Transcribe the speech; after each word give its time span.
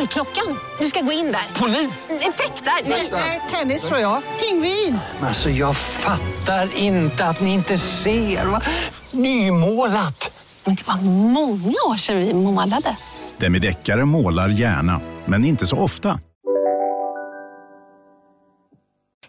Dörrklockan. 0.00 0.58
Du 0.78 0.86
ska 0.86 1.00
gå 1.00 1.12
in 1.12 1.24
där. 1.24 1.60
Polis? 1.60 2.08
Effektar? 2.10 2.90
Nej, 3.12 3.40
tennis 3.50 3.88
tror 3.88 4.00
jag. 4.00 4.22
Pingvin. 4.40 4.98
Alltså, 5.22 5.50
jag 5.50 5.76
fattar 5.76 6.78
inte 6.78 7.24
att 7.24 7.40
ni 7.40 7.54
inte 7.54 7.78
ser. 7.78 8.46
Va? 8.46 8.62
Nymålat. 9.10 10.44
Men 10.64 10.74
det 10.74 10.86
var 10.86 10.96
många 11.02 11.74
år 11.88 11.96
sedan 11.96 12.18
vi 12.18 12.34
målade. 12.34 12.96
Demideckare 13.38 14.04
målar 14.04 14.48
gärna, 14.48 15.00
men 15.26 15.44
inte 15.44 15.66
så 15.66 15.76
ofta. 15.76 16.20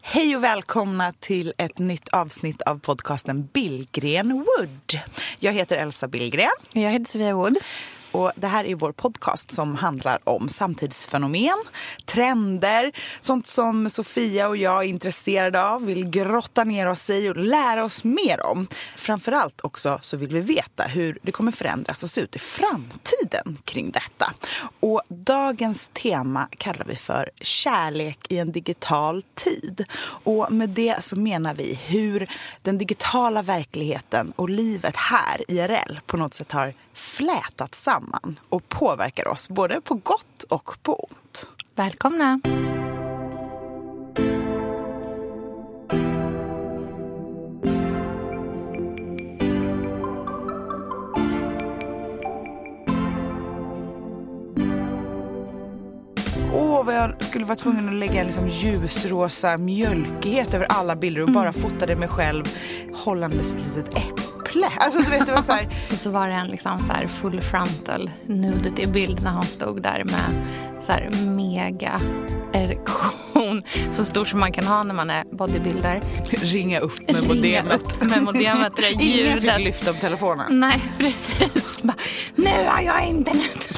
Hej 0.02 0.36
och 0.36 0.44
välkomna 0.44 1.14
till 1.20 1.54
ett 1.58 1.80
nytt 1.80 2.10
avsnitt 2.10 2.62
av 2.62 2.80
podcasten 2.80 3.50
Billgren 3.54 4.34
Wood. 4.34 5.00
Jag 5.40 5.54
heter 5.54 5.78
Elsa 5.78 6.08
Billgren. 6.08 6.50
Jag 6.74 6.92
heter 6.92 7.06
Sofia 7.06 7.36
Wood. 7.36 7.58
Och 8.12 8.32
det 8.36 8.48
här 8.48 8.66
är 8.66 8.76
vår 8.76 8.92
podcast 8.92 9.52
som 9.52 9.76
handlar 9.76 10.30
om 10.30 10.50
samtidsfenomen, 10.50 11.58
trender, 12.06 12.92
sånt 13.22 13.48
som 13.48 13.90
Sofia 13.90 14.48
och 14.48 14.58
jag 14.58 14.84
är 14.84 14.88
intresserade 14.88 15.64
av, 15.64 15.86
vill 15.86 16.10
grotta 16.10 16.64
ner 16.64 16.88
oss 16.88 17.10
i 17.10 17.30
och 17.30 17.38
lära 17.38 17.84
oss 17.84 18.04
mer 18.04 18.46
om. 18.46 18.68
Framförallt 18.96 19.62
också 19.64 20.00
så 20.02 20.18
vill 20.18 20.30
vi 20.30 20.42
veta 20.42 20.84
hur 20.84 21.18
det 21.22 21.32
kommer 21.32 21.52
förändras 21.52 22.04
och 22.04 22.10
se 22.10 22.22
ut 22.22 22.36
i 22.36 22.40
framtiden 22.40 23.58
kring 23.66 23.92
detta. 23.92 24.34
Och 24.80 25.02
dagens 25.08 25.92
tema 25.94 26.48
kallar 26.58 26.86
vi 26.86 26.96
för 26.96 27.30
kärlek 27.42 28.20
i 28.30 28.38
en 28.38 28.52
digital 28.52 29.24
tid. 29.36 29.86
Och 30.24 30.52
med 30.52 30.70
det 30.70 31.04
så 31.04 31.16
menar 31.16 31.54
vi 31.54 31.80
hur 31.86 32.28
den 32.62 32.78
digitala 32.78 33.42
verkligheten 33.42 34.34
och 34.36 34.50
livet 34.50 34.96
här, 34.96 35.52
IRL, 35.52 36.00
på 36.06 36.18
något 36.18 36.34
sätt 36.34 36.52
har 36.52 36.74
flätat 36.94 37.76
samman 37.76 38.40
och 38.50 38.70
påverkar 38.70 39.28
oss 39.28 39.50
både 39.50 39.82
på 39.82 39.96
gott 39.96 40.44
och 40.50 40.78
på 40.84 40.96
ont. 40.96 41.48
Välkomna! 41.76 42.40
Vad 56.86 56.96
jag 56.96 57.24
skulle 57.24 57.46
vara 57.46 57.56
tvungen 57.56 57.90
att 57.90 57.96
lägga 57.96 58.24
liksom 58.24 58.48
ljusrosa 58.48 59.58
mjölkighet 59.58 60.54
över 60.54 60.66
alla 60.70 60.96
bilder 60.96 61.22
och 61.22 61.32
bara 61.32 61.54
fotade 61.54 61.96
mig 61.96 62.08
själv 62.08 62.46
hållandes 62.94 63.54
ett 63.54 63.60
litet 63.66 63.90
äpple. 63.90 64.31
Alltså 64.80 65.00
du 65.00 65.10
vet, 65.10 65.26
det 65.26 65.32
var 65.32 65.42
så 65.44 65.52
här, 65.52 65.68
Och 65.92 65.98
så 65.98 66.10
var 66.10 66.28
det 66.28 66.34
en 66.34 66.48
liksom 66.48 66.80
så 66.80 66.94
här 66.94 67.08
full 67.08 67.42
frontal 67.42 68.10
nudity-bild 68.26 69.24
när 69.24 69.32
han 69.32 69.46
stod 69.46 69.82
där 69.82 70.04
med 70.04 70.48
så 70.84 70.92
här 70.92 71.10
mega 71.26 72.02
erektion. 72.54 73.64
Så 73.92 74.06
stor 74.06 74.26
som 74.26 74.40
man 74.40 74.52
kan 74.52 74.68
ha 74.68 74.84
när 74.84 74.94
man 74.94 75.10
är 75.10 75.24
bodybuilder. 75.32 76.02
ringa 76.30 76.80
upp 76.80 77.12
med 77.12 77.28
modemet. 77.28 77.82
upp 77.82 78.04
med 78.04 78.24
modemet, 78.24 78.74
det 78.76 78.82
där 78.82 78.92
Ingen 79.02 79.34
fick 79.34 79.44
ljudet. 79.44 79.62
lyfta 79.62 79.94
på 79.94 80.00
telefonen. 80.00 80.60
Nej, 80.60 80.82
precis. 80.98 81.82
Bara, 81.82 81.96
nu 82.36 82.52
har 82.68 82.82
jag 82.82 83.06
internet. 83.08 83.72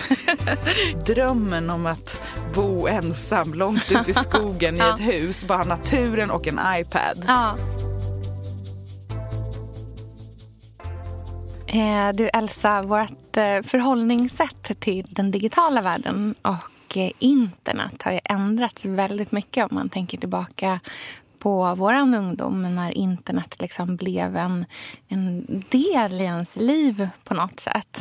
Drömmen 1.05 1.69
om 1.69 1.85
att 1.85 2.21
bo 2.55 2.87
ensam 2.87 3.53
långt 3.53 3.91
ute 3.91 4.11
i 4.11 4.13
skogen 4.13 4.75
i 4.75 4.77
Ja. 4.77 4.93
ett 4.95 5.01
hus, 5.01 5.43
bara 5.45 5.63
naturen 5.63 6.31
och 6.31 6.47
en 6.47 6.59
iPad. 6.79 7.25
Ja. 7.27 7.55
Eh, 11.73 12.13
Du 12.13 12.29
Elsa, 12.33 12.81
vårt 12.81 13.37
eh, 13.37 13.61
förhållningssätt 13.63 14.79
till 14.79 15.05
den 15.09 15.31
digitala 15.31 15.81
världen 15.81 16.35
och 16.41 16.97
eh, 16.97 17.11
internet 17.19 18.01
har 18.01 18.11
ju 18.11 18.19
ändrats 18.23 18.85
väldigt 18.85 19.31
mycket 19.31 19.63
om 19.63 19.75
man 19.75 19.89
tänker 19.89 20.17
tillbaka 20.17 20.79
på 21.43 21.75
vår 21.75 21.93
ungdom 21.93 22.75
när 22.75 22.91
internet 22.91 23.55
liksom 23.59 23.95
blev 23.95 24.37
en, 24.37 24.65
en 25.07 25.45
del 25.69 26.21
i 26.21 26.23
ens 26.23 26.55
liv 26.55 27.07
på 27.23 27.33
något 27.33 27.59
sätt. 27.59 27.97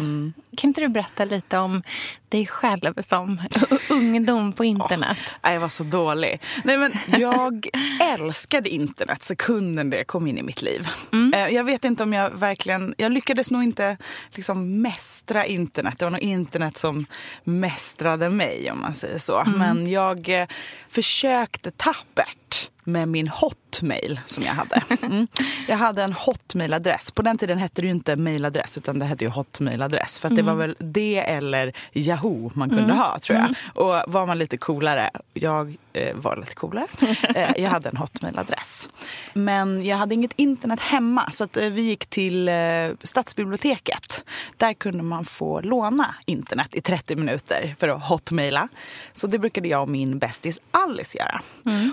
Kan 0.57 0.69
inte 0.69 0.81
du 0.81 0.89
berätta 0.89 1.25
lite 1.25 1.59
om 1.59 1.83
dig 2.29 2.47
själv 2.47 3.03
som 3.03 3.41
ungdom 3.91 4.53
på 4.53 4.65
internet? 4.65 5.19
Nej, 5.43 5.55
jag 5.55 5.61
var 5.61 5.69
så 5.69 5.83
dålig. 5.83 6.41
Nej, 6.65 6.79
men 6.79 6.93
jag 7.07 7.69
älskade 8.03 8.69
internet 8.69 9.23
sekunden 9.23 9.91
det 9.91 10.05
kom 10.05 10.27
in 10.27 10.39
i 10.39 10.43
mitt 10.43 10.63
liv. 10.63 10.89
Mm. 11.13 11.35
Eh, 11.35 11.55
Jag 11.55 11.65
vet 11.65 11.85
inte 11.85 12.03
om 12.03 12.13
jag 12.13 12.31
verkligen... 12.31 12.95
Jag 12.99 13.13
lyckades 13.13 13.51
nog 13.51 13.63
inte 13.63 13.97
liksom 14.31 14.83
mästra 14.83 15.47
internet. 15.47 15.99
Det 15.99 16.05
var 16.05 16.11
nog 16.11 16.21
internet 16.21 16.79
som 16.79 17.07
mästrade 17.45 18.31
mig, 18.31 18.71
om 18.71 18.81
man 18.81 18.95
säger 18.95 19.19
så. 19.19 19.41
Mm. 19.41 19.59
Men 19.59 19.91
jag 19.91 20.41
eh, 20.41 20.47
försökte 20.89 21.71
tappert 21.71 22.69
med 22.85 23.07
min 23.07 23.29
hot 23.29 23.59
hotmail 23.73 24.21
som 24.27 24.45
jag 24.45 24.53
hade. 24.53 24.83
Mm. 25.03 25.27
Jag 25.69 25.77
hade 25.77 26.03
en 26.03 26.13
hotmailadress. 26.13 27.11
På 27.11 27.23
den 27.23 27.39
tiden 27.39 27.59
hette 27.59 27.81
det 27.83 27.87
ju 27.87 27.91
inte 27.91 28.17
mailadress 28.17 28.79
utan 28.79 28.99
det 28.99 29.05
hette 29.05 29.25
ju 29.25 29.31
hotmailadress. 29.31 30.19
För 30.19 30.29
att 30.29 30.37
det 30.37 30.43
var 30.43 30.55
väl 30.55 30.77
det 30.79 31.19
eller 31.19 31.73
Yahoo 31.93 32.51
man 32.55 32.71
kunde 32.71 32.95
ha 32.95 33.19
tror 33.19 33.39
jag. 33.39 33.55
Och 33.75 34.13
var 34.13 34.27
man 34.27 34.39
lite 34.39 34.57
coolare, 34.57 35.11
jag 35.35 35.77
eh, 35.93 36.17
var 36.17 36.37
lite 36.37 36.55
coolare, 36.55 36.87
eh, 37.35 37.51
jag 37.57 37.71
hade 37.71 37.89
en 37.89 37.97
hotmailadress. 37.97 38.91
Men 39.33 39.85
jag 39.85 39.97
hade 39.97 40.15
inget 40.15 40.33
internet 40.37 40.81
hemma 40.81 41.31
så 41.33 41.45
att, 41.45 41.57
eh, 41.57 41.69
vi 41.69 41.83
gick 41.83 42.07
till 42.07 42.49
eh, 42.49 42.55
stadsbiblioteket. 43.03 44.25
Där 44.57 44.73
kunde 44.73 45.03
man 45.03 45.25
få 45.25 45.61
låna 45.61 46.15
internet 46.27 46.69
i 46.73 46.81
30 46.81 47.17
minuter 47.17 47.75
för 47.79 47.89
att 47.89 48.03
hotmaila. 48.03 48.69
Så 49.15 49.27
det 49.27 49.39
brukade 49.39 49.69
jag 49.69 49.83
och 49.83 49.89
min 49.89 50.19
bästis 50.19 50.59
Alice 50.71 51.19
göra. 51.19 51.41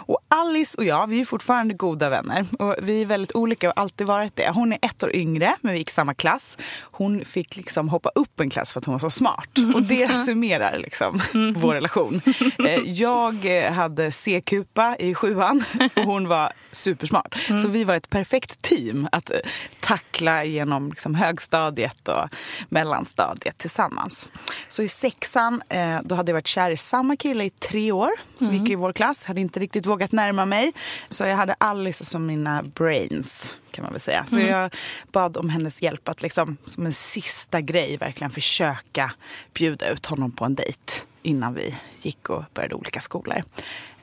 Och 0.05 0.19
Alice 0.27 0.77
och 0.77 0.85
jag, 0.85 1.07
vi 1.07 1.21
är 1.21 1.25
fortfarande 1.25 1.68
goda 1.73 2.09
vänner. 2.09 2.45
Och 2.59 2.75
vi 2.81 3.01
är 3.01 3.05
väldigt 3.05 3.35
olika 3.35 3.69
och 3.69 3.75
har 3.77 3.81
alltid 3.83 4.07
varit 4.07 4.35
det. 4.35 4.49
Hon 4.49 4.73
är 4.73 4.79
ett 4.81 5.03
år 5.03 5.15
yngre, 5.15 5.55
men 5.61 5.73
vi 5.73 5.77
gick 5.79 5.91
samma 5.91 6.13
klass. 6.13 6.57
Hon 6.81 7.25
fick 7.25 7.55
liksom 7.55 7.89
hoppa 7.89 8.09
upp 8.15 8.39
en 8.39 8.49
klass 8.49 8.73
för 8.73 8.79
att 8.79 8.85
hon 8.85 8.91
var 8.93 8.99
så 8.99 9.09
smart. 9.09 9.49
Och 9.75 9.83
det 9.83 10.07
summerar 10.25 10.77
liksom 10.79 11.21
vår 11.55 11.73
relation. 11.73 12.21
Eh, 12.65 12.75
Jag 12.85 13.65
eh, 13.65 13.71
hade 13.73 14.11
C-kupa 14.11 14.95
i 14.99 15.13
sjuan 15.15 15.63
och 15.95 16.03
hon 16.03 16.27
var 16.27 16.51
supersmart. 16.71 17.35
Så 17.61 17.67
vi 17.67 17.83
var 17.83 17.95
ett 17.95 18.09
perfekt 18.09 18.61
team 18.61 19.07
att 19.11 19.31
eh, 19.31 19.37
tackla 19.79 20.43
genom 20.43 20.89
liksom 20.89 21.15
högstadiet 21.15 22.07
och 22.07 22.29
mellanstadiet 22.69 23.57
tillsammans. 23.57 24.29
Så 24.67 24.83
i 24.83 24.87
sexan, 24.87 25.61
då 26.03 26.15
hade 26.15 26.31
jag 26.31 26.35
varit 26.35 26.47
kär 26.47 26.71
i 26.71 26.77
samma 26.77 27.15
kille 27.15 27.43
i 27.43 27.49
tre 27.49 27.91
år 27.91 28.09
som 28.39 28.53
gick 28.53 28.69
i 28.69 28.75
vår 28.75 28.93
klass. 28.93 29.25
Hade 29.25 29.41
inte 29.41 29.59
riktigt 29.59 29.85
vågat 29.85 30.11
närma 30.11 30.45
mig. 30.45 30.71
Så 31.09 31.23
jag 31.25 31.35
hade 31.35 31.55
Alice 31.61 32.05
som 32.05 32.25
mina 32.25 32.63
brains 32.63 33.53
kan 33.71 33.83
man 33.83 33.91
väl 33.91 34.01
säga. 34.01 34.25
Så 34.29 34.39
jag 34.39 34.75
bad 35.11 35.37
om 35.37 35.49
hennes 35.49 35.81
hjälp 35.81 36.09
att 36.09 36.21
liksom, 36.21 36.57
som 36.65 36.85
en 36.85 36.93
sista 36.93 37.61
grej 37.61 37.97
verkligen 37.97 38.31
försöka 38.31 39.11
bjuda 39.53 39.89
ut 39.89 40.05
honom 40.05 40.31
på 40.31 40.45
en 40.45 40.55
dejt 40.55 40.93
innan 41.21 41.53
vi 41.53 41.75
gick 42.01 42.29
och 42.29 42.43
började 42.53 42.75
olika 42.75 42.99
skolor. 42.99 43.43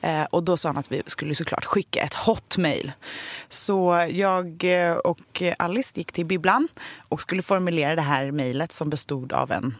Eh, 0.01 0.23
och 0.23 0.43
då 0.43 0.57
sa 0.57 0.69
han 0.69 0.77
att 0.77 0.91
vi 0.91 1.01
skulle 1.05 1.35
såklart 1.35 1.65
skicka 1.65 2.01
ett 2.01 2.13
hotmail. 2.13 2.91
Så 3.49 4.07
jag 4.11 4.63
eh, 4.63 4.93
och 4.93 5.43
Alice 5.57 5.91
gick 5.95 6.11
till 6.11 6.25
bibblan 6.25 6.67
och 7.09 7.21
skulle 7.21 7.41
formulera 7.41 7.95
det 7.95 8.01
här 8.01 8.31
mejlet 8.31 8.71
som 8.71 8.89
bestod 8.89 9.33
av 9.33 9.51
en 9.51 9.75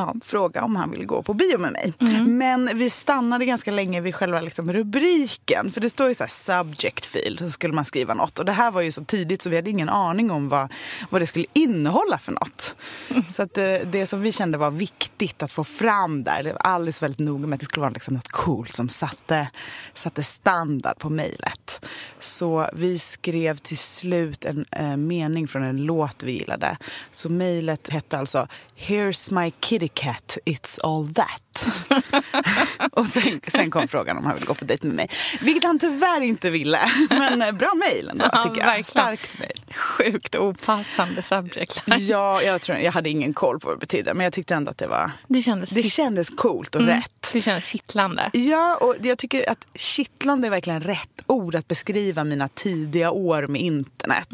ja, 0.00 0.14
fråga 0.24 0.64
om 0.64 0.76
han 0.76 0.90
ville 0.90 1.04
gå 1.04 1.22
på 1.22 1.34
bio 1.34 1.58
med 1.58 1.72
mig. 1.72 1.92
Men 2.26 2.70
vi 2.74 2.90
stannade 2.90 3.44
ganska 3.44 3.70
länge 3.70 4.00
vid 4.00 4.14
själva 4.14 4.40
liksom 4.40 4.72
rubriken. 4.72 5.70
För 5.70 5.80
det 5.80 5.90
står 5.90 6.08
ju 6.08 6.14
så 6.14 6.24
här 6.24 6.28
subject 6.28 7.06
field, 7.06 7.38
så 7.38 7.50
skulle 7.50 7.74
man 7.74 7.84
skriva 7.84 8.14
något. 8.14 8.38
Och 8.38 8.44
det 8.44 8.52
här 8.52 8.70
var 8.70 8.80
ju 8.80 8.92
så 8.92 9.04
tidigt 9.04 9.42
så 9.42 9.50
vi 9.50 9.56
hade 9.56 9.70
ingen 9.70 9.88
aning 9.88 10.30
om 10.30 10.48
vad, 10.48 10.72
vad 11.10 11.22
det 11.22 11.26
skulle 11.26 11.46
innehålla 11.52 12.18
för 12.18 12.32
något. 12.32 12.74
Så 13.30 13.42
att 13.42 13.54
det, 13.54 13.92
det 13.92 14.06
som 14.06 14.20
vi 14.20 14.32
kände 14.32 14.58
var 14.58 14.70
viktigt 14.70 15.42
att 15.42 15.52
få 15.52 15.64
fram 15.64 16.22
där, 16.22 16.42
det 16.42 16.52
var 16.52 16.60
alldeles 16.60 17.02
väldigt 17.02 17.18
noga 17.18 17.46
med 17.46 17.56
att 17.56 17.60
det 17.60 17.64
skulle 17.64 17.80
vara 17.80 17.90
liksom 17.90 18.14
något 18.14 18.28
coolt 18.28 18.74
som 18.74 18.88
satte, 18.88 19.48
satte 19.94 20.22
standard 20.22 20.98
på 20.98 21.10
mejlet. 21.10 21.86
Så 22.18 22.68
vi 22.72 22.98
skrev 22.98 23.56
till 23.56 23.78
slut 23.78 24.44
en 24.44 24.64
eh, 24.70 24.96
mening 24.96 25.48
från 25.48 25.64
en 25.64 25.84
låt 25.84 26.22
vi 26.22 26.32
gillade. 26.32 26.76
Så 27.12 27.28
mejlet 27.28 27.88
hette 27.88 28.18
alltså 28.18 28.48
Here's 28.76 29.32
my 29.32 29.52
kitty 29.60 29.88
cat, 29.94 30.38
it's 30.46 30.78
all 30.80 31.02
that. 31.04 31.40
och 32.92 33.06
sen, 33.06 33.40
sen 33.48 33.70
kom 33.70 33.88
frågan 33.88 34.18
om 34.18 34.24
han 34.26 34.34
ville 34.34 34.46
gå 34.46 34.54
på 34.54 34.64
dejt 34.64 34.86
med 34.86 34.96
mig. 34.96 35.08
Vilket 35.40 35.64
han 35.64 35.78
tyvärr 35.78 36.20
inte 36.20 36.50
ville. 36.50 36.80
Men 37.10 37.42
eh, 37.42 37.52
bra 37.52 37.72
mejl 37.74 38.08
ändå, 38.08 38.24
Ja, 38.32 38.42
tycker 38.42 38.60
jag. 38.60 38.66
verkligen. 38.66 38.84
Starkt 38.84 39.38
mejl. 39.38 39.60
Sjukt 39.74 40.34
opassande 40.36 41.22
subject 41.22 41.82
line. 41.86 42.06
Ja, 42.06 42.42
jag, 42.42 42.60
tror, 42.60 42.78
jag 42.78 42.92
hade 42.92 43.08
ingen 43.10 43.32
koll 43.34 43.60
på 43.60 43.68
vad 43.68 43.76
det 43.76 43.80
betydde, 43.80 44.14
men 44.14 44.24
jag 44.24 44.32
tyckte 44.32 44.54
ändå 44.54 44.70
att 44.70 44.78
det 44.78 44.86
var... 44.86 45.10
Det 45.28 45.42
kändes, 45.42 45.70
Det 45.70 45.82
kändes 45.82 46.30
coolt 46.30 46.74
och 46.74 46.82
rätt. 46.82 47.30
det 47.32 47.42
kändes 47.42 47.64
kittlande. 47.64 48.30
Ja, 48.32 48.76
och 48.80 48.94
jag 49.02 49.18
tycker 49.18 49.50
att 49.50 49.66
kittlande 49.74 50.48
är 50.48 50.50
verkligen 50.50 50.80
rätt 50.80 51.08
ord 51.26 51.54
att 51.54 51.68
beskriva 51.68 52.24
mina 52.24 52.48
tidiga 52.48 53.10
år 53.10 53.46
med 53.46 53.60
internet. 53.62 54.28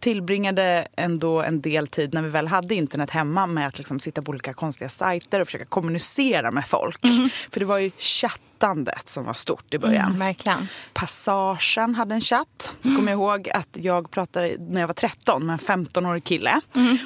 Tillbringade 0.00 0.86
ändå 0.96 1.42
en 1.42 1.60
del 1.60 1.88
tid 1.88 2.14
när 2.14 2.22
vi 2.22 2.28
väl 2.28 2.48
hade 2.48 2.74
internet 2.74 3.10
hemma 3.10 3.46
med 3.46 3.66
att 3.68 3.78
liksom 3.78 4.00
sitta 4.00 4.22
på 4.22 4.30
olika 4.30 4.52
konstiga 4.52 4.88
sajter 4.88 5.40
och 5.40 5.46
försöka 5.48 5.64
kommunicera 5.64 6.50
med 6.52 6.68
folk. 6.68 7.00
För 7.50 7.60
det 7.60 7.66
var 7.66 7.78
ju 7.78 7.90
chattandet 8.62 9.08
som 9.08 9.24
var 9.24 9.34
stort 9.34 9.74
i 9.74 9.78
början. 9.78 10.06
Mm, 10.06 10.18
verkligen. 10.18 10.68
Passagen 10.92 11.94
hade 11.94 12.14
en 12.14 12.20
chatt. 12.20 12.76
Kommer 12.82 13.12
jag 13.12 13.12
ihåg 13.12 13.50
att 13.50 13.68
jag 13.72 14.10
pratade 14.10 14.56
när 14.58 14.80
jag 14.80 14.88
var 14.88 14.94
13 14.94 15.46
med 15.46 15.52
en 15.52 15.58
15-årig 15.58 16.24
kille. 16.24 16.60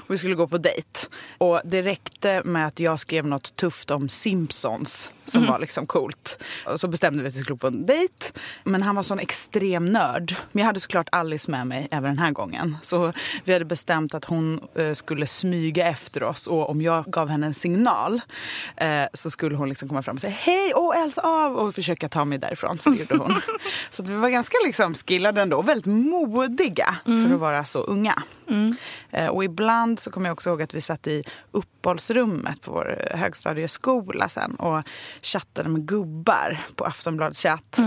Och 0.07 0.15
vi 0.15 0.19
skulle 0.19 0.35
gå 0.35 0.47
på 0.47 0.59
dejt. 0.59 1.07
Och 1.39 1.61
det 1.65 1.83
räckte 1.83 2.43
med 2.45 2.67
att 2.67 2.81
jag 2.81 3.01
skrev 3.01 3.27
något 3.27 3.57
tufft 3.57 3.91
om 3.91 4.09
Simpsons 4.09 5.11
som 5.27 5.47
var 5.47 5.59
liksom 5.59 5.87
coolt. 5.87 6.43
Och 6.67 6.81
så 6.81 6.89
bestämde 6.89 7.23
vi 7.23 7.29
att 7.29 7.35
vi 7.35 7.39
skulle 7.39 7.55
gå 7.55 7.59
på 7.59 7.67
en 7.67 7.87
dejt. 7.87 8.33
Men 8.65 8.83
han 8.83 8.97
var 8.97 9.03
sån 9.03 9.19
extrem 9.19 9.93
nörd. 9.93 10.35
Men 10.53 10.61
jag 10.61 10.67
hade 10.67 10.81
såklart 10.81 11.09
Alice 11.13 11.51
med 11.51 11.67
mig 11.67 11.89
även 11.91 12.11
den 12.11 12.19
här 12.19 12.31
gången. 12.31 12.77
Så 12.83 13.13
vi 13.45 13.53
hade 13.53 13.65
bestämt 13.65 14.15
att 14.15 14.25
hon 14.25 14.61
eh, 14.75 14.93
skulle 14.93 15.27
smyga 15.27 15.87
efter 15.87 16.23
oss. 16.23 16.47
Och 16.47 16.71
om 16.71 16.83
jag 16.83 17.05
gav 17.05 17.29
henne 17.29 17.47
en 17.47 17.55
signal 17.55 18.21
eh, 18.77 19.05
så 19.15 19.31
skulle 19.31 19.57
hon 19.57 19.69
liksom 19.69 19.89
komma 19.89 20.03
fram 20.03 20.15
och 20.15 20.21
säga 20.21 20.35
hej, 20.37 20.73
åh 20.75 21.03
Elsa 21.03 21.23
av 21.47 21.57
och 21.57 21.75
försöka 21.75 22.09
ta 22.09 22.25
mig 22.25 22.39
därifrån. 22.39 22.79
Så 22.79 22.91
det 22.91 22.97
gjorde 22.97 23.17
hon. 23.17 23.35
så 23.91 24.03
vi 24.03 24.15
var 24.15 24.29
ganska 24.29 24.57
liksom 24.65 24.95
skillade 24.95 25.43
ändå. 25.43 25.63
Väldigt 25.63 25.87
modiga 25.87 26.97
för 27.05 27.35
att 27.35 27.41
vara 27.41 27.65
så 27.65 27.79
unga. 27.79 28.23
Eh, 29.11 29.27
och 29.27 29.45
ibland 29.45 30.01
så 30.01 30.11
kommer 30.11 30.29
jag 30.29 30.35
också 30.35 30.51
ihåg 30.51 30.63
att 30.63 30.75
vi 30.75 30.81
satt 30.81 31.07
i 31.07 31.25
uppehållsrummet 31.51 32.63
på 32.63 32.73
vår 32.73 33.09
högstadieskola 33.15 34.29
sen 34.29 34.55
och 34.55 34.83
chattade 35.23 35.69
med 35.69 35.87
gubbar 35.87 36.67
på 36.77 36.85
Aftonbladets 36.85 37.43
chatt. 37.43 37.79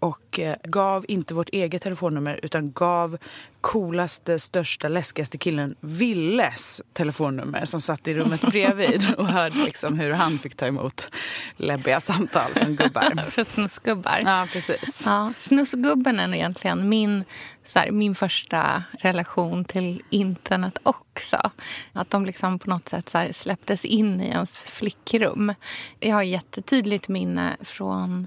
Och 0.00 0.38
eh, 0.38 0.56
gav 0.64 1.04
inte 1.08 1.34
vårt 1.34 1.48
eget 1.48 1.82
telefonnummer 1.82 2.40
utan 2.42 2.72
gav 2.72 3.18
coolaste, 3.60 4.38
största, 4.38 4.88
läskigaste 4.88 5.38
killen 5.38 5.74
Villes 5.80 6.82
telefonnummer 6.92 7.64
som 7.64 7.80
satt 7.80 8.08
i 8.08 8.14
rummet 8.14 8.40
bredvid 8.40 9.14
och 9.18 9.26
hörde 9.26 9.56
liksom 9.64 9.98
hur 9.98 10.12
han 10.12 10.38
fick 10.38 10.54
ta 10.54 10.66
emot 10.66 11.08
läbbiga 11.56 12.00
samtal 12.00 12.50
från 12.54 12.76
gubbar. 12.76 13.30
För 13.30 13.44
snusgubbar. 13.44 14.20
Ja, 14.24 14.48
precis. 14.52 15.02
Ja, 15.06 15.32
snusgubben 15.36 16.20
är 16.20 16.34
egentligen 16.34 16.88
min, 16.88 17.24
så 17.64 17.78
här, 17.78 17.90
min 17.90 18.14
första 18.14 18.82
relation 19.00 19.64
till 19.64 20.02
internet 20.10 20.78
också. 20.82 21.50
Att 21.92 22.10
de 22.10 22.26
liksom 22.26 22.58
på 22.58 22.70
något 22.70 22.88
sätt 22.88 23.08
så 23.08 23.18
här, 23.18 23.32
släpptes 23.32 23.84
in 23.84 24.20
i 24.20 24.28
ens 24.28 24.60
flickrum. 24.60 25.54
Jag 26.00 26.14
har 26.14 26.22
jättetydligt 26.22 27.08
minne 27.08 27.56
från 27.60 28.26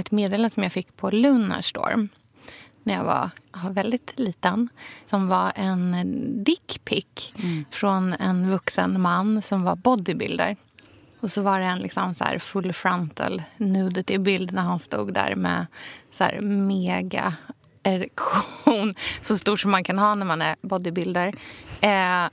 ett 0.00 0.10
meddelande 0.10 0.50
som 0.50 0.62
jag 0.62 0.72
fick 0.72 0.96
på 0.96 1.10
Lunarstorm 1.10 2.08
när 2.82 2.94
jag 2.94 3.04
var 3.04 3.30
väldigt 3.70 4.18
liten. 4.18 4.68
Som 5.06 5.28
var 5.28 5.52
en 5.54 5.94
dickpic 6.44 7.32
från 7.70 8.12
en 8.12 8.50
vuxen 8.50 9.00
man 9.00 9.42
som 9.42 9.62
var 9.62 9.76
bodybuilder. 9.76 10.56
Och 11.20 11.32
så 11.32 11.42
var 11.42 11.60
det 11.60 11.66
en 11.66 11.78
liksom 11.78 12.14
så 12.14 12.24
här 12.24 12.38
full 12.38 12.72
frontal 12.72 13.42
nudity-bild 13.56 14.52
när 14.52 14.62
han 14.62 14.78
stod 14.78 15.14
där 15.14 15.34
med 15.34 15.66
så 16.10 16.24
här 16.24 16.40
mega 16.40 17.34
erektion. 17.82 18.94
Så 19.22 19.36
stor 19.36 19.56
som 19.56 19.70
man 19.70 19.84
kan 19.84 19.98
ha 19.98 20.14
när 20.14 20.26
man 20.26 20.42
är 20.42 20.56
bodybuilder. 20.62 21.34
Eh, 21.80 22.28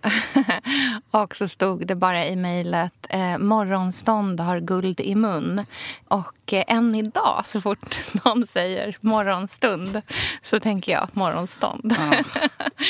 och 1.22 1.36
så 1.36 1.48
stod 1.48 1.88
det 1.88 1.96
bara 1.96 2.26
i 2.26 2.36
mejlet 2.36 3.08
eh, 3.10 3.38
morgonstånd 3.38 4.40
har 4.40 4.60
guld 4.60 5.00
i 5.00 5.16
mun. 5.16 5.66
Och 6.08 6.54
eh, 6.54 6.64
än 6.68 6.96
idag, 6.96 7.46
så 7.48 7.62
fort 7.62 7.96
någon 8.26 8.48
säger 8.48 8.98
morgonstund 9.02 10.02
så 10.44 10.60
tänker 10.60 10.92
jag 10.92 11.10
morgonstånd. 11.14 11.96
Ja. 11.98 12.40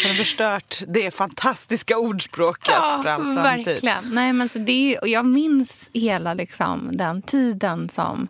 Har 0.03 0.09
du 0.09 0.15
förstört 0.15 0.81
det 0.87 1.11
fantastiska 1.11 1.97
ordspråket 1.97 2.73
all 2.73 3.03
framtid? 3.03 3.43
verkligen. 3.43 4.09
Nej, 4.11 4.33
men 4.33 4.49
så 4.49 4.59
det 4.59 4.95
är, 4.95 5.01
och 5.01 5.07
jag 5.07 5.25
minns 5.25 5.89
hela 5.93 6.33
liksom, 6.33 6.89
den 6.91 7.21
tiden 7.21 7.89
som 7.89 8.27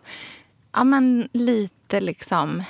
ja, 0.72 0.84
men, 0.84 1.28
lite 1.32 2.00
liksom, 2.00 2.62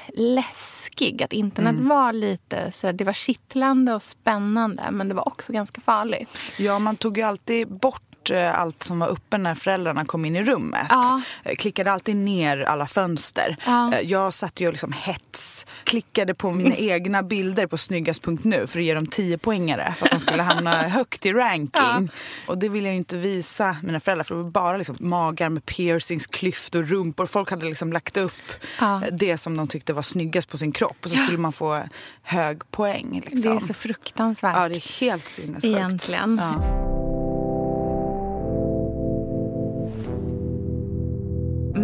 läskig. 1.00 1.22
Att 1.22 1.32
internet 1.32 1.72
Mm. 1.74 1.88
var 1.88 2.12
lite 2.12 2.72
så 2.72 2.92
det 2.92 3.04
var 3.04 3.12
kittlande 3.12 3.94
och 3.94 4.02
spännande 4.02 4.82
men 4.90 5.08
det 5.08 5.14
var 5.14 5.28
också 5.28 5.52
ganska 5.52 5.80
farligt. 5.80 6.28
Ja, 6.56 6.78
man 6.78 6.96
tog 6.96 7.18
ju 7.18 7.22
alltid 7.24 7.68
bort 7.68 8.07
eh, 8.30 8.60
allt 8.60 8.82
som 8.82 8.98
var 8.98 9.08
uppe 9.08 9.38
när 9.38 9.54
föräldrarna 9.54 10.04
kom 10.04 10.24
in 10.24 10.36
i 10.36 10.44
rummet. 10.44 10.86
Ja. 10.88 11.20
Eh, 11.44 11.54
Klickade 11.56 11.92
alltid 11.92 12.16
ner 12.16 12.60
alla 12.62 12.86
fönster. 12.86 13.56
Ja. 13.66 13.94
Eh, 13.94 14.00
Jag 14.00 14.34
satt 14.34 14.60
ju 14.60 14.66
och 14.66 14.72
liksom 14.72 14.92
hets. 14.92 15.66
Klickade 15.84 16.34
på 16.34 16.50
mina 16.50 16.74
egna 16.76 17.22
bilder 17.22 17.66
på 17.66 17.78
snyggast.nu 17.78 18.66
för 18.66 18.78
att 18.78 18.84
ge 18.84 18.94
dem 18.94 19.06
10 19.06 19.38
poängare 19.38 19.94
för 19.96 20.06
att 20.06 20.12
de 20.12 20.20
skulle 20.20 20.42
hamna 20.42 20.82
högt 20.88 21.26
i 21.26 21.32
ranking. 21.32 22.10
Och 22.46 22.58
det 22.58 22.68
ville 22.68 22.86
jag 22.88 22.92
ju 22.94 22.98
inte 22.98 23.16
visa 23.16 23.76
mina 23.82 24.00
föräldrar 24.00 24.24
för 24.24 24.34
det 24.34 24.42
var 24.42 24.50
bara 24.50 24.76
liksom 24.76 24.96
magar 25.00 25.48
med 25.48 25.66
piercings, 25.66 26.26
klyftor, 26.26 26.82
rumpor. 26.82 27.26
Folk 27.26 27.50
hade 27.50 27.66
liksom 27.66 27.92
lagt 27.92 28.16
upp 28.16 28.32
Ja. 28.80 29.02
det 29.12 29.38
som 29.38 29.56
de 29.56 29.68
tyckte 29.68 29.92
var 29.92 30.02
snyggast 30.02 30.48
på 30.48 30.58
sin 30.58 30.72
kropp 30.72 30.96
och 31.04 31.10
så 31.10 31.16
skulle 31.16 31.38
man 31.38 31.52
få 31.52 31.82
hög 32.22 32.70
poäng. 32.70 33.22
Liksom. 33.26 33.50
Det 33.50 33.56
är 33.56 33.66
så 33.66 33.74
fruktansvärt. 33.74 34.56
Ja, 34.56 34.68
det 34.68 34.74
är 34.76 35.00
helt 35.00 35.28
sinnessjukt. 35.28 35.64
Egentligen. 35.64 36.40
Ja. 36.42 36.97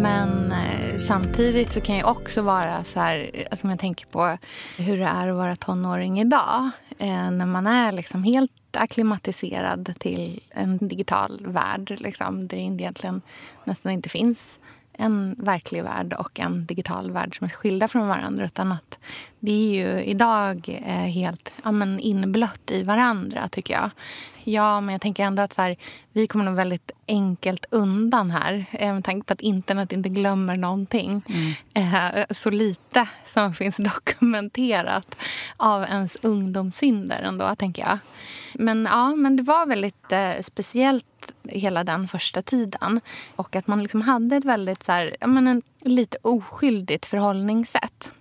Men 0.05 0.51
eh, 0.51 0.97
samtidigt 0.97 1.73
så 1.73 1.81
kan 1.81 1.97
jag 1.97 2.07
också 2.07 2.41
vara 2.41 2.83
så 2.83 2.99
här, 2.99 3.45
alltså 3.51 3.67
om 3.67 3.69
jag 3.69 3.79
tänker 3.79 4.05
på 4.05 4.37
hur 4.77 4.97
det 4.97 5.05
är 5.05 5.27
att 5.27 5.35
vara 5.35 5.55
tonåring 5.55 6.19
idag. 6.19 6.69
Eh, 6.97 7.31
när 7.31 7.45
man 7.45 7.67
är 7.67 7.91
liksom 7.91 8.23
helt 8.23 8.51
akklimatiserad 8.71 9.93
till 9.99 10.39
en 10.49 10.77
digital 10.77 11.45
värld. 11.47 11.95
Liksom, 11.99 12.47
det 12.47 12.57
egentligen 12.57 13.21
nästan 13.63 13.91
inte 13.91 14.09
finns 14.09 14.59
en 14.93 15.35
verklig 15.37 15.83
värld 15.83 16.13
och 16.13 16.39
en 16.39 16.65
digital 16.65 17.11
värld 17.11 17.37
som 17.37 17.45
är 17.45 17.51
skilda 17.51 17.87
från 17.87 18.07
varandra. 18.07 18.45
Utan 18.45 18.71
att 18.71 18.97
det 19.39 19.51
är 19.51 19.85
ju 19.85 20.03
idag 20.03 20.81
eh, 20.85 20.93
helt 20.93 21.53
ja, 21.63 21.71
men 21.71 21.99
inblött 21.99 22.71
i 22.71 22.83
varandra, 22.83 23.47
tycker 23.47 23.73
jag. 23.73 23.89
Ja, 24.47 24.81
men 24.81 24.93
jag 24.93 25.01
tänker 25.01 25.23
ändå 25.23 25.41
att 25.41 25.53
så 25.53 25.61
här, 25.61 25.75
vi 26.13 26.27
kommer 26.27 26.45
nog 26.45 26.55
väldigt 26.55 26.91
enkelt 27.07 27.65
undan 27.71 28.31
här. 28.31 28.65
eh, 28.71 28.93
Med 28.93 29.03
tanke 29.03 29.27
på 29.27 29.33
att 29.33 29.41
internet 29.41 29.91
inte 29.91 30.09
glömmer 30.09 30.55
någonting. 30.55 31.21
Eh, 31.73 32.25
så 32.29 32.49
lite 32.49 33.07
som 33.33 33.53
finns 33.53 33.77
dokumenterat 33.95 35.15
av 35.57 35.83
ens 35.83 36.17
ungdomssynder 36.21 37.21
ändå, 37.21 37.55
tänker 37.55 37.81
jag. 37.81 37.97
Men 38.53 38.85
ja, 38.91 39.15
men 39.15 39.35
det 39.35 39.43
var 39.43 39.65
väldigt 39.65 40.11
eh, 40.11 40.31
speciellt 40.43 41.05
hela 41.43 41.83
den 41.83 42.07
första 42.07 42.41
tiden. 42.41 43.01
Och 43.35 43.55
att 43.55 43.67
man 43.67 43.83
liksom 43.83 44.01
hade 44.01 44.35
ett 44.35 44.45
väldigt 44.45 44.83
så 44.83 44.91
här, 44.91 45.15
ja, 45.19 45.27
men 45.27 45.47
en, 45.47 45.61
lite 45.81 46.17
oskyldigt 46.21 47.05
förhållningssätt. 47.05 48.11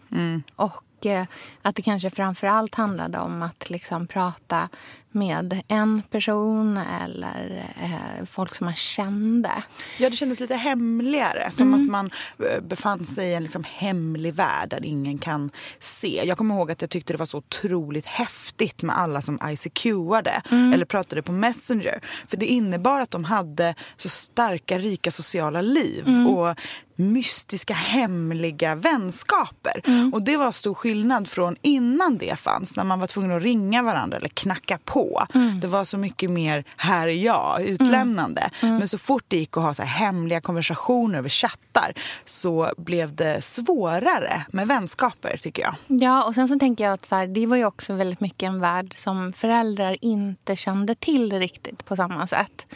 Och 0.56 1.06
eh, 1.06 1.24
att 1.62 1.76
det 1.76 1.82
kanske 1.82 2.10
framför 2.10 2.46
allt 2.46 2.74
handlade 2.74 3.18
om 3.18 3.42
att 3.42 3.70
liksom 3.70 4.06
prata 4.06 4.68
med 5.14 5.62
en 5.68 6.02
person 6.10 6.76
eller 6.76 7.72
eh, 7.82 8.26
folk 8.26 8.54
som 8.54 8.64
man 8.64 8.74
kände. 8.74 9.50
Ja, 9.98 10.10
det 10.10 10.16
kändes 10.16 10.40
lite 10.40 10.54
hemligare. 10.54 11.50
Som 11.50 11.74
att 11.74 11.90
man 11.90 12.10
eh, 12.38 12.60
befann 12.60 13.04
sig 13.04 13.28
i 13.28 13.34
en 13.34 13.42
liksom 13.42 13.64
hemlig 13.74 14.34
värld 14.34 14.70
där 14.70 14.84
ingen 14.84 15.18
kan 15.18 15.50
se. 15.80 16.22
Jag 16.26 16.38
kommer 16.38 16.54
ihåg 16.54 16.70
att 16.70 16.80
jag 16.80 16.90
tyckte 16.90 17.12
det 17.12 17.16
var 17.16 17.26
så 17.26 17.38
otroligt 17.38 18.06
häftigt 18.06 18.82
med 18.82 18.98
alla 18.98 19.22
som 19.22 19.38
ICQade 19.50 20.42
eller 20.50 20.84
pratade 20.84 21.22
på 21.22 21.32
Messenger. 21.32 22.00
För 22.28 22.36
det 22.36 22.46
innebar 22.46 23.00
att 23.00 23.10
de 23.10 23.24
hade 23.24 23.74
så 23.96 24.08
starka, 24.08 24.78
rika 24.78 25.10
sociala 25.10 25.60
liv. 25.60 26.26
Och 26.28 26.60
mystiska, 26.96 27.74
hemliga 27.74 28.74
vänskaper. 28.74 29.80
Mm. 29.86 30.14
Och 30.14 30.22
det 30.22 30.36
var 30.36 30.52
stor 30.52 30.74
skillnad 30.74 31.28
från 31.28 31.56
innan 31.62 32.18
det 32.18 32.38
fanns, 32.38 32.76
när 32.76 32.84
man 32.84 33.00
var 33.00 33.06
tvungen 33.06 33.32
att 33.32 33.42
ringa 33.42 33.82
varandra 33.82 34.16
eller 34.16 34.28
knacka 34.28 34.78
på. 34.84 35.03
Mm. 35.34 35.60
Det 35.60 35.66
var 35.66 35.84
så 35.84 35.98
mycket 35.98 36.30
mer 36.30 36.64
här 36.76 37.08
är 37.08 37.12
jag, 37.12 37.62
utlämnande. 37.62 38.50
Men 38.60 38.88
så 38.88 38.98
fort 38.98 39.24
det 39.28 39.36
gick 39.36 39.56
att 39.56 39.62
ha 39.62 39.74
så 39.74 39.82
hemliga 39.82 40.40
konversationer 40.40 41.18
över 41.18 41.28
chattar 41.28 41.92
så 42.24 42.72
blev 42.76 43.14
det 43.14 43.44
svårare 43.44 44.44
med 44.48 44.68
vänskaper, 44.68 45.36
tycker 45.36 45.62
jag. 45.62 45.74
Ja, 45.86 46.24
och 46.24 46.34
sen 46.34 46.48
så 46.48 46.58
tänker 46.58 46.84
jag 46.84 46.92
att 46.92 47.04
så 47.04 47.14
här, 47.14 47.26
det 47.26 47.46
var 47.46 47.56
ju 47.56 47.64
också 47.64 47.94
väldigt 47.94 48.20
mycket 48.20 48.46
en 48.46 48.60
värld 48.60 48.94
som 48.96 49.32
föräldrar 49.32 49.96
inte 50.00 50.56
kände 50.56 50.94
till 50.94 51.32
riktigt 51.38 51.84
på 51.84 51.96
samma 51.96 52.26
sätt. 52.26 52.66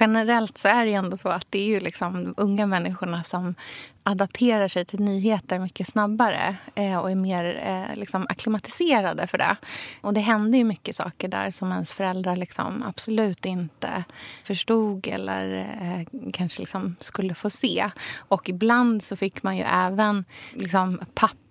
Generellt 0.00 0.58
så 0.58 0.68
är 0.68 0.84
det 0.84 0.90
ju 0.90 0.96
ändå 0.96 1.16
så 1.16 1.28
att 1.28 1.46
det 1.50 1.58
är 1.58 1.66
ju 1.66 1.80
liksom 1.80 2.24
de 2.24 2.34
unga 2.36 2.66
människorna 2.66 3.24
som 3.24 3.54
adapterar 4.10 4.68
sig 4.68 4.84
till 4.84 5.00
nyheter 5.00 5.58
mycket 5.58 5.86
snabbare 5.86 6.56
eh, 6.74 6.98
och 6.98 7.10
är 7.10 7.14
mer 7.14 7.62
eh, 7.64 7.96
liksom 7.96 8.26
akklimatiserade 8.28 9.26
för 9.26 9.38
det. 9.38 9.56
Och 10.00 10.14
det 10.14 10.20
hände 10.20 10.58
ju 10.58 10.64
mycket 10.64 10.96
saker 10.96 11.28
där 11.28 11.50
som 11.50 11.72
ens 11.72 11.92
föräldrar 11.92 12.36
liksom 12.36 12.82
absolut 12.82 13.44
inte 13.44 14.04
förstod 14.44 15.06
eller 15.06 15.58
eh, 15.58 16.30
kanske 16.32 16.60
liksom 16.60 16.96
skulle 17.00 17.34
få 17.34 17.50
se. 17.50 17.90
Och 18.16 18.48
ibland 18.48 19.02
så 19.02 19.16
fick 19.16 19.42
man 19.42 19.56
ju 19.56 19.62
även 19.62 20.24
liksom 20.52 21.00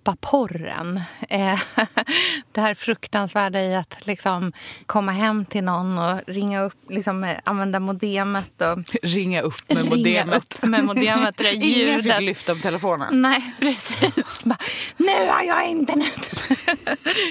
pappaporren. 0.10 1.02
Eh, 1.30 1.60
det 2.52 2.62
här 2.62 2.76
fruktansvärda 2.76 3.62
i 3.62 3.76
att 3.76 4.06
liksom 4.08 4.52
komma 4.86 5.12
hem 5.12 5.46
till 5.46 5.64
någon 5.64 5.98
och 5.98 6.22
ringa 6.28 6.62
upp, 6.62 6.74
liksom, 6.90 7.24
eh, 7.24 7.38
använda 7.44 7.80
modemet 7.80 8.62
och 8.62 8.80
Ringa 9.04 9.42
upp 9.42 9.54
med 9.70 9.78
ringa 9.84 9.90
modemet. 9.96 10.56
upp 10.56 10.64
med 10.70 10.84
modemet. 10.86 11.38
Det 11.38 11.54
Ingen 11.54 12.04
fick 12.04 12.20
lyfta 12.22 12.56
på 12.56 12.62
telefonen. 12.62 13.22
Nej, 13.22 13.54
precis. 13.60 14.44
Bara, 14.44 14.58
nu 14.98 15.28
har 15.28 15.44
jag 15.44 15.68
internet! 15.68 16.42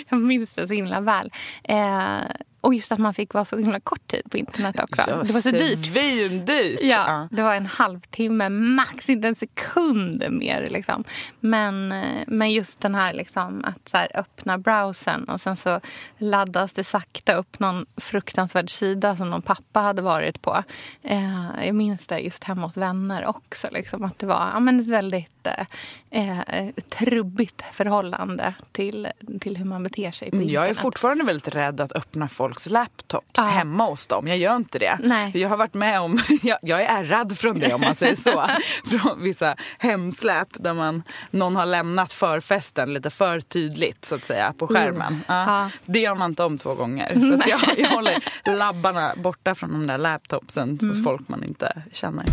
jag 0.09 0.21
minns 0.21 0.55
det 0.55 0.69
så 0.69 0.75
himla 0.75 1.01
väl. 1.01 1.33
Eh, 1.65 2.21
och 2.61 2.75
just 2.75 2.93
att 2.93 2.99
man 2.99 3.15
fick 3.15 3.35
vara 3.35 3.45
så 3.45 3.59
himla 3.59 3.81
kort 3.81 4.07
tid 4.07 4.23
på 4.31 4.37
internet 4.37 4.81
också. 4.83 5.03
det 5.07 5.17
var 5.17 5.25
så 5.25 5.51
dyrt. 5.51 5.87
Svindyrt! 5.87 6.81
Ja, 6.83 7.29
det 7.31 7.43
var 7.43 7.55
en 7.55 7.67
halvtimme, 7.67 8.49
max 8.49 9.09
inte 9.09 9.29
en 9.29 9.35
sekund 9.35 10.25
mer. 10.31 10.67
Liksom. 10.71 11.05
Men, 11.41 11.93
eh, 11.93 12.25
men 12.27 12.53
just 12.53 12.81
den 12.81 12.95
här 12.95 13.13
liksom, 13.13 13.65
att 13.65 13.89
så 13.89 13.97
här, 13.97 14.09
öppna 14.15 14.59
browsern 14.59 15.25
och 15.25 15.41
sen 15.41 15.57
så 15.57 15.81
laddas 16.19 16.73
det 16.73 16.85
sakta 16.85 17.35
upp 17.35 17.59
någon 17.59 17.87
fruktansvärd 17.97 18.71
sida 18.71 19.17
som 19.17 19.31
någon 19.31 19.43
pappa 19.43 19.81
hade 19.81 20.03
varit 20.03 20.43
på. 20.43 20.65
Eh, 21.03 21.67
jag 21.67 21.75
minns 21.75 22.07
det 22.07 22.19
just 22.19 22.45
hemma 22.45 22.67
hos 22.67 22.77
vänner 22.77 23.29
också. 23.29 23.69
Liksom, 23.71 24.05
att 24.05 24.19
det 24.19 24.27
var 24.27 24.51
ja, 24.55 24.61
men 24.61 24.91
väldigt 24.91 25.38
eh, 25.47 26.41
eh, 26.41 26.69
trubbigt 26.99 27.63
förhållande 27.73 28.55
till, 28.73 29.09
till 29.41 29.57
hur 29.57 29.65
man 29.65 29.83
beter 29.83 30.11
sig 30.11 30.31
på 30.31 30.37
internet. 30.37 30.55
Jag 30.55 30.69
är 30.69 30.75
fortfarande 30.75 31.25
väldigt 31.25 31.55
rädd 31.55 31.81
att 31.81 31.93
öppna 31.93 32.29
folks 32.29 32.71
laptops 32.71 33.27
Ja. 33.33 33.43
hemma 33.43 33.85
hos 33.87 34.07
dem. 34.07 34.29
Jag 34.29 34.39
gör 34.39 34.57
inte 34.57 34.79
det. 34.79 34.99
Nej. 35.03 35.31
Jag 35.39 35.49
har 35.49 35.57
varit 35.57 35.75
med 35.75 36.01
om, 36.01 36.21
jag, 36.43 36.59
jag 36.63 36.83
är 36.83 37.03
ärrad 37.05 37.39
från 37.39 37.59
det 37.59 37.75
om 37.75 37.81
man 37.81 37.95
säger 37.95 38.17
så. 38.17 38.47
från 38.99 39.23
vissa 39.23 39.57
hemsläp 39.79 40.49
där 40.53 40.75
man, 40.75 41.03
någon 41.31 41.57
har 41.57 41.67
lämnat 41.67 42.13
förfesten 42.13 42.95
lite 42.95 43.11
för 43.11 43.41
tydligt 43.41 44.05
så 44.05 44.15
att 44.15 44.25
säga 44.25 44.55
på 44.59 44.67
skärmen. 44.67 45.21
Ja. 45.29 45.45
Ja. 45.63 45.71
Det 45.87 45.99
gör 46.01 46.15
man 46.15 46.31
inte 46.31 46.43
om 46.45 46.59
två 46.59 46.75
gånger. 46.75 47.15
Så 47.15 47.49
jag, 47.51 47.61
jag 47.79 47.89
håller 47.91 48.19
labbarna 48.59 49.15
borta 49.17 49.55
från 49.55 49.71
de 49.73 49.87
där 49.87 49.99
laptopsen 49.99 50.79
hos 50.83 51.05
folk 51.05 51.29
man 51.29 51.45
inte 51.45 51.83
känner. 51.93 52.25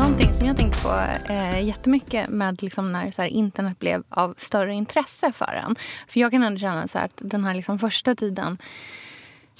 Någonting 0.00 0.34
som 0.34 0.46
jag 0.46 0.56
tänkte 0.56 0.82
på 0.82 1.06
eh, 1.32 1.66
jättemycket 1.66 2.28
med 2.28 2.62
liksom 2.62 2.92
när 2.92 3.10
så 3.10 3.22
här, 3.22 3.28
internet 3.28 3.78
blev 3.78 4.02
av 4.08 4.34
större 4.36 4.74
intresse 4.74 5.32
för 5.32 5.62
en. 5.64 5.76
För 6.08 6.20
jag 6.20 6.30
kan 6.30 6.42
ändå 6.42 6.58
känna 6.58 6.88
så 6.88 6.98
här, 6.98 7.04
att 7.04 7.12
den 7.16 7.44
här 7.44 7.54
liksom 7.54 7.78
första 7.78 8.14
tiden 8.14 8.58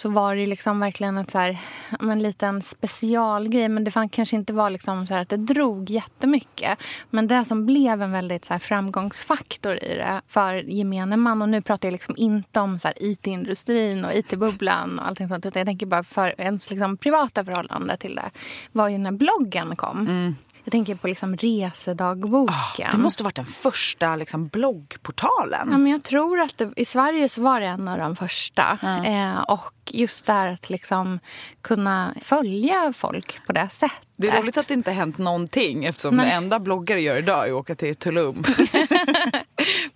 så 0.01 0.09
var 0.09 0.35
det 0.35 0.41
ju 0.41 0.47
liksom 0.47 0.81
verkligen 0.81 1.19
ett 1.19 1.31
så 1.31 1.39
här, 1.39 1.59
en 2.01 2.23
liten 2.23 2.63
specialgrej. 2.63 3.69
Men 3.69 3.85
det 3.85 4.09
kanske 4.11 4.37
inte 4.37 4.53
var 4.53 4.71
liksom 4.71 5.07
så 5.07 5.15
här 5.15 5.21
att 5.21 5.29
det 5.29 5.37
drog 5.37 5.91
jättemycket. 5.91 6.79
Men 7.11 7.27
det 7.27 7.45
som 7.45 7.67
blev 7.67 8.03
en 8.03 8.13
väldigt 8.13 8.45
så 8.45 8.53
här 8.53 8.59
framgångsfaktor 8.59 9.77
i 9.85 9.95
det 9.95 10.21
för 10.29 10.55
gemene 10.55 11.17
man. 11.17 11.43
Och 11.43 11.49
nu 11.49 11.63
pratar 11.63 11.89
jag 11.89 11.93
liksom 11.93 12.15
inte 12.17 12.61
om 12.61 12.79
så 12.79 12.89
IT-industrin 12.97 14.05
och 14.05 14.15
IT-bubblan 14.15 14.99
och 14.99 15.09
allting 15.09 15.29
sånt. 15.29 15.47
Utan 15.47 15.61
jag 15.61 15.67
tänker 15.67 15.87
bara 15.87 16.05
för 16.05 16.41
ens 16.41 16.71
liksom 16.71 16.97
privata 16.97 17.45
förhållande 17.45 17.97
till 17.97 18.15
det. 18.15 18.31
Var 18.73 18.89
ju 18.89 18.99
när 18.99 19.13
bloggen 19.13 19.77
kom. 19.77 20.01
Mm. 20.01 20.37
Jag 20.71 20.73
tänker 20.73 20.95
på 20.95 21.07
liksom 21.07 21.37
resedagboken. 21.37 22.91
Det 22.93 22.99
måste 22.99 23.23
ha 23.23 23.25
varit 23.25 23.37
den 23.37 23.45
första 23.45 24.17
liksom, 24.17 24.49
bloggportalen. 24.49 25.69
Ja, 25.71 25.79
men 25.79 25.87
jag 25.87 26.03
tror 26.03 26.41
att 26.41 26.59
det, 26.59 26.73
i 26.77 26.85
Sverige 26.85 27.29
så 27.29 27.43
var 27.43 27.61
det 27.61 27.67
en 27.67 27.89
av 27.89 27.99
de 27.99 28.17
första. 28.17 28.79
Eh, 29.07 29.41
och 29.41 29.73
just 29.87 30.27
där 30.27 30.47
att 30.47 30.71
liksom 30.71 31.19
kunna 31.63 32.15
följa 32.23 32.93
folk 32.97 33.47
på 33.47 33.53
det 33.53 33.69
sättet. 33.71 33.99
Det 34.17 34.29
är 34.29 34.43
roligt 34.43 34.57
att 34.57 34.69
det 34.69 34.75
inte 34.75 34.91
hänt 34.91 35.19
någonting 35.19 35.85
eftersom 35.85 36.17
Nej. 36.17 36.27
det 36.27 36.33
enda 36.33 36.61
bloggare 36.61 37.01
gör 37.01 37.17
idag 37.17 37.47
är 37.47 37.51
att 37.51 37.59
åka 37.59 37.75
till 37.75 37.97
Tulum. 37.97 38.45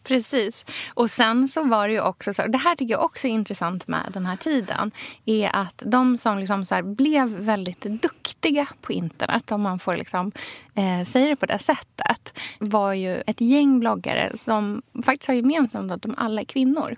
Precis. 0.04 0.64
Och 0.94 1.10
sen 1.10 1.48
så 1.48 1.64
var 1.64 1.88
det 1.88 1.94
ju 1.94 2.00
också 2.00 2.34
så, 2.34 2.46
det 2.46 2.58
här 2.58 2.76
tycker 2.76 2.94
jag 2.94 3.04
också 3.04 3.26
är 3.26 3.30
intressant 3.30 3.88
med 3.88 4.10
den 4.12 4.26
här 4.26 4.36
tiden, 4.36 4.90
är 5.24 5.56
att 5.56 5.82
de 5.86 6.18
som 6.18 6.38
liksom 6.38 6.66
så 6.66 6.74
här 6.74 6.82
blev 6.82 7.28
väldigt 7.28 7.80
duktiga 7.80 8.66
på 8.80 8.92
internet, 8.92 9.52
om 9.52 9.62
man 9.62 9.78
får 9.78 9.96
liksom, 9.96 10.32
eh, 10.74 11.06
säga 11.06 11.28
det 11.28 11.36
på 11.36 11.46
det 11.46 11.58
sättet, 11.58 12.38
var 12.58 12.92
ju 12.92 13.22
ett 13.26 13.40
gäng 13.40 13.80
bloggare 13.80 14.32
som 14.44 14.82
faktiskt 15.04 15.28
har 15.28 15.34
gemensamt 15.34 15.92
att 15.92 16.02
de 16.02 16.14
alla 16.18 16.40
är 16.40 16.44
kvinnor. 16.44 16.96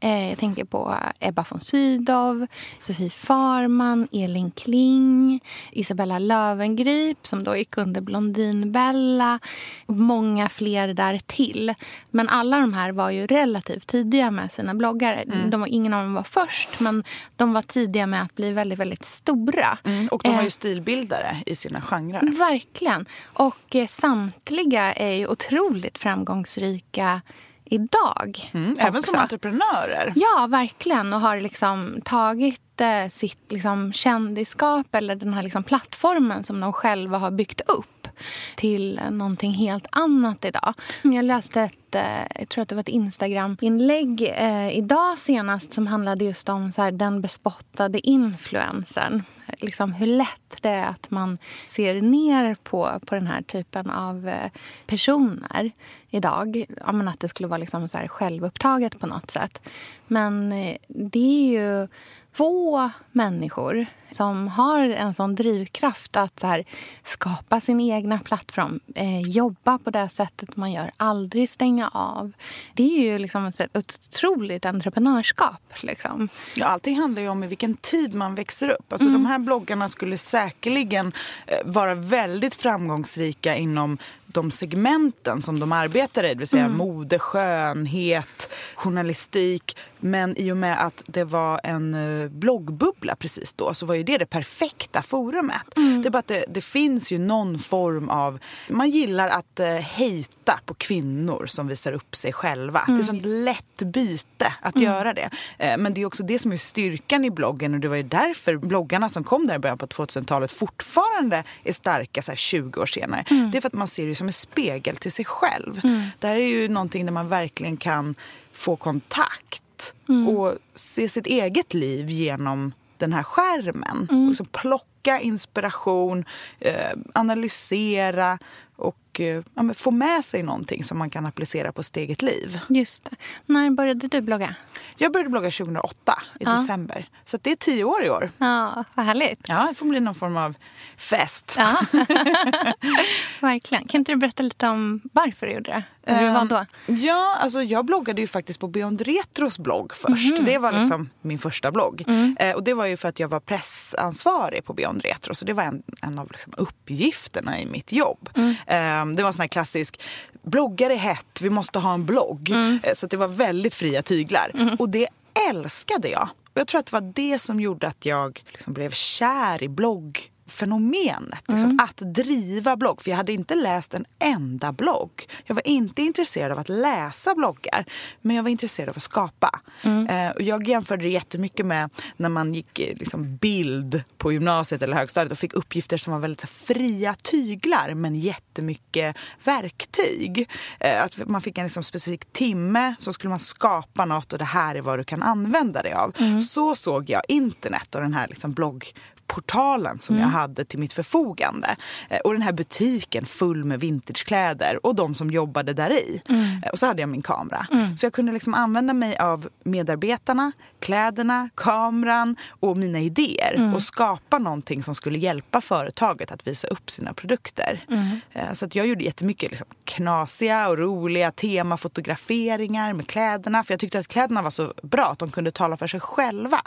Eh, 0.00 0.28
jag 0.28 0.38
tänker 0.38 0.64
på 0.64 0.96
Ebba 1.20 1.44
von 1.50 1.60
Sydow, 1.60 2.46
Sofie 2.78 3.10
Farman, 3.10 4.08
Elin 4.12 4.50
Kling, 4.50 5.40
Isabella 5.72 6.18
Lövengrip 6.18 7.26
som 7.26 7.44
då 7.44 7.56
gick 7.56 7.76
under 7.76 8.00
Blondinbella 8.00 9.38
och 9.86 9.94
många 9.94 10.48
fler 10.48 10.94
där 10.94 11.18
till. 11.26 11.74
Men 12.10 12.28
alla 12.28 12.39
de 12.60 12.74
här 12.74 12.92
var 12.92 13.10
ju 13.10 13.26
relativt 13.26 13.86
tidiga 13.86 14.30
med 14.30 14.52
sina 14.52 14.74
bloggar. 14.74 15.24
De 15.50 15.60
var, 15.60 15.66
ingen 15.66 15.94
av 15.94 16.02
dem 16.02 16.14
var 16.14 16.22
först, 16.22 16.80
men 16.80 17.04
de 17.36 17.52
var 17.52 17.62
tidiga 17.62 18.06
med 18.06 18.22
att 18.22 18.34
bli 18.34 18.52
väldigt, 18.52 18.78
väldigt 18.78 19.04
stora. 19.04 19.78
Och 20.10 20.22
de 20.24 20.30
var 20.32 20.38
Eh, 20.38 20.44
ju 20.44 20.50
stilbildare 20.50 21.36
i 21.46 21.56
sina 21.56 21.80
genrer. 21.80 22.38
Verkligen. 22.38 23.06
Och 23.24 23.76
eh, 23.76 23.86
samtliga 23.86 24.92
är 24.92 25.12
ju 25.12 25.26
otroligt 25.26 25.98
framgångsrika 25.98 27.20
idag. 27.64 28.50
Mm, 28.52 28.76
även 28.78 29.02
som 29.02 29.18
entreprenörer. 29.18 30.12
Ja, 30.16 30.46
verkligen. 30.50 31.12
Och 31.12 31.20
har 31.20 31.40
liksom 31.40 32.00
tagit 32.04 32.60
inte 32.80 33.10
sitt 33.10 33.52
liksom, 33.52 33.92
kändisskap 33.92 34.94
eller 34.94 35.14
den 35.14 35.34
här 35.34 35.42
liksom, 35.42 35.62
plattformen 35.62 36.44
som 36.44 36.60
de 36.60 36.72
själva 36.72 37.18
har 37.18 37.30
byggt 37.30 37.60
upp 37.60 38.08
till 38.56 39.00
någonting 39.10 39.52
helt 39.52 39.86
annat 39.90 40.44
idag. 40.44 40.74
Jag 41.02 41.24
läste 41.24 41.60
ett, 41.60 41.94
eh, 41.94 42.40
jag 42.40 42.48
tror 42.48 42.62
att 42.62 42.68
det 42.68 42.74
var 42.74 42.80
ett 42.80 42.88
Instagram-inlägg 42.88 44.22
eh, 44.36 44.78
idag 44.78 45.18
senast 45.18 45.72
som 45.72 45.86
handlade 45.86 46.24
just 46.24 46.48
om 46.48 46.72
så 46.72 46.82
här, 46.82 46.92
den 46.92 47.20
bespottade 47.20 48.08
influencern. 48.08 49.22
Liksom 49.58 49.92
hur 49.92 50.06
lätt 50.06 50.62
det 50.62 50.68
är 50.68 50.86
att 50.86 51.10
man 51.10 51.38
ser 51.66 52.02
ner 52.02 52.56
på, 52.62 53.00
på 53.06 53.14
den 53.14 53.26
här 53.26 53.42
typen 53.42 53.90
av 53.90 54.28
eh, 54.28 54.50
personer 54.86 55.70
idag. 56.10 56.64
Ja, 56.86 56.92
men 56.92 57.08
att 57.08 57.20
det 57.20 57.28
skulle 57.28 57.48
vara 57.48 57.58
liksom 57.58 57.88
så 57.88 57.98
här 57.98 58.08
självupptaget 58.08 59.00
på 59.00 59.06
något 59.06 59.30
sätt. 59.30 59.60
Men 60.06 60.52
eh, 60.52 60.76
det 60.88 61.18
är 61.18 61.60
ju 61.60 61.88
Två 62.32 62.90
människor 63.12 63.86
som 64.12 64.48
har 64.48 64.78
en 64.78 65.14
sån 65.14 65.34
drivkraft 65.34 66.16
att 66.16 66.40
så 66.40 66.46
här, 66.46 66.64
skapa 67.04 67.60
sin 67.60 67.80
egna 67.80 68.18
plattform. 68.18 68.80
Eh, 68.94 69.20
jobba 69.20 69.78
på 69.78 69.90
det 69.90 70.08
sättet 70.08 70.56
man 70.56 70.72
gör. 70.72 70.90
Aldrig 70.96 71.48
stänga 71.48 71.88
av. 71.88 72.32
Det 72.74 72.82
är 72.82 73.02
ju 73.02 73.18
liksom 73.18 73.46
ett, 73.46 73.60
ett 73.60 74.00
otroligt 74.08 74.66
entreprenörskap. 74.66 75.62
Liksom. 75.80 76.28
Ja, 76.54 76.66
allting 76.66 77.00
handlar 77.00 77.22
ju 77.22 77.28
om 77.28 77.44
i 77.44 77.46
vilken 77.46 77.74
tid 77.74 78.14
man 78.14 78.34
växer 78.34 78.68
upp. 78.68 78.92
Alltså, 78.92 79.08
De 79.08 79.26
här 79.26 79.38
bloggarna 79.38 79.88
skulle 79.88 80.18
säkerligen 80.18 81.12
eh, 81.46 81.58
vara 81.64 81.94
väldigt 81.94 82.54
framgångsrika 82.54 83.56
inom 83.56 83.98
de 84.32 84.50
segmenten 84.50 85.42
som 85.42 85.60
de 85.60 85.72
arbetar 85.72 86.24
i, 86.24 86.28
det 86.28 86.34
vill 86.34 86.46
säga 86.46 86.68
mode, 86.68 87.18
skönhet, 87.18 88.52
journalistik. 88.74 89.76
Men 89.98 90.36
i 90.36 90.52
och 90.52 90.56
med 90.56 90.86
att 90.86 91.02
det 91.06 91.24
var 91.24 91.60
en 91.64 91.94
eh, 91.94 92.28
bloggbubbla 92.28 93.16
precis 93.16 93.54
då 93.54 93.74
så 93.74 93.86
var 93.86 93.94
ju 94.00 94.04
det 94.04 94.18
det 94.18 94.26
perfekta 94.26 95.02
forumet. 95.02 95.62
Det 95.74 96.08
är 96.08 96.10
bara 96.10 96.18
att 96.18 96.26
det, 96.26 96.44
det 96.48 96.60
finns 96.60 97.12
ju 97.12 97.18
någon 97.18 97.58
form 97.58 98.08
av... 98.08 98.38
Man 98.68 98.90
gillar 98.90 99.28
att 99.28 99.60
eh, 99.60 99.66
hejta 99.66 100.60
på 100.66 100.74
kvinnor 100.74 101.46
som 101.46 101.66
visar 101.66 101.92
upp 101.92 102.16
sig 102.16 102.32
själva. 102.32 102.84
Det 102.86 102.92
är 102.92 103.02
sånt 103.02 103.24
lätt 103.24 103.82
byte 103.82 104.54
att 104.60 104.76
göra 104.76 105.12
det. 105.12 105.30
Eh, 105.58 105.76
men 105.78 105.94
det 105.94 106.00
är 106.00 106.06
också 106.06 106.22
det 106.22 106.38
som 106.38 106.52
är 106.52 106.56
styrkan 106.56 107.24
i 107.24 107.30
bloggen 107.30 107.74
och 107.74 107.80
det 107.80 107.88
var 107.88 107.96
ju 107.96 108.02
därför 108.02 108.56
bloggarna 108.56 109.08
som 109.08 109.24
kom 109.24 109.46
där 109.46 109.54
i 109.54 109.58
början 109.58 109.78
på 109.78 109.86
2000-talet 109.86 110.50
fortfarande 110.50 111.44
är 111.64 111.72
starka 111.72 112.22
så 112.22 112.30
här 112.30 112.36
20 112.36 112.80
år 112.80 112.86
senare. 112.86 113.24
Det 113.52 113.58
är 113.58 113.60
för 113.60 113.68
att 113.68 113.74
man 113.74 113.88
ser 113.88 114.06
det 114.06 114.14
som 114.14 114.26
en 114.26 114.32
spegel 114.32 114.96
till 114.96 115.12
sig 115.12 115.24
själv. 115.24 115.80
Det 116.18 116.26
här 116.26 116.36
är 116.36 116.46
ju 116.46 116.68
någonting 116.68 117.04
där 117.04 117.12
man 117.12 117.28
verkligen 117.28 117.76
kan 117.76 118.14
få 118.52 118.76
kontakt 118.76 119.94
och 120.28 120.54
se 120.74 121.08
sitt 121.08 121.26
eget 121.26 121.74
liv 121.74 122.10
genom 122.10 122.72
den 123.00 123.12
här 123.12 123.22
skärmen. 123.22 124.08
Och 124.10 124.28
liksom 124.28 124.46
plocka 124.46 125.20
inspiration, 125.20 126.24
eh, 126.60 126.92
analysera 127.14 128.38
och 128.80 129.20
eh, 129.20 129.42
ja, 129.54 129.74
få 129.74 129.90
med 129.90 130.24
sig 130.24 130.42
någonting 130.42 130.84
som 130.84 130.98
man 130.98 131.10
kan 131.10 131.26
applicera 131.26 131.72
på 131.72 131.82
sitt 131.82 131.96
eget 131.96 132.22
liv. 132.22 132.60
Just 132.68 133.04
det. 133.04 133.16
När 133.46 133.70
började 133.70 134.08
du 134.08 134.20
blogga? 134.20 134.54
Jag 134.96 135.12
började 135.12 135.30
blogga 135.30 135.50
2008 135.50 136.22
i 136.40 136.44
Ja. 136.44 136.50
december. 136.50 137.06
Så 137.24 137.38
det 137.42 137.50
är 137.52 137.56
tio 137.56 137.84
år 137.84 138.04
i 138.04 138.10
år. 138.10 138.30
Ja, 138.38 138.84
vad 138.94 139.06
härligt. 139.06 139.40
Ja, 139.48 139.66
det 139.68 139.74
får 139.74 139.86
bli 139.86 140.00
någon 140.00 140.14
form 140.14 140.36
av 140.36 140.56
fest. 140.96 141.54
Ja. 141.58 141.80
Verkligen. 143.40 143.84
Kan 143.88 143.98
inte 144.00 144.12
du 144.12 144.16
berätta 144.16 144.42
lite 144.42 144.68
om 144.68 145.00
varför 145.12 145.46
du 145.46 145.52
gjorde 145.52 145.70
det? 145.70 145.82
Hur 146.14 146.26
det 146.26 146.32
var 146.32 146.44
då? 146.44 146.66
Ja, 146.86 147.36
alltså 147.40 147.62
jag 147.62 147.84
bloggade 147.84 148.20
ju 148.20 148.26
faktiskt 148.26 148.60
på 148.60 148.68
Beyond 148.68 149.00
Retros 149.02 149.58
blogg 149.58 149.94
först. 149.94 150.36
Mhm. 150.36 150.44
Det 150.44 150.58
var 150.58 150.72
liksom 150.72 150.90
Mm. 150.92 151.08
min 151.22 151.38
första 151.38 151.70
blogg. 151.72 152.04
Eh, 152.38 152.54
och 152.56 152.62
det 152.64 152.74
var 152.74 152.86
ju 152.86 152.96
för 152.96 153.08
att 153.08 153.18
jag 153.20 153.28
var 153.28 153.40
pressansvarig 153.40 154.64
på 154.64 154.72
Beyond 154.74 155.02
Retro. 155.02 155.34
Så 155.34 155.44
det 155.44 155.52
var 155.52 155.62
en, 155.62 155.82
en 156.02 156.18
av 156.18 156.28
liksom 156.32 156.52
uppgifterna 156.56 157.60
i 157.60 157.66
mitt 157.66 157.92
jobb. 157.92 158.28
Mm. 158.70 159.10
Eh, 159.10 159.16
det 159.16 159.22
var 159.22 159.28
en 159.28 159.32
sån 159.32 159.40
här 159.40 159.48
klassisk, 159.48 160.00
bloggar 160.42 160.90
är 160.90 160.96
hett, 160.96 161.40
vi 161.40 161.50
måste 161.50 161.78
ha 161.78 161.94
en 161.94 162.06
blogg. 162.06 162.50
Mm. 162.50 162.80
Eh, 162.82 162.94
så 162.94 163.06
det 163.06 163.16
var 163.16 163.28
väldigt 163.28 163.74
fria 163.74 164.02
tyglar. 164.02 164.76
Och 164.78 164.88
det 164.88 165.08
älskade 165.50 166.08
jag. 166.08 166.28
Och 166.52 166.60
jag 166.60 166.66
tror 166.66 166.78
att 166.78 166.86
det 166.86 166.92
var 166.92 167.12
det 167.14 167.38
som 167.38 167.60
gjorde 167.60 167.86
att 167.86 168.06
jag 168.06 168.42
liksom 168.52 168.72
blev 168.72 168.90
kär 168.90 169.62
i 169.62 169.68
blogg 169.68 170.30
fenomenet. 170.50 171.44
Liksom, 171.48 171.78
Att 171.82 171.96
driva 171.96 172.76
blogg. 172.76 173.02
För 173.02 173.10
jag 173.10 173.16
hade 173.16 173.32
inte 173.32 173.54
läst 173.54 173.94
en 173.94 174.04
enda 174.18 174.72
blogg. 174.72 175.26
Jag 175.46 175.54
var 175.54 175.66
inte 175.66 176.02
intresserad 176.02 176.52
av 176.52 176.58
att 176.58 176.68
läsa 176.68 177.34
bloggar. 177.34 177.84
Men 178.20 178.36
jag 178.36 178.42
var 178.42 178.50
intresserad 178.50 178.88
av 178.88 178.96
att 178.96 179.02
skapa. 179.02 179.60
Eh, 180.08 180.30
och 180.30 180.42
jag 180.42 180.68
jämförde 180.68 181.02
det 181.02 181.08
jättemycket 181.08 181.66
med 181.66 181.90
när 182.16 182.28
man 182.28 182.54
gick 182.54 182.78
eh, 182.78 182.96
liksom, 182.96 183.36
bild 183.36 184.02
på 184.18 184.32
gymnasiet 184.32 184.82
eller 184.82 184.96
högstadiet 184.96 185.32
och 185.32 185.38
fick 185.38 185.54
uppgifter 185.54 185.96
som 185.96 186.12
var 186.12 186.20
väldigt 186.20 186.40
så, 186.40 186.46
fria 186.46 187.14
tyglar 187.14 187.94
men 187.94 188.14
jättemycket 188.14 189.16
verktyg. 189.44 190.50
Eh, 190.80 191.02
att 191.02 191.28
man 191.28 191.40
fick 191.40 191.58
en 191.58 191.64
liksom, 191.64 191.82
specifik 191.82 192.32
timme 192.32 192.94
så 192.98 193.12
skulle 193.12 193.28
man 193.30 193.38
skapa 193.38 194.04
något 194.04 194.32
och 194.32 194.38
det 194.38 194.44
här 194.44 194.74
är 194.74 194.80
vad 194.82 194.98
du 194.98 195.04
kan 195.04 195.22
använda 195.22 195.82
dig 195.82 195.92
av. 195.92 196.12
Så 196.42 196.74
såg 196.74 197.10
jag 197.10 197.22
internet 197.28 197.94
och 197.94 198.00
den 198.00 198.14
här 198.14 198.28
liksom, 198.28 198.52
blogg 198.52 198.86
portalen 199.34 199.98
som 200.00 200.18
jag 200.18 200.26
hade 200.28 200.64
till 200.64 200.78
mitt 200.78 200.92
förfogande. 200.92 201.76
Eh, 202.10 202.18
Och 202.18 202.32
den 202.32 202.42
här 202.42 202.52
butiken 202.52 203.24
full 203.26 203.64
med 203.64 203.80
vintagekläder 203.80 204.86
och 204.86 204.94
de 204.94 205.14
som 205.14 205.30
jobbade 205.30 205.72
där 205.72 205.90
i. 205.92 206.22
Eh, 206.64 206.70
Och 206.72 206.78
så 206.78 206.86
hade 206.86 207.02
jag 207.02 207.08
min 207.08 207.22
kamera. 207.22 207.66
Så 207.96 208.06
jag 208.06 208.12
kunde 208.12 208.32
liksom 208.32 208.54
använda 208.54 208.92
mig 208.92 209.16
av 209.18 209.48
medarbetarna, 209.64 210.52
kläderna, 210.80 211.48
kameran 211.54 212.36
och 212.60 212.76
mina 212.76 213.00
idéer. 213.00 213.54
Och 213.74 213.82
skapa 213.82 214.38
någonting 214.38 214.82
som 214.82 214.94
skulle 214.94 215.18
hjälpa 215.18 215.60
företaget 215.60 216.32
att 216.32 216.46
visa 216.46 216.68
upp 216.68 216.90
sina 216.90 217.12
produkter. 217.14 217.84
Eh, 218.32 218.52
Så 218.52 218.64
att 218.66 218.74
jag 218.74 218.86
gjorde 218.86 219.04
jättemycket 219.04 219.50
liksom 219.50 219.66
knasiga 219.84 220.68
och 220.68 220.78
roliga 220.78 221.30
temafotograferingar 221.32 222.92
med 222.92 223.08
kläderna. 223.08 223.62
För 223.64 223.72
jag 223.72 223.80
tyckte 223.80 223.98
att 223.98 224.08
kläderna 224.08 224.42
var 224.42 224.50
så 224.50 224.74
bra 224.82 225.06
att 225.06 225.18
de 225.18 225.30
kunde 225.30 225.50
tala 225.50 225.76
för 225.76 225.86
sig 225.86 226.00
själva. 226.00 226.60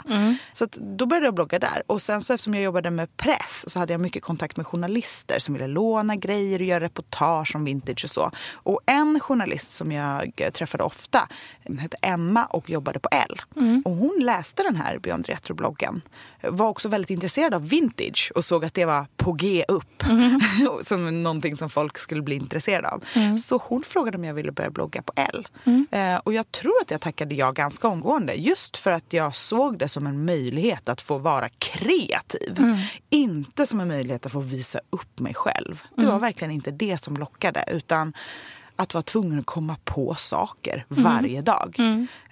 Så 0.52 0.64
att 0.64 0.72
då 0.72 1.06
började 1.06 1.26
jag 1.26 1.34
blogga 1.34 1.58
där. 1.58 1.82
Och 1.86 2.02
sen 2.02 2.20
så 2.20 2.32
eftersom 2.34 2.53
jag 2.54 2.62
jobbade 2.64 2.90
med 2.90 3.16
press 3.16 3.64
så 3.66 3.78
hade 3.78 3.92
jag 3.92 4.00
mycket 4.00 4.22
kontakt 4.22 4.56
med 4.56 4.66
journalister 4.66 5.38
som 5.38 5.54
ville 5.54 5.66
låna 5.66 6.16
grejer 6.16 6.58
och 6.58 6.64
göra 6.64 6.84
reportage 6.84 7.56
om 7.56 7.64
vintage 7.64 8.04
och 8.04 8.10
så. 8.10 8.30
Och 8.54 8.80
en 8.86 9.20
journalist 9.20 9.72
som 9.72 9.92
jag 9.92 10.32
träffade 10.52 10.84
ofta 10.84 11.28
hette 11.78 11.96
Emma 12.02 12.44
och 12.46 12.70
jobbade 12.70 12.98
på 12.98 13.08
L. 13.12 13.40
Och 13.84 13.92
hon 13.92 14.18
läste 14.20 14.62
den 14.62 14.76
här 14.76 14.98
Beyond 14.98 15.26
Retro-bloggen. 15.26 16.00
Var 16.42 16.68
också 16.68 16.88
väldigt 16.88 17.10
intresserad 17.10 17.54
av 17.54 17.68
vintage 17.68 18.32
och 18.34 18.44
såg 18.44 18.64
att 18.64 18.74
det 18.74 18.84
var 18.84 19.06
på 19.16 19.32
G 19.32 19.64
upp. 19.68 20.04
som 20.82 21.22
någonting 21.22 21.56
som 21.56 21.70
folk 21.70 21.98
skulle 21.98 22.22
bli 22.22 22.36
intresserade 22.36 22.88
av. 22.88 23.04
Så 23.38 23.60
hon 23.64 23.82
frågade 23.82 24.18
om 24.18 24.24
jag 24.24 24.34
ville 24.34 24.52
börja 24.52 24.70
blogga 24.70 25.02
på 25.02 25.12
L. 25.16 25.48
Eh, 25.90 26.16
och 26.16 26.32
jag 26.32 26.52
tror 26.52 26.74
att 26.82 26.90
jag 26.90 27.00
tackade 27.00 27.34
ja 27.34 27.50
ganska 27.50 27.88
omgående. 27.88 28.34
Just 28.34 28.76
för 28.76 28.92
att 28.92 29.12
jag 29.12 29.34
såg 29.34 29.78
det 29.78 29.88
som 29.88 30.06
en 30.06 30.24
möjlighet 30.24 30.88
att 30.88 31.02
få 31.02 31.18
vara 31.18 31.48
kreativ. 31.48 32.43
Inte 33.10 33.66
som 33.66 33.80
en 33.80 33.88
möjlighet 33.88 34.26
att 34.26 34.32
få 34.32 34.40
visa 34.40 34.80
upp 34.90 35.18
mig 35.20 35.34
själv. 35.34 35.82
Det 35.96 36.06
var 36.06 36.18
verkligen 36.18 36.50
inte 36.50 36.70
det 36.70 36.98
som 36.98 37.16
lockade. 37.16 37.64
Utan 37.70 38.12
att 38.76 38.94
vara 38.94 39.02
tvungen 39.02 39.38
att 39.38 39.46
komma 39.46 39.76
på 39.84 40.14
saker 40.14 40.84
varje 40.88 41.42
dag. 41.42 41.76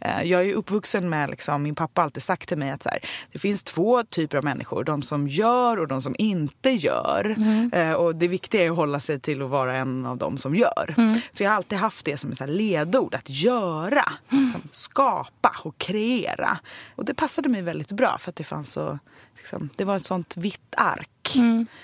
Eh, 0.00 0.22
Jag 0.22 0.46
är 0.48 0.52
uppvuxen 0.54 1.08
med, 1.08 1.30
liksom, 1.30 1.62
min 1.62 1.74
pappa 1.74 2.00
har 2.00 2.04
alltid 2.04 2.22
sagt 2.22 2.48
till 2.48 2.58
mig 2.58 2.70
att 2.70 2.82
så 2.82 2.88
här, 2.88 2.98
det 3.32 3.38
finns 3.38 3.62
två 3.62 4.02
typer 4.04 4.38
av 4.38 4.44
människor. 4.44 4.84
De 4.84 5.02
som 5.02 5.28
gör 5.28 5.80
och 5.80 5.88
de 5.88 6.02
som 6.02 6.14
inte 6.18 6.70
gör. 6.70 7.36
Eh, 7.72 7.92
Och 7.92 8.16
det 8.16 8.28
viktiga 8.28 8.64
är 8.64 8.70
att 8.70 8.76
hålla 8.76 9.00
sig 9.00 9.20
till 9.20 9.42
att 9.42 9.50
vara 9.50 9.76
en 9.76 10.06
av 10.06 10.16
dem 10.16 10.38
som 10.38 10.54
gör. 10.54 10.94
Så 11.32 11.42
jag 11.42 11.50
har 11.50 11.56
alltid 11.56 11.78
haft 11.78 12.04
det 12.04 12.16
som 12.16 12.32
ett 12.32 12.48
ledord, 12.50 13.14
att 13.14 13.30
göra. 13.30 14.12
Liksom, 14.28 14.62
skapa 14.70 15.52
och 15.64 15.78
kreera. 15.78 16.58
Och 16.96 17.04
det 17.04 17.14
passade 17.14 17.48
mig 17.48 17.62
väldigt 17.62 17.92
bra 17.92 18.18
för 18.18 18.30
att 18.30 18.36
det 18.36 18.44
fanns 18.44 18.72
så 18.72 18.98
Liksom, 19.42 19.68
det 19.76 19.84
var 19.84 19.96
ett 19.96 20.06
sånt 20.06 20.36
vitt 20.36 20.74
ark. 20.76 21.36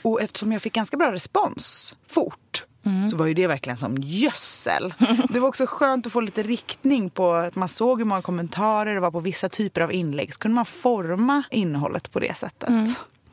Och 0.03 0.23
eftersom 0.23 0.53
jag 0.53 0.63
fick 0.63 0.73
ganska 0.73 0.97
bra 0.97 1.13
respons 1.13 1.95
fort 2.07 2.65
så 3.11 3.17
var 3.17 3.27
ju 3.27 3.35
det 3.35 3.47
verkligen 3.47 3.79
som 3.79 3.97
gödsel. 3.99 4.95
Det 5.29 5.41
var 5.41 5.49
också 5.49 5.67
skönt 5.67 6.07
att 6.07 6.13
få 6.13 6.21
lite 6.21 6.43
riktning 6.43 7.11
på 7.11 7.33
att 7.33 7.55
man 7.55 7.69
såg 7.69 7.99
hur 7.99 8.05
många 8.05 8.23
kommentarer 8.23 8.95
det 8.95 9.01
var 9.01 9.11
på 9.11 9.21
vissa 9.21 9.49
typer 9.49 9.81
av 9.81 9.93
inlägg. 9.93 10.35
Så 10.35 10.41
kunde 10.41 10.55
man 10.55 10.65
forma 10.65 11.43
innehållet 11.51 12.13
på 12.13 12.21
det 12.21 12.37
sättet. 12.37 12.69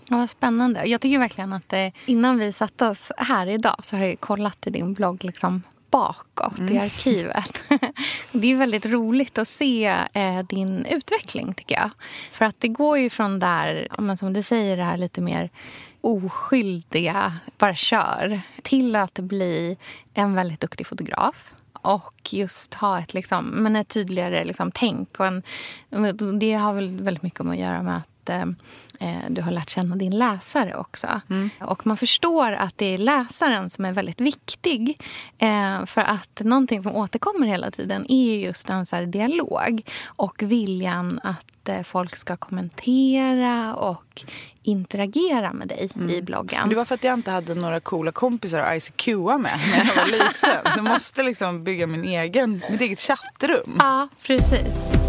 Ja, 0.08 0.18
vad 0.18 0.30
spännande. 0.30 0.86
Jag 0.86 1.02
tycker 1.02 1.20
verkligen 1.20 1.54
att 1.54 1.74
eh, 1.74 1.88
innan 2.06 2.38
vi 2.38 2.54
satte 2.54 2.88
oss 2.88 3.12
här 3.18 3.48
idag 3.48 3.82
så 3.84 3.96
har 3.96 4.06
jag 4.06 4.20
kollat 4.20 4.68
i 4.68 4.70
din 4.70 4.94
blogg 4.94 5.24
liksom 5.24 5.64
bakåt 5.96 6.60
i 6.60 6.78
arkivet. 6.78 7.64
det 8.32 8.52
är 8.52 8.56
väldigt 8.56 8.86
roligt 8.86 9.38
att 9.38 9.48
se 9.48 9.86
eh, 10.14 10.40
din 10.50 10.86
utveckling, 10.86 11.54
tycker 11.54 11.76
jag. 11.76 11.90
För 12.32 12.46
att 12.46 12.56
det 12.60 12.68
går 12.68 12.98
ju 12.98 13.10
från 13.10 13.40
där, 13.40 13.88
men 13.98 14.18
som 14.18 14.34
du 14.34 14.44
säger, 14.44 14.78
det 14.78 14.84
här 14.84 14.98
lite 14.98 15.22
mer 15.22 15.50
oskyldiga, 16.02 17.34
bara 17.58 17.76
kör, 17.76 18.42
till 18.64 18.96
att 18.96 19.14
bli 19.14 19.78
en 20.14 20.36
väldigt 20.36 20.62
duktig 20.62 20.88
fotograf 20.88 21.54
och 21.74 22.34
just 22.34 22.74
ha 22.74 23.00
ett, 23.00 23.14
liksom, 23.14 23.46
men 23.46 23.76
ett 23.76 23.88
tydligare 23.88 24.44
liksom, 24.44 24.72
tänk. 24.72 25.20
Och 25.20 25.26
en, 25.26 25.44
det 26.40 26.54
har 26.54 26.74
väl 26.74 27.02
väldigt 27.02 27.24
mycket 27.24 27.42
att 27.42 27.58
göra 27.58 27.84
med 27.84 27.98
att 27.98 28.30
eh, 28.30 28.46
du 29.30 29.42
har 29.42 29.52
lärt 29.52 29.70
känna 29.70 29.96
din 29.96 30.18
läsare 30.18 30.76
också. 30.76 31.22
Och 31.62 31.88
man 31.88 31.98
förstår 31.98 32.52
att 32.52 32.78
det 32.78 32.94
är 32.94 32.98
läsaren 32.98 33.70
som 33.70 33.86
är 33.86 33.92
väldigt 33.92 34.22
viktig. 34.22 35.02
Eh, 35.38 35.86
för 35.86 36.02
att 36.02 36.40
någonting 36.40 36.84
som 36.84 36.96
återkommer 36.96 37.48
hela 37.48 37.72
tiden 37.72 38.06
är 38.12 38.36
just 38.38 38.70
en 38.70 38.86
så 38.86 39.02
dialog 39.02 39.82
och 40.06 40.44
viljan 40.44 41.20
att 41.24 41.70
eh, 41.70 41.84
folk 41.84 42.18
ska 42.18 42.38
kommentera 42.38 43.76
och 43.76 44.24
interagera 44.64 45.54
med 45.54 45.68
dig 45.68 45.90
i 46.10 46.22
bloggen. 46.22 46.70
Det 46.70 46.76
var 46.76 46.86
för 46.86 46.96
att 46.96 47.04
jag 47.04 47.14
inte 47.14 47.32
hade 47.32 47.56
några 47.56 47.80
coola 47.80 48.12
kompisar 48.12 48.60
att 48.60 48.78
ICQa 48.78 49.38
med 49.38 49.60
när 49.72 49.78
jag 49.86 49.96
var 49.96 50.06
liten. 50.06 50.74
Så 50.74 50.80
jag 50.80 50.84
måste 50.84 51.24
liksom 51.24 51.64
bygga 51.64 51.88
min 51.88 52.06
egen, 52.06 52.64
mitt 52.72 52.82
eget 52.82 53.00
chattrum. 53.00 53.76
Ja, 53.80 54.08
precis. 54.28 55.05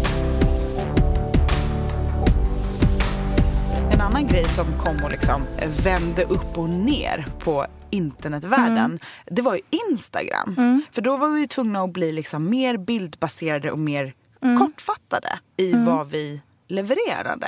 Annan 4.17 4.29
grej 4.29 4.49
som 4.49 4.65
kom 4.79 5.03
och 5.03 5.11
liksom 5.11 5.41
vände 5.83 6.23
upp 6.23 6.57
och 6.57 6.69
ner 6.69 7.25
på 7.39 7.67
internetvärlden, 7.89 8.99
det 9.25 9.41
var 9.41 9.55
ju 9.55 9.61
Instagram. 9.89 10.81
För 10.91 11.01
då 11.01 11.17
var 11.17 11.29
vi 11.29 11.47
tvungna 11.47 11.83
att 11.83 11.93
bli 11.93 12.11
liksom 12.11 12.49
mer 12.49 12.77
bildbaserade 12.77 13.71
och 13.71 13.79
mer 13.79 14.13
kortfattade 14.59 15.39
i 15.57 15.73
vad 15.73 16.09
vi 16.09 16.41
levererade. 16.67 17.47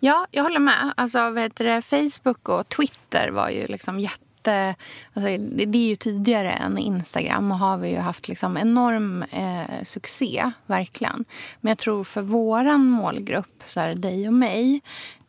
Ja, 0.00 0.26
jag 0.30 0.42
håller 0.42 0.60
med. 0.60 0.92
Alltså, 0.96 1.30
vet 1.30 1.56
du, 1.56 1.82
Facebook 1.82 2.48
och 2.48 2.68
Twitter 2.68 3.30
var 3.30 3.48
ju 3.48 3.66
liksom 3.66 4.00
inte... 4.42 4.74
Alltså, 5.14 5.38
det, 5.38 5.64
det 5.64 5.78
är 5.78 5.88
ju 5.88 5.96
tidigare 5.96 6.52
än 6.52 6.78
Instagram 6.78 7.52
och 7.52 7.58
har 7.58 7.76
vi 7.76 7.88
ju 7.88 7.98
haft 7.98 8.28
liksom 8.28 8.56
enorm 8.56 9.22
eh, 9.22 9.84
succé, 9.84 10.50
verkligen. 10.66 11.24
Men 11.60 11.70
jag 11.70 11.78
tror 11.78 12.04
för 12.04 12.22
vår 12.22 12.76
målgrupp, 12.76 13.62
så 13.66 13.80
här, 13.80 13.94
dig 13.94 14.28
och 14.28 14.34
mig 14.34 14.80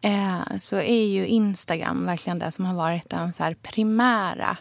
eh, 0.02 0.60
så 0.60 0.76
är 0.76 1.06
ju 1.06 1.28
Instagram 1.28 2.06
verkligen 2.06 2.40
det 2.40 2.52
som 2.52 2.66
har 2.66 2.74
varit 2.74 3.10
den 3.10 3.34
så 3.34 3.44
här, 3.44 3.56
primära 3.62 4.58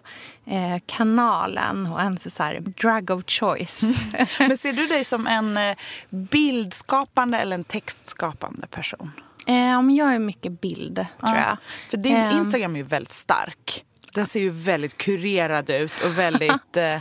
eh, 0.47 0.83
kanalen 0.87 1.87
och 1.87 2.01
en 2.01 2.19
så 2.19 2.43
här, 2.43 2.61
drug 2.61 3.11
of 3.11 3.25
choice. 3.27 3.83
Men 4.39 4.59
ser 4.59 4.73
du 4.73 4.87
dig 4.87 5.05
som 5.05 5.27
en 5.27 5.57
eh, 5.57 5.77
bildskapande 6.11 7.39
eller 7.39 7.55
en 7.55 7.65
textskapande 7.65 8.67
person? 8.67 9.11
Eh, 9.47 9.97
jag 9.97 10.15
är 10.15 10.19
mycket 10.19 10.61
bild, 10.61 11.07
tror 11.21 11.37
jag. 11.37 11.57
För 11.91 11.97
din 11.97 12.17
Ehm. 12.17 12.39
Instagram 12.39 12.75
är 12.75 12.77
ju 12.77 12.83
väldigt 12.83 13.13
stark. 13.13 13.85
Den 14.15 14.27
ser 14.27 14.41
ju 14.41 14.51
väldigt 14.51 14.97
kurerad 14.97 15.71
ut 15.71 15.93
och 16.05 16.19
väldigt 16.19 16.77
eh, 16.77 16.95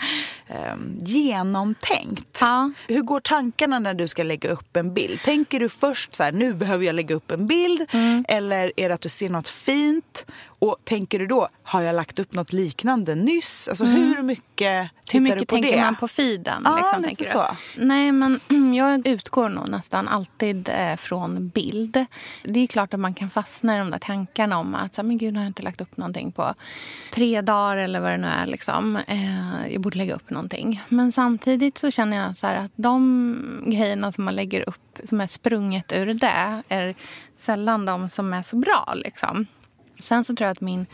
eh, 0.47 0.75
genomtänkt. 0.99 2.37
Ja. 2.41 2.71
Hur 2.87 3.01
går 3.01 3.19
tankarna 3.19 3.79
när 3.79 3.93
du 3.93 4.07
ska 4.07 4.23
lägga 4.23 4.49
upp 4.49 4.75
en 4.75 4.93
bild? 4.93 5.21
Tänker 5.21 5.59
du 5.59 5.69
först 5.69 6.15
så 6.15 6.23
här, 6.23 6.31
nu 6.31 6.53
behöver 6.53 6.85
jag 6.85 6.95
lägga 6.95 7.15
upp 7.15 7.31
en 7.31 7.47
bild? 7.47 7.85
Mm. 7.93 8.25
Eller 8.27 8.71
är 8.77 8.89
det 8.89 8.95
att 8.95 9.01
du 9.01 9.09
ser 9.09 9.29
något 9.29 9.49
fint? 9.49 10.25
Och 10.61 10.77
tänker 10.83 11.19
du 11.19 11.27
då, 11.27 11.47
har 11.63 11.81
jag 11.81 11.95
lagt 11.95 12.19
upp 12.19 12.33
något 12.33 12.53
liknande 12.53 13.15
nyss? 13.15 13.67
Alltså 13.67 13.85
hur 13.85 14.21
mycket 14.21 14.89
tittar 15.05 15.17
Mm. 15.17 15.25
Hur 15.25 15.35
mycket 15.35 15.39
du 15.39 15.45
på 15.45 15.55
tänker 15.55 15.77
det? 15.77 15.81
man 15.81 15.95
på 15.95 16.07
feeden? 16.07 16.61
Ja, 16.65 16.75
liksom, 16.77 17.01
lite 17.01 17.23
du? 17.23 17.29
så. 17.29 17.45
Nej, 17.77 18.11
men 18.11 18.39
jag 18.75 19.07
utgår 19.07 19.49
nog 19.49 19.69
nästan 19.69 20.07
alltid 20.07 20.69
eh, 20.69 20.95
från 20.95 21.47
bild. 21.47 22.05
Det 22.43 22.59
är 22.59 22.67
klart 22.67 22.93
att 22.93 22.99
man 22.99 23.13
kan 23.13 23.29
fastna 23.29 23.75
i 23.75 23.79
de 23.79 23.91
där 23.91 23.97
tankarna 23.97 24.57
om 24.57 24.75
att 24.75 24.93
så 24.93 25.03
men 25.03 25.17
gud, 25.17 25.35
har 25.35 25.43
jag 25.43 25.49
inte 25.49 25.61
lagt 25.61 25.81
upp 25.81 25.97
någonting 25.97 26.31
på 26.31 26.53
tre 27.13 27.41
dagar 27.41 27.77
eller 27.77 27.99
vad 27.99 28.11
det 28.11 28.17
nu 28.17 28.27
är. 28.27 28.45
Liksom. 28.45 28.95
Eh, 29.07 29.73
jag 29.73 29.81
borde 29.81 29.97
lägga 29.97 30.15
upp 30.15 30.29
någonting. 30.29 30.81
Men 30.89 31.11
samtidigt 31.11 31.77
så 31.77 31.91
känner 31.91 32.17
jag 32.17 32.37
så 32.37 32.47
att 32.47 32.71
de 32.75 33.63
grejerna 33.65 34.11
som 34.11 34.23
man 34.23 34.35
lägger 34.35 34.69
upp 34.69 34.99
som 35.03 35.21
är 35.21 35.27
sprunget 35.27 35.91
ur 35.91 36.13
det 36.13 36.63
är 36.69 36.95
sällan 37.35 37.85
de 37.85 38.09
som 38.09 38.33
är 38.33 38.43
så 38.43 38.55
bra. 38.55 38.93
Liksom. 38.95 39.47
Sen 40.01 40.23
så 40.23 40.35
tror 40.35 40.45
jag 40.45 40.51
att 40.51 40.61
min 40.61 40.85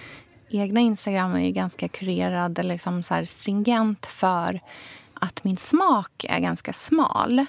egna 0.49 0.79
Instagram 0.79 1.35
är 1.35 1.49
ganska 1.51 1.87
kurerad 1.87 2.59
eller 2.59 2.73
liksom 2.75 3.03
så 3.03 3.25
stringent 3.25 4.05
för 4.05 4.59
att 5.21 5.43
min 5.43 5.57
smak 5.57 6.25
är 6.29 6.39
ganska 6.39 6.73
smal. 6.73 7.45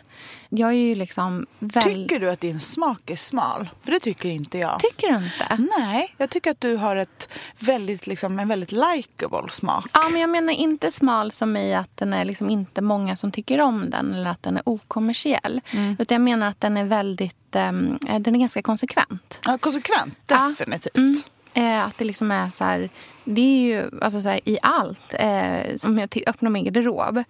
Jag 0.48 0.68
är 0.68 0.74
ju 0.74 0.94
liksom 0.94 1.46
väl... 1.58 1.82
Tycker 1.82 2.20
du 2.20 2.30
att 2.30 2.40
din 2.40 2.60
smak 2.60 3.10
är 3.10 3.16
smal? 3.16 3.68
För 3.82 3.92
det 3.92 4.00
tycker 4.00 4.28
inte 4.28 4.58
jag. 4.58 4.80
Tycker 4.80 5.08
du 5.08 5.14
inte? 5.24 5.68
Nej, 5.78 6.14
jag 6.16 6.30
tycker 6.30 6.50
att 6.50 6.60
du 6.60 6.76
har 6.76 6.96
ett 6.96 7.28
väldigt, 7.58 8.06
liksom, 8.06 8.38
en 8.38 8.48
väldigt 8.48 8.72
likable 8.72 9.50
smak. 9.50 9.86
Ja, 9.92 10.08
men 10.08 10.20
jag 10.20 10.30
menar 10.30 10.52
inte 10.52 10.92
smal 10.92 11.32
som 11.32 11.56
i 11.56 11.74
att 11.74 11.96
den 11.96 12.12
är 12.12 12.24
liksom 12.24 12.50
inte 12.50 12.82
många 12.82 13.16
som 13.16 13.32
tycker 13.32 13.60
om 13.60 13.90
den 13.90 14.14
eller 14.14 14.30
att 14.30 14.42
den 14.42 14.56
är 14.56 14.62
okommersiell. 14.68 15.60
Utan 15.98 16.14
jag 16.14 16.20
menar 16.22 16.48
att 16.48 16.60
den 16.60 16.76
är 16.76 16.84
väldigt, 16.84 17.56
ehm, 17.56 17.98
den 18.20 18.34
är 18.34 18.38
ganska 18.38 18.62
konsekvent. 18.62 19.40
Ja, 19.46 19.58
konsekvent, 19.58 20.14
Ja. 20.28 20.54
definitivt. 20.58 20.96
Mm. 20.96 21.14
Eh, 21.54 21.84
att 21.84 21.98
det 21.98 22.04
liksom 22.04 22.30
är 22.30 22.50
så 22.50 22.64
här, 22.64 22.88
det 23.24 23.40
är 23.40 23.60
ju 23.60 23.90
alltså 24.00 24.20
så 24.20 24.28
här, 24.28 24.40
i 24.44 24.58
allt. 24.62 25.14
Eh, 25.14 25.74
om 25.84 25.98
jag 25.98 26.22
öppnar 26.26 26.50
min 26.50 26.64
garderob, 26.64 27.22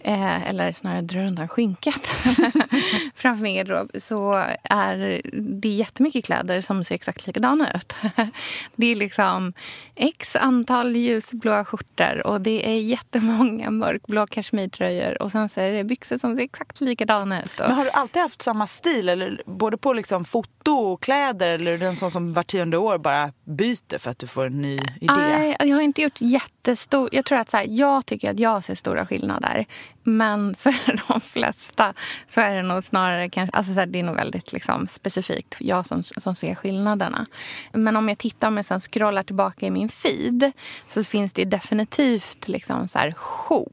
eh, 0.00 0.48
eller 0.48 0.72
snarare 0.72 1.00
drar 1.00 1.24
undan 1.24 1.48
skynket 1.48 2.06
framför 3.14 3.42
min 3.42 3.54
garderob 3.54 3.90
så 3.98 4.44
är 4.62 5.22
det 5.32 5.68
jättemycket 5.68 6.24
kläder 6.24 6.60
som 6.60 6.84
ser 6.84 6.94
exakt 6.94 7.26
likadana 7.26 7.72
ut. 7.74 7.94
det 8.76 8.86
är 8.86 8.94
liksom 8.94 9.52
x 9.94 10.36
antal 10.36 10.96
ljusblåa 10.96 11.64
skjortor 11.64 12.26
och 12.26 12.40
det 12.40 12.68
är 12.70 12.80
jättemånga 12.80 13.70
mörkblå 13.70 14.26
kashmirtröjor 14.26 15.22
och 15.22 15.32
sen 15.32 15.48
så 15.48 15.60
är 15.60 15.72
det 15.72 15.84
byxor 15.84 16.18
som 16.18 16.36
ser 16.36 16.42
exakt 16.42 16.80
likadana 16.80 17.42
ut. 17.42 17.58
Men 17.58 17.72
har 17.72 17.84
du 17.84 17.90
alltid 17.90 18.22
haft 18.22 18.42
samma 18.42 18.66
stil? 18.66 19.08
Eller 19.08 19.42
både 19.46 19.76
på 19.76 19.92
liksom 19.92 20.24
foto 20.24 20.72
och 20.72 21.02
kläder? 21.02 21.50
Eller 21.50 21.72
är 21.72 21.78
du 21.78 21.86
en 21.86 21.96
sån 21.96 22.10
som 22.10 22.32
var 22.32 22.42
tionde 22.42 22.78
år 22.78 22.98
bara 22.98 23.32
byter 23.44 23.98
för 23.98 24.10
att 24.10 24.18
du 24.18 24.26
får 24.26 24.46
en 24.46 24.62
ny 24.62 24.74
idé? 24.74 25.14
Nej, 25.14 25.56
jag 25.58 25.76
har 25.76 25.82
inte 25.82 26.02
gjort 26.02 26.20
jättestor... 26.20 27.08
Jag 27.12 27.24
tror 27.24 27.38
att 27.38 27.50
så 27.50 27.56
här, 27.56 27.66
jag 27.68 28.06
tycker 28.06 28.30
att 28.30 28.38
jag 28.38 28.64
ser 28.64 28.74
stora 28.74 29.06
skillnader. 29.06 29.66
Men 30.02 30.54
för 30.58 30.74
de 31.08 31.20
flesta 31.20 31.94
så 32.28 32.40
är 32.40 32.54
det 32.54 32.62
nog 32.62 32.84
snarare 32.84 33.28
kanske... 33.28 33.56
Alltså 33.56 33.74
så 33.74 33.78
här, 33.78 33.86
det 33.86 33.98
är 33.98 34.02
nog 34.02 34.16
väldigt 34.16 34.52
liksom, 34.52 34.88
specifikt 34.88 35.54
jag 35.58 35.86
som, 35.86 36.02
som 36.02 36.34
ser 36.34 36.54
skillnaderna. 36.54 37.26
Men 37.72 37.96
om 37.96 38.08
jag 38.08 38.18
tittar 38.18 38.58
och 38.58 38.66
sen 38.66 38.80
scrollar 38.80 39.22
tillbaka 39.22 39.66
i 39.66 39.70
min 39.70 39.88
feed 39.88 40.52
så 40.90 41.04
finns 41.04 41.32
det 41.32 41.44
definitivt 41.44 42.48
liksom 42.48 42.88
så 42.88 42.98
här 42.98 43.12
sjok 43.12 43.72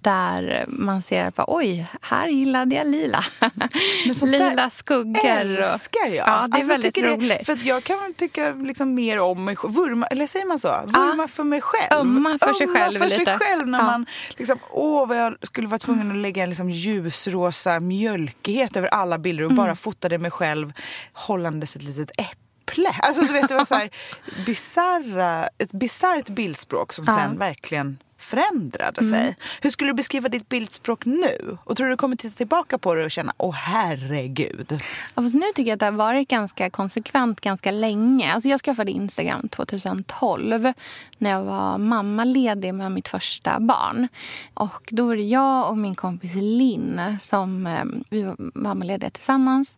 där 0.00 0.64
man 0.68 1.02
ser 1.02 1.24
att 1.24 1.34
oj, 1.46 1.86
här 2.00 2.28
gillade 2.28 2.74
jag 2.74 2.86
lila. 2.86 3.24
Lila 4.22 4.70
skuggor. 4.70 5.26
älskar 5.26 6.06
jag. 6.06 6.28
Ja, 6.28 6.46
det 6.48 6.56
är 6.56 6.60
Alltså, 6.60 6.68
väldigt 6.68 6.98
roligt. 6.98 7.38
Det, 7.38 7.44
för 7.44 7.58
jag 7.66 7.84
kan 7.84 8.14
tycka 8.14 8.52
liksom 8.52 8.94
mer 8.94 9.20
om 9.20 9.44
mig 9.44 9.56
själv. 9.56 9.74
Vurma, 9.74 10.06
eller 10.06 10.26
säger 10.26 10.46
man 10.46 10.58
så? 10.58 10.68
Vurma 10.86 11.28
för 11.28 11.44
mig 11.44 11.60
själv. 11.60 12.00
Ömma 12.00 12.38
för 12.38 12.54
sig 12.54 12.68
själv 12.68 12.98
för 12.98 13.08
sig 13.08 13.18
lite. 13.18 13.38
själv 13.38 13.68
när 13.68 13.78
Ja. 13.78 13.84
man 13.84 14.06
liksom, 14.36 14.58
åh 14.70 15.08
vad 15.08 15.16
jag 15.18 15.36
skulle 15.42 15.68
vara 15.68 15.78
tvungen 15.78 16.10
att 16.10 16.16
lägga 16.16 16.42
en 16.42 16.48
liksom 16.48 16.70
ljusrosa 16.70 17.80
mjölkighet 17.80 18.76
över 18.76 18.88
alla 18.88 19.18
bilder 19.18 19.44
och 19.44 19.50
Mm. 19.50 19.64
bara 19.64 19.74
fotade 19.76 20.18
mig 20.18 20.30
själv 20.30 20.72
hållandes 21.12 21.76
ett 21.76 21.82
litet 21.82 22.10
äpple. 22.10 22.90
Alltså 23.02 23.22
du 23.22 23.32
vet, 23.32 23.48
det 23.48 23.54
var 23.54 23.64
så 23.64 23.74
här 23.74 23.90
bizarra, 24.46 25.48
ett 25.58 25.72
bisarrt 25.72 26.28
bildspråk 26.28 26.92
som 26.92 27.04
Ja. 27.08 27.14
sen 27.14 27.38
verkligen 27.38 27.98
förändrade 28.26 29.00
Mm. 29.00 29.10
sig. 29.12 29.36
Hur 29.62 29.70
skulle 29.70 29.90
du 29.90 29.94
beskriva 29.94 30.28
ditt 30.28 30.48
bildspråk 30.48 31.04
nu? 31.04 31.58
Och 31.64 31.76
tror 31.76 31.88
du 31.88 31.96
kommer 31.96 32.16
titta 32.16 32.36
tillbaka 32.36 32.78
på 32.78 32.94
det 32.94 33.04
och 33.04 33.10
känna, 33.10 33.32
åh 33.36 33.54
herregud. 33.54 34.72
Ja, 35.14 35.22
fast 35.22 35.34
nu 35.34 35.42
tycker 35.54 35.62
jag 35.70 35.72
att 35.74 35.80
det 35.80 35.86
har 35.86 35.92
varit 35.92 36.28
ganska 36.28 36.70
konsekvent 36.70 37.40
ganska 37.40 37.70
länge. 37.70 38.32
Alltså 38.32 38.48
jag 38.48 38.60
skaffade 38.60 38.90
Instagram 38.90 39.48
2012 39.48 40.72
när 41.18 41.30
jag 41.30 41.42
var 41.42 41.78
mammaledig 41.78 42.74
med 42.74 42.92
mitt 42.92 43.08
första 43.08 43.60
barn. 43.60 44.08
Och 44.54 44.88
då 44.90 45.06
var 45.06 45.16
det 45.16 45.22
jag 45.22 45.70
och 45.70 45.78
min 45.78 45.94
kompis 45.94 46.32
Linn 46.34 47.00
som 47.22 47.66
eh, 47.66 47.84
vi 48.10 48.22
var 48.22 48.36
mammalediga 48.38 49.10
tillsammans. 49.10 49.74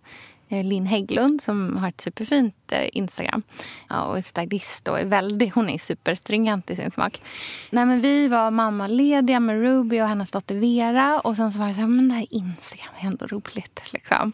Eh, 0.48 0.64
Linn 0.64 0.86
Hägglund 0.86 1.42
som 1.42 1.76
har 1.76 1.88
ett 1.88 2.00
superfint 2.00 2.72
eh, 2.72 2.88
Instagram 2.92 3.42
ja, 3.88 4.02
och 4.02 4.18
är 4.18 4.22
stylist 4.22 4.88
och 4.88 5.00
är 5.00 5.04
väldigt, 5.04 5.54
hon 5.54 5.68
är 5.68 5.78
superstringent 5.78 6.70
i 6.70 6.76
sin 6.76 6.90
smak. 6.90 7.22
Nej, 7.70 7.86
men 7.86 8.00
vi 8.00 8.28
var 8.28 8.50
mammalediga 8.50 9.40
med 9.40 9.60
Ruby 9.60 10.00
och 10.00 10.08
hennes 10.08 10.30
dotter 10.30 10.54
Vera 10.54 11.20
och 11.20 11.36
sen 11.36 11.52
så 11.52 11.58
var 11.58 11.68
det 11.68 11.74
så 11.74 11.80
här, 11.80 11.86
men 11.86 12.08
det 12.08 12.14
här 12.14 12.26
Instagram 12.30 12.94
är 13.00 13.06
ändå 13.06 13.26
roligt. 13.26 13.92
Liksom. 13.92 14.32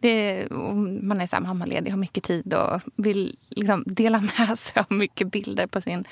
Det, 0.00 0.46
man 1.02 1.20
är 1.20 1.26
så 1.26 1.36
här 1.36 1.42
mammaledig, 1.42 1.90
har 1.90 1.98
mycket 1.98 2.24
tid 2.24 2.54
och 2.54 2.80
vill 2.96 3.36
liksom 3.48 3.84
dela 3.86 4.20
med 4.20 4.58
sig 4.58 4.72
av 4.76 4.96
mycket 4.96 5.30
bilder 5.30 5.66
på 5.66 5.80
sin 5.80 6.04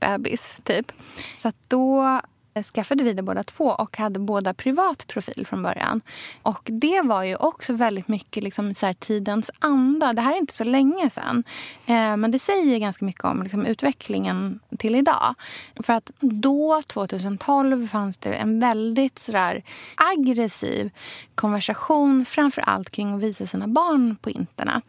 bebis. 0.00 0.56
Typ. 0.62 0.92
Så 1.36 1.48
att 1.48 1.56
då 1.68 2.20
skaffade 2.62 3.04
vi 3.04 3.12
det 3.12 3.22
båda 3.22 3.44
två 3.44 3.64
och 3.64 3.96
hade 3.96 4.18
båda 4.18 4.54
privat 4.54 5.06
profil 5.06 5.46
från 5.46 5.62
början. 5.62 6.00
Och 6.42 6.62
det 6.64 7.02
var 7.02 7.22
ju 7.22 7.36
också 7.36 7.72
väldigt 7.72 8.08
mycket 8.08 8.44
liksom 8.44 8.74
så 8.74 8.94
tidens 8.98 9.50
anda. 9.58 10.12
Det 10.12 10.22
här 10.22 10.32
är 10.32 10.38
inte 10.38 10.56
så 10.56 10.64
länge 10.64 11.10
sedan. 11.10 11.44
Eh, 11.86 12.16
men 12.16 12.30
det 12.30 12.38
säger 12.38 12.78
ganska 12.78 13.04
mycket 13.04 13.24
om 13.24 13.42
liksom, 13.42 13.66
utvecklingen 13.66 14.60
till 14.78 14.94
idag. 14.94 15.34
För 15.82 15.92
att 15.92 16.10
då, 16.20 16.82
2012, 16.86 17.88
fanns 17.88 18.16
det 18.16 18.34
en 18.34 18.60
väldigt 18.60 19.18
så 19.18 19.32
där, 19.32 19.62
aggressiv 19.94 20.90
konversation 21.34 22.24
framför 22.24 22.62
allt 22.62 22.90
kring 22.90 23.14
att 23.14 23.20
visa 23.20 23.46
sina 23.46 23.68
barn 23.68 24.16
på 24.16 24.30
internet. 24.30 24.84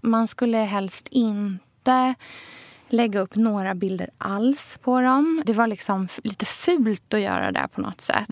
Man 0.00 0.28
skulle 0.28 0.58
helst 0.58 1.08
inte 1.10 2.14
lägga 2.92 3.20
upp 3.20 3.34
några 3.34 3.74
bilder 3.74 4.10
alls 4.18 4.78
på 4.82 5.00
dem. 5.00 5.42
Det 5.46 5.52
var 5.52 5.66
liksom 5.66 6.08
lite 6.24 6.44
fult 6.44 7.14
att 7.14 7.20
göra 7.20 7.52
det 7.52 7.68
på 7.74 7.80
något 7.80 8.00
sätt. 8.00 8.28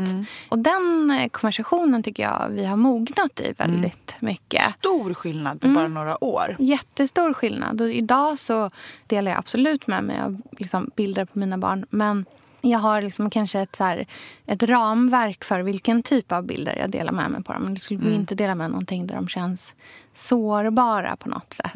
Och 0.49 0.59
den 0.59 1.11
eh, 1.11 1.29
konversationen 1.29 2.03
tycker 2.03 2.23
jag 2.23 2.49
vi 2.49 2.65
har 2.65 2.77
mognat 2.77 3.41
i 3.41 3.55
väldigt 3.59 4.15
mycket. 4.21 4.63
Stor 4.79 5.15
skillnad 5.15 5.61
på 5.61 5.67
Mm. 5.67 5.75
bara 5.75 5.89
några 5.89 6.25
år. 6.25 6.57
Jättestor 6.59 7.33
skillnad. 7.33 7.81
Och 7.81 7.93
idag 7.93 8.39
så 8.39 8.71
delar 9.07 9.31
jag 9.31 9.39
absolut 9.39 9.87
med 9.87 10.05
mig 10.05 10.21
av 10.21 10.41
liksom 10.59 10.91
bilder 10.97 11.25
på 11.25 11.39
mina 11.39 11.59
barn. 11.59 11.87
Men 11.91 12.25
jag 12.61 12.79
har 12.79 13.03
liksom 13.03 13.31
kanske 13.31 13.61
ett, 13.61 13.77
så 13.77 13.85
här, 13.85 14.07
ett 14.47 14.63
ramverk 14.63 15.45
för 15.45 15.61
vilken 15.61 16.03
typ 16.03 16.33
av 16.33 16.47
bilder 16.47 16.77
jag 16.77 16.91
delar 16.91 17.13
med 17.13 17.31
mig 17.31 17.43
på 17.43 17.53
dem. 17.53 17.63
Men 17.63 17.75
jag 17.75 17.83
skulle 17.83 18.15
inte 18.15 18.35
dela 18.35 18.55
med 18.55 18.71
någonting 18.71 19.07
där 19.07 19.15
de 19.15 19.29
känns 19.29 19.75
sårbara 20.15 21.17
på 21.17 21.29
något 21.29 21.55
sätt. 21.55 21.73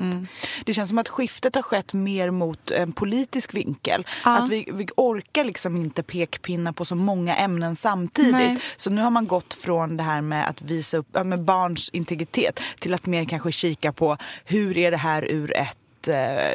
Det 0.64 0.74
känns 0.74 0.88
som 0.88 0.98
att 0.98 1.08
skiftet 1.08 1.54
har 1.54 1.62
skett 1.62 1.92
mer 1.92 2.30
mot 2.30 2.70
en 2.70 2.92
politisk 2.92 3.54
vinkel. 3.54 4.06
Ja. 4.24 4.38
Att 4.38 4.50
vi, 4.50 4.68
vi 4.72 4.86
orkar 4.96 5.44
liksom 5.44 5.76
inte 5.76 6.02
pekpinna 6.02 6.72
på 6.72 6.84
så 6.84 6.94
många 6.94 7.36
ämnen 7.36 7.76
samtidigt. 7.76 8.32
Nej. 8.32 8.58
Så 8.76 8.90
nu 8.90 9.02
har 9.02 9.10
man 9.10 9.26
gått 9.26 9.54
från 9.54 9.96
det 9.96 10.02
här 10.02 10.20
med 10.20 10.48
att 10.48 10.62
visa 10.62 10.96
upp 10.96 11.24
med 11.24 11.40
barns 11.40 11.88
integritet 11.88 12.60
till 12.78 12.94
att 12.94 13.06
mer 13.06 13.24
kanske 13.24 13.52
kika 13.52 13.92
på 13.92 14.16
hur 14.44 14.76
är 14.76 14.90
det 14.90 14.96
här 14.96 15.24
ur 15.24 15.56
ett 15.56 15.78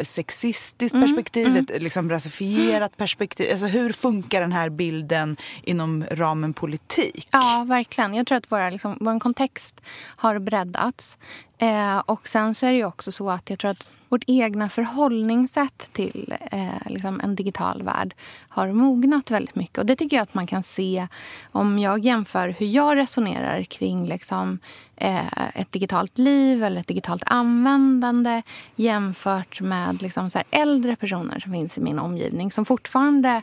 sexistiskt 0.04 0.96
Mm, 0.96 1.08
perspektiv, 1.08 1.58
ett 1.58 1.82
liksom 1.82 2.10
rasifierat 2.10 2.98
perspektiv. 2.98 3.52
Alltså 3.52 3.66
hur 3.66 3.92
funkar 3.92 4.42
den 4.42 4.52
här 4.52 4.70
bilden 4.70 5.38
inom 5.64 6.06
ramen 6.12 6.54
politik? 6.54 7.28
Ja, 7.32 7.66
verkligen. 7.68 8.14
Jag 8.14 8.28
tror 8.28 8.38
att 8.38 8.52
våra, 8.52 8.70
liksom, 8.70 8.98
vår 9.02 9.20
kontext 9.20 9.82
har 10.18 10.40
breddats. 10.40 11.18
Eh, 11.58 11.98
och 11.98 12.28
sen 12.28 12.56
så 12.56 12.66
är 12.66 12.72
det 12.72 12.78
ju 12.78 12.86
också 12.86 13.12
så 13.12 13.30
att 13.30 13.50
jag 13.50 13.60
tror 13.60 13.72
att 13.72 13.98
vårt 14.10 14.24
egna 14.28 14.70
förhållningssätt 14.70 15.90
till 15.92 16.34
eh, 16.52 16.68
liksom 16.86 17.20
en 17.20 17.36
digital 17.36 17.84
värld 17.84 18.16
har 18.50 18.72
mognat 18.72 19.32
väldigt 19.32 19.56
mycket. 19.56 19.78
Och 19.78 19.86
det 19.86 19.96
tycker 19.96 20.18
jag 20.18 20.24
att 20.24 20.34
man 20.34 20.48
kan 20.48 20.64
se 20.64 21.08
om 21.52 21.80
jag 21.80 22.00
jämför 22.00 22.50
hur 22.50 22.68
jag 22.68 22.98
resonerar 22.98 23.64
kring 23.64 24.06
liksom, 24.06 24.60
eh, 24.96 25.48
ett 25.54 25.72
digitalt 25.72 26.18
liv 26.18 26.64
eller 26.64 26.82
ett 26.82 26.88
digitalt 26.88 27.24
användande 27.26 28.42
jämfört 28.76 29.62
med 29.62 30.02
liksom, 30.02 30.30
så 30.30 30.38
här, 30.38 30.48
äldre 30.52 30.96
personer 30.96 31.40
som 31.40 31.52
finns 31.52 31.78
i 31.78 31.82
min 31.82 32.00
omgivning 32.00 32.52
som 32.52 32.66
fortfarande 32.66 33.42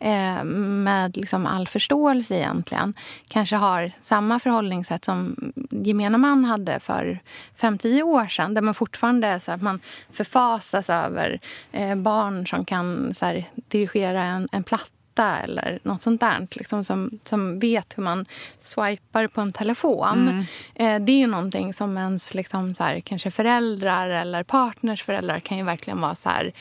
eh, 0.00 0.44
med 0.44 1.16
liksom 1.16 1.46
all 1.46 1.68
förståelse 1.68 2.34
egentligen 2.34 2.94
kanske 3.28 3.56
har 3.56 3.92
samma 4.00 4.40
förhållningssätt 4.40 5.04
som 5.04 5.52
gemene 5.70 6.18
man 6.18 6.44
hade 6.44 6.80
för 6.80 7.18
5-10 7.60 8.02
år 8.02 8.26
sedan. 8.26 8.54
Där 8.54 8.62
man 8.62 8.74
fortfarande 8.74 9.40
så 9.40 9.52
att 9.52 9.62
man 9.62 9.80
förfasas 10.12 10.90
över 10.90 11.40
eh, 11.72 11.94
barn 11.94 12.46
som 12.46 12.64
kan 12.64 13.14
så 13.14 13.26
här, 13.26 13.44
dirigera 13.68 14.24
en, 14.24 14.48
en 14.52 14.64
platta 14.64 15.36
eller 15.44 15.78
något 15.82 16.02
sånt 16.02 16.20
där. 16.20 16.46
Liksom, 16.50 16.84
som, 16.84 17.10
som 17.24 17.58
vet 17.58 17.98
hur 17.98 18.02
man 18.02 18.26
swipar 18.60 19.26
på 19.26 19.40
en 19.40 19.52
telefon. 19.52 20.46
Eh, 20.74 21.00
det 21.00 21.22
är 21.22 21.26
någonting 21.26 21.74
som 21.74 21.98
ens 21.98 22.34
liksom, 22.34 22.74
så 22.74 22.84
här, 22.84 23.00
kanske 23.00 23.30
föräldrar 23.30 24.10
eller 24.10 24.42
partners 24.42 25.02
föräldrar 25.02 25.40
kan 25.40 25.58
ju 25.58 25.64
verkligen 25.64 26.00
vara 26.00 26.14
så 26.14 26.28
här 26.28 26.52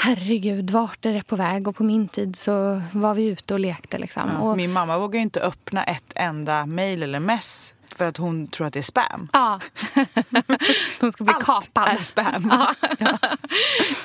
herregud, 0.00 0.70
vart 0.70 1.04
är 1.06 1.12
det 1.12 1.22
på 1.22 1.36
väg? 1.36 1.68
Och 1.68 1.76
på 1.76 1.82
min 1.82 2.08
tid 2.08 2.38
så 2.38 2.82
var 2.92 3.14
vi 3.14 3.26
ute 3.26 3.54
och 3.54 3.60
lekte. 3.60 3.98
Liksom. 3.98 4.30
Ja, 4.34 4.40
och, 4.40 4.56
Min 4.56 4.72
mamma 4.72 4.98
vågar 4.98 5.20
inte 5.20 5.40
öppna 5.40 5.84
ett 5.84 6.12
enda 6.14 6.66
mejl 6.66 7.02
eller 7.02 7.20
mess 7.20 7.74
för 7.94 8.04
att 8.04 8.16
hon 8.16 8.48
tror 8.48 8.66
att 8.66 8.72
det 8.72 8.78
är 8.78 8.82
spam. 8.82 9.28
ja. 9.32 9.60
De 11.00 11.12
ska 11.12 11.24
bli 11.24 11.34
Allt 11.34 11.44
kapad. 11.44 11.88
är 11.88 12.02
spam. 12.02 12.50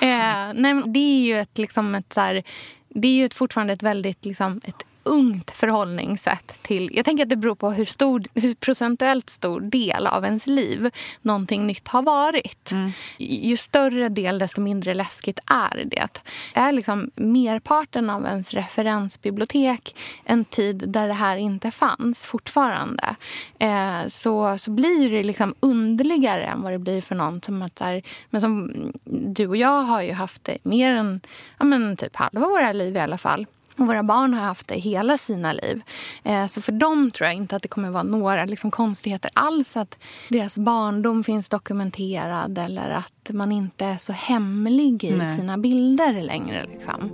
eh, 0.01 0.53
nej, 0.61 0.83
det 0.85 0.99
är 0.99 1.25
ju 1.25 1.39
ett, 1.39 1.57
liksom 1.57 1.95
ett 1.95 2.13
så 2.13 2.21
här, 2.21 2.43
det 2.89 3.07
är 3.07 3.11
ju 3.13 3.25
ett, 3.25 3.33
fortfarande 3.33 3.73
ett 3.73 3.83
väldigt 3.83 4.25
liksom, 4.25 4.61
ett 4.63 4.83
ungt 5.05 5.51
förhållningssätt 5.51 6.53
till... 6.61 6.89
Jag 6.93 7.05
tänker 7.05 7.23
att 7.23 7.29
det 7.29 7.35
beror 7.35 7.55
på 7.55 7.71
hur, 7.71 7.85
stor, 7.85 8.23
hur 8.33 8.53
procentuellt 8.53 9.29
stor 9.29 9.61
del 9.61 10.07
av 10.07 10.25
ens 10.25 10.47
liv 10.47 10.89
någonting 11.21 11.67
nytt 11.67 11.87
har 11.87 12.01
varit. 12.01 12.71
Ju 13.17 13.57
större 13.57 14.09
del, 14.09 14.39
desto 14.39 14.61
mindre 14.61 14.93
läskigt 14.93 15.39
är 15.45 15.83
det. 15.85 16.21
Är 16.53 16.71
liksom 16.71 17.11
merparten 17.15 18.09
av 18.09 18.25
ens 18.25 18.53
referensbibliotek 18.53 19.95
en 20.23 20.45
tid 20.45 20.83
där 20.87 21.07
det 21.07 21.13
här 21.13 21.37
inte 21.37 21.71
fanns 21.71 22.25
fortfarande 22.25 23.15
eh, 23.59 24.07
så, 24.07 24.57
så 24.57 24.71
blir 24.71 25.09
det 25.09 25.23
liksom 25.23 25.55
underligare 25.59 26.45
än 26.45 26.61
vad 26.61 26.71
det 26.71 26.79
blir 26.79 27.01
för 27.01 27.15
någon 27.15 27.41
som 27.41 27.61
att 27.61 27.79
här, 27.79 28.01
men 28.29 28.41
som 28.41 28.73
du 29.03 29.47
och 29.47 29.57
jag 29.57 29.81
har 29.81 30.01
ju 30.01 30.11
haft 30.11 30.43
det 30.43 30.57
mer 30.63 30.91
än 30.91 31.21
ja, 31.57 31.65
men 31.65 31.97
typ 31.97 32.15
halva 32.15 32.47
våra 32.47 32.71
liv 32.73 32.95
i 32.95 32.99
alla 32.99 33.17
fall. 33.17 33.45
Och 33.77 33.87
våra 33.87 34.03
barn 34.03 34.33
har 34.33 34.41
haft 34.41 34.67
det 34.67 34.75
hela 34.75 35.17
sina 35.17 35.53
liv. 35.53 35.81
Eh, 36.23 36.47
så 36.47 36.61
för 36.61 36.71
dem 36.71 37.11
tror 37.11 37.27
jag 37.27 37.35
inte 37.35 37.55
att 37.55 37.61
det 37.61 37.67
kommer 37.67 37.89
vara 37.89 38.03
några 38.03 38.45
liksom, 38.45 38.71
konstigheter 38.71 39.31
alls 39.33 39.77
att 39.77 39.97
deras 40.29 40.57
barndom 40.57 41.23
finns 41.23 41.49
dokumenterad 41.49 42.57
eller 42.57 42.89
att 42.89 43.29
man 43.29 43.51
inte 43.51 43.85
är 43.85 43.97
så 43.97 44.11
hemlig 44.11 45.03
i 45.03 45.11
Nej. 45.11 45.37
sina 45.37 45.57
bilder 45.57 46.21
längre. 46.21 46.65
Liksom. 46.71 47.11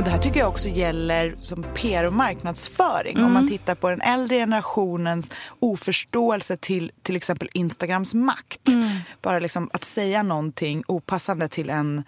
Och 0.00 0.04
det 0.04 0.10
här 0.10 0.18
tycker 0.18 0.40
jag 0.40 0.48
också 0.48 0.68
gäller 0.68 1.36
som 1.38 1.62
PR 1.74 2.04
och 2.04 2.12
marknadsföring. 2.12 3.16
Om 3.16 3.22
Mm. 3.22 3.32
man 3.32 3.48
tittar 3.48 3.74
på 3.74 3.90
den 3.90 4.00
äldre 4.00 4.36
generationens 4.36 5.30
oförståelse 5.58 6.56
till 6.56 6.92
till 7.02 7.16
exempel 7.16 7.48
Instagrams 7.54 8.14
makt. 8.14 8.68
Mm. 8.68 8.88
Bara 9.22 9.38
liksom 9.38 9.70
att 9.72 9.84
säga 9.84 10.22
någonting 10.22 10.82
opassande 10.86 11.48
till 11.48 11.70
en 11.70 12.04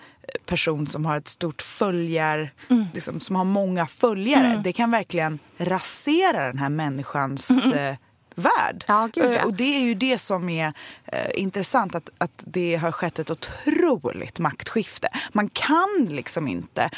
person 0.47 0.87
som 0.87 1.05
har 1.07 1.17
ett 1.17 1.29
stort 1.29 1.63
följar, 1.63 2.51
Mm. 2.71 2.85
liksom, 2.95 3.21
som 3.21 3.37
har 3.37 3.45
många 3.45 3.87
följare. 3.87 4.61
Det 4.65 4.73
kan 4.73 4.91
verkligen 4.91 5.39
rasera 5.59 6.47
den 6.47 6.59
här 6.59 6.69
människans 6.69 7.51
eh, 7.75 7.97
värld. 8.35 8.85
Ja, 8.89 9.09
gud, 9.15 9.25
ja. 9.25 9.31
Eh, 9.37 9.45
Och 9.45 9.55
det 9.55 9.77
är 9.77 9.81
ju 9.81 9.95
det 9.95 10.19
som 10.19 10.49
är 10.49 10.73
eh, 11.07 11.31
intressant, 11.35 11.95
att, 11.95 12.11
att 12.19 12.33
det 12.45 12.77
har 12.77 12.93
skett 12.93 13.19
ett 13.19 13.31
otroligt 13.31 14.39
maktskifte. 14.39 15.09
Man 15.33 15.49
kan 15.49 16.07
liksom 16.09 16.49
inte 16.49 16.91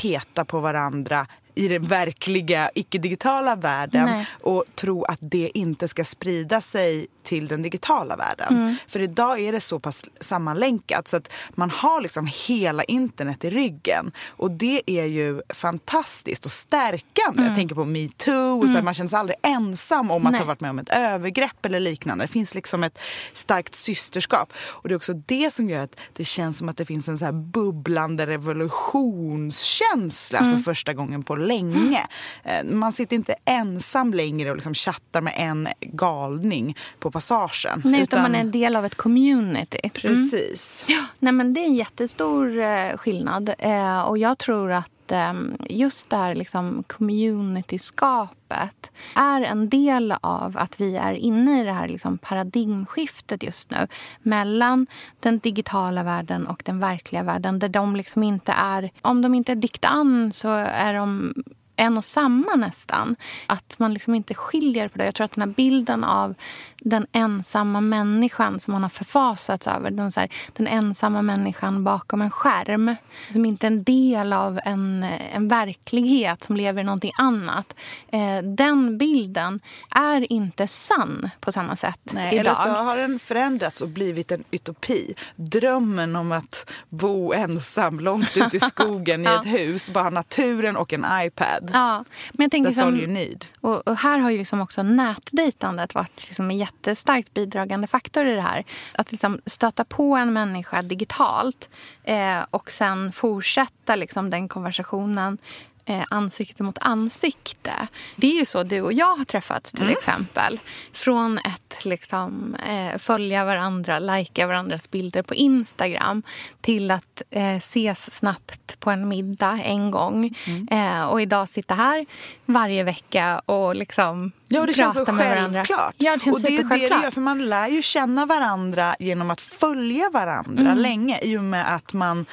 peta 0.00 0.44
på 0.44 0.60
varandra 0.60 1.26
i 1.60 1.68
den 1.68 1.86
verkliga 1.86 2.70
icke-digitala 2.74 3.56
världen 3.56 4.06
Nej. 4.06 4.26
och 4.42 4.64
tro 4.74 5.04
att 5.04 5.18
det 5.20 5.50
inte 5.54 5.88
ska 5.88 6.04
sprida 6.04 6.60
sig 6.60 7.06
till 7.22 7.48
den 7.48 7.62
digitala 7.62 8.16
världen. 8.16 8.54
Mm. 8.56 8.74
För 8.88 9.00
idag 9.00 9.40
är 9.40 9.52
det 9.52 9.60
så 9.60 9.78
pass 9.78 10.04
sammanlänkat 10.20 11.08
så 11.08 11.16
att 11.16 11.28
man 11.50 11.70
har 11.70 12.00
liksom 12.00 12.28
hela 12.46 12.84
internet 12.84 13.44
i 13.44 13.50
ryggen. 13.50 14.12
Och 14.28 14.50
det 14.50 14.82
är 14.86 15.04
ju 15.04 15.42
fantastiskt 15.54 16.44
och 16.44 16.50
stärkande. 16.50 17.42
Jag 17.42 17.54
tänker 17.56 17.74
på 17.74 17.84
metoo, 17.84 18.62
så 18.66 18.72
här, 18.72 18.82
man 18.82 18.94
känner 18.94 19.08
sig 19.08 19.18
aldrig 19.18 19.38
ensam 19.42 20.10
om 20.10 20.16
att 20.16 20.20
Mm. 20.20 20.32
Nej. 20.32 20.40
ha 20.40 20.46
varit 20.46 20.60
med 20.60 20.70
om 20.70 20.78
ett 20.78 20.88
övergrepp 20.90 21.66
eller 21.66 21.80
liknande. 21.80 22.24
Det 22.24 22.28
finns 22.28 22.54
liksom 22.54 22.84
ett 22.84 22.98
starkt 23.32 23.74
systerskap. 23.74 24.52
Och 24.56 24.88
det 24.88 24.94
är 24.94 24.96
också 24.96 25.12
det 25.14 25.54
som 25.54 25.70
gör 25.70 25.82
att 25.84 25.96
det 26.16 26.24
känns 26.24 26.58
som 26.58 26.68
att 26.68 26.76
det 26.76 26.84
finns 26.86 27.08
en 27.08 27.18
så 27.18 27.24
här 27.24 27.32
bubblande 27.32 28.26
revolutionskänsla 28.26 30.38
Mm. 30.38 30.56
för 30.56 30.62
första 30.62 30.92
gången 30.94 31.22
på 31.22 31.36
länge. 31.50 32.06
Eh, 32.44 32.64
Man 32.64 32.92
sitter 32.92 33.16
inte 33.16 33.34
ensam 33.44 34.14
längre 34.14 34.50
och 34.50 34.56
liksom 34.56 34.74
chattar 34.74 35.20
med 35.20 35.34
en 35.36 35.68
galning 35.80 36.76
på 36.98 37.10
passagen. 37.10 37.82
Nej, 37.84 38.02
utan 38.02 38.22
man 38.22 38.34
är 38.34 38.40
en 38.40 38.50
del 38.50 38.76
av 38.76 38.86
ett 38.86 38.94
community. 38.94 39.78
Mm. 39.82 39.90
Precis. 39.94 40.84
Ja, 40.88 41.00
nej 41.18 41.32
men 41.32 41.54
det 41.54 41.60
är 41.60 41.64
en 41.64 41.74
jättestor 41.74 42.58
eh, 42.60 42.96
skillnad. 42.96 43.54
Eh, 43.58 44.00
och 44.00 44.18
jag 44.18 44.38
tror 44.38 44.72
att 44.72 44.90
Ehm, 45.12 45.56
just 45.68 46.10
det 46.10 46.16
här 46.16 46.34
liksom, 46.34 46.84
communityskapet 46.86 48.90
är 49.14 49.42
en 49.42 49.68
del 49.68 50.14
av 50.20 50.58
att 50.58 50.80
vi 50.80 50.96
är 50.96 51.12
inne 51.12 51.60
i 51.60 51.64
det 51.64 51.72
här 51.72 51.88
liksom, 51.88 52.18
paradigmskiftet 52.18 53.42
just 53.42 53.70
nu 53.70 53.86
mellan 54.22 54.86
den 55.20 55.38
digitala 55.38 56.02
världen 56.02 56.46
och 56.46 56.62
den 56.64 56.80
verkliga 56.80 57.22
världen. 57.22 57.58
Där 57.58 57.68
de 57.68 57.96
liksom 57.96 58.22
inte 58.22 58.52
är... 58.52 58.90
Om 59.02 59.22
de 59.22 59.34
inte 59.34 59.52
är 59.52 59.56
diktan 59.56 60.32
så 60.32 60.48
är 60.64 60.94
de 60.94 61.34
en 61.80 61.98
och 61.98 62.04
samma 62.04 62.56
nästan. 62.56 63.16
Att 63.46 63.78
man 63.78 63.94
liksom 63.94 64.14
inte 64.14 64.34
skiljer 64.34 64.88
på 64.88 64.98
det. 64.98 65.04
Jag 65.04 65.14
tror 65.14 65.24
att 65.24 65.32
den 65.32 65.48
här 65.48 65.54
bilden 65.54 66.04
av 66.04 66.34
den 66.80 67.06
ensamma 67.12 67.80
människan 67.80 68.60
som 68.60 68.72
man 68.72 68.82
har 68.82 68.90
förfasats 68.90 69.66
över. 69.66 69.90
Den, 69.90 70.12
så 70.12 70.20
här, 70.20 70.28
den 70.56 70.66
ensamma 70.66 71.22
människan 71.22 71.84
bakom 71.84 72.22
en 72.22 72.30
skärm. 72.30 72.94
Som 73.32 73.44
inte 73.44 73.66
är 73.66 73.70
en 73.70 73.82
del 73.84 74.32
av 74.32 74.60
en, 74.64 75.02
en 75.32 75.48
verklighet 75.48 76.44
som 76.44 76.56
lever 76.56 76.80
i 76.80 76.84
någonting 76.84 77.12
annat. 77.18 77.74
Eh, 78.12 78.42
den 78.42 78.98
bilden 78.98 79.60
är 79.90 80.32
inte 80.32 80.66
sann 80.66 81.30
på 81.40 81.52
samma 81.52 81.76
sätt 81.76 82.00
Nej, 82.02 82.34
idag. 82.34 82.40
eller 82.40 82.54
så 82.54 82.68
har 82.82 82.96
den 82.96 83.18
förändrats 83.18 83.80
och 83.80 83.88
blivit 83.88 84.32
en 84.32 84.44
utopi. 84.50 85.14
Drömmen 85.36 86.16
om 86.16 86.32
att 86.32 86.70
bo 86.88 87.32
ensam 87.32 88.00
långt 88.00 88.36
ute 88.36 88.56
i 88.56 88.60
skogen 88.70 89.20
i 89.20 89.24
Ja. 89.24 89.40
ett 89.40 89.46
hus, 89.46 89.90
bara 89.90 90.10
naturen 90.10 90.76
och 90.76 90.92
en 90.92 91.06
iPad. 91.26 91.70
Ja, 91.72 92.04
men 92.32 92.44
jag 92.44 92.50
tänker 92.50 92.70
That's 92.70 92.82
all 92.84 92.92
som, 92.92 93.00
you 93.00 93.06
need. 93.06 93.44
Och, 93.60 93.88
och 93.88 93.96
här 93.96 94.18
har 94.18 94.30
ju 94.30 94.38
liksom 94.38 94.60
också 94.60 94.82
nätdejtandet 94.82 95.94
varit 95.94 96.26
liksom 96.28 96.50
en 96.50 96.56
jättestarkt 96.70 97.34
bidragande 97.34 97.86
faktor 97.86 98.26
i 98.26 98.34
det 98.34 98.40
här. 98.40 98.64
Att 98.92 99.12
liksom 99.12 99.40
stöta 99.46 99.84
på 99.84 100.16
en 100.16 100.32
människa 100.32 100.82
digitalt 100.82 101.68
eh, 102.04 102.40
och 102.50 102.70
sen 102.70 103.12
fortsätta 103.12 103.96
liksom 103.96 104.30
den 104.30 104.48
konversationen 104.48 105.38
eh, 105.84 106.02
ansikte 106.10 106.62
mot 106.62 106.78
ansikte. 106.80 107.72
Det 108.16 108.26
är 108.26 108.34
ju 108.38 108.44
så 108.44 108.62
du 108.62 108.80
och 108.80 108.92
jag 108.92 109.16
har 109.16 109.24
träffats 109.24 109.72
till 109.72 109.90
exempel. 109.90 110.60
Från 110.92 111.38
ett 111.38 111.84
liksom, 111.84 112.54
eh, 112.68 112.98
följa 112.98 113.44
varandra, 113.44 113.98
lajka 113.98 114.46
varandras 114.46 114.90
bilder 114.90 115.22
på 115.22 115.34
Instagram 115.34 116.22
till 116.60 116.90
att 116.90 117.22
eh, 117.30 117.56
ses 117.56 118.14
snabbt 118.14 118.80
på 118.80 118.90
en 118.90 119.08
middag 119.08 119.60
en 119.64 119.90
gång. 119.90 120.36
Eh, 120.70 121.02
och 121.04 121.20
idag 121.22 121.48
sitta 121.48 121.74
här 121.74 122.06
varje 122.46 122.82
vecka 122.84 123.38
och 123.38 123.74
liksom 123.76 124.32
Ja, 124.48 124.60
och 124.60 124.66
det 124.66 124.72
prata 124.72 124.94
känns 124.94 125.06
så 125.06 125.12
med 125.12 125.28
varandra. 125.28 125.54
självklart. 125.64 125.94
Ja, 125.98 126.12
det 126.16 126.20
känns 126.24 126.34
och 126.36 126.40
det 126.42 126.56
är 126.56 126.62
det 126.64 126.76
det 126.76 127.02
gör, 127.02 127.10
för 127.10 127.20
man 127.20 127.48
lär 127.48 127.68
ju 127.68 127.82
känna 127.82 128.26
varandra 128.26 128.96
genom 128.98 129.30
att 129.30 129.40
följa 129.40 130.10
varandra 130.12 130.62
Mm. 130.70 130.78
länge 130.78 131.20
i 131.22 131.36
och 131.38 131.44
med 131.44 131.74
att 131.74 131.92
man 131.92 132.26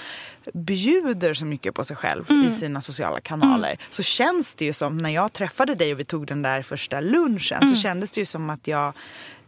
bjuder 0.53 1.33
så 1.33 1.45
mycket 1.45 1.75
på 1.75 1.85
sig 1.85 1.95
själv 1.95 2.25
Mm. 2.29 2.47
i 2.47 2.51
sina 2.51 2.81
sociala 2.81 3.19
kanaler. 3.21 3.77
Så 3.89 4.03
känns 4.03 4.53
det 4.53 4.65
ju 4.65 4.73
som, 4.73 4.97
när 4.97 5.09
jag 5.09 5.33
träffade 5.33 5.75
dig 5.75 5.93
och 5.93 5.99
vi 5.99 6.05
tog 6.05 6.27
den 6.27 6.41
där 6.41 6.61
första 6.61 6.99
lunchen, 7.01 7.61
Mm. 7.63 7.75
så 7.75 7.81
kändes 7.81 8.11
det 8.11 8.21
ju 8.21 8.25
som 8.25 8.49
att 8.49 8.67
jag 8.67 8.93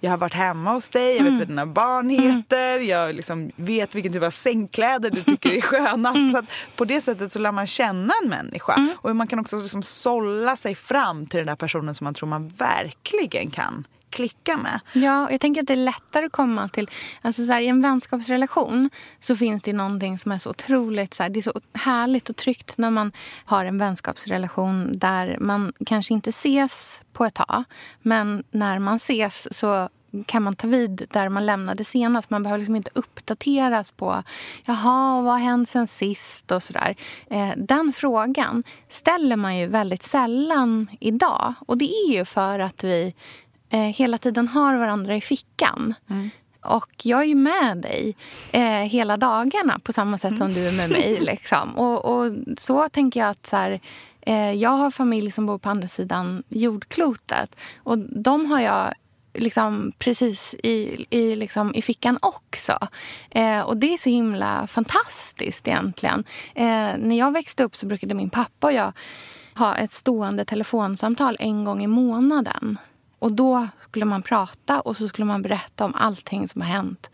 jag 0.01 0.11
har 0.11 0.17
varit 0.17 0.33
hemma 0.33 0.71
hos 0.73 0.89
dig, 0.89 1.17
jag 1.17 1.23
vet 1.23 1.37
vad 1.39 1.47
dina 1.47 1.65
barn 1.65 2.09
heter, 2.09 2.79
jag 2.79 3.15
liksom 3.15 3.51
vet 3.55 3.95
vilken 3.95 4.13
typ 4.13 4.23
av 4.23 4.29
sängkläder 4.29 5.09
du 5.09 5.21
tycker 5.23 5.49
är 5.51 5.61
skönast. 5.71 6.31
Så 6.31 6.37
att 6.37 6.45
på 6.75 6.85
det 6.85 7.01
sättet 7.01 7.31
så 7.31 7.39
lär 7.39 7.51
man 7.51 7.67
känna 7.67 8.13
en 8.23 8.29
människa. 8.29 8.87
Och 8.95 9.15
man 9.15 9.27
kan 9.27 9.39
också 9.39 9.57
liksom 9.57 9.83
sålla 9.83 10.55
sig 10.55 10.75
fram 10.75 11.25
till 11.25 11.37
den 11.37 11.47
där 11.47 11.55
personen 11.55 11.95
som 11.95 12.05
man 12.05 12.13
tror 12.13 12.29
man 12.29 12.47
verkligen 12.49 13.51
kan 13.51 13.87
klicka 14.09 14.57
med. 14.57 14.79
Ja, 14.93 15.31
jag 15.31 15.41
tänker 15.41 15.61
att 15.61 15.67
det 15.67 15.73
är 15.73 15.77
lättare 15.77 16.25
att 16.25 16.31
komma 16.31 16.69
till... 16.69 16.89
Alltså 17.21 17.45
så 17.45 17.51
här, 17.51 17.61
I 17.61 17.67
en 17.67 17.81
vänskapsrelation 17.81 18.89
så 19.19 19.35
finns 19.35 19.63
det 19.63 19.73
någonting 19.73 20.19
som 20.19 20.31
är 20.31 20.39
så 20.39 20.49
otroligt... 20.49 21.13
Så 21.13 21.23
här, 21.23 21.29
det 21.29 21.39
är 21.39 21.41
så 21.41 21.61
härligt 21.73 22.29
och 22.29 22.35
tryggt 22.35 22.77
när 22.77 22.89
man 22.89 23.11
har 23.45 23.65
en 23.65 23.77
vänskapsrelation 23.77 24.99
där 24.99 25.37
man 25.39 25.73
kanske 25.85 26.13
inte 26.13 26.29
ses 26.29 26.99
på 27.13 27.25
ett 27.25 27.33
tag. 27.33 27.63
Men 28.01 28.43
när 28.51 28.79
man 28.79 28.95
ses 28.95 29.57
så 29.57 29.89
kan 30.25 30.43
man 30.43 30.55
ta 30.55 30.67
vid 30.67 31.07
där 31.11 31.29
man 31.29 31.45
lämnade 31.45 31.83
senast. 31.83 32.29
Man 32.29 32.43
behöver 32.43 32.59
liksom 32.59 32.75
inte 32.75 32.91
uppdateras 32.93 33.91
på 33.91 34.23
jaha, 34.65 35.21
vad 35.21 35.33
har 35.33 35.39
hänt 35.39 35.69
sen 35.69 35.87
sist 35.87 36.51
och 36.51 36.63
sådär. 36.63 36.95
Eh, 37.29 37.49
den 37.57 37.93
frågan 37.93 38.63
ställer 38.89 39.35
man 39.35 39.57
ju 39.57 39.67
väldigt 39.67 40.03
sällan 40.03 40.87
idag. 40.99 41.53
Och 41.67 41.77
det 41.77 41.91
är 41.91 42.13
ju 42.13 42.25
för 42.25 42.59
att 42.59 42.83
vi 42.83 43.13
eh, 43.69 43.79
hela 43.79 44.17
tiden 44.17 44.47
har 44.47 44.75
varandra 44.77 45.15
i 45.15 45.21
fickan. 45.21 45.93
Mm. 46.09 46.29
Och 46.61 47.05
jag 47.05 47.21
är 47.21 47.25
ju 47.25 47.35
med 47.35 47.77
dig 47.77 48.15
eh, 48.51 48.63
hela 48.63 49.17
dagarna 49.17 49.79
på 49.83 49.93
samma 49.93 50.17
sätt 50.17 50.37
som 50.37 50.53
du 50.53 50.67
är 50.67 50.71
med 50.71 50.89
mig. 50.89 51.19
Liksom. 51.21 51.77
Och, 51.77 52.05
och, 52.05 52.33
så 52.57 52.89
tänker 52.89 53.19
jag 53.19 53.29
att 53.29 53.47
så 53.47 53.55
här, 53.55 53.79
eh, 54.21 54.51
jag 54.51 54.69
har 54.69 54.91
familj 54.91 55.31
som 55.31 55.45
bor 55.45 55.57
på 55.57 55.69
andra 55.69 55.87
sidan 55.87 56.43
jordklotet. 56.49 57.55
Och 57.83 57.97
de 57.97 58.45
har 58.45 58.59
jag 58.59 58.93
liksom 59.33 59.91
precis 59.99 60.55
i, 60.63 61.05
i, 61.09 61.35
liksom 61.35 61.75
i 61.75 61.81
fickan 61.81 62.17
också. 62.21 62.79
Eh, 63.29 63.59
och 63.59 63.77
det 63.77 63.93
är 63.93 63.97
så 63.97 64.09
himla 64.09 64.67
fantastiskt 64.67 65.67
egentligen. 65.67 66.23
Eh, 66.55 66.91
när 66.97 67.17
jag 67.17 67.31
växte 67.31 67.63
upp 67.63 67.75
så 67.75 67.85
brukade 67.85 68.13
min 68.13 68.29
pappa 68.29 68.67
och 68.67 68.73
jag 68.73 68.93
ha 69.55 69.75
ett 69.75 69.91
stående 69.91 70.45
telefonsamtal 70.45 71.37
en 71.39 71.63
gång 71.63 71.83
i 71.83 71.87
månaden. 71.87 72.77
Och 73.19 73.31
då 73.31 73.67
skulle 73.81 74.05
man 74.05 74.21
prata 74.21 74.79
och 74.79 74.97
så 74.97 75.07
skulle 75.07 75.25
man 75.25 75.41
berätta 75.41 75.85
om 75.85 75.95
allting 75.95 76.47
som 76.47 76.61
har 76.61 76.69
hänt 76.69 77.09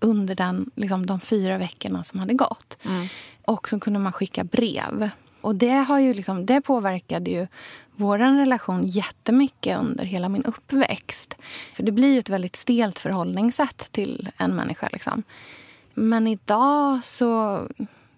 under 0.00 0.34
den, 0.34 0.70
liksom, 0.74 1.06
de 1.06 1.20
fyra 1.20 1.58
veckorna 1.58 2.04
som 2.04 2.20
hade 2.20 2.34
gått. 2.34 2.78
Mm. 2.84 3.06
Och 3.44 3.68
så 3.68 3.80
kunde 3.80 3.98
man 3.98 4.12
skicka 4.12 4.44
brev. 4.44 5.10
Och 5.40 5.54
det, 5.54 5.68
har 5.88 5.98
ju 5.98 6.14
liksom, 6.14 6.46
det 6.46 6.60
påverkade 6.60 7.30
ju 7.30 7.46
vår 7.96 8.18
relation 8.18 8.86
jättemycket 8.86 9.78
under 9.78 10.04
hela 10.04 10.28
min 10.28 10.44
uppväxt. 10.44 11.36
För 11.74 11.82
det 11.82 11.92
blir 11.92 12.12
ju 12.12 12.18
ett 12.18 12.28
väldigt 12.28 12.56
stelt 12.56 12.98
förhållningssätt 12.98 13.92
till 13.92 14.30
en 14.36 14.50
människa. 14.50 14.88
Liksom. 14.92 15.22
Men 15.94 16.26
idag 16.26 17.04
så 17.04 17.62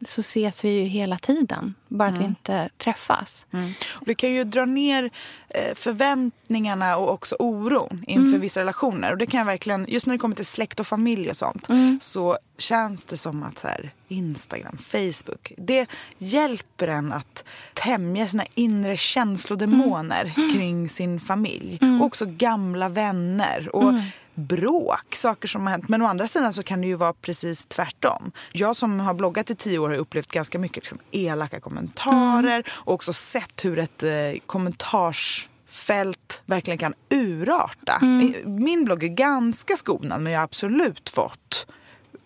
så 0.04 0.20
ses 0.20 0.64
vi 0.64 0.70
ju 0.70 0.84
hela 0.84 1.18
tiden. 1.18 1.74
Bara 1.88 2.08
att 2.08 2.14
mm. 2.14 2.22
vi 2.22 2.28
inte 2.28 2.68
träffas. 2.78 3.44
Mm. 3.50 3.72
Och 3.94 4.06
det 4.06 4.14
kan 4.14 4.32
ju 4.32 4.44
dra 4.44 4.64
ner 4.64 5.10
eh, 5.48 5.74
förväntningarna 5.74 6.96
och 6.96 7.12
också 7.12 7.36
oron 7.38 8.04
inför 8.06 8.28
mm. 8.28 8.40
vissa 8.40 8.60
relationer. 8.60 9.12
Och 9.12 9.18
det 9.18 9.26
kan 9.26 9.38
jag 9.38 9.44
verkligen, 9.44 9.86
just 9.88 10.06
när 10.06 10.14
det 10.14 10.18
kommer 10.18 10.36
till 10.36 10.46
släkt 10.46 10.80
och 10.80 10.86
familj 10.86 11.30
och 11.30 11.36
sånt 11.36 11.68
mm. 11.68 11.98
så 12.02 12.38
känns 12.58 13.06
det 13.06 13.16
som 13.16 13.42
att 13.42 13.58
så 13.58 13.68
här, 13.68 13.90
Instagram, 14.08 14.78
Facebook, 14.78 15.52
det 15.56 15.90
hjälper 16.18 16.88
en 16.88 17.12
att 17.12 17.44
tämja 17.74 18.26
sina 18.26 18.44
inre 18.54 18.96
känslodemoner 18.96 20.34
mm. 20.36 20.52
kring 20.52 20.88
sin 20.88 21.20
familj. 21.20 21.78
Och 22.00 22.06
också 22.06 22.26
gamla 22.26 22.88
vänner. 22.88 23.76
Och 23.76 23.94
bråk, 24.34 25.14
saker 25.14 25.48
som 25.48 25.62
har 25.66 25.70
hänt. 25.70 25.88
Men 25.88 26.02
å 26.02 26.06
andra 26.06 26.28
sidan 26.28 26.52
så 26.52 26.62
kan 26.62 26.80
det 26.80 26.86
ju 26.86 26.94
vara 26.94 27.12
precis 27.12 27.66
tvärtom. 27.66 28.32
Jag 28.52 28.76
som 28.76 29.00
har 29.00 29.14
bloggat 29.14 29.50
i 29.50 29.54
tio 29.54 29.78
år 29.78 29.90
har 29.90 29.96
upplevt 29.96 30.32
ganska 30.32 30.58
mycket 30.58 30.76
liksom, 30.76 30.98
elaka 31.10 31.60
kommentarer 31.60 32.54
mm. 32.54 32.64
och 32.76 32.94
också 32.94 33.12
sett 33.12 33.64
hur 33.64 33.78
ett 33.78 34.02
eh, 34.02 34.10
kommentarsfält 34.46 36.42
verkligen 36.46 36.78
kan 36.78 36.94
urarta. 37.08 37.98
Mm. 38.02 38.34
Min 38.44 38.84
blogg 38.84 39.04
är 39.04 39.08
ganska 39.08 39.76
skonad 39.76 40.20
men 40.20 40.32
jag 40.32 40.40
har 40.40 40.44
absolut 40.44 41.10
fått 41.10 41.66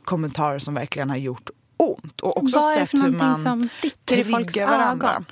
kommentarer 0.04 0.58
som 0.58 0.74
verkligen 0.74 1.10
har 1.10 1.16
gjort 1.16 1.50
ont. 1.76 2.20
Och 2.20 2.36
också 2.36 2.60
sett 2.60 2.94
hur 2.94 3.10
man 3.10 3.68
folks 4.24 4.56
varandra. 4.56 5.10
Ögon? 5.10 5.24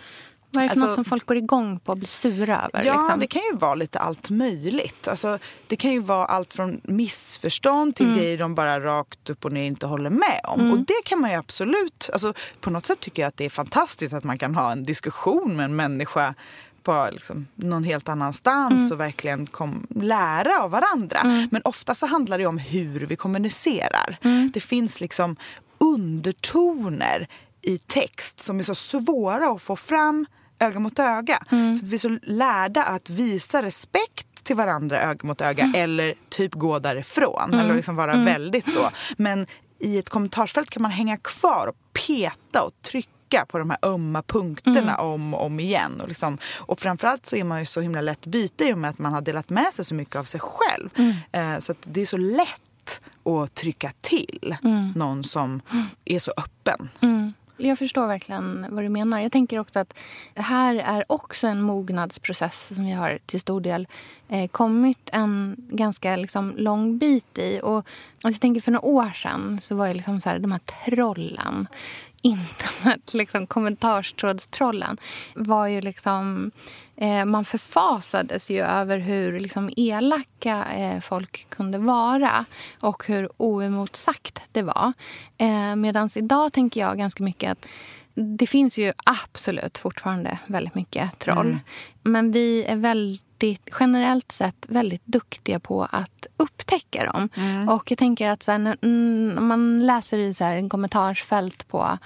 Vad 0.52 0.64
är 0.64 0.68
det 0.68 0.74
för 0.74 0.80
alltså, 0.80 0.86
något 0.86 0.94
som 0.94 1.04
folk 1.04 1.26
går 1.26 1.36
igång 1.36 1.78
på 1.78 1.92
och 1.92 1.98
blir 1.98 2.08
sura 2.08 2.56
över? 2.56 2.84
Ja, 2.84 3.00
liksom? 3.00 3.20
det 3.20 3.26
kan 3.26 3.42
ju 3.52 3.56
vara 3.56 3.74
lite 3.74 3.98
allt 3.98 4.30
möjligt. 4.30 5.08
Alltså, 5.08 5.38
det 5.66 5.76
kan 5.76 5.90
ju 5.92 6.00
vara 6.00 6.26
allt 6.26 6.54
från 6.54 6.80
missförstånd 6.84 7.96
till 7.96 8.06
mm. 8.06 8.18
grejer 8.18 8.38
de 8.38 8.54
bara 8.54 8.80
rakt 8.80 9.30
upp 9.30 9.44
och 9.44 9.52
ner 9.52 9.64
inte 9.64 9.86
håller 9.86 10.10
med 10.10 10.40
om. 10.44 10.60
Mm. 10.60 10.72
Och 10.72 10.78
det 10.78 11.02
kan 11.04 11.20
man 11.20 11.30
ju 11.30 11.36
absolut... 11.36 12.10
Alltså, 12.12 12.34
på 12.60 12.70
något 12.70 12.86
sätt 12.86 13.00
tycker 13.00 13.22
jag 13.22 13.28
att 13.28 13.36
det 13.36 13.44
är 13.44 13.50
fantastiskt 13.50 14.14
att 14.14 14.24
man 14.24 14.38
kan 14.38 14.54
ha 14.54 14.72
en 14.72 14.82
diskussion 14.82 15.56
med 15.56 15.64
en 15.64 15.76
människa 15.76 16.34
på 16.82 17.08
liksom, 17.12 17.46
någon 17.54 17.84
helt 17.84 18.08
annanstans 18.08 18.80
mm. 18.80 18.92
och 18.92 19.00
verkligen 19.00 19.46
kom, 19.46 19.86
lära 19.90 20.62
av 20.62 20.70
varandra. 20.70 21.20
Mm. 21.20 21.48
Men 21.50 21.62
ofta 21.64 21.94
så 21.94 22.06
handlar 22.06 22.38
det 22.38 22.46
om 22.46 22.58
hur 22.58 23.00
vi 23.00 23.16
kommunicerar. 23.16 24.18
Mm. 24.22 24.50
Det 24.54 24.60
finns 24.60 25.00
liksom 25.00 25.36
undertoner 25.78 27.28
i 27.62 27.78
text 27.78 28.40
som 28.40 28.58
är 28.58 28.62
så 28.62 28.74
svåra 28.74 29.50
att 29.50 29.62
få 29.62 29.76
fram 29.76 30.26
öga 30.62 30.78
mot 30.78 30.98
öga. 30.98 31.42
Mm. 31.50 31.78
För 31.78 31.86
vi 31.86 31.94
är 31.94 31.98
så 31.98 32.18
lärda 32.22 32.82
att 32.82 33.10
visa 33.10 33.62
respekt 33.62 34.44
till 34.44 34.56
varandra 34.56 35.00
öga 35.00 35.20
mot 35.22 35.40
öga 35.40 35.64
mm. 35.64 35.74
eller 35.82 36.14
typ 36.28 36.54
gå 36.54 36.78
därifrån. 36.78 37.52
Mm. 37.52 37.60
Eller 37.60 37.74
liksom 37.74 37.96
vara 37.96 38.12
mm. 38.12 38.24
väldigt 38.24 38.72
så. 38.72 38.90
Men 39.16 39.46
i 39.78 39.98
ett 39.98 40.08
kommentarsfält 40.08 40.70
kan 40.70 40.82
man 40.82 40.90
hänga 40.90 41.16
kvar 41.16 41.66
och 41.66 41.76
peta 42.06 42.62
och 42.62 42.72
trycka 42.82 43.46
på 43.48 43.58
de 43.58 43.70
här 43.70 43.78
ömma 43.82 44.22
punkterna 44.22 44.94
mm. 44.94 45.06
om 45.06 45.34
och 45.34 45.46
om 45.46 45.60
igen. 45.60 46.00
Och, 46.02 46.08
liksom, 46.08 46.38
och 46.58 46.80
framförallt 46.80 47.26
så 47.26 47.36
är 47.36 47.44
man 47.44 47.60
ju 47.60 47.66
så 47.66 47.80
himla 47.80 48.00
lätt 48.00 48.26
byte 48.26 48.64
i 48.64 48.72
och 48.72 48.78
med 48.78 48.90
att 48.90 48.98
man 48.98 49.12
har 49.12 49.20
delat 49.20 49.50
med 49.50 49.66
sig 49.72 49.84
så 49.84 49.94
mycket 49.94 50.16
av 50.16 50.24
sig 50.24 50.40
själv. 50.40 50.90
Mm. 50.94 51.14
Eh, 51.32 51.60
så 51.60 51.74
det 51.84 52.00
är 52.00 52.06
så 52.06 52.16
lätt 52.16 53.00
att 53.24 53.54
trycka 53.54 53.92
till 54.00 54.56
mm. 54.64 54.92
någon 54.96 55.24
som 55.24 55.62
är 56.04 56.18
så 56.18 56.32
öppen. 56.36 56.88
Mm. 57.00 57.32
Jag 57.56 57.78
förstår 57.78 58.06
verkligen 58.06 58.66
vad 58.70 58.84
du 58.84 58.88
menar. 58.88 59.20
Jag 59.20 59.32
tänker 59.32 59.58
också 59.58 59.78
att 59.78 59.94
det 60.34 60.42
här 60.42 60.76
är 60.76 61.04
också 61.06 61.46
en 61.46 61.62
mognadsprocess 61.62 62.66
som 62.74 62.86
vi 62.86 62.92
har 62.92 63.18
till 63.26 63.40
stor 63.40 63.60
del 63.60 63.86
eh, 64.28 64.48
kommit 64.48 65.10
en 65.12 65.56
ganska 65.58 66.16
liksom, 66.16 66.54
lång 66.56 66.98
bit 66.98 67.38
i. 67.38 67.60
Och 67.62 67.76
alltså, 67.76 68.28
jag 68.28 68.40
tänker 68.40 68.60
för 68.60 68.72
några 68.72 68.86
år 68.86 69.10
sedan 69.10 69.60
så 69.60 69.74
var 69.74 69.86
jag 69.86 69.96
liksom 69.96 70.20
så 70.20 70.28
här, 70.28 70.38
de 70.38 70.52
här 70.52 70.60
trollen 70.84 71.68
internet, 72.22 73.00
liksom 73.14 73.46
kommentarstrådstrollen 73.46 74.98
var 75.34 75.66
ju 75.66 75.80
liksom... 75.80 76.50
Eh, 76.96 77.24
man 77.24 77.44
förfasades 77.44 78.50
ju 78.50 78.60
över 78.60 78.98
hur 78.98 79.40
liksom, 79.40 79.70
elaka 79.76 80.66
eh, 80.76 81.00
folk 81.00 81.46
kunde 81.48 81.78
vara 81.78 82.44
och 82.80 83.06
hur 83.06 83.28
oemotsagt 83.36 84.40
det 84.52 84.62
var. 84.62 84.92
Eh, 85.38 85.76
Medan 85.76 86.10
idag 86.14 86.52
tänker 86.52 86.80
jag 86.80 86.98
ganska 86.98 87.22
mycket 87.22 87.52
att 87.52 87.68
det 88.14 88.46
finns 88.46 88.78
ju 88.78 88.92
absolut 89.04 89.78
fortfarande 89.78 90.38
väldigt 90.46 90.74
mycket 90.74 91.18
troll. 91.18 91.46
Mm. 91.46 91.60
Men 92.02 92.32
vi 92.32 92.64
är 92.64 92.76
väldigt 92.76 93.68
generellt 93.80 94.32
sett 94.32 94.66
väldigt 94.68 95.06
duktiga 95.06 95.60
på 95.60 95.84
att 95.90 96.26
upptäcka 96.36 97.04
dem. 97.04 97.28
Mm. 97.34 97.68
Och 97.68 97.90
jag 97.90 97.98
tänker 97.98 98.30
att 98.30 98.42
så 98.42 98.50
här, 98.50 98.58
när, 98.58 98.76
när 99.34 99.42
man 99.42 99.86
läser 99.86 100.18
i 100.18 100.34
så 100.34 100.44
här, 100.44 100.56
en 100.56 100.68
kommentarsfält 100.68 101.68
på 101.68 101.98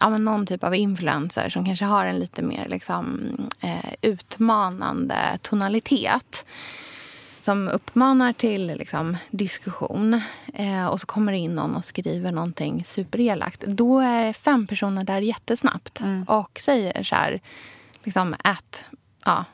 ja, 0.00 0.10
men 0.10 0.24
någon 0.24 0.46
typ 0.46 0.64
av 0.64 0.74
influencer 0.74 1.48
som 1.48 1.64
kanske 1.64 1.84
har 1.84 2.06
en 2.06 2.18
lite 2.18 2.42
mer 2.42 2.68
liksom, 2.68 3.20
eh, 3.60 3.92
utmanande 4.02 5.38
tonalitet 5.42 6.44
som 7.40 7.68
uppmanar 7.68 8.32
till 8.32 8.66
liksom, 8.66 9.16
diskussion 9.30 10.20
eh, 10.54 10.86
och 10.86 11.00
så 11.00 11.06
kommer 11.06 11.32
det 11.32 11.38
in 11.38 11.54
någon 11.54 11.76
och 11.76 11.84
skriver 11.84 12.32
någonting 12.32 12.84
superelakt. 12.84 13.60
Då 13.60 14.00
är 14.00 14.32
fem 14.32 14.66
personer 14.66 15.04
där 15.04 15.20
jättesnabbt 15.20 16.00
mm. 16.00 16.22
och 16.22 16.58
säger 16.60 17.02
så 17.02 17.14
här, 17.14 17.40
liksom 18.04 18.34
att 18.44 18.84
ja, 19.24 19.44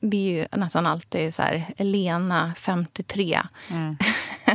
det 0.00 0.16
är 0.16 0.40
ju 0.40 0.46
nästan 0.56 0.86
alltid 0.86 1.34
så 1.34 1.42
här, 1.42 1.64
Lena, 1.76 2.54
53. 2.58 3.40
Mm. 3.68 3.96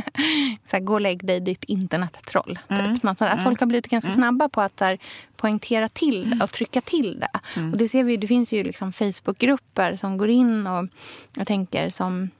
så 0.70 0.76
här, 0.76 0.80
gå 0.80 0.92
och 0.92 1.00
lägg 1.00 1.26
dig, 1.26 1.40
ditt 1.40 1.64
internettroll. 1.64 2.58
Typ. 2.68 2.78
Mm. 2.78 2.98
Att 3.02 3.20
mm. 3.20 3.44
folk 3.44 3.60
har 3.60 3.66
blivit 3.66 3.88
ganska 3.88 4.08
mm. 4.08 4.16
snabba 4.16 4.48
på 4.48 4.60
att 4.60 4.80
här, 4.80 4.98
poängtera 5.36 5.88
till 5.88 6.30
det 6.30 6.44
och 6.44 6.52
trycka 6.52 6.80
till 6.80 7.20
det. 7.20 7.40
Mm. 7.56 7.72
Och 7.72 7.78
det 7.78 7.88
ser 7.88 8.04
vi, 8.04 8.16
det 8.16 8.26
finns 8.26 8.52
ju 8.52 8.64
liksom 8.64 8.92
Facebookgrupper 8.92 9.96
som 9.96 10.18
går 10.18 10.30
in 10.30 10.66
och 10.66 10.88
jag 11.36 11.46
tänker 11.46 11.90
som 11.90 12.30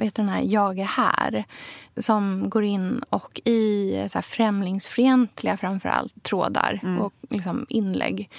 vad 0.00 0.06
heter 0.06 0.22
den 0.22 0.32
här 0.32 0.42
Jag 0.42 0.78
är 0.78 0.84
här. 0.84 1.44
Som 1.96 2.50
går 2.50 2.64
in 2.64 3.02
och 3.10 3.40
i 3.44 3.92
så 4.12 4.18
här, 4.18 4.22
främlingsfientliga 4.22 5.56
framförallt 5.56 6.22
trådar 6.22 6.80
mm. 6.82 6.98
och 6.98 7.12
liksom 7.30 7.66
inlägg 7.68 8.30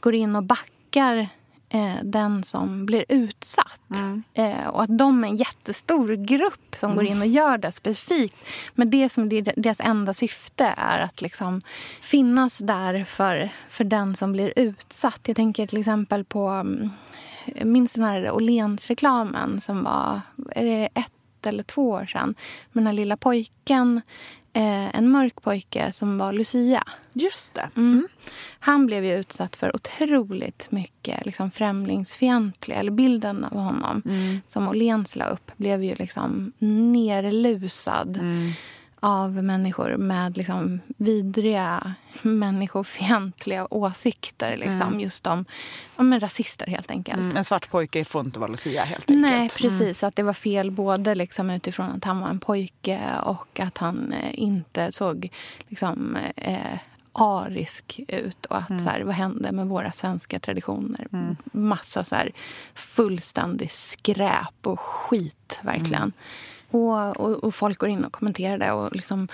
går 0.00 0.14
in 0.14 0.36
och 0.36 0.42
backar 0.42 1.28
eh, 1.68 1.94
den 2.02 2.44
som 2.44 2.86
blir 2.86 3.04
utsatt. 3.08 3.80
Eh, 4.34 4.66
och 4.66 4.82
att 4.82 4.98
de 4.98 5.24
är 5.24 5.28
en 5.28 5.36
jättestor 5.36 6.14
grupp 6.14 6.74
som 6.76 6.94
går 6.94 7.04
in 7.06 7.20
och 7.20 7.26
gör 7.26 7.58
det 7.58 7.72
specifikt. 7.72 8.36
Men 8.74 8.90
det 8.90 9.12
som 9.12 9.32
är 9.32 9.52
deras 9.56 9.80
enda 9.80 10.14
syfte 10.14 10.74
är 10.76 10.98
att 10.98 11.22
liksom 11.22 11.62
finnas 12.00 12.58
där 12.58 13.04
för, 13.04 13.48
för 13.70 13.84
den 13.84 14.16
som 14.16 14.32
blir 14.32 14.52
utsatt. 14.56 15.20
Jag 15.22 15.36
tänker 15.36 15.66
till 15.66 15.78
exempel 15.78 16.24
på 16.24 16.48
mm, 16.48 16.90
jag 17.54 17.66
minns 17.66 17.92
den 17.92 18.04
här 18.04 18.30
Åhléns-reklamen 18.32 19.60
som 19.60 19.84
var 19.84 20.20
är 20.50 20.64
det 20.64 20.88
ett 20.94 21.46
eller 21.46 21.62
två 21.62 21.90
år 21.90 22.06
sedan. 22.06 22.34
Med 22.72 22.82
den 22.82 22.86
här 22.86 22.94
lilla 22.94 23.16
pojken, 23.16 24.00
eh, 24.52 24.96
en 24.96 25.10
mörk 25.10 25.42
pojke 25.42 25.92
som 25.92 26.18
var 26.18 26.32
Lucia. 26.32 26.84
Just 27.12 27.54
det. 27.54 27.70
Mm. 27.76 28.08
Han 28.58 28.86
blev 28.86 29.04
ju 29.04 29.16
utsatt 29.16 29.56
för 29.56 29.76
otroligt 29.76 30.70
mycket 30.70 31.26
liksom, 31.26 31.50
främlingsfientliga, 31.50 32.78
eller 32.78 32.90
bilden 32.90 33.44
av 33.44 33.58
honom 33.60 34.02
som 34.46 34.68
Åhléns 34.68 35.16
la 35.16 35.24
upp 35.24 35.50
blev 35.56 35.84
ju 35.84 35.94
liksom 35.94 36.52
nerlusad 36.58 38.20
av 39.00 39.44
människor 39.44 39.96
med 39.96 40.36
liksom 40.36 40.80
vidriga 40.96 41.94
människofientliga 42.22 43.66
åsikter. 43.70 44.56
Liksom, 44.56 45.00
Just 45.00 45.26
om 45.26 45.44
ja, 45.96 46.02
men 46.02 46.20
rasister, 46.20 46.66
helt 46.66 46.90
enkelt. 46.90 47.20
Mm. 47.20 47.36
En 47.36 47.44
svart 47.44 47.70
pojke 47.70 48.04
får 48.04 48.24
inte 48.24 48.40
vara 48.40 48.50
Lucia 48.50 48.84
helt 48.84 49.10
enkelt. 49.10 49.20
Nej, 49.20 49.48
precis. 49.56 50.02
Att 50.02 50.16
det 50.16 50.22
var 50.22 50.32
fel 50.32 50.70
både 50.70 51.14
liksom, 51.14 51.50
utifrån 51.50 51.86
att 51.90 52.04
han 52.04 52.20
var 52.20 52.28
en 52.28 52.40
pojke 52.40 53.00
och 53.24 53.60
att 53.60 53.78
han 53.78 54.12
eh, 54.12 54.30
inte 54.32 54.92
såg 54.92 55.28
liksom, 55.68 56.16
eh, 56.36 56.78
arisk 57.12 58.00
ut. 58.08 58.46
Och 58.46 58.56
att 58.56 58.82
så 58.82 58.88
här, 58.88 59.00
vad 59.00 59.14
hände 59.14 59.52
med 59.52 59.66
våra 59.66 59.92
svenska 59.92 60.40
traditioner? 60.40 61.06
Massa 61.52 62.04
så 62.04 62.14
här, 62.14 62.32
fullständig 62.74 63.70
skräp 63.72 64.66
och 64.66 64.80
skit, 64.80 65.58
verkligen. 65.62 66.12
Och, 66.70 67.20
och, 67.20 67.44
och 67.44 67.54
folk 67.54 67.78
går 67.78 67.88
in 67.88 68.04
och 68.04 68.12
kommenterar 68.12 68.58
det. 68.58 68.72
Och 68.72 68.92
liksom, 68.92 69.28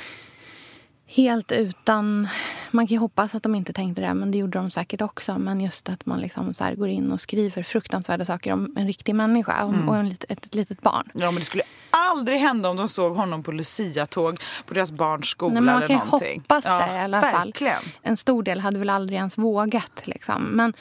helt 1.07 1.53
utan... 1.53 2.28
Man 2.70 2.87
kan 2.87 2.95
ju 2.95 2.99
hoppas 2.99 3.35
att 3.35 3.43
de 3.43 3.55
inte 3.55 3.72
tänkte 3.72 4.03
det, 4.03 4.14
men 4.14 4.30
det 4.30 4.39
gjorde 4.39 4.59
de 4.59 4.70
säkert 4.70 5.01
också. 5.01 5.39
Men 5.39 5.61
just 5.61 5.89
att 5.89 6.07
man 6.07 6.20
liksom 6.20 6.55
så 6.55 6.64
går 6.76 6.89
in 6.89 7.12
och 7.12 7.20
skriver 7.20 7.62
fruktansvärda 7.62 8.24
saker 8.24 8.53
om 8.53 8.74
en 8.76 8.87
riktig 8.87 9.14
människa 9.14 9.64
om, 9.64 9.89
och 9.89 9.97
en, 9.97 10.07
ett, 10.07 10.24
ett 10.28 10.55
litet 10.55 10.80
barn. 10.80 11.11
Ja, 11.12 11.26
men 11.26 11.35
det 11.35 11.45
skulle 11.45 11.62
aldrig 11.91 12.39
hända 12.39 12.68
om 12.68 12.76
de 12.76 12.89
såg 12.89 13.16
honom 13.16 13.43
på 13.43 13.53
Lucia-tåg 13.53 14.41
på 14.66 14.74
deras 14.74 14.93
barns 14.93 15.26
skola 15.26 15.55
Nej, 15.55 15.62
men 15.62 15.74
man 15.74 15.82
eller 15.82 15.87
kan 15.89 15.99
ju 15.99 16.05
någonting. 16.05 16.41
hoppas 16.41 16.64
det 16.64 16.95
i 16.95 16.99
alla 16.99 17.20
fall. 17.20 17.47
verkligen. 17.47 17.82
En 18.03 18.16
stor 18.16 18.43
del 18.43 18.61
hade 18.61 18.78
väl 18.78 18.91
aldrig 18.91 19.16
ens 19.16 19.39
vågat. 19.39 20.01
Liksom. 20.05 20.43
Men, 20.43 20.74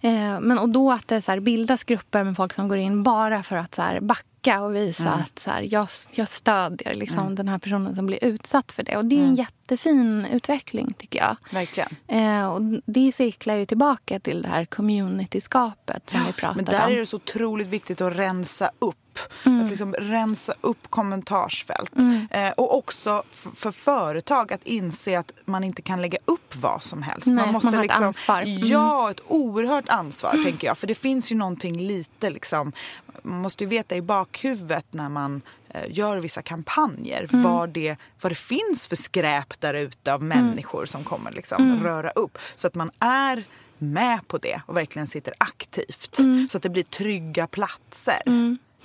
eh, 0.00 0.40
men, 0.40 0.58
och 0.58 0.68
då 0.68 0.92
att 0.92 1.08
det 1.08 1.22
så 1.22 1.40
bildas 1.40 1.84
grupper 1.84 2.24
med 2.24 2.36
folk 2.36 2.52
som 2.52 2.68
går 2.68 2.78
in 2.78 3.02
bara 3.02 3.42
för 3.42 3.56
att 3.56 3.74
så 3.74 3.82
här 3.82 4.00
backa 4.00 4.33
och 4.46 4.76
visa 4.76 5.02
Mm. 5.02 5.14
att 5.20 5.38
så 5.38 5.50
här, 5.50 5.66
jag, 5.70 5.88
jag 6.10 6.28
stödjer 6.30 6.94
liksom, 6.94 7.34
den 7.34 7.48
här 7.48 7.58
personen 7.58 7.96
som 7.96 8.06
blir 8.06 8.24
utsatt 8.24 8.72
för 8.72 8.82
det. 8.82 8.96
Och 8.96 9.04
det 9.04 9.14
är 9.14 9.18
Mm. 9.18 9.30
en 9.30 9.36
jättefin 9.36 10.26
utveckling 10.32 10.92
tycker 10.98 11.18
jag. 11.18 11.36
Verkligen. 11.50 11.96
Eh, 12.08 12.46
och 12.52 12.60
det 12.86 13.12
cirklar 13.12 13.54
ju 13.54 13.66
tillbaka 13.66 14.20
till 14.20 14.42
det 14.42 14.48
här 14.48 14.64
community-skapet 14.64 16.10
som 16.10 16.24
vi 16.26 16.32
pratade 16.32 16.56
Men 16.56 16.64
där 16.64 16.86
om. 16.86 16.92
är 16.92 16.96
det 16.96 17.06
så 17.06 17.16
otroligt 17.16 17.68
viktigt 17.68 18.00
att 18.00 18.16
rensa 18.16 18.70
upp. 18.78 18.96
Mm. 19.44 19.64
Att 19.64 19.70
liksom 19.70 19.94
rensa 19.98 20.54
upp 20.60 20.90
kommentarsfält. 20.90 21.92
Eh, 22.30 22.48
och 22.50 22.76
också 22.78 23.22
för 23.32 23.70
företag 23.70 24.52
att 24.52 24.62
inse 24.66 25.18
att 25.18 25.32
man 25.44 25.64
inte 25.64 25.82
kan 25.82 26.02
lägga 26.02 26.18
upp 26.24 26.56
vad 26.56 26.82
som 26.82 27.02
helst. 27.02 27.26
Nej, 27.26 27.36
man 27.36 27.52
måste 27.52 27.66
man 27.66 27.74
har 27.74 27.84
ett 27.84 27.88
liksom, 27.90 28.04
ansvar. 28.06 28.42
Mm. 28.42 28.66
Ja, 28.68 29.10
ett 29.10 29.20
oerhört 29.28 29.88
ansvar 29.88 30.30
tänker 30.44 30.66
jag. 30.66 30.78
För 30.78 30.86
det 30.86 30.94
finns 30.94 31.32
ju 31.32 31.36
någonting 31.36 31.78
lite 31.86 32.30
liksom, 32.30 32.72
man 33.22 33.40
måste 33.40 33.64
ju 33.64 33.68
veta 33.70 33.96
i 33.96 34.02
bakhuvudet 34.02 34.86
när 34.90 35.08
man 35.08 35.42
eh, 35.68 35.80
gör 35.90 36.16
vissa 36.18 36.42
kampanjer 36.42 37.28
Mm. 37.32 37.42
vad, 37.42 37.68
det, 37.70 37.96
vad 38.20 38.30
det 38.32 38.36
finns 38.36 38.86
för 38.86 38.96
skräp 38.96 39.60
där 39.60 39.74
ute 39.74 40.10
Mm. 40.10 40.14
av 40.14 40.22
människor 40.22 40.86
som 40.86 41.04
kommer 41.04 41.30
liksom 41.32 41.82
röra 41.84 42.10
upp. 42.10 42.38
Så 42.56 42.66
att 42.66 42.74
man 42.74 42.90
är 42.98 43.44
med 43.78 44.28
på 44.28 44.38
det 44.38 44.60
och 44.66 44.76
verkligen 44.76 45.08
sitter 45.08 45.34
aktivt. 45.38 46.18
Mm. 46.18 46.48
Så 46.50 46.56
att 46.56 46.62
det 46.62 46.68
blir 46.68 46.82
trygga 46.82 47.46
platser. 47.46 48.22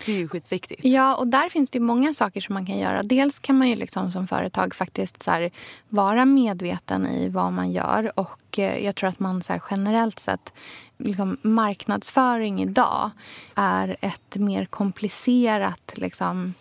Det 0.05 0.11
är 0.11 0.17
ju 0.17 0.27
skitviktigt. 0.27 0.81
Ja, 0.83 1.15
och 1.15 1.27
där 1.27 1.49
finns 1.49 1.69
det 1.69 1.79
många 1.79 2.13
saker 2.13 2.41
som 2.41 2.53
man 2.53 2.65
kan 2.65 2.77
göra. 2.77 3.03
Dels 3.03 3.39
kan 3.39 3.57
man 3.57 3.69
ju 3.69 3.75
liksom 3.75 4.11
som 4.11 4.27
företag 4.27 4.75
faktiskt 4.75 5.23
så 5.23 5.31
här, 5.31 5.51
vara 5.89 6.25
medveten 6.25 7.07
i 7.07 7.29
vad 7.29 7.53
man 7.53 7.71
gör. 7.71 8.19
Och 8.19 8.59
eh, 8.59 8.85
jag 8.85 8.95
tror 8.95 9.09
att 9.09 9.19
man 9.19 9.43
så 9.43 9.53
här, 9.53 9.61
generellt 9.71 10.19
sett, 10.19 10.53
liksom, 10.97 11.37
marknadsföring 11.41 12.61
idag 12.61 13.11
är 13.55 13.97
ett 14.01 14.35
mer 14.35 14.65
komplicerat 14.65 15.91
liksom, 15.95 16.53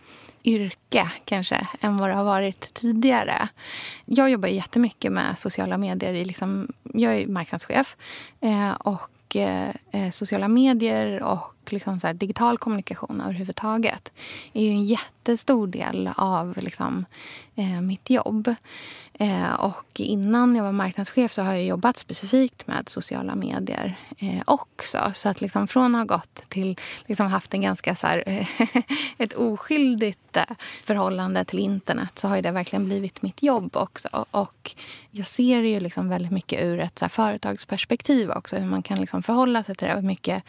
yrke 0.45 1.11
kanske 1.25 1.69
än 1.81 1.97
vad 1.97 2.09
det 2.09 2.15
har 2.15 2.25
varit 2.25 2.75
tidigare. 2.75 3.49
Jag 4.05 4.31
jobbar 4.31 4.49
jättemycket 4.49 5.13
med 5.13 5.39
sociala 5.39 5.79
medier. 5.79 6.13
I 6.13 6.25
liksom, 6.25 6.73
jag 6.83 7.17
är 7.17 7.27
marknadschef. 7.27 7.97
Eh, 8.41 8.71
och 8.71 9.37
eh, 9.37 9.75
eh 9.91 10.11
sociala 10.11 10.49
medier 10.49 11.23
och 11.23 11.55
liksom 11.73 12.01
så 12.01 12.07
här, 12.07 12.15
digital 12.15 12.59
kommunikation 12.59 13.21
överhuvudtaget 13.21 14.13
är 14.53 14.63
ju 14.63 14.71
en 14.71 14.85
jättestor 14.85 15.67
del 15.67 16.11
av 16.17 16.55
liksom, 16.57 17.05
eh, 17.55 17.81
mitt 17.81 18.11
jobb. 18.11 18.55
Eh, 19.21 19.55
och 19.55 20.01
innan 20.01 20.57
jag 20.57 20.65
var 20.65 20.73
marknadschef 20.73 21.33
så 21.33 21.43
har 21.43 21.53
jag 21.53 21.65
jobbat 21.65 21.97
specifikt 21.97 22.67
med 22.67 22.89
sociala 22.89 23.35
medier 23.35 23.99
eh, 24.19 24.43
också. 24.45 25.13
Så 25.15 25.29
att 25.29 25.41
liksom 25.41 25.69
från 25.69 25.95
att 25.95 26.09
ha 26.11 26.17
gått 26.17 26.49
till 26.49 26.79
liksom 27.07 27.27
haft 27.27 27.55
en 27.55 27.61
ganska 27.61 27.97
så 27.97 28.07
här, 28.07 28.23
eh, 28.27 28.47
ett 29.19 29.33
oskyldigt 29.33 30.37
eh, 30.37 30.45
förhållande 30.85 31.45
till 31.45 31.59
internet 31.59 32.19
så 32.19 32.29
har 32.29 32.37
ju 32.37 32.43
det 32.43 32.51
verkligen 32.51 32.85
blivit 32.85 33.23
mitt 33.23 33.43
jobb 33.43 33.77
också. 33.77 34.27
Och 34.31 34.75
jag 35.11 35.27
ser 35.27 35.63
det 35.63 35.69
ju 35.69 35.81
liksom 35.81 36.09
väldigt 36.09 36.33
mycket 36.33 36.63
ur 36.63 36.81
ett 36.81 36.99
så 36.99 37.05
här, 37.05 37.11
företagsperspektiv 37.11 38.31
också. 38.31 38.57
Hur 38.57 38.67
man 38.67 38.83
kan 38.83 39.01
liksom 39.01 39.23
förhålla 39.23 39.65
sig 39.65 39.75
till 39.75 39.89
det. 39.89 39.95
Hur 39.95 40.03
mycket 40.03 40.43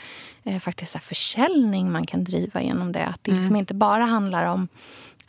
eh, 0.44 0.60
faktiskt 0.60 0.92
så 0.92 0.98
här, 0.98 1.04
försäljning 1.10 1.92
man 1.92 2.06
kan 2.06 2.24
driva 2.24 2.62
genom 2.62 2.92
det. 2.92 3.06
Att 3.06 3.24
det 3.24 3.32
liksom 3.32 3.56
inte 3.56 3.74
bara 3.74 4.04
handlar 4.04 4.46
om 4.46 4.68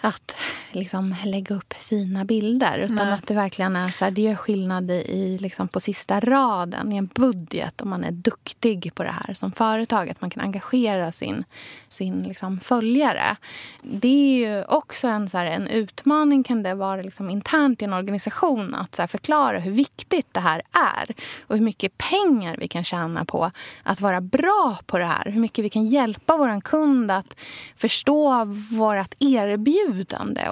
att 0.01 0.37
liksom 0.73 1.15
lägga 1.25 1.55
upp 1.55 1.75
fina 1.75 2.25
bilder. 2.25 2.79
Utan 2.79 3.13
att 3.13 3.27
det 3.27 3.35
verkligen 3.35 3.77
är 3.77 3.89
så 3.89 4.05
här, 4.05 4.11
det 4.11 4.23
gör 4.23 4.35
skillnad 4.35 4.91
i, 4.91 5.39
liksom 5.41 5.69
på 5.69 5.81
sista 5.81 6.21
raden 6.21 6.93
i 6.93 6.97
en 6.97 7.07
budget 7.07 7.81
om 7.81 7.91
man 7.91 8.05
är 8.05 8.11
duktig 8.11 8.95
på 8.95 9.03
det 9.03 9.15
här 9.27 9.35
som 9.35 9.53
företag. 9.53 10.11
Att 10.11 10.21
man 10.21 10.31
kan 10.31 10.43
engagera 10.43 11.13
sin, 11.13 11.45
sin 11.89 12.23
liksom 12.23 12.61
följare. 12.61 13.37
Det 13.83 14.09
är 14.09 14.49
ju 14.49 14.65
också 14.65 15.09
en, 15.09 15.31
så 15.31 15.39
här, 15.39 15.47
en 15.47 15.69
utmaning 15.69 16.43
kan 16.43 16.63
det 16.63 16.75
vara 16.75 17.03
liksom 17.03 17.31
internt 17.31 17.83
i 17.83 17.85
en 17.85 17.93
organisation 17.93 18.75
att 18.75 18.95
så 18.95 19.03
här, 19.03 19.07
förklara 19.07 19.59
hur 19.59 19.73
viktigt 19.73 20.29
det 20.33 20.41
här 20.41 20.63
är. 20.73 21.15
Och 21.47 21.57
hur 21.57 21.65
mycket 21.65 21.99
pengar 21.99 22.57
vi 22.59 22.69
kan 22.69 22.85
tjäna 22.85 23.25
på 23.25 23.51
att 23.83 24.01
vara 24.01 24.21
bra 24.21 24.79
på 24.87 24.99
det 24.99 25.07
här. 25.07 25.31
Hur 25.31 25.41
mycket 25.41 25.65
vi 25.65 25.69
kan 25.69 25.87
hjälpa 25.87 26.37
vår 26.37 26.61
kund 26.61 27.11
att 27.11 27.37
förstå 27.77 28.45
vårt 28.71 29.15
erbjudande 29.19 29.90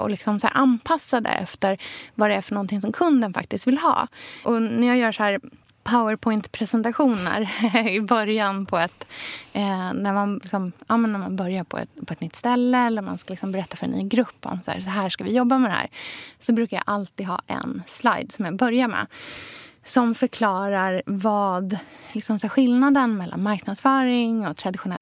och 0.01 0.11
liksom 0.11 0.41
så 0.41 0.47
här 0.47 0.57
anpassade 0.57 1.29
efter 1.29 1.79
vad 2.15 2.31
det 2.31 2.35
är 2.35 2.41
för 2.41 2.55
någonting 2.55 2.81
som 2.81 2.93
kunden 2.93 3.35
faktiskt 3.35 3.67
vill 3.67 3.79
ha. 3.79 4.09
Och 4.45 4.63
när 4.63 4.87
jag 4.87 4.97
gör 4.97 5.13
så 5.13 5.23
här 5.23 5.41
Powerpoint-presentationer 5.89 7.49
i 7.89 8.01
början 8.01 8.67
på 8.67 8.79
ett... 8.79 9.07
Eh, 9.53 9.93
när, 9.95 10.13
man 10.13 10.39
liksom, 10.43 10.73
ja, 10.89 10.97
men 10.97 11.13
när 11.13 11.19
man 11.19 11.37
börjar 11.37 11.65
på 11.65 11.79
ett, 11.79 11.89
på 12.07 12.13
ett 12.13 12.21
nytt 12.21 12.37
ställe 12.37 12.79
eller 12.79 13.03
man 13.03 13.19
ska 13.19 13.33
liksom 13.33 13.53
berätta 13.53 13.77
för 13.77 13.87
en 13.87 13.93
ny 13.93 14.09
grupp 14.09 14.47
om 14.47 14.63
så 14.63 14.71
här, 14.71 14.81
så 14.81 14.91
här 14.91 15.09
ska 15.09 15.25
vi 15.25 15.35
jobba 15.35 15.59
med 15.59 15.71
det 15.71 15.75
här. 15.75 15.89
Så 16.41 16.53
brukar 16.53 16.77
jag 16.77 16.85
alltid 16.87 17.27
ha 17.27 17.41
en 17.47 17.83
slide 17.87 18.33
som 18.37 18.45
jag 18.45 18.57
börjar 18.57 18.89
med 18.89 19.07
som 19.85 20.15
förklarar 20.15 21.03
vad 21.07 21.79
liksom 22.13 22.39
så 22.39 22.49
skillnaden 22.49 23.17
mellan 23.17 23.43
marknadsföring 23.43 24.47
och 24.47 24.57
traditionell 24.57 24.98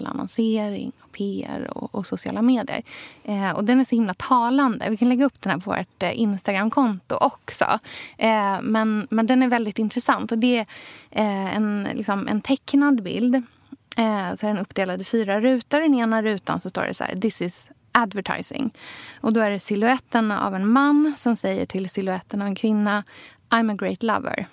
Annonsering, 0.00 0.92
och 1.00 1.12
PR 1.12 1.70
och, 1.74 1.94
och 1.94 2.06
sociala 2.06 2.42
medier. 2.42 2.82
Eh, 3.24 3.50
och 3.50 3.64
Den 3.64 3.80
är 3.80 3.84
så 3.84 3.94
himla 3.94 4.14
talande. 4.14 4.90
Vi 4.90 4.96
kan 4.96 5.08
lägga 5.08 5.24
upp 5.24 5.40
den 5.40 5.52
här 5.52 5.58
på 5.58 5.70
vårt 5.70 6.02
eh, 6.02 6.20
Instagramkonto 6.20 7.16
också. 7.16 7.78
Eh, 8.18 8.60
men, 8.62 9.06
men 9.10 9.26
den 9.26 9.42
är 9.42 9.48
väldigt 9.48 9.78
intressant. 9.78 10.32
Och 10.32 10.38
Det 10.38 10.56
är 10.56 10.66
eh, 11.10 11.56
en, 11.56 11.88
liksom, 11.94 12.28
en 12.28 12.40
tecknad 12.40 13.02
bild. 13.02 13.34
Eh, 13.96 14.34
så 14.34 14.46
är 14.46 14.48
den 14.48 14.58
uppdelad 14.58 15.00
i 15.00 15.04
fyra 15.04 15.40
rutor. 15.40 15.80
I 15.80 15.82
den 15.82 15.94
ena 15.94 16.22
rutan 16.22 16.60
så 16.60 16.70
står 16.70 16.82
det 16.82 16.94
så 16.94 17.04
här, 17.04 17.20
This 17.20 17.42
is 17.42 17.66
advertising. 17.92 18.70
Och 19.20 19.32
då 19.32 19.40
är 19.40 19.50
det 19.50 19.60
siluetten 19.60 20.30
av 20.30 20.54
en 20.54 20.68
man 20.68 21.14
som 21.16 21.36
säger 21.36 21.66
till 21.66 21.90
siluetten 21.90 22.42
av 22.42 22.48
en 22.48 22.54
kvinna 22.54 23.04
I'm 23.50 23.72
a 23.72 23.74
great 23.74 24.02
lover. 24.02 24.46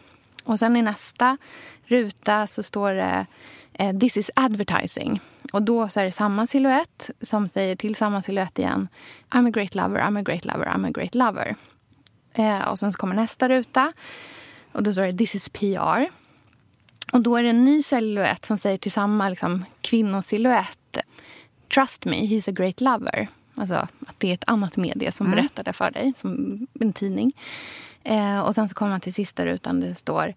Och 0.43 0.59
sen 0.59 0.77
i 0.77 0.81
nästa 0.81 1.37
ruta 1.85 2.47
så 2.47 2.63
står 2.63 2.93
det 2.93 3.25
eh, 3.73 3.99
This 3.99 4.17
is 4.17 4.31
advertising. 4.35 5.21
Och 5.53 5.61
då 5.61 5.89
så 5.89 5.99
är 5.99 6.05
det 6.05 6.11
samma 6.11 6.47
siluett 6.47 7.09
som 7.21 7.49
säger 7.49 7.75
till 7.75 7.95
samma 7.95 8.21
siluett 8.21 8.59
igen 8.59 8.87
I'm 9.29 9.47
a 9.47 9.51
great 9.51 9.75
lover, 9.75 9.99
I'm 10.01 10.19
a 10.19 10.21
great 10.21 10.45
lover, 10.45 10.65
I'm 10.65 10.87
a 10.87 10.91
great 10.91 11.15
lover. 11.15 11.55
Eh, 12.33 12.67
och 12.67 12.79
sen 12.79 12.91
så 12.91 12.97
kommer 12.97 13.15
nästa 13.15 13.49
ruta 13.49 13.93
och 14.71 14.83
då 14.83 14.93
står 14.93 15.03
det 15.03 15.17
This 15.17 15.35
is 15.35 15.49
PR. 15.49 16.09
Och 17.11 17.21
då 17.21 17.35
är 17.35 17.43
det 17.43 17.49
en 17.49 17.65
ny 17.65 17.83
silhuett 17.83 18.45
som 18.45 18.57
säger 18.57 18.77
till 18.77 18.91
samma 18.91 19.29
liksom, 19.29 19.65
kvinnosiluett 19.81 20.77
Trust 21.73 22.05
me, 22.05 22.27
he's 22.27 22.49
a 22.49 22.51
great 22.51 22.81
lover. 22.81 23.27
Alltså 23.55 23.75
att 24.07 24.15
det 24.17 24.29
är 24.29 24.33
ett 24.33 24.43
annat 24.47 24.77
medie 24.77 25.11
som 25.11 25.25
mm. 25.25 25.35
berättar 25.35 25.63
det 25.63 25.73
för 25.73 25.91
dig, 25.91 26.13
som 26.17 26.59
en 26.79 26.93
tidning. 26.93 27.31
Eh, 28.03 28.39
och 28.39 28.55
sen 28.55 28.69
så 28.69 28.75
kommer 28.75 28.91
man 28.91 29.01
till 29.01 29.13
sista 29.13 29.45
rutan 29.45 29.79
där 29.79 29.87
det 29.87 29.95
står 29.95 30.33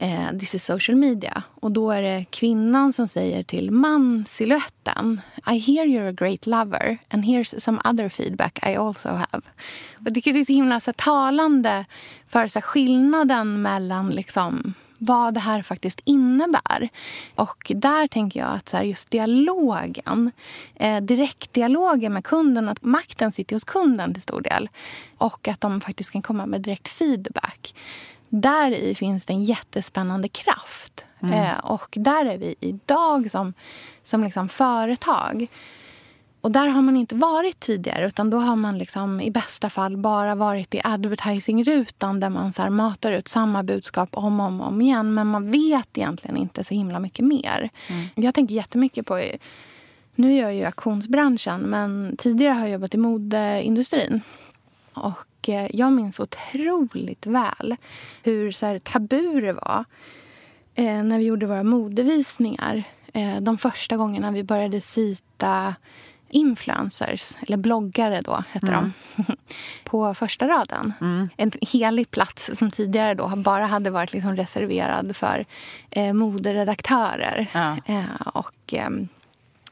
eh, 0.00 0.38
This 0.38 0.54
is 0.54 0.64
social 0.64 0.96
media. 0.96 1.42
Och 1.60 1.72
då 1.72 1.90
är 1.90 2.02
det 2.02 2.24
kvinnan 2.30 2.92
som 2.92 3.08
säger 3.08 3.42
till 3.42 3.70
mansiluetten 3.70 5.20
I 5.46 5.58
hear 5.58 5.86
you're 5.86 6.08
a 6.08 6.12
great 6.12 6.46
lover 6.46 6.98
and 7.08 7.24
here's 7.24 7.60
some 7.60 7.80
other 7.84 8.08
feedback 8.08 8.58
I 8.66 8.76
also 8.76 9.08
have. 9.08 9.42
Och 9.94 10.12
det 10.12 10.26
är 10.26 10.44
så 10.44 10.52
himla 10.52 10.80
så 10.80 10.92
talande 10.92 11.84
för 12.28 12.48
så 12.48 12.60
skillnaden 12.60 13.62
mellan 13.62 14.10
liksom 14.10 14.74
vad 15.02 15.34
det 15.34 15.40
här 15.40 15.62
faktiskt 15.62 16.00
innebär. 16.04 16.88
Och 17.34 17.72
där 17.74 18.06
tänker 18.08 18.40
jag 18.40 18.48
att 18.48 18.68
så 18.68 18.82
just 18.82 19.10
dialogen, 19.10 20.30
eh, 20.74 21.00
direktdialogen 21.00 22.12
med 22.12 22.24
kunden, 22.24 22.68
att 22.68 22.82
makten 22.82 23.32
sitter 23.32 23.56
hos 23.56 23.64
kunden 23.64 24.14
till 24.14 24.22
stor 24.22 24.40
del. 24.40 24.68
Och 25.18 25.48
att 25.48 25.60
de 25.60 25.80
faktiskt 25.80 26.10
kan 26.10 26.22
komma 26.22 26.46
med 26.46 26.60
direkt 26.60 26.88
feedback 26.88 27.74
där 28.30 28.70
i 28.70 28.94
finns 28.94 29.26
det 29.26 29.32
en 29.32 29.44
jättespännande 29.44 30.28
kraft. 30.28 31.04
Mm. 31.22 31.34
Eh, 31.34 31.58
och 31.58 31.94
där 32.00 32.26
är 32.26 32.38
vi 32.38 32.54
idag 32.60 33.30
som, 33.30 33.54
som 34.04 34.24
liksom 34.24 34.48
företag. 34.48 35.46
Och 36.40 36.50
där 36.50 36.68
har 36.68 36.82
man 36.82 36.96
inte 36.96 37.14
varit 37.14 37.60
tidigare. 37.60 38.06
utan 38.06 38.30
Då 38.30 38.38
har 38.38 38.56
man 38.56 38.78
liksom 38.78 39.20
i 39.20 39.30
bästa 39.30 39.70
fall 39.70 39.96
bara 39.96 40.34
varit 40.34 40.74
i 40.74 40.80
advertising-rutan 40.84 42.20
där 42.20 42.30
man 42.30 42.52
så 42.52 42.70
matar 42.70 43.12
ut 43.12 43.28
samma 43.28 43.62
budskap 43.62 44.08
om 44.12 44.40
och 44.40 44.46
om, 44.46 44.60
om 44.60 44.80
igen. 44.80 45.14
Men 45.14 45.26
man 45.26 45.50
vet 45.50 45.98
egentligen 45.98 46.36
inte 46.36 46.64
så 46.64 46.74
himla 46.74 47.00
mycket 47.00 47.24
mer. 47.24 47.70
Mm. 47.88 48.06
Jag 48.14 48.34
tänker 48.34 48.54
jättemycket 48.54 49.06
på... 49.06 49.22
Nu 50.14 50.36
är 50.36 50.42
jag 50.42 50.54
ju 50.54 50.64
auktionsbranschen, 50.64 51.60
men 51.60 52.16
tidigare 52.18 52.52
har 52.52 52.60
jag 52.60 52.70
jobbat 52.70 52.94
i 52.94 52.98
modeindustrin. 52.98 54.20
Och 54.94 55.18
och 55.40 55.48
eh, 55.48 55.70
jag 55.72 55.92
minns 55.92 56.20
otroligt 56.20 57.26
väl 57.26 57.76
hur 58.22 58.52
så 58.52 58.66
här, 58.66 58.78
tabu 58.78 59.40
det 59.40 59.52
var 59.52 59.84
eh, 60.74 61.02
när 61.02 61.18
vi 61.18 61.24
gjorde 61.24 61.46
våra 61.46 61.62
modevisningar. 61.62 62.82
Eh, 63.12 63.40
de 63.40 63.58
första 63.58 63.96
gångerna 63.96 64.30
vi 64.30 64.44
började 64.44 64.80
sita 64.80 65.74
influencers, 66.28 67.36
eller 67.40 67.56
bloggare 67.56 68.20
då 68.22 68.44
hette 68.50 68.66
mm. 68.66 68.92
de, 69.16 69.36
på 69.84 70.14
första 70.14 70.48
raden. 70.48 70.92
Mm. 71.00 71.28
En 71.36 71.52
helig 71.60 72.10
plats 72.10 72.50
som 72.54 72.70
tidigare 72.70 73.14
då 73.14 73.28
bara 73.36 73.66
hade 73.66 73.90
varit 73.90 74.12
liksom 74.12 74.36
reserverad 74.36 75.16
för 75.16 75.46
eh, 75.90 76.12
moderedaktörer 76.12 77.46
ja. 77.52 77.76
eh, 77.86 78.26
och 78.34 78.74
eh, 78.74 78.90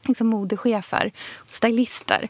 liksom 0.04 0.26
modechefer, 0.26 1.12
stylister. 1.46 2.28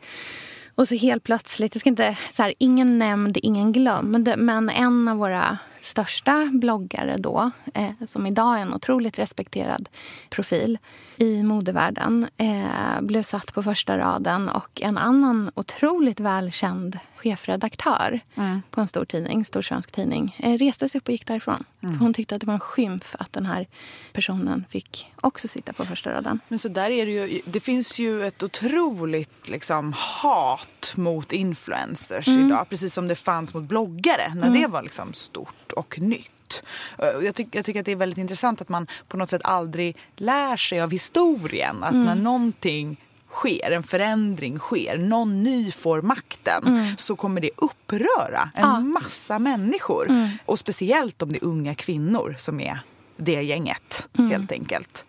Och 0.78 0.88
så 0.88 0.94
helt 0.94 1.22
plötsligt, 1.22 1.74
jag 1.74 1.80
ska 1.80 1.90
inte, 1.90 2.16
så 2.36 2.42
här, 2.42 2.54
ingen 2.58 2.98
nämnd, 2.98 3.38
ingen 3.42 3.72
glömd, 3.72 4.34
men 4.36 4.70
en 4.70 5.08
av 5.08 5.16
våra 5.16 5.58
största 5.82 6.50
bloggare 6.52 7.16
då, 7.16 7.50
eh, 7.74 7.90
som 8.06 8.26
idag 8.26 8.58
är 8.58 8.62
en 8.62 8.74
otroligt 8.74 9.18
respekterad 9.18 9.88
profil 10.30 10.78
i 11.16 11.42
modevärlden, 11.42 12.26
eh, 12.36 13.00
blev 13.00 13.22
satt 13.22 13.54
på 13.54 13.62
första 13.62 13.98
raden 13.98 14.48
och 14.48 14.82
en 14.82 14.98
annan 14.98 15.50
otroligt 15.54 16.20
välkänd 16.20 16.98
chefredaktör 17.18 18.20
mm. 18.34 18.62
på 18.70 18.80
en 18.80 18.88
stor 18.88 19.04
tidning, 19.04 19.44
stor 19.44 19.62
svensk 19.62 19.92
tidning, 19.92 20.36
eh, 20.38 20.58
reste 20.58 20.88
sig 20.88 20.98
upp 20.98 21.08
och 21.08 21.12
gick 21.12 21.26
därifrån. 21.26 21.64
Mm. 21.80 21.94
För 21.94 22.04
hon 22.04 22.14
tyckte 22.14 22.34
att 22.34 22.40
det 22.40 22.46
var 22.46 22.54
en 22.54 22.60
skymf 22.60 23.14
att 23.18 23.32
den 23.32 23.46
här 23.46 23.66
personen 24.12 24.64
fick 24.70 25.12
också 25.20 25.48
sitta 25.48 25.72
på 25.72 25.84
första 25.84 26.10
raden. 26.10 26.40
Men 26.48 26.58
så 26.58 26.68
där 26.68 26.90
är 26.90 27.06
det 27.06 27.12
ju, 27.12 27.40
det 27.44 27.60
finns 27.60 27.98
ju 27.98 28.26
ett 28.26 28.42
otroligt 28.42 29.48
liksom, 29.48 29.94
hat 29.96 30.92
mot 30.96 31.32
influencers 31.32 32.28
mm. 32.28 32.46
idag. 32.46 32.66
Precis 32.68 32.94
som 32.94 33.08
det 33.08 33.14
fanns 33.14 33.54
mot 33.54 33.64
bloggare 33.64 34.34
när 34.34 34.46
mm. 34.46 34.60
det 34.60 34.66
var 34.66 34.82
liksom 34.82 35.12
stort 35.12 35.72
och 35.72 35.98
nytt. 35.98 36.62
Jag, 36.98 37.34
ty 37.34 37.46
jag, 37.52 37.64
tycker 37.64 37.80
att 37.80 37.86
det 37.86 37.92
är 37.92 37.96
väldigt 37.96 38.18
intressant 38.18 38.60
att 38.60 38.68
man 38.68 38.86
på 39.08 39.16
något 39.16 39.30
sätt 39.30 39.42
aldrig 39.44 39.96
lär 40.16 40.56
sig 40.56 40.80
av 40.80 40.90
historien. 40.90 41.82
Att 41.82 41.92
mm. 41.92 42.04
när 42.04 42.14
någonting 42.14 42.96
sker, 43.32 43.70
en 43.70 43.82
förändring 43.82 44.58
sker, 44.58 44.98
någon 44.98 45.42
ny 45.42 45.72
får 45.72 46.02
makten 46.02 46.66
mm. 46.66 46.96
så 46.96 47.16
kommer 47.16 47.40
det 47.40 47.50
uppröra 47.56 48.50
en 48.54 48.68
ja. 48.68 48.80
massa 48.80 49.38
människor. 49.38 50.08
Mm. 50.08 50.28
Och 50.44 50.58
speciellt 50.58 51.22
om 51.22 51.32
det 51.32 51.38
är 51.38 51.44
unga 51.44 51.74
kvinnor 51.74 52.34
som 52.38 52.60
är 52.60 52.80
det 53.16 53.42
gänget 53.42 54.06
mm. 54.18 54.30
helt 54.30 54.52
enkelt. 54.52 55.04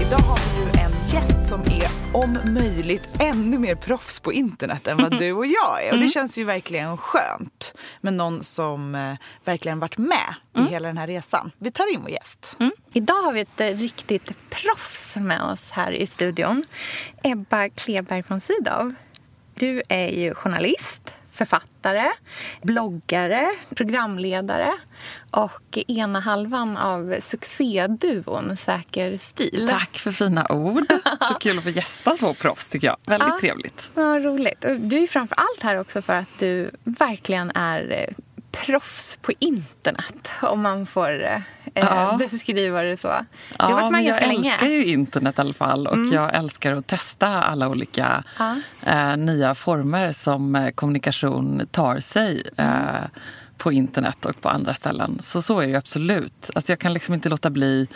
Idag 0.00 0.51
som 1.52 1.60
är 1.60 1.88
om 2.12 2.38
möjligt 2.54 3.08
ännu 3.20 3.58
mer 3.58 3.74
proffs 3.74 4.20
på 4.20 4.32
internet 4.32 4.86
än 4.86 4.96
vad 4.96 5.18
du 5.18 5.32
och 5.32 5.46
jag 5.46 5.82
är. 5.82 5.86
Och 5.86 5.96
det 5.96 5.96
mm. 5.96 6.10
känns 6.10 6.38
ju 6.38 6.44
verkligen 6.44 6.96
skönt 6.96 7.74
med 8.00 8.14
någon 8.14 8.44
som 8.44 8.94
eh, 8.94 9.14
verkligen 9.44 9.78
varit 9.78 9.98
med 9.98 10.34
mm. 10.54 10.66
i 10.66 10.70
hela 10.70 10.88
den 10.88 10.98
här 10.98 11.06
resan. 11.06 11.50
Vi 11.58 11.70
tar 11.70 11.92
in 11.94 12.00
vår 12.00 12.10
gäst. 12.10 12.56
Mm. 12.60 12.72
Idag 12.92 13.22
har 13.22 13.32
vi 13.32 13.40
ett 13.40 13.60
eh, 13.60 13.66
riktigt 13.66 14.50
proffs 14.50 15.16
med 15.16 15.42
oss 15.42 15.70
här 15.70 15.92
i 15.92 16.06
studion. 16.06 16.64
Ebba 17.22 17.68
Kleberg 17.68 18.22
från 18.22 18.40
Sydow. 18.40 18.94
du 19.54 19.82
är 19.88 20.08
ju 20.08 20.34
journalist, 20.34 21.14
författare, 21.32 22.04
bloggare, 22.62 23.50
programledare 23.74 24.72
och 25.30 25.78
ena 25.88 26.20
halvan 26.20 26.76
av 26.76 27.16
succéduon 27.20 28.56
Säker 28.56 29.18
stil. 29.18 29.68
Tack 29.70 29.98
för 29.98 30.12
fina 30.12 30.46
ord. 30.52 30.84
Så 31.28 31.34
kul 31.34 31.58
att 31.58 31.64
få 31.64 31.70
gästa 31.70 32.16
två 32.16 32.34
proffs 32.34 32.70
tycker 32.70 32.86
jag. 32.86 32.96
Väldigt 33.06 33.28
Ja. 33.28 33.38
trevligt. 33.40 33.90
Ja, 33.94 34.02
roligt. 34.18 34.64
Och 34.64 34.80
du 34.80 35.02
är 35.02 35.06
framför 35.06 35.34
allt 35.36 35.62
här 35.62 35.76
också 35.80 36.02
för 36.02 36.12
att 36.14 36.38
du 36.38 36.70
verkligen 36.84 37.50
är 37.54 37.90
eh, 38.08 38.14
proffs 38.50 39.18
på 39.22 39.32
internet, 39.38 40.28
om 40.42 40.60
man 40.62 40.86
får 40.86 41.24
eh, 41.24 41.38
Ja. 41.74 42.16
beskriva 42.30 42.82
det 42.82 43.00
så. 43.00 43.08
Du 43.58 43.64
har 43.64 43.72
varit 43.72 43.92
med 43.92 44.04
jag 44.04 44.08
ganska 44.10 44.26
länge. 44.26 44.48
älskar 44.50 44.66
ju 44.66 44.84
internet 44.84 45.38
i 45.38 45.40
alla 45.40 45.52
fall 45.52 45.86
och 45.86 45.94
Mm. 45.96 46.12
jag 46.12 46.34
älskar 46.36 46.72
att 46.72 46.86
testa 46.86 47.28
alla 47.28 47.68
olika 47.68 48.24
Ja. 48.38 48.56
eh, 48.82 49.16
nya 49.16 49.54
former 49.54 50.12
som 50.12 50.54
eh, 50.56 50.70
kommunikation 50.70 51.66
tar 51.70 52.00
sig 52.00 52.42
eh, 52.56 52.66
på 53.58 53.72
internet 53.72 54.24
och 54.26 54.40
på 54.40 54.48
andra 54.48 54.74
ställen. 54.74 55.18
Så 55.22 55.42
så 55.42 55.58
är 55.60 55.64
det 55.66 55.70
ju 55.70 55.76
absolut. 55.76 56.50
Alltså 56.54 56.72
jag 56.72 56.78
kan 56.78 56.92
liksom 56.92 57.14
inte 57.14 57.28
låta 57.28 57.50
bli 57.50 57.88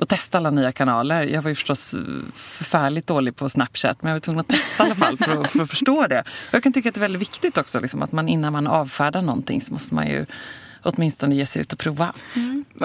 att 0.00 0.08
testa 0.08 0.38
alla 0.38 0.50
nya 0.50 0.72
kanaler. 0.72 1.22
Jag 1.22 1.42
var 1.42 1.48
ju 1.48 1.54
förstås 1.54 1.94
eh, 1.94 2.00
förfärligt 2.34 3.06
dålig 3.06 3.36
på 3.36 3.48
Snapchat 3.48 4.02
men 4.02 4.10
jag 4.10 4.14
var 4.16 4.20
tvungen 4.20 4.40
att 4.40 4.48
testa 4.48 4.82
i 4.82 4.86
alla 4.86 4.94
fall 4.94 5.18
för 5.18 5.32
att, 5.44 5.50
för 5.50 5.62
att 5.62 5.70
förstå 5.70 6.06
det. 6.06 6.20
Och 6.20 6.54
jag 6.54 6.62
kan 6.62 6.72
tycka 6.72 6.88
att 6.88 6.94
det 6.94 6.98
är 6.98 7.02
väldigt 7.02 7.22
viktigt 7.22 7.58
också 7.58 7.80
liksom, 7.80 8.02
att 8.02 8.12
man 8.12 8.28
innan 8.28 8.52
man 8.52 8.66
avfärdar 8.66 9.22
någonting 9.22 9.60
så 9.60 9.72
måste 9.72 9.94
man 9.94 10.06
ju 10.06 10.26
åtminstone 10.82 11.34
ge 11.34 11.46
sig 11.46 11.62
ut 11.62 11.72
och 11.72 11.78
prova. 11.78 12.12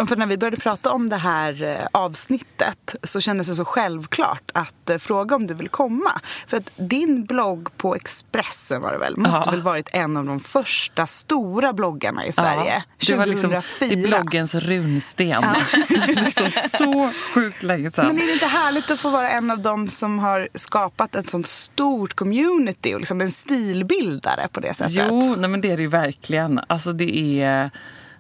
För 0.08 0.16
när 0.16 0.26
vi 0.26 0.38
började 0.38 0.58
prata 0.58 0.91
om 0.91 1.10
det 1.10 1.16
här 1.18 1.64
eh, 1.64 1.88
avsnittet 1.91 2.96
så 3.04 3.22
kändes 3.22 3.48
det 3.48 3.56
så 3.56 3.66
självklart 3.66 4.52
att 4.54 4.89
eh, 4.89 4.98
fråga 4.98 5.36
om 5.36 5.48
du 5.48 5.54
vill 5.54 5.70
komma. 5.70 6.12
För 6.48 6.58
att 6.58 6.72
din 6.76 7.26
blogg 7.26 7.78
på 7.78 7.96
Expressen 7.96 8.82
var 8.82 8.91
det 8.91 8.98
väl, 8.98 9.18
måste 9.18 9.41
Ja. 9.46 9.52
väl 9.52 9.62
varit 9.62 9.89
en 9.94 10.18
av 10.18 10.26
de 10.26 10.39
första 10.39 11.08
stora 11.08 11.74
bloggarna 11.74 12.26
i 12.26 12.32
Sverige. 12.32 12.84
Ja, 12.98 13.06
det 13.08 13.16
var 13.16 13.26
liksom 13.26 13.50
2004. 13.50 13.88
det 13.89 14.04
är 14.04 14.08
bloggens 14.08 14.56
runsten. 14.56 15.44
liksom 16.08 16.52
så 16.78 17.12
sjukt 17.34 17.64
länge 17.64 17.91
sedan. 17.91 18.08
Men 18.08 18.22
är 18.22 18.28
det 18.28 18.34
inte 18.34 18.46
härligt 18.46 18.91
att 18.91 19.00
få 19.00 19.10
vara 19.10 19.30
en 19.30 19.52
av 19.52 19.60
dem 19.60 19.89
som 19.89 20.20
har 20.20 20.48
skapat 20.54 21.16
ett 21.16 21.28
sånt 21.30 21.48
stort 21.48 22.14
community 22.14 22.94
och 22.94 23.00
liksom 23.00 23.22
en 23.22 23.32
stilbildare 23.32 24.48
på 24.52 24.60
det 24.60 24.74
sättet? 24.74 24.94
Jo, 25.10 25.36
nej 25.38 25.50
men 25.50 25.62
det 25.62 25.72
är 25.72 25.78
det 25.78 25.84
ju 25.84 25.89
verkligen. 25.89 26.60
Alltså 26.68 26.94
det 26.94 27.41
är 27.41 27.72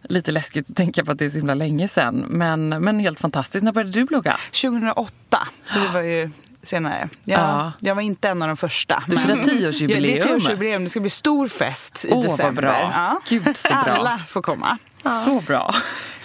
lite 0.03 0.31
läskigt 0.31 0.69
att 0.69 0.75
tänka 0.75 1.05
på 1.05 1.11
att 1.11 1.19
det 1.19 1.25
är 1.25 1.29
så 1.29 1.37
himla 1.37 1.53
länge 1.53 1.87
sedan. 1.87 2.25
Men, 2.29 2.69
men 2.69 2.99
helt 2.99 3.19
fantastiskt. 3.19 3.63
När 3.63 3.71
började 3.71 3.91
du 3.91 4.05
blogga? 4.05 4.37
2008, 4.61 5.47
så 5.65 5.79
det 5.79 5.87
var 5.87 6.01
ju 6.01 6.29
senare. 6.63 7.09
Jag, 7.25 7.39
Ja. 7.39 7.71
jag 7.79 7.95
var 7.95 8.01
inte 8.01 8.29
en 8.29 8.41
av 8.41 8.47
de 8.47 8.57
första. 8.57 9.03
Du 9.07 9.17
firar 9.17 9.35
tioårsjubileum. 9.37 10.05
Ja, 10.05 10.11
det 10.13 10.17
är 10.17 10.21
tioårsjubileum. 10.27 10.83
Det 10.83 10.89
ska 10.89 10.99
bli 10.99 11.09
stor 11.09 11.47
fest 11.47 12.05
i 12.05 12.09
vad 12.13 12.23
december. 12.23 12.61
bra. 12.61 12.91
Ja. 12.93 13.19
Gud, 13.29 13.57
så 13.57 13.67
bra. 13.67 13.77
Alla 13.77 14.19
får 14.27 14.41
komma. 14.41 14.77
Så 15.25 15.41
bra. 15.41 15.75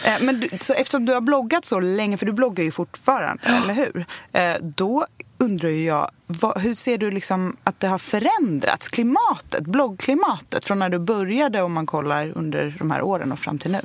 Eh, 0.05 0.13
Men 0.21 0.41
du, 0.41 0.49
så 0.61 0.73
eftersom 0.73 1.05
du 1.07 1.15
har 1.15 1.21
bloggat 1.21 1.65
så 1.65 1.81
länge, 1.81 2.17
för 2.17 2.27
du 2.27 2.33
bloggar 2.33 2.65
ju 2.65 2.71
fortfarande, 2.71 3.43
eller 3.63 3.75
hur? 3.75 4.07
Eh, 4.33 4.55
Då 4.61 5.07
undrar 5.39 5.69
ju 5.69 5.85
jag, 5.85 6.11
vad, 6.27 6.61
hur 6.61 6.75
ser 6.75 6.99
du 6.99 7.11
liksom 7.11 7.57
att 7.65 7.81
det 7.81 7.89
har 7.89 7.99
förändrats, 7.99 8.89
klimatet, 8.89 9.65
bloggklimatet, 9.65 10.65
från 10.65 10.79
när 10.79 10.89
du 10.89 10.99
började 10.99 11.63
om 11.63 11.73
man 11.73 11.87
kollar 11.87 12.33
under 12.35 12.75
de 12.79 12.91
här 12.91 13.03
åren 13.03 13.33
och 13.33 13.39
fram 13.39 13.59
till 13.59 13.71
nu? 13.71 13.81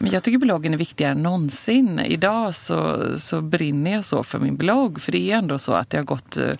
Jag 0.00 0.22
tycker 0.22 0.38
bloggen 0.38 0.74
är 0.74 0.78
viktigare 0.78 1.12
än 1.12 1.22
någonsin. 1.22 1.98
Idag 1.98 2.54
så, 2.54 3.12
så 3.18 3.40
brinner 3.40 3.92
jag 3.92 4.04
så 4.04 4.22
för 4.22 4.38
min 4.38 4.56
blogg. 4.56 5.00
För 5.00 5.12
det 5.12 5.30
är 5.30 5.36
ändå 5.36 5.58
så 5.58 5.72
att 5.72 5.90
det 5.90 5.96
har 5.96 6.04
gått 6.04 6.36
eh, 6.36 6.52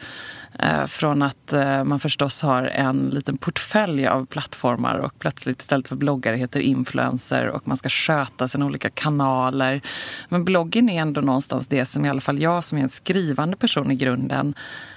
eh, 0.58 0.86
från 0.86 1.22
att 1.22 1.52
eh, 1.52 1.84
man 1.84 2.00
förstås 2.00 2.42
har 2.42 2.62
en 2.62 3.10
liten 3.12 3.36
portfölj 3.36 4.06
av 4.06 4.26
plattformar 4.26 4.98
och 4.98 5.18
plötsligt 5.18 5.60
istället 5.60 5.88
för 5.88 5.96
bloggare 5.96 6.36
heter 6.36 6.60
influencer 6.60 7.48
och 7.48 7.68
man 7.68 7.76
ska 7.76 7.88
sköta 7.88 8.48
sina 8.48 8.66
olika 8.66 8.90
kanaler. 8.90 9.80
Men 10.28 10.44
bloggen 10.44 10.88
är 10.88 11.00
ändå 11.00 11.20
någonstans 11.20 11.66
det 11.68 11.86
som 11.86 12.04
i 12.04 12.08
alla 12.08 12.20
fall 12.20 12.38
jag 12.42 12.64
som 12.64 12.78
är 12.78 12.82
en 12.82 12.88
skrivande 12.88 13.56
person 13.56 13.90
i 13.90 13.94
grunden 13.94 14.25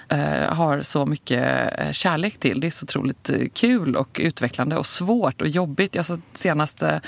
eh, 0.09 0.53
har 0.53 0.81
så 0.81 1.05
mycket 1.05 1.73
eh, 1.79 1.91
kärlek 1.91 2.37
till. 2.37 2.59
Det 2.59 2.67
är 2.67 2.71
så 2.71 2.83
otroligt 2.83 3.29
eh, 3.29 3.47
kul 3.53 3.95
och 3.95 4.17
utvecklande 4.23 4.77
och 4.77 4.85
svårt 4.85 5.41
och 5.41 5.47
jobbigt. 5.47 5.95
Jag 5.95 6.05
sa 6.05 6.17
senaste 6.33 6.89
eh, 6.89 7.01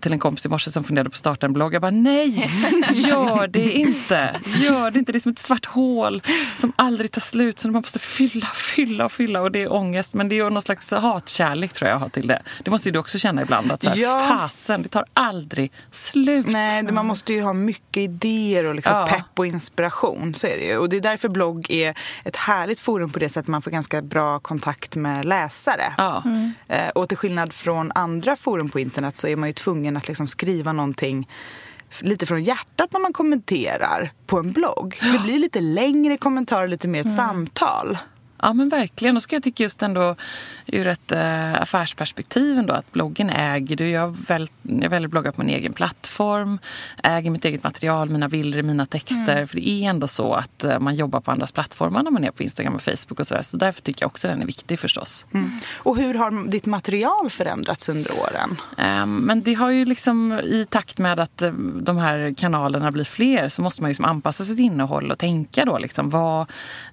till 0.00 0.12
en 0.12 0.18
kompis 0.18 0.46
i 0.46 0.48
morse 0.48 0.70
som 0.70 0.84
funderade 0.84 1.10
på 1.10 1.14
att 1.14 1.18
starta 1.18 1.46
en 1.46 1.52
blogg. 1.52 1.74
Jag 1.74 1.82
bara 1.82 1.90
nej, 1.90 2.28
gör 2.92 3.46
det 3.46 3.72
inte. 3.72 4.40
Gör 4.60 4.90
det 4.90 4.98
inte. 4.98 5.12
Det 5.12 5.18
är 5.18 5.20
som 5.20 5.32
ett 5.32 5.38
svart 5.38 5.66
hål 5.66 6.22
som 6.56 6.72
aldrig 6.76 7.10
tar 7.12 7.20
slut. 7.20 7.58
Så 7.58 7.68
man 7.68 7.74
måste 7.82 7.98
fylla, 7.98 8.46
fylla 8.46 9.04
och 9.04 9.12
fylla. 9.12 9.40
Och 9.40 9.52
det 9.52 9.62
är 9.62 9.72
ångest. 9.72 10.14
Men 10.14 10.28
det 10.28 10.38
är 10.38 10.50
någon 10.50 10.62
slags 10.62 10.90
hatkärlek 10.92 11.72
tror 11.72 11.88
jag 11.88 11.94
jag 11.94 12.00
har 12.00 12.08
till 12.08 12.26
det. 12.26 12.42
Det 12.64 12.70
måste 12.70 12.88
ju 12.88 12.92
du 12.92 12.98
också 12.98 13.18
känna 13.18 13.42
ibland. 13.42 13.72
Att 13.72 13.82
så 13.82 13.88
här, 13.90 13.96
Ja. 13.96 14.26
fasen, 14.28 14.82
det 14.82 14.88
tar 14.88 15.04
aldrig 15.12 15.72
slut. 15.90 16.46
Nej, 16.48 16.82
man 16.82 17.06
måste 17.06 17.32
ju 17.32 17.42
ha 17.42 17.52
mycket 17.52 17.96
idéer 17.96 18.64
och 18.64 18.74
liksom 18.74 18.96
Ja. 18.96 19.06
pepp 19.06 19.38
och 19.38 19.46
inspiration. 19.46 20.34
Så 20.34 20.46
är 20.46 20.56
det 20.56 20.64
ju. 20.64 20.78
Och 20.78 20.88
det 20.88 20.96
är 20.96 21.00
därför 21.00 21.28
blogg 21.28 21.70
är 21.70 21.94
ett 22.24 22.36
härligt 22.36 22.80
forum 22.80 23.10
på 23.10 23.18
det 23.18 23.28
sättet 23.28 23.48
man 23.48 23.62
får 23.62 23.70
ganska 23.70 24.02
bra 24.02 24.38
kontakt 24.38 24.96
med 24.96 25.24
läsare. 25.24 25.94
Ja. 25.98 26.22
Eh, 26.68 26.88
Och 26.88 27.08
till 27.08 27.16
skillnad 27.18 27.52
från 27.52 27.92
andra 27.94 28.36
forum 28.36 28.68
på 28.68 28.80
internet 28.80 29.16
så 29.16 29.28
är 29.28 29.36
man 29.36 29.48
ju 29.48 29.52
tvungen 29.66 29.96
att 29.96 30.08
liksom 30.08 30.26
skriva 30.26 30.72
någonting 30.72 31.28
lite 32.00 32.26
från 32.26 32.44
hjärtat 32.44 32.92
när 32.92 33.00
man 33.00 33.12
kommenterar 33.12 34.12
på 34.26 34.38
en 34.38 34.52
blogg. 34.52 34.98
Det 35.12 35.18
blir 35.18 35.38
lite 35.38 35.60
längre 35.60 36.16
kommentarer, 36.16 36.68
lite 36.68 36.88
mer 36.88 37.00
ett 37.00 37.16
samtal. 37.16 37.98
Ja 38.46 38.52
men 38.52 38.68
verkligen. 38.68 39.16
Och 39.16 39.22
så 39.22 39.28
kan 39.28 39.36
jag 39.36 39.42
tycka 39.42 39.62
just 39.62 39.82
ändå 39.82 40.16
ur 40.66 40.86
ett 40.86 41.12
äh, 41.12 41.62
affärsperspektiv 41.62 42.58
ändå 42.58 42.74
att 42.74 42.92
bloggen 42.92 43.30
äger 43.30 43.76
du. 43.76 43.88
Jag, 43.88 44.16
väl, 44.28 44.48
jag 44.62 44.90
väljer 44.90 45.06
att 45.06 45.10
blogga 45.10 45.32
på 45.32 45.40
min 45.40 45.50
egen 45.54 45.72
plattform. 45.72 46.58
Äger 47.02 47.30
mitt 47.30 47.44
eget 47.44 47.64
material, 47.64 48.08
mina 48.08 48.28
bilder, 48.28 48.62
mina 48.62 48.86
texter. 48.86 49.46
För 49.46 49.56
det 49.56 49.68
är 49.68 49.88
ändå 49.90 50.08
så 50.08 50.34
att 50.34 50.64
äh, 50.64 50.78
man 50.78 50.94
jobbar 50.94 51.20
på 51.20 51.30
andras 51.30 51.52
plattformar 51.52 52.02
när 52.02 52.10
man 52.10 52.24
är 52.24 52.30
på 52.30 52.42
Instagram 52.42 52.74
och 52.74 52.82
Facebook 52.82 53.20
och 53.20 53.26
sådär. 53.26 53.42
Så 53.42 53.56
därför 53.56 53.82
tycker 53.82 54.02
jag 54.02 54.08
också 54.08 54.28
den 54.28 54.42
är 54.42 54.46
viktig 54.46 54.78
förstås. 54.78 55.26
Och 55.78 55.96
hur 55.96 56.14
har 56.14 56.48
ditt 56.48 56.66
material 56.66 57.30
förändrats 57.30 57.88
under 57.88 58.10
åren? 58.20 58.56
Ehm, 58.78 59.16
Men 59.16 59.42
det 59.42 59.54
har 59.54 59.70
ju 59.70 59.84
liksom 59.84 60.32
i 60.32 60.66
takt 60.70 60.98
med 60.98 61.20
att 61.20 61.42
eh, 61.42 61.52
de 61.82 61.96
här 61.96 62.34
kanalerna 62.36 62.90
blir 62.90 63.04
fler 63.04 63.48
så 63.48 63.62
måste 63.62 63.82
man 63.82 63.88
liksom 63.88 64.04
anpassa 64.04 64.44
sitt 64.44 64.58
innehåll 64.58 65.10
och 65.10 65.18
tänka 65.18 65.64
då 65.64 65.78
liksom 65.78 66.10
vad 66.10 66.40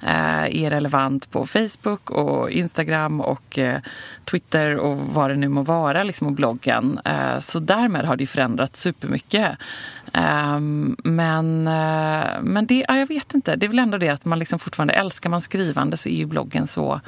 eh, 0.02 0.64
är 0.64 0.70
relevant 0.70 1.32
på 1.32 1.43
Facebook 1.46 2.10
och 2.12 2.52
Instagram 2.52 3.22
och 3.22 3.60
eh, 3.60 3.80
Twitter 4.26 4.78
och 4.78 4.98
vad 4.98 5.30
det 5.30 5.36
nu 5.36 5.48
må 5.48 5.62
vara 5.62 6.04
liksom 6.04 6.28
och 6.28 6.34
bloggen. 6.34 7.00
Eh, 7.06 7.40
Så 7.40 7.60
därmed 7.60 8.06
har 8.06 8.16
det 8.16 8.28
förändrats 8.28 8.80
supermycket. 8.82 9.58
Ehm, 10.14 10.96
Men, 11.04 11.68
eh, 11.68 12.42
men 12.42 12.66
det, 12.68 12.86
ja, 12.88 12.98
jag 12.98 13.08
vet 13.08 13.34
inte, 13.34 13.56
det 13.56 13.66
är 13.66 13.68
väl 13.68 13.80
ändå 13.80 13.98
det 13.98 14.10
att 14.10 14.26
man 14.26 14.40
liksom 14.40 14.60
fortfarande 14.60 14.94
älskar 14.94 15.30
man 15.30 15.42
skrivande 15.42 15.98
så 15.98 16.10
är 16.10 16.16
ju 16.16 16.26
bloggen 16.26 16.68
så 16.68 17.02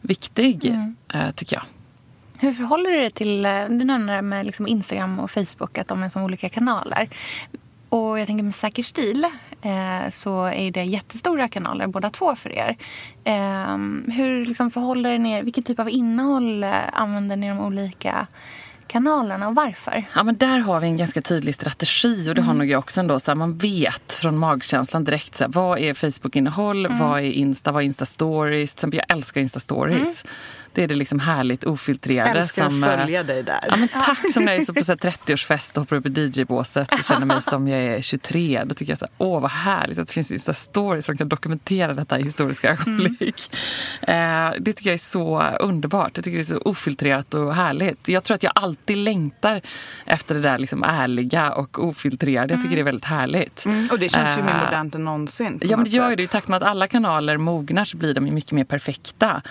viktig, 0.00 0.74
eh, 1.14 1.30
tycker 1.34 1.56
jag. 1.56 1.64
Hur 2.40 2.52
förhåller 2.52 2.90
du 2.90 2.96
dig 2.96 3.10
till, 3.10 3.44
eh, 3.46 3.64
du 3.68 3.84
nämner 3.84 4.16
det 4.16 4.22
med 4.22 4.46
liksom 4.46 4.66
Instagram 4.66 5.20
och 5.20 5.30
Facebook, 5.30 5.78
att 5.78 5.88
de 5.88 6.02
är 6.02 6.10
som 6.10 6.22
olika 6.22 6.48
kanaler. 6.48 7.08
Och 7.88 8.18
jag 8.18 8.26
tänker 8.26 8.44
med 8.44 8.54
Säker 8.54 8.82
stil 8.82 9.26
eh, 9.62 10.10
så 10.12 10.44
är 10.44 10.70
det 10.70 10.84
jättestora 10.84 11.48
kanaler 11.48 11.86
båda 11.86 12.10
två 12.10 12.36
för 12.36 12.52
er. 12.52 12.76
Eh, 13.24 13.76
hur 14.14 14.44
liksom 14.44 14.70
förhåller 14.70 15.18
ni 15.18 15.32
er, 15.32 15.42
vilken 15.42 15.64
typ 15.64 15.78
av 15.78 15.90
innehåll 15.90 16.64
eh, 16.64 16.72
använder 16.92 17.36
ni 17.36 17.48
de 17.48 17.60
olika 17.60 18.26
kanalerna 18.86 19.48
och 19.48 19.54
varför? 19.54 20.04
Ja, 20.14 20.22
men 20.22 20.36
där 20.36 20.58
har 20.58 20.80
vi 20.80 20.86
en 20.86 20.96
ganska 20.96 21.22
tydlig 21.22 21.54
strategi 21.54 22.30
och 22.30 22.34
det 22.34 22.42
har 22.42 22.54
nog 22.54 22.70
jag 22.70 22.78
också 22.78 23.00
ändå. 23.00 23.20
Så 23.20 23.30
här, 23.30 23.36
man 23.36 23.56
vet 23.56 24.12
från 24.12 24.38
magkänslan 24.38 25.04
direkt 25.04 25.34
så 25.34 25.44
här, 25.44 25.50
vad 25.52 25.78
är 25.78 25.94
Facebook-innehåll, 25.94 26.86
vad 26.86 27.18
är 27.18 27.32
Insta, 27.32 27.72
vad 27.72 27.82
är 27.82 27.86
Insta-stories. 27.86 28.50
Till 28.50 28.62
exempel, 28.62 29.00
jag 29.08 29.16
älskar 29.16 29.40
Insta-stories. 29.40 30.26
Det 30.74 30.82
är 30.82 30.88
det 30.88 30.94
liksom 30.94 31.20
härligt 31.20 31.64
ofiltrerade. 31.64 32.30
Älskar 32.30 32.70
som, 32.70 32.82
att 32.82 32.88
eh, 32.88 32.96
följa 32.98 33.22
dig 33.22 33.42
där. 33.42 33.64
Ja, 33.68 33.76
men 33.76 33.88
tack 33.88 34.32
som 34.32 34.44
när 34.44 34.52
jag 34.52 34.60
är 34.60 34.64
så 34.64 34.74
på 34.74 34.84
så 34.84 34.92
här 34.92 34.96
30-årsfest 35.10 35.70
och 35.74 35.80
hoppar 35.82 35.96
upp 35.96 36.06
i 36.06 36.10
DJ-båset 36.10 36.94
och 36.94 37.04
känner 37.04 37.26
mig 37.26 37.42
som 37.42 37.68
jag 37.68 37.80
är 37.80 38.00
23. 38.00 38.62
Då 38.64 38.74
tycker 38.74 38.92
jag 38.92 38.98
så 38.98 39.04
här, 39.04 39.14
åh 39.18 39.40
vad 39.40 39.50
härligt 39.50 39.98
att 39.98 40.08
det 40.08 40.14
finns 40.14 40.30
Insta-stories 40.30 41.02
som 41.02 41.16
kan 41.16 41.28
dokumentera 41.28 41.94
detta 41.94 42.16
historiska 42.16 42.70
ögonblick. 42.70 43.56
Eh, 44.02 44.50
det 44.60 44.72
tycker 44.72 44.90
jag 44.90 44.94
är 44.94 44.98
så 44.98 45.42
underbart. 45.60 46.10
Jag 46.14 46.24
tycker 46.24 46.36
det 46.36 46.42
är 46.42 46.44
så 46.44 46.58
ofiltrerat 46.58 47.34
och 47.34 47.54
härligt. 47.54 48.08
Jag 48.08 48.24
tror 48.24 48.34
att 48.34 48.42
jag 48.42 48.52
alltid 48.54 48.96
längtar 48.96 49.60
efter 50.04 50.34
det 50.34 50.40
där 50.40 50.58
liksom 50.58 50.82
ärliga 50.84 51.52
och 51.52 51.84
ofiltrerade. 51.84 52.54
Jag 52.54 52.62
tycker 52.62 52.76
det 52.76 52.82
är 52.82 52.84
väldigt 52.84 53.04
härligt. 53.04 53.64
Mm, 53.64 53.88
och 53.92 53.98
det 53.98 54.08
känns 54.08 54.38
ju 54.38 54.42
mer 54.42 54.52
Eh, 54.52 54.64
modernt 54.64 54.94
än 54.94 55.04
någonsin. 55.04 55.58
Ja, 55.62 55.76
men 55.76 55.84
det 55.84 55.90
gör 55.90 56.10
ju 56.10 56.16
det. 56.16 56.22
I 56.22 56.26
takt 56.26 56.48
med 56.48 56.56
att 56.56 56.62
alla 56.62 56.88
kanaler 56.88 57.36
mognar 57.36 57.84
så 57.84 57.96
blir 57.96 58.14
de 58.14 58.20
mycket 58.20 58.52
mer 58.52 58.64
perfekta 58.64 59.42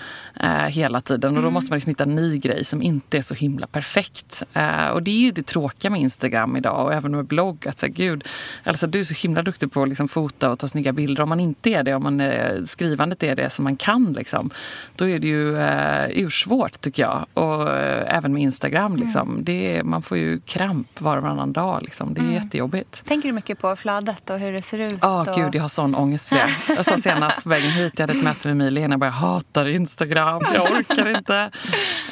hela 0.68 1.00
tiden. 1.00 1.11
Tiden 1.12 1.36
och 1.36 1.42
då 1.42 1.50
måste 1.50 1.70
man 1.72 1.76
liksom 1.76 1.90
hitta 1.90 2.04
en 2.04 2.14
ny 2.14 2.38
grej 2.38 2.64
som 2.64 2.82
inte 2.82 3.18
är 3.18 3.22
så 3.22 3.34
himla 3.34 3.66
perfekt. 3.66 4.42
Eh, 4.52 4.86
och 4.86 5.02
det 5.02 5.10
är 5.10 5.18
ju 5.20 5.30
det 5.30 5.42
tråkiga 5.46 5.90
med 5.90 6.00
Instagram 6.00 6.56
idag 6.56 6.86
och 6.86 6.94
även 6.94 7.16
med 7.16 7.24
blogg. 7.24 7.66
Att 7.68 7.78
säga, 7.78 7.92
gud, 7.96 8.24
alltså, 8.64 8.86
du 8.86 9.00
är 9.00 9.04
så 9.04 9.14
himla 9.14 9.42
duktig 9.42 9.72
på 9.72 9.82
att 9.82 9.88
liksom, 9.88 10.08
fota 10.08 10.50
och 10.50 10.58
ta 10.58 10.68
snygga 10.68 10.92
bilder. 10.92 11.22
Om 11.22 11.28
man 11.28 11.40
inte 11.40 11.70
är 11.70 11.82
det, 11.82 11.94
om 11.94 12.02
man, 12.02 12.20
eh, 12.20 12.64
skrivandet 12.64 13.22
är 13.22 13.36
det 13.36 13.50
som 13.50 13.64
man 13.64 13.76
kan, 13.76 14.12
liksom, 14.12 14.50
då 14.96 15.08
är 15.08 15.18
det 15.18 15.28
ju 15.28 15.56
eh, 15.56 16.06
ursvårt 16.10 16.80
tycker 16.80 17.02
jag. 17.02 17.26
Och 17.34 17.70
eh, 17.70 18.16
även 18.16 18.32
med 18.32 18.42
Instagram. 18.42 18.96
Liksom. 18.96 19.30
Mm. 19.30 19.44
Det, 19.44 19.82
man 19.84 20.02
får 20.02 20.18
ju 20.18 20.40
kramp 20.40 21.00
var 21.00 21.16
och 21.16 21.22
varannan 21.22 21.52
dag. 21.52 21.82
Liksom. 21.82 22.14
Det 22.14 22.20
är 22.20 22.22
Mm. 22.22 22.34
jättejobbigt. 22.34 23.04
Tänker 23.04 23.28
du 23.28 23.32
mycket 23.32 23.58
på 23.58 23.76
flödet 23.76 24.30
och 24.30 24.38
hur 24.38 24.52
det 24.52 24.62
ser 24.62 24.78
ut? 24.78 24.98
Ja, 25.00 25.20
och... 25.30 25.36
gud, 25.36 25.54
jag 25.54 25.62
har 25.62 25.68
sån 25.68 25.94
ångest 25.94 26.28
för 26.28 26.36
det. 26.36 26.48
Jag 26.76 26.84
sa 26.84 26.96
senast 27.08 27.42
på 27.42 27.48
vägen 27.48 27.70
hit, 27.70 27.92
jag 27.96 28.02
hade 28.06 28.18
ett 28.18 28.24
möte 28.24 28.48
med 28.48 28.52
Emilie, 28.52 28.86
och 28.86 28.92
jag 28.92 29.00
bara, 29.00 29.06
jag 29.06 29.12
hatar 29.12 29.68
Instagram, 29.68 30.42
jag 30.54 30.72
orkar 30.72 31.01
inte. 31.10 31.50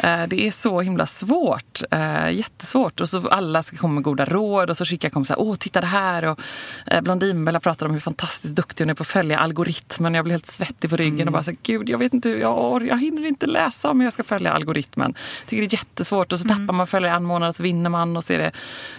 Eh, 0.03 0.27
Det 0.29 0.47
är 0.47 0.51
så 0.51 0.81
himla 0.81 1.07
svårt, 1.07 1.81
eh, 1.91 2.31
jättesvårt. 2.31 3.01
Och 3.01 3.09
så 3.09 3.29
alla 3.29 3.63
ska 3.63 3.77
komma 3.77 3.95
med 3.95 4.03
goda 4.03 4.25
råd 4.25 4.71
och 4.71 4.77
så 4.77 4.85
skickar 4.85 5.11
kompisar, 5.11 5.37
åh 5.39 5.55
titta 5.57 5.81
det 5.81 5.87
här. 5.87 6.25
Och 6.25 6.41
eh, 6.87 7.01
Blondinbella 7.01 7.61
pratar 7.61 7.87
om 7.87 7.93
hur 7.93 8.01
fantastiskt 8.01 8.57
duktig 8.57 8.85
hon 8.85 8.91
är 8.91 8.95
på 8.95 9.03
att 9.03 9.09
följa 9.09 9.39
algoritmen. 9.39 10.15
Jag 10.15 10.25
blir 10.25 10.33
helt 10.33 10.47
svettig 10.47 10.91
på 10.91 10.97
ryggen 10.97 11.29
och 11.29 11.33
bara 11.33 11.43
så 11.45 11.51
här, 11.51 11.59
gud 11.63 11.89
jag 11.89 11.99
vet 11.99 12.15
inte, 12.15 12.31
jag, 12.31 12.87
jag 12.87 12.99
hinner 13.01 13.27
inte 13.27 13.47
läsa 13.47 13.91
om 13.91 14.01
jag 14.01 14.13
ska 14.13 14.25
följa 14.25 14.53
algoritmen. 14.53 15.15
Tycker 15.47 15.63
det 15.63 15.75
är 15.75 15.79
jättesvårt 15.79 16.33
och 16.33 16.41
så 16.41 16.49
tappar 16.49 16.73
man 16.73 16.87
följare 16.87 17.17
en 17.17 17.25
månad 17.25 17.57
så 17.57 17.63
vinner 17.63 17.91
man 17.91 18.17
och 18.17 18.25
så 18.25 18.33
är 18.33 18.39
det, 18.39 18.53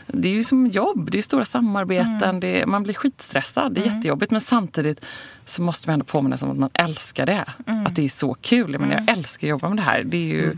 det 0.07 0.27
är 0.27 0.33
ju 0.33 0.43
som 0.43 0.67
jobb, 0.67 1.11
det 1.11 1.17
är 1.17 1.21
stora 1.21 1.45
samarbeten, 1.45 2.39
det 2.39 2.61
är, 2.61 2.65
man 2.65 2.83
blir 2.83 2.93
skitstressad, 2.93 3.73
det 3.73 3.81
är 3.81 3.85
jättejobbigt 3.85 4.31
men 4.31 4.41
samtidigt 4.41 5.05
så 5.45 5.61
måste 5.61 5.89
man 5.89 5.93
ändå 5.93 6.05
påminna 6.05 6.37
sig 6.37 6.45
om 6.45 6.51
att 6.51 6.59
man 6.59 6.69
älskar 6.73 7.25
det. 7.25 7.45
Att 7.85 7.95
det 7.95 8.05
är 8.05 8.09
så 8.09 8.33
kul. 8.33 8.71
Jag, 8.71 8.81
menar, 8.81 8.93
jag 8.93 9.17
älskar 9.17 9.47
att 9.47 9.49
jobba 9.49 9.69
med 9.69 9.77
det 9.77 9.81
här. 9.81 10.03
Det 10.03 10.17
är 10.17 10.27
ju 10.27 10.57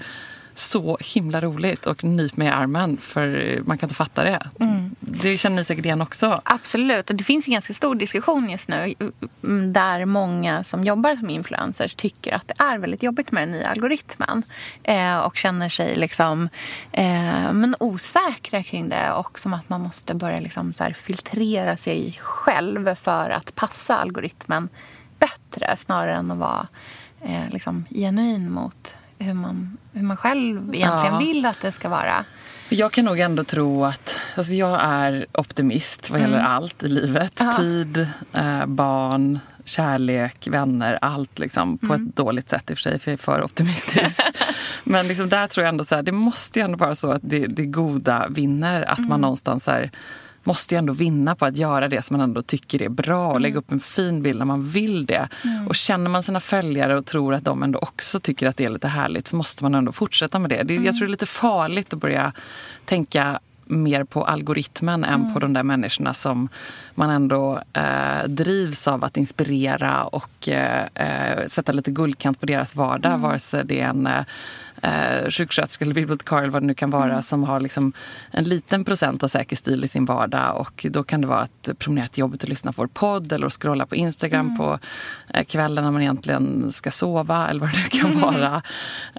så 0.56 0.98
himla 1.02 1.42
roligt 1.42 1.86
och 1.86 2.04
nyp 2.04 2.38
mig 2.38 2.48
i 2.48 2.52
armen 2.52 2.98
för 2.98 3.60
man 3.66 3.78
kan 3.78 3.88
inte 3.88 3.96
fatta 3.96 4.24
det. 4.24 4.40
Det 5.00 5.38
känner 5.38 5.58
ni 5.58 5.66
säkert 5.66 5.86
igen 5.86 6.02
också. 6.02 6.42
Absolut. 6.46 7.10
Och 7.10 7.16
det 7.16 7.24
finns 7.24 7.48
en 7.48 7.54
ganska 7.54 7.74
stor 7.74 7.96
diskussion 7.96 8.50
just 8.50 8.68
nu 8.68 8.94
mm, 9.44 9.74
där 9.74 10.06
många 10.06 10.64
som 10.64 10.84
jobbar 10.84 11.16
som 11.16 11.30
influencers 11.30 11.96
tycker 11.96 12.36
att 12.36 12.48
det 12.48 12.64
är 12.64 12.78
väldigt 12.78 13.04
jobbigt 13.04 13.32
med 13.32 13.44
den 13.44 13.52
nya 13.52 13.68
algoritmen 13.68 14.44
eh, 14.84 15.18
och 15.18 15.38
känner 15.38 15.70
sig 15.70 15.96
liksom, 15.96 16.50
eh, 16.92 17.54
men 17.54 17.76
osäkra 17.80 18.64
kring 18.64 18.90
det 18.90 19.12
och 19.12 19.40
som 19.40 19.54
att 19.54 19.70
man 19.70 19.82
måste 19.82 20.14
börja 20.14 20.40
liksom 20.40 20.74
så 20.74 20.84
filtrera 20.96 21.78
sig 21.78 22.18
själv 22.22 22.96
för 22.96 23.30
att 23.30 23.56
passa 23.56 23.98
algoritmen 23.98 24.70
bättre 25.20 25.78
snarare 25.78 26.16
än 26.16 26.32
att 26.32 26.38
vara 26.38 26.68
eh, 27.22 27.50
liksom 27.50 27.86
genuin 27.90 28.52
mot 28.52 28.94
hur 29.24 29.34
man, 29.34 29.78
hur 29.94 30.02
man 30.04 30.18
själv 30.18 30.76
egentligen 30.76 31.14
Ja. 31.14 31.20
vill 31.20 31.46
att 31.46 31.62
det 31.62 31.72
ska 31.72 31.90
vara. 31.90 32.26
Jag 32.70 32.92
kan 32.92 33.06
nog 33.06 33.20
ändå 33.20 33.44
tro 33.44 33.86
att 33.86 34.18
alltså 34.38 34.54
jag 34.54 34.80
är 34.84 35.26
optimist 35.34 36.10
vad 36.10 36.22
gäller 36.22 36.40
allt 36.40 36.84
i 36.84 36.88
livet. 36.88 37.34
Ja. 37.40 37.54
Tid, 37.58 38.08
eh, 38.34 38.66
barn, 38.66 39.40
kärlek, 39.66 40.48
vänner, 40.48 41.00
allt 41.02 41.40
liksom. 41.40 41.78
På 41.78 41.94
ett 41.94 42.16
dåligt 42.16 42.50
sätt 42.50 42.72
i 42.72 42.74
och 42.74 42.78
för 42.78 42.82
sig, 42.82 43.00
för 43.00 43.12
jag 43.12 43.20
är 43.20 43.24
för 43.24 43.44
optimistisk. 43.44 44.20
Men 44.84 45.08
liksom 45.08 45.30
där 45.30 45.48
tror 45.48 45.64
jag 45.64 45.70
ändå 45.70 45.84
så 45.84 45.96
här, 45.96 46.04
det 46.04 46.12
måste 46.12 46.60
ju 46.60 46.66
ändå 46.66 46.78
vara 46.78 46.96
så 46.96 47.12
att 47.12 47.22
det, 47.24 47.48
det 47.48 47.66
goda 47.66 48.28
vinner. 48.30 48.82
Att 48.82 49.00
man 49.00 49.22
någonstans 49.22 49.64
så 49.64 49.72
här, 49.72 49.92
måste 50.44 50.76
ju 50.76 50.80
ändå 50.80 50.94
vinna 50.94 51.36
på 51.36 51.46
att 51.46 51.58
göra 51.58 51.88
det 51.88 52.02
som 52.02 52.18
man 52.18 52.24
ändå 52.24 52.42
tycker 52.42 52.82
är 52.82 52.90
bra 52.90 53.28
och 53.28 53.42
lägga 53.42 53.58
upp 53.58 53.72
en 53.72 53.80
fin 53.80 54.22
bild 54.22 54.40
när 54.40 54.46
man 54.46 54.62
vill 54.62 55.06
det. 55.06 55.30
Och 55.68 55.76
känner 55.76 56.10
man 56.10 56.24
sina 56.24 56.40
följare 56.40 56.98
och 56.98 57.06
tror 57.06 57.34
att 57.34 57.44
de 57.44 57.64
ändå 57.64 57.80
också 57.80 58.20
tycker 58.20 58.48
att 58.48 58.58
det 58.58 58.66
är 58.66 58.70
lite 58.70 58.88
härligt 58.88 59.28
så 59.28 59.36
måste 59.36 59.64
man 59.64 59.76
ändå 59.76 59.92
fortsätta 59.92 60.40
med 60.40 60.50
det. 60.50 60.64
det 60.64 60.74
Jag 60.74 60.96
tror 60.96 61.08
det 61.08 61.10
är 61.10 61.12
lite 61.12 61.26
farligt 61.26 61.94
att 61.94 62.00
börja 62.00 62.34
tänka 62.86 63.40
mer 63.66 64.04
på 64.04 64.26
algoritmen 64.26 65.04
än 65.04 65.34
på 65.34 65.40
de 65.40 65.54
där 65.54 65.64
människorna 65.64 66.14
som 66.14 66.50
man 66.96 67.10
ändå 67.10 67.62
eh, 67.74 68.28
drivs 68.28 68.88
av 68.88 69.04
att 69.06 69.18
inspirera 69.18 70.04
och 70.04 70.50
eh, 70.50 70.88
eh, 70.96 71.48
sätta 71.48 71.72
lite 71.72 71.92
guldkant 71.92 72.40
på 72.40 72.46
deras 72.46 72.76
vardag. 72.76 73.18
Vare 73.18 73.40
sig 73.40 73.66
det 73.66 73.80
är 73.80 73.90
en 73.90 74.10
eh, 74.84 75.30
sjuksköterska 75.30 75.86
eller 75.86 75.96
bibliotekar 75.96 76.38
eller 76.38 76.50
vad 76.50 76.62
det 76.62 76.66
nu 76.66 76.74
kan 76.74 76.90
vara 76.90 77.22
som 77.22 77.44
har 77.44 77.60
liksom 77.60 77.94
en 78.32 78.44
liten 78.44 78.86
procent 78.86 79.24
av 79.24 79.28
säker 79.28 79.56
stil 79.56 79.84
i 79.84 79.88
sin 79.88 80.06
vardag. 80.06 80.58
Och 80.58 80.86
då 80.90 81.04
kan 81.04 81.22
det 81.22 81.28
vara 81.28 81.42
att 81.42 81.70
promenera 81.80 82.08
till 82.08 82.20
jobbet 82.20 82.44
och 82.44 82.50
lyssna 82.50 82.74
på 82.74 82.82
vår 82.82 82.88
podd 82.88 83.32
eller 83.32 83.48
att 83.48 83.54
scrolla 83.54 83.86
på 83.86 83.96
Instagram 83.96 84.58
på 84.58 84.80
eh, 85.34 85.44
kvällen 85.44 85.84
när 85.84 85.92
man 85.92 86.02
egentligen 86.02 86.72
ska 86.72 86.92
sova 86.92 87.50
eller 87.50 87.60
vad 87.60 87.70
det 87.72 87.78
nu 87.78 88.02
kan 88.02 88.20
vara. 88.20 88.64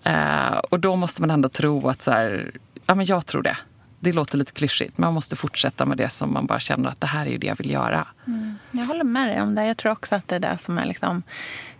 Eh, 0.04 0.58
och 0.58 0.80
då 0.80 0.96
måste 0.96 1.22
man 1.22 1.30
ändå 1.30 1.48
tro 1.48 1.88
att 1.88 2.02
så 2.02 2.10
här, 2.10 2.50
ja 2.86 2.94
men 2.94 3.06
jag 3.06 3.26
tror 3.26 3.42
det. 3.42 3.56
Det 4.00 4.12
låter 4.12 4.38
lite 4.38 4.52
klyschigt, 4.52 4.98
men 4.98 5.06
man 5.06 5.14
måste 5.14 5.36
fortsätta 5.36 5.84
med 5.86 5.96
det 5.96 6.08
som 6.08 6.32
man 6.32 6.46
bara 6.46 6.60
känner 6.60 6.88
att 6.88 7.00
det 7.00 7.06
här 7.06 7.26
är 7.26 7.30
ju 7.30 7.38
det 7.38 7.46
jag 7.46 7.56
vill 7.56 7.70
göra. 7.70 8.06
Jag 8.70 8.84
håller 8.84 9.04
med 9.04 9.28
dig 9.28 9.42
om 9.42 9.54
det. 9.54 9.66
Jag 9.66 9.76
tror 9.76 9.92
också 9.92 10.14
att 10.14 10.28
det 10.28 10.36
är 10.36 10.40
det 10.40 10.58
som 10.60 10.78
är 10.78 10.86
liksom, 10.86 11.22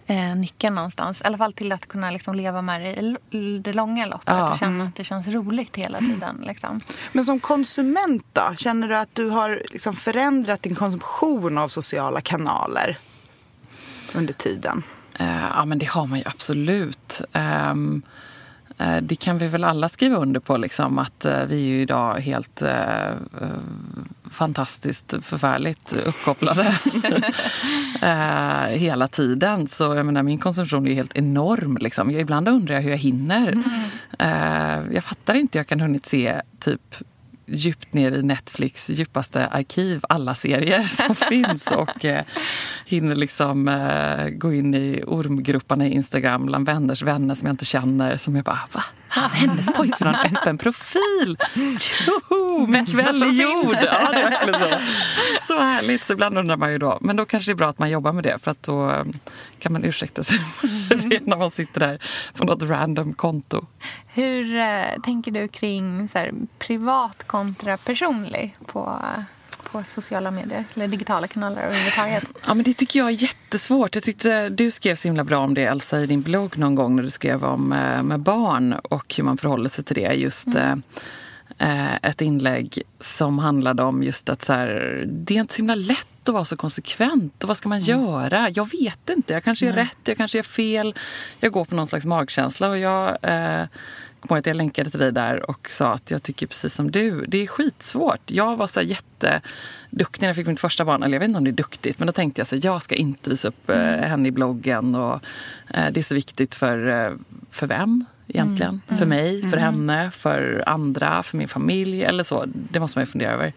eh, 0.07 0.37
nyckeln 0.37 0.75
någonstans. 0.75 1.21
I 1.21 1.25
alla 1.25 1.39
fall 1.39 1.53
till 1.53 1.73
att 1.73 1.89
kunna 1.89 2.11
liksom 2.11 2.35
leva 2.35 2.63
med 2.63 2.81
det 2.81 3.17
i 3.39 3.59
det 3.59 3.73
långa 3.73 4.07
loppet 4.07 4.25
Ja. 4.27 4.53
och 4.53 4.59
känna 4.59 4.85
att 4.85 4.97
det 4.97 5.05
känns 5.05 5.27
roligt 5.29 5.77
hela 5.77 5.99
tiden. 5.99 6.45
Liksom. 6.47 6.81
Men 7.13 7.25
som 7.25 7.41
konsument 7.41 8.27
då? 8.33 8.55
Känner 8.57 8.89
du 8.89 8.97
att 8.97 9.15
du 9.15 9.29
har 9.29 9.63
liksom 9.73 9.95
förändrat 9.95 10.63
din 10.63 10.75
konsumtion 10.75 11.59
av 11.59 11.69
sociala 11.69 12.21
kanaler 12.21 12.99
under 14.15 14.33
tiden? 14.33 14.83
Eh, 15.19 15.45
ja, 15.55 15.65
men 15.65 15.79
det 15.79 15.87
har 15.87 16.07
man 16.07 16.19
ju 16.19 16.25
absolut. 16.27 17.21
Eh, 17.33 17.75
det 19.03 19.17
kan 19.17 19.39
vi 19.39 19.49
väl 19.49 19.65
alla 19.65 19.89
skriva 19.89 20.17
under 20.17 20.41
på, 20.41 20.57
liksom, 20.57 20.99
att 20.99 21.25
eh, 21.25 21.45
vi 21.45 21.55
är 21.57 21.69
ju 21.69 21.83
idag 21.83 22.21
helt 22.21 22.63
eh, 22.63 23.09
eh, 23.09 23.59
fantastiskt 24.31 25.15
förfärligt 25.23 25.93
uppkopplade 25.93 26.63
eh, 28.03 28.79
hela 28.79 29.09
tiden. 29.09 29.69
Så 29.69 29.95
jag 29.95 30.07
menar, 30.07 30.23
min 30.23 30.39
konsumtion 30.39 30.87
är 30.87 30.91
ju 30.91 30.97
helt 30.97 31.17
enorm. 31.17 31.77
Liksom. 31.81 32.11
Jag, 32.11 32.21
ibland 32.21 32.49
undrar 32.49 32.75
jag 32.75 32.83
hur 32.83 32.91
jag 32.91 32.99
hinner. 32.99 33.63
Eh, 34.19 34.95
jag 34.95 35.05
fattar 35.05 35.35
inte 35.35 35.59
hur 35.59 35.61
jag 35.61 35.69
kan 35.69 35.81
hunnit 35.81 36.07
se 36.07 36.41
typ 36.59 36.95
djupt 37.47 37.95
ner 37.95 38.13
i 38.13 38.23
Netflix 38.23 38.91
djupaste 38.91 39.47
arkiv 39.47 40.05
alla 40.09 40.35
serier 40.35 40.83
som 40.87 41.15
finns 41.15 41.67
och 41.67 42.05
eh, 42.05 42.25
hinner 42.87 43.15
liksom 43.15 43.69
eh, 43.69 44.29
gå 44.29 44.53
in 44.53 44.75
i 44.75 45.03
ormgroparna 45.07 45.87
i 45.87 45.91
Instagram 45.91 46.47
bland 46.47 46.67
vänners 46.67 47.03
vänner 47.03 47.35
som 47.35 47.47
jag 47.47 47.53
inte 47.53 47.65
känner 47.65 48.17
som 48.17 48.37
jag 48.37 48.45
bara, 48.45 48.61
va? 48.73 48.85
Har 49.15 49.29
hennes 49.29 49.67
pojkvän 49.67 50.15
har 50.15 50.25
en 50.25 50.37
öppen 50.37 50.59
profil? 50.59 51.37
Kväll 52.93 53.23
är 53.23 53.27
gjord! 53.27 53.77
Ja, 53.83 54.13
det 54.13 54.23
är 54.23 54.31
verkligen 54.31 54.61
så. 54.61 54.79
Så 55.41 55.61
härligt! 55.61 56.05
Så 56.05 56.13
ibland 56.13 56.39
undrar 56.39 56.57
man 56.57 56.73
ju 56.73 56.79
då, 56.79 56.99
men 57.01 57.17
då 57.17 57.25
kanske 57.25 57.51
det 57.51 57.55
är 57.55 57.57
bra 57.57 57.69
att 57.69 57.79
man 57.79 57.91
jobbar 57.91 58.13
med 58.13 58.25
det 58.25 58.39
för 58.39 58.51
att 58.51 58.63
då 58.63 58.91
eh, 58.91 59.05
kan 59.59 59.73
man 59.73 59.85
ursäkta 59.85 60.23
sig 60.23 60.39
för 60.89 61.09
det 61.09 61.27
när 61.27 61.37
man 61.37 61.51
sitter 61.51 61.81
där 61.81 62.03
på 62.35 62.45
något 62.45 62.63
random 62.63 63.15
konto. 63.15 63.67
Hur 64.07 64.57
eh, 64.57 65.03
tänker 65.05 65.31
du 65.31 65.49
kring 65.49 66.09
så 66.09 66.19
här, 66.19 66.33
privat 66.59 67.25
kontra 67.27 67.77
personlig 67.77 68.57
på, 68.67 69.01
på 69.65 69.85
sociala 69.95 70.31
medier 70.31 70.65
eller 70.75 70.89
digitala 70.89 71.27
kanaler 71.27 71.63
överhuvudtaget? 71.63 72.25
Ja, 72.47 72.55
men 72.55 72.65
det 72.65 72.75
tycker 72.75 72.99
jag 72.99 73.09
är 73.09 73.23
jättesvårt. 73.23 73.95
Jag 73.95 74.05
tyckte 74.05 74.49
du 74.49 74.71
skrev 74.71 74.95
så 74.95 75.09
himla 75.09 75.25
bra 75.25 75.39
om 75.39 75.55
det, 75.55 75.65
Elsa, 75.65 76.01
i 76.01 76.07
din 76.07 76.23
blogg 76.23 76.59
någon 76.59 76.75
gång 76.75 76.97
när 76.97 77.03
du 77.03 77.11
skrev 77.11 77.45
om 77.45 77.73
eh, 77.73 78.03
med 78.03 78.21
barn 78.21 78.73
och 78.73 79.15
hur 79.17 79.25
man 79.25 79.39
förhåller 79.39 79.69
sig 79.69 79.85
till 79.85 79.97
det. 79.97 80.15
Just 80.15 80.49
eh, 80.49 80.75
eh, 81.59 81.95
ett 82.03 82.21
inlägg 82.21 82.83
som 83.01 83.39
handlade 83.39 83.83
om 83.83 84.03
just 84.03 84.29
att 84.29 84.45
så 84.45 84.53
här, 84.53 85.05
det 85.07 85.37
är 85.37 85.41
inte 85.41 85.55
så 85.55 85.59
himla 85.59 85.75
lätt 85.75 86.29
att 86.29 86.35
vara 86.35 86.45
så 86.45 86.57
konsekvent. 86.57 87.43
Och 87.43 87.49
vad 87.49 87.57
ska 87.57 87.69
man 87.69 87.81
göra? 87.81 88.51
Jag 88.51 88.71
vet 88.71 89.11
inte. 89.11 89.33
Jag 89.33 89.45
kanske 89.45 89.69
är 89.69 89.73
rätt, 89.73 89.99
jag 90.05 90.17
kanske 90.17 90.39
är 90.39 90.43
fel. 90.43 90.95
Jag 91.41 91.53
går 91.53 91.65
på 91.65 91.75
någon 91.75 91.87
slags 91.87 92.07
magkänsla. 92.07 92.69
Och 92.69 92.79
jag 92.79 93.19
eh, 93.23 93.67
kommer 94.29 94.39
att 94.39 94.47
jag 94.47 94.57
länkade 94.57 94.91
till 94.91 95.01
dig 95.01 95.13
där 95.13 95.51
och 95.51 95.71
sa 95.71 95.93
att 95.93 96.11
jag 96.11 96.23
tycker 96.23 96.47
precis 96.47 96.75
som 96.75 96.91
du. 96.91 97.25
Det 97.29 97.43
är 97.43 97.47
skitsvårt. 97.47 98.31
Jag 98.31 98.57
var 98.57 98.67
så 98.67 98.81
jätteduktig 98.81 100.21
när 100.21 100.29
jag 100.29 100.37
fick 100.37 100.47
mitt 100.47 100.61
första 100.61 100.85
barn. 100.85 101.03
Eller 101.03 101.15
jag 101.15 101.21
vet 101.21 101.29
inte 101.29 101.39
om 101.39 101.45
det 101.45 101.51
är 101.51 101.53
duktigt, 101.53 101.99
men 101.99 102.07
då 102.07 102.13
tänkte 102.13 102.41
jag 102.41 102.47
så 102.47 102.57
här, 102.57 102.63
jag 102.65 102.83
ska 102.83 102.95
inte 102.95 103.31
visa 103.31 103.49
upp 103.49 103.71
eh, 103.71 103.77
henne 103.77 104.29
i 104.29 104.31
bloggen. 104.31 104.95
Och, 104.95 105.21
eh, 105.71 105.93
det 105.93 106.01
är 106.01 106.03
så 106.03 106.15
viktigt 106.15 106.55
för, 106.55 106.89
eh, 106.89 107.13
för 107.51 107.67
vem 107.67 108.05
egentligen? 108.27 108.81
För 108.99 109.07
mig, 109.07 109.51
för 109.51 109.57
henne, 109.57 110.11
för 110.11 110.65
andra, 110.67 111.23
för 111.23 111.37
min 111.37 111.49
familj 111.49 112.05
eller 112.05 112.25
så. 112.25 112.45
Det 112.47 112.81
måste 112.81 112.99
man 112.99 113.03
ju 113.03 113.11
fundera 113.11 113.33
över. 113.33 113.53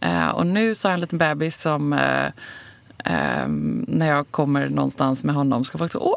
Eh, 0.00 0.28
och 0.28 0.46
nu 0.46 0.74
så 0.74 0.88
har 0.88 0.90
jag 0.90 0.96
en 0.96 1.00
liten 1.00 1.18
bebis 1.18 1.60
som 1.60 1.92
eh, 1.92 2.30
ehm, 3.04 3.84
när 3.88 4.06
jag 4.06 4.30
kommer 4.30 4.68
någonstans 4.68 5.24
med 5.24 5.34
honom 5.34 5.64
ska 5.64 5.78
folk 5.78 5.92
säga 5.92 6.02
Åh 6.02 6.16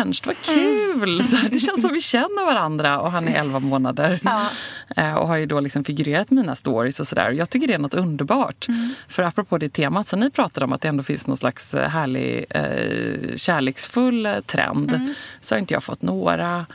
Ernst, 0.00 0.26
vad 0.26 0.36
kul! 0.36 1.24
Så 1.24 1.36
här, 1.36 1.48
det 1.48 1.58
känns 1.58 1.82
som 1.82 1.92
vi 1.92 2.00
känner 2.00 2.46
varandra 2.46 3.00
och 3.00 3.12
han 3.12 3.28
är 3.28 3.40
11 3.40 3.58
månader. 3.58 4.20
Ja. 4.24 4.46
Eh, 4.96 5.14
och 5.14 5.28
har 5.28 5.36
ju 5.36 5.46
då 5.46 5.60
liksom 5.60 5.84
figurerat 5.84 6.30
mina 6.30 6.54
stories 6.54 7.00
och 7.00 7.06
sådär. 7.06 7.30
Jag 7.30 7.50
tycker 7.50 7.66
det 7.66 7.74
är 7.74 7.78
något 7.78 7.94
underbart. 7.94 8.66
För 9.08 9.22
apropå 9.22 9.58
det 9.58 9.68
temat 9.68 10.08
som 10.08 10.20
ni 10.20 10.30
pratade 10.30 10.64
om 10.64 10.72
att 10.72 10.80
det 10.80 10.88
ändå 10.88 11.02
finns 11.02 11.26
någon 11.26 11.36
slags 11.36 11.74
eh, 11.74 11.88
härlig 11.88 12.44
eh, 12.50 13.36
kärleksfull 13.36 14.26
eh, 14.26 14.40
trend. 14.40 15.14
Så 15.40 15.54
har 15.54 15.60
inte 15.60 15.74
jag 15.74 15.82
fått 15.82 16.02
några 16.02 16.66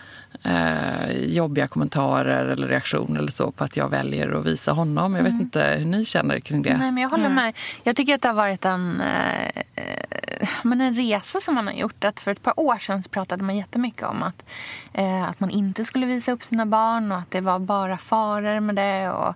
eh, 0.44 1.12
jobbiga 1.12 1.68
kommerarer 1.68 2.46
eller 2.46 2.68
reaktioner 2.68 3.20
eller 3.20 3.32
så 3.32 3.52
på 3.52 3.64
att 3.64 3.78
jag 3.78 3.90
väljer 3.90 4.32
att 4.40 4.46
visa 4.46 4.72
honom. 4.72 5.16
Jag 5.16 5.24
vet 5.24 5.30
Mm. 5.32 5.42
inte 5.42 5.64
hur 5.80 5.86
ni 5.86 6.06
känner 6.06 6.40
kring 6.40 6.62
det. 6.62 6.78
Nej, 6.78 6.92
men 6.92 7.04
jag 7.04 7.10
håller 7.10 7.30
med. 7.30 7.54
Jag 7.84 7.96
tycker 7.96 8.16
att 8.16 8.22
det 8.22 8.28
har 8.28 8.36
varit 8.36 8.66
en, 8.66 9.02
eh, 9.02 9.62
men 10.64 10.82
en 10.82 10.94
resa 10.94 11.40
som 11.42 11.56
man 11.56 11.68
har 11.68 11.74
gjort. 11.74 12.04
Att 12.04 12.20
för 12.20 12.32
ett 12.32 12.42
par 12.44 12.60
år 12.60 12.78
sedan 12.78 13.04
så 13.04 13.10
pratade 13.10 13.44
man 13.44 13.58
jättemycket 13.58 14.04
om 14.04 14.24
att, 14.24 14.44
eh, 14.94 15.30
att 15.30 15.40
man 15.40 15.50
inte 15.50 15.86
skulle 15.86 16.06
visa 16.06 16.32
upp 16.32 16.44
sina 16.44 16.66
barn 16.66 17.12
och 17.12 17.18
att 17.18 17.32
det 17.32 17.42
var 17.42 17.60
bara 17.60 17.98
faror 17.98 18.60
med 18.60 18.76
det. 18.76 19.10
Och 19.10 19.36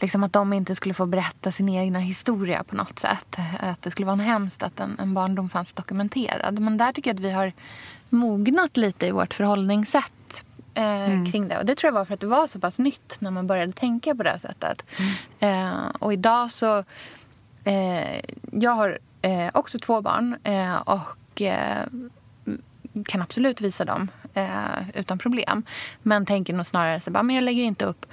liksom 0.00 0.24
att 0.24 0.32
de 0.32 0.52
inte 0.52 0.74
skulle 0.74 0.94
få 0.94 1.06
berätta 1.06 1.52
sin 1.52 1.68
egna 1.68 1.98
historia 1.98 2.64
på 2.64 2.76
något 2.76 2.98
sätt. 2.98 3.36
Att 3.60 3.82
det 3.82 3.90
skulle 3.90 4.06
vara 4.06 4.16
hemskt 4.16 4.62
att 4.62 4.80
en, 4.80 4.96
en 5.02 5.14
barndom 5.14 5.48
fanns 5.48 5.72
dokumenterad. 5.72 6.58
Men 6.58 6.76
där 6.76 6.92
tycker 6.92 7.10
jag 7.10 7.14
att 7.16 7.24
vi 7.24 7.30
har 7.30 7.52
mognat 8.08 8.76
lite 8.76 9.06
i 9.06 9.10
vårt 9.10 9.34
förhållningssätt 9.34 10.12
eh, 10.74 11.30
kring 11.32 11.48
det. 11.48 11.58
Och 11.58 11.66
det 11.66 11.74
tror 11.74 11.88
jag 11.88 11.94
var 11.94 12.04
för 12.04 12.14
att 12.14 12.20
det 12.20 12.26
var 12.26 12.46
så 12.46 12.60
pass 12.60 12.78
nytt 12.78 13.16
när 13.20 13.30
man 13.30 13.46
började 13.46 13.72
tänka 13.72 14.14
på 14.14 14.22
det 14.22 14.30
här 14.30 14.38
sättet. 14.38 14.82
Eh, 15.40 15.86
och 15.98 16.12
idag 16.12 16.52
så... 16.52 16.84
Eh, 17.64 18.20
jag 18.52 18.70
har 18.70 18.98
eh, 19.22 19.50
också 19.54 19.78
två 19.78 20.00
barn 20.00 20.36
eh, 20.44 20.74
och 20.76 21.42
eh, 21.42 21.84
kan 23.06 23.22
absolut 23.22 23.60
visa 23.60 23.84
dem 23.84 24.10
utan 24.94 25.18
problem. 25.18 25.62
Men 26.02 26.26
tänker 26.26 26.52
nog 26.52 26.66
snarare 26.66 27.00
så 27.00 27.10
bara, 27.10 27.22
men 27.22 27.36
jag 27.36 27.44
lägger 27.44 27.62
inte 27.62 27.84
upp 27.84 28.06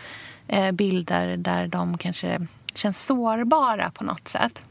bilder 0.73 1.37
där 1.37 1.67
de 1.67 1.97
kanske 1.97 2.47
känns 2.73 3.05
sårbara 3.05 3.91
på 3.91 4.03
något 4.03 4.27
sätt. 4.27 4.61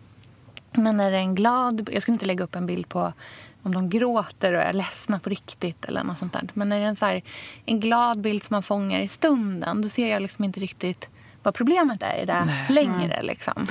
Men 0.73 0.97
när 0.97 1.11
det 1.11 1.17
är 1.17 1.21
en 1.21 1.35
glad... 1.35 1.89
Jag 1.93 2.03
skulle 2.03 2.13
inte 2.13 2.27
lägga 2.27 2.45
upp 2.45 2.55
en 2.55 2.67
bild 2.67 2.89
på 2.89 3.13
om 3.63 3.75
de 3.75 3.91
gråter 3.91 4.53
och 4.53 4.63
är 4.63 4.73
ledsna 4.73 5.19
på 5.19 5.31
riktigt 5.31 5.85
eller 5.85 6.05
något 6.05 6.19
sånt 6.19 6.33
där. 6.33 6.49
Men 6.55 6.69
när 6.69 6.79
det 6.79 6.85
är 6.85 6.89
en, 6.89 6.97
så 6.97 7.07
här, 7.07 7.23
en 7.67 7.81
glad 7.81 8.21
bild 8.21 8.45
som 8.45 8.55
man 8.55 8.63
fångar 8.63 9.01
i 9.01 9.09
stunden 9.09 9.83
då 9.83 9.89
ser 9.89 10.11
jag 10.11 10.23
liksom 10.23 10.45
inte 10.45 10.61
riktigt 10.61 11.09
vad 11.43 11.55
problemet 11.55 12.03
är 12.03 12.23
i 12.23 12.25
det 12.25 12.49
längre. 12.69 13.23
Liksom. 13.23 13.67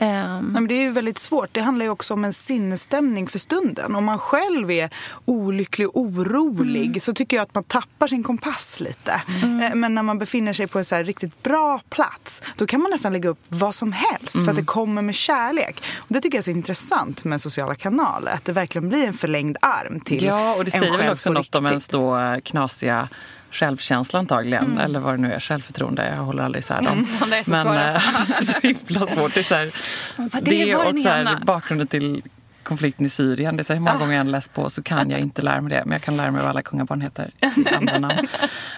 Ehm, 0.00 0.44
Nej, 0.44 0.52
men 0.52 0.68
det 0.68 0.74
är 0.74 0.82
ju 0.82 0.90
väldigt 0.90 1.18
svårt. 1.18 1.48
Det 1.52 1.60
handlar 1.60 1.84
ju 1.84 1.90
också 1.90 2.14
om 2.14 2.24
en 2.24 2.32
sinnesstämning 2.32 3.28
för 3.28 3.38
stunden. 3.38 3.94
Om 3.94 4.04
man 4.04 4.18
själv 4.18 4.70
är 4.70 4.90
olycklig 5.24 5.88
och 5.88 5.96
orolig 6.00 6.86
Mm. 6.86 7.00
så 7.00 7.14
tycker 7.14 7.36
jag 7.36 7.42
att 7.42 7.54
man 7.54 7.64
tappar 7.64 8.08
sin 8.08 8.22
kompass 8.22 8.80
lite. 8.80 9.12
Eh, 9.42 9.74
Men 9.74 9.94
när 9.94 10.02
man 10.02 10.18
befinner 10.18 10.52
sig 10.52 10.66
på 10.66 10.78
en 10.78 10.84
så 10.84 10.96
riktigt 10.96 11.42
bra 11.42 11.80
plats 11.90 12.42
då 12.56 12.66
kan 12.66 12.80
man 12.82 12.90
nästan 12.90 13.12
lägga 13.12 13.28
upp 13.28 13.40
vad 13.48 13.74
som 13.74 13.92
helst 13.92 14.32
för 14.32 14.38
att 14.38 14.42
Mm. 14.42 14.54
det 14.56 14.64
kommer 14.64 15.02
med 15.02 15.14
kärlek. 15.14 15.82
Och 15.96 16.06
det 16.14 16.20
tycker 16.20 16.36
jag 16.38 16.40
är 16.40 16.44
så 16.44 16.50
intressant 16.50 17.24
med 17.24 17.40
sociala 17.40 17.74
kanaler. 17.74 18.32
Att 18.32 18.44
det 18.44 18.52
verkligen 18.52 18.88
blir 18.88 19.06
en 19.06 19.12
förlängd 19.12 19.56
arm 19.62 20.00
till 20.00 20.24
Ja, 20.24 20.54
och 20.54 20.64
det 20.64 20.74
en 20.74 20.80
säger 20.80 20.92
väl 20.92 21.00
själv 21.00 21.12
också 21.12 21.30
något 21.32 21.54
om 21.54 21.64
riktigt. 21.66 21.70
ens 21.70 21.88
då 21.88 22.40
knasiga 22.44 23.08
självkänsla 23.50 24.18
antagligen. 24.18 24.64
Mm. 24.64 24.78
Eller 24.78 25.00
vad 25.00 25.14
det 25.14 25.18
nu 25.18 25.32
är, 25.32 25.40
självförtroende. 25.40 26.08
Jag 26.16 26.22
håller 26.22 26.42
aldrig 26.42 26.62
isär 26.62 26.82
dem. 26.82 27.06
Ja, 27.20 27.26
det 27.26 27.36
är 27.36 27.44
så 27.44 27.50
Men 27.50 27.94
eh, 27.94 28.00
så 28.42 28.60
himla 28.62 29.06
svårt. 29.06 29.34
Det 29.34 29.40
är, 29.40 29.44
så 29.44 29.54
här, 29.54 29.70
det 30.42 30.64
det 30.64 30.76
och 30.76 31.00
så 31.00 31.08
här, 31.08 31.44
bakgrunden 31.44 31.86
till 31.86 32.22
konflikten 32.68 33.06
i 33.06 33.08
Syrien. 33.08 33.56
Det 33.56 33.62
är 33.62 33.64
så 33.64 33.72
hur 33.72 33.80
många 33.80 33.98
gånger 33.98 34.12
jag 34.12 34.20
än 34.20 34.30
läst 34.30 34.54
på 34.54 34.70
så 34.70 34.82
kan 34.82 35.10
jag 35.10 35.20
inte 35.20 35.42
lära 35.42 35.60
mig 35.60 35.70
det. 35.70 35.82
Men 35.84 35.92
jag 35.92 36.02
kan 36.02 36.16
lära 36.16 36.30
mig 36.30 36.42
vad 36.42 36.50
alla 36.50 36.62
kungabarn 36.62 37.00
heter. 37.00 37.30
i 37.40 37.68
andra 37.74 37.98
namn. 37.98 38.28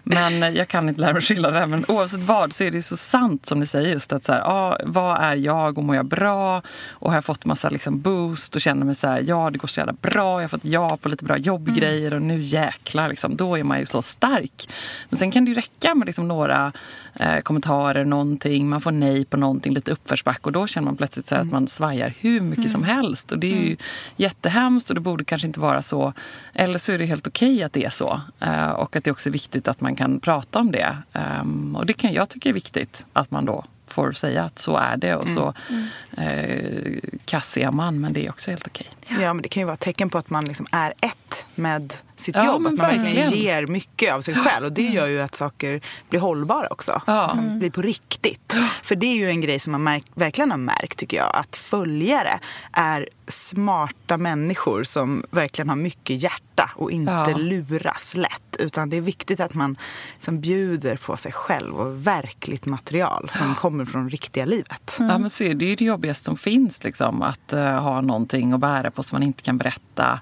Men 0.02 0.42
eh, 0.42 0.48
jag 0.48 0.68
kan 0.68 0.88
inte 0.88 1.00
lära 1.00 1.12
mig 1.12 1.22
skilja 1.22 1.50
det. 1.50 1.66
Men 1.66 1.84
oavsett 1.88 2.20
vad 2.20 2.52
så 2.52 2.64
är 2.64 2.70
det 2.70 2.76
ju 2.76 2.82
så 2.82 2.96
sant 2.96 3.46
som 3.46 3.60
ni 3.60 3.66
säger 3.66 3.92
just 3.92 4.12
att 4.12 4.24
så 4.24 4.32
här, 4.32 4.40
ah, 4.40 4.78
vad 4.84 5.22
är 5.22 5.36
jag 5.36 5.78
och 5.78 5.84
mår 5.84 5.96
jag 5.96 6.06
bra? 6.06 6.62
Och 6.88 7.10
har 7.10 7.16
jag 7.16 7.24
fått 7.24 7.44
massa 7.44 7.68
liksom, 7.68 8.00
boost 8.00 8.56
och 8.56 8.60
känner 8.60 8.86
mig 8.86 8.94
så 8.94 9.06
här, 9.06 9.24
ja 9.26 9.50
det 9.50 9.58
går 9.58 9.68
så 9.68 9.80
jävla 9.80 9.92
bra. 9.92 10.38
Jag 10.38 10.42
har 10.42 10.48
fått 10.48 10.64
ja 10.64 10.98
på 11.02 11.08
lite 11.08 11.24
bra 11.24 11.36
jobbgrejer 11.36 12.14
och 12.14 12.22
nu 12.22 12.38
jäklar 12.40 13.08
liksom, 13.08 13.36
då 13.36 13.58
är 13.58 13.64
man 13.64 13.78
ju 13.78 13.86
så 13.86 14.02
stark. 14.02 14.68
Men 15.08 15.18
sen 15.18 15.30
kan 15.30 15.44
det 15.44 15.48
ju 15.48 15.54
räcka 15.54 15.94
med 15.94 16.06
liksom 16.06 16.28
några 16.28 16.72
eh, 17.14 17.40
kommentarer, 17.40 18.04
någonting, 18.04 18.68
man 18.68 18.80
får 18.80 18.92
nej 18.92 19.24
på 19.24 19.36
någonting, 19.36 19.74
lite 19.74 19.92
uppförsback 19.92 20.46
och 20.46 20.52
då 20.52 20.66
känner 20.66 20.84
man 20.84 20.96
plötsligt 20.96 21.26
så 21.26 21.34
här 21.34 21.42
att 21.42 21.50
man 21.50 21.68
svajar 21.68 22.14
hur 22.18 22.40
mycket 22.40 22.70
som 22.70 22.84
helst. 22.84 23.32
Och 23.32 23.38
det 23.38 23.52
är 23.52 23.62
ju 23.62 23.76
jättehemskt 24.16 24.90
och 24.90 24.94
det 24.94 25.00
borde 25.00 25.24
kanske 25.24 25.46
inte 25.46 25.60
vara 25.60 25.82
så. 25.82 26.12
Eller 26.54 26.78
så 26.78 26.92
är 26.92 26.98
det 26.98 27.06
helt 27.06 27.26
okej 27.26 27.62
att 27.62 27.72
det 27.72 27.84
är 27.84 27.90
så. 27.90 28.20
Eh, 28.40 28.70
och 28.70 28.96
att 28.96 29.04
det 29.04 29.10
också 29.10 29.28
är 29.28 29.32
viktigt 29.32 29.68
att 29.68 29.80
man 29.80 29.96
kan 29.96 30.20
prata 30.20 30.58
om 30.58 30.72
det. 30.72 30.96
Ehm, 31.12 31.76
och 31.76 31.86
det 31.86 31.92
kan 31.92 32.12
jag 32.12 32.28
tycka 32.28 32.48
är 32.48 32.52
viktigt 32.52 33.06
att 33.12 33.30
man 33.30 33.44
då 33.44 33.64
får 33.86 34.12
säga 34.12 34.44
att 34.44 34.58
så 34.58 34.76
är 34.76 34.96
det 34.96 35.14
och 35.14 35.28
så 35.28 35.42
mm. 35.42 35.54
Mm 35.68 35.86
eh, 36.20 36.98
kass 37.24 37.56
är 37.56 37.70
man, 37.70 38.00
men 38.00 38.12
det 38.12 38.26
är 38.26 38.30
också 38.30 38.50
helt 38.50 38.66
okej. 38.66 38.86
Ja, 39.20 39.34
men 39.34 39.42
det 39.42 39.48
kan 39.48 39.60
ju 39.60 39.64
vara 39.64 39.74
ett 39.74 39.80
tecken 39.80 40.10
på 40.10 40.18
att 40.18 40.30
man 40.30 40.44
liksom 40.44 40.66
är 40.72 40.94
ett 41.02 41.46
med 41.54 41.94
sitt 42.16 42.36
Ja, 42.36 42.46
jobb. 42.46 42.54
Att 42.56 42.62
man 42.62 42.76
verkligen 42.76 43.02
verkligen. 43.04 43.30
ger 43.44 43.66
mycket 43.66 44.12
av 44.14 44.20
sig 44.20 44.34
själv. 44.34 44.66
Och 44.66 44.72
det 44.72 44.82
gör 44.82 45.06
ju 45.06 45.20
att 45.22 45.34
saker 45.34 45.80
blir 46.08 46.20
hållbara 46.20 46.66
också. 46.70 47.02
Ja. 47.06 47.30
Som 47.34 47.58
blir 47.58 47.70
på 47.70 47.82
riktigt. 47.82 48.54
För 48.82 48.96
det 48.96 49.06
är 49.06 49.14
ju 49.16 49.28
en 49.28 49.40
grej 49.40 49.58
som 49.58 49.72
man 49.72 49.82
märk- 49.88 50.04
verkligen 50.14 50.50
har 50.50 50.58
märkt, 50.58 50.98
tycker 50.98 51.16
jag. 51.16 51.36
Att 51.36 51.56
följare 51.56 52.38
är 52.72 53.08
smarta 53.28 54.16
människor 54.16 54.84
som 54.84 55.24
verkligen 55.30 55.68
har 55.68 55.76
mycket 55.76 56.22
hjärta 56.22 56.70
och 56.76 56.90
inte 56.90 57.12
Ja. 57.12 57.36
luras 57.36 58.14
lätt. 58.16 58.56
Utan 58.58 58.90
det 58.90 58.96
är 58.96 59.00
viktigt 59.00 59.40
att 59.40 59.54
man 59.54 59.76
som 60.18 60.40
bjuder 60.40 60.96
på 60.96 61.16
sig 61.16 61.32
själv 61.32 61.74
och 61.74 62.06
verkligt 62.06 62.66
material 62.66 63.30
som 63.32 63.54
kommer 63.54 63.84
från 63.84 64.10
riktiga 64.10 64.44
livet. 64.44 64.96
Ja, 64.98 65.18
men 65.18 65.30
så 65.30 65.44
är 65.44 65.54
det 65.54 65.64
ju 65.64 65.74
det 65.74 65.90
jobbigaste 66.10 66.24
som 66.24 66.36
finns, 66.36 66.84
liksom, 66.84 67.22
att 67.22 67.52
eh, 67.52 67.82
ha 67.82 68.00
någonting 68.00 68.52
att 68.52 68.60
bära 68.60 68.90
på 68.90 69.02
som 69.02 69.16
man 69.16 69.22
inte 69.22 69.42
kan 69.42 69.58
berätta. 69.58 70.20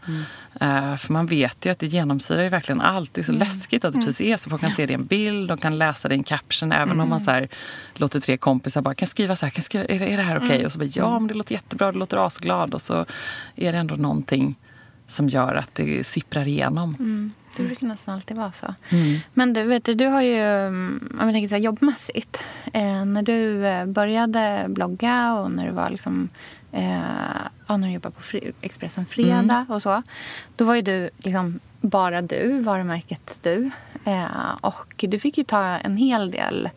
Eh, 0.61 0.97
för 0.97 1.13
man 1.13 1.27
vet 1.27 1.67
ju 1.67 1.71
att 1.71 1.79
det 1.79 1.87
genomsyrar 1.87 2.43
ju 2.43 2.49
verkligen 2.49 2.81
allt. 2.81 3.15
Det 3.15 3.21
är 3.21 3.25
så 3.25 3.33
läskigt 3.33 3.85
att 3.85 3.95
det 3.95 4.01
precis 4.01 4.21
är 4.21 4.37
så. 4.37 4.51
Folk 4.51 4.63
kan 4.63 4.71
se 4.71 4.87
det 4.87 4.93
i 4.93 4.95
en 4.95 5.07
bild, 5.07 5.49
de 5.49 5.59
kan 5.59 5.79
läsa 5.79 6.09
det 6.09 6.15
i 6.15 6.19
en 6.19 6.25
caption. 6.25 6.73
Även 6.73 7.01
om 7.01 7.09
man 7.09 7.21
så 7.21 7.31
här, 7.31 7.49
låter 7.95 8.21
tre 8.21 8.37
kompisar 8.37 8.83
bara, 8.83 8.95
kan 8.95 9.09
skriva 9.09 9.37
så 9.37 9.47
här, 9.47 9.51
kan 9.51 9.63
skriva, 9.63 9.85
är, 9.85 9.99
det, 9.99 10.13
är 10.13 10.17
det 10.17 10.23
här 10.23 10.37
okej? 10.37 10.67
Och 10.67 10.73
så 10.73 10.79
bara, 10.79 10.89
ja 10.93 11.19
men 11.19 11.29
det 11.29 11.35
låter 11.35 11.55
jättebra, 11.55 11.93
det 11.93 11.99
låter 11.99 12.27
asglad. 12.27 12.75
Och 12.75 12.83
så 12.83 13.07
är 13.57 13.73
det 13.73 13.79
ändå 13.79 13.97
någonting 13.97 14.57
som 15.07 15.29
gör 15.29 15.55
att 15.55 15.75
det 15.75 16.07
sipprar 16.07 16.49
igenom. 16.49 16.97
Mm. 17.59 17.69
Det 17.69 17.75
brukar 17.75 17.87
nästan 17.87 18.15
alltid 18.15 18.37
vara 18.37 18.53
så. 18.53 18.75
Men 19.35 19.53
du, 19.53 19.63
vet, 19.63 19.85
du, 19.85 19.95
du 19.95 20.07
har 20.07 20.23
ju, 20.23 20.39
mm, 20.39 21.09
om 21.21 21.27
jag 21.27 21.35
tänker 21.35 21.49
så 21.49 21.55
här, 21.55 21.63
jobbmässigt. 21.63 22.39
Eh, 22.73 23.05
när 23.05 23.23
du 23.23 23.67
eh, 23.67 23.87
började 23.87 24.65
blogga 24.69 25.35
och 25.35 25.51
när 25.51 25.67
du 25.67 25.73
var 25.73 25.91
liksom, 25.91 26.29
eh, 26.73 26.99
ja, 27.67 27.77
när 27.77 27.89
du 27.89 27.95
jobbade 27.95 28.15
på 28.15 28.23
fri, 28.23 28.53
Expressen 28.61 29.07
Fredag 29.07 29.67
och 29.69 29.83
så. 29.83 30.03
Då 30.57 30.65
var 30.65 30.75
ju 30.75 30.83
du 30.83 31.11
liksom 31.19 31.61
bara 31.81 32.23
du, 32.23 32.61
varumärket 32.63 33.39
du. 33.43 33.71
Eh, 34.05 34.57
och 34.61 35.05
du 35.09 35.19
fick 35.19 35.39
ju 35.39 35.45
ta 35.45 35.65
en 35.65 35.97
hel 35.97 36.31
del 36.31 36.69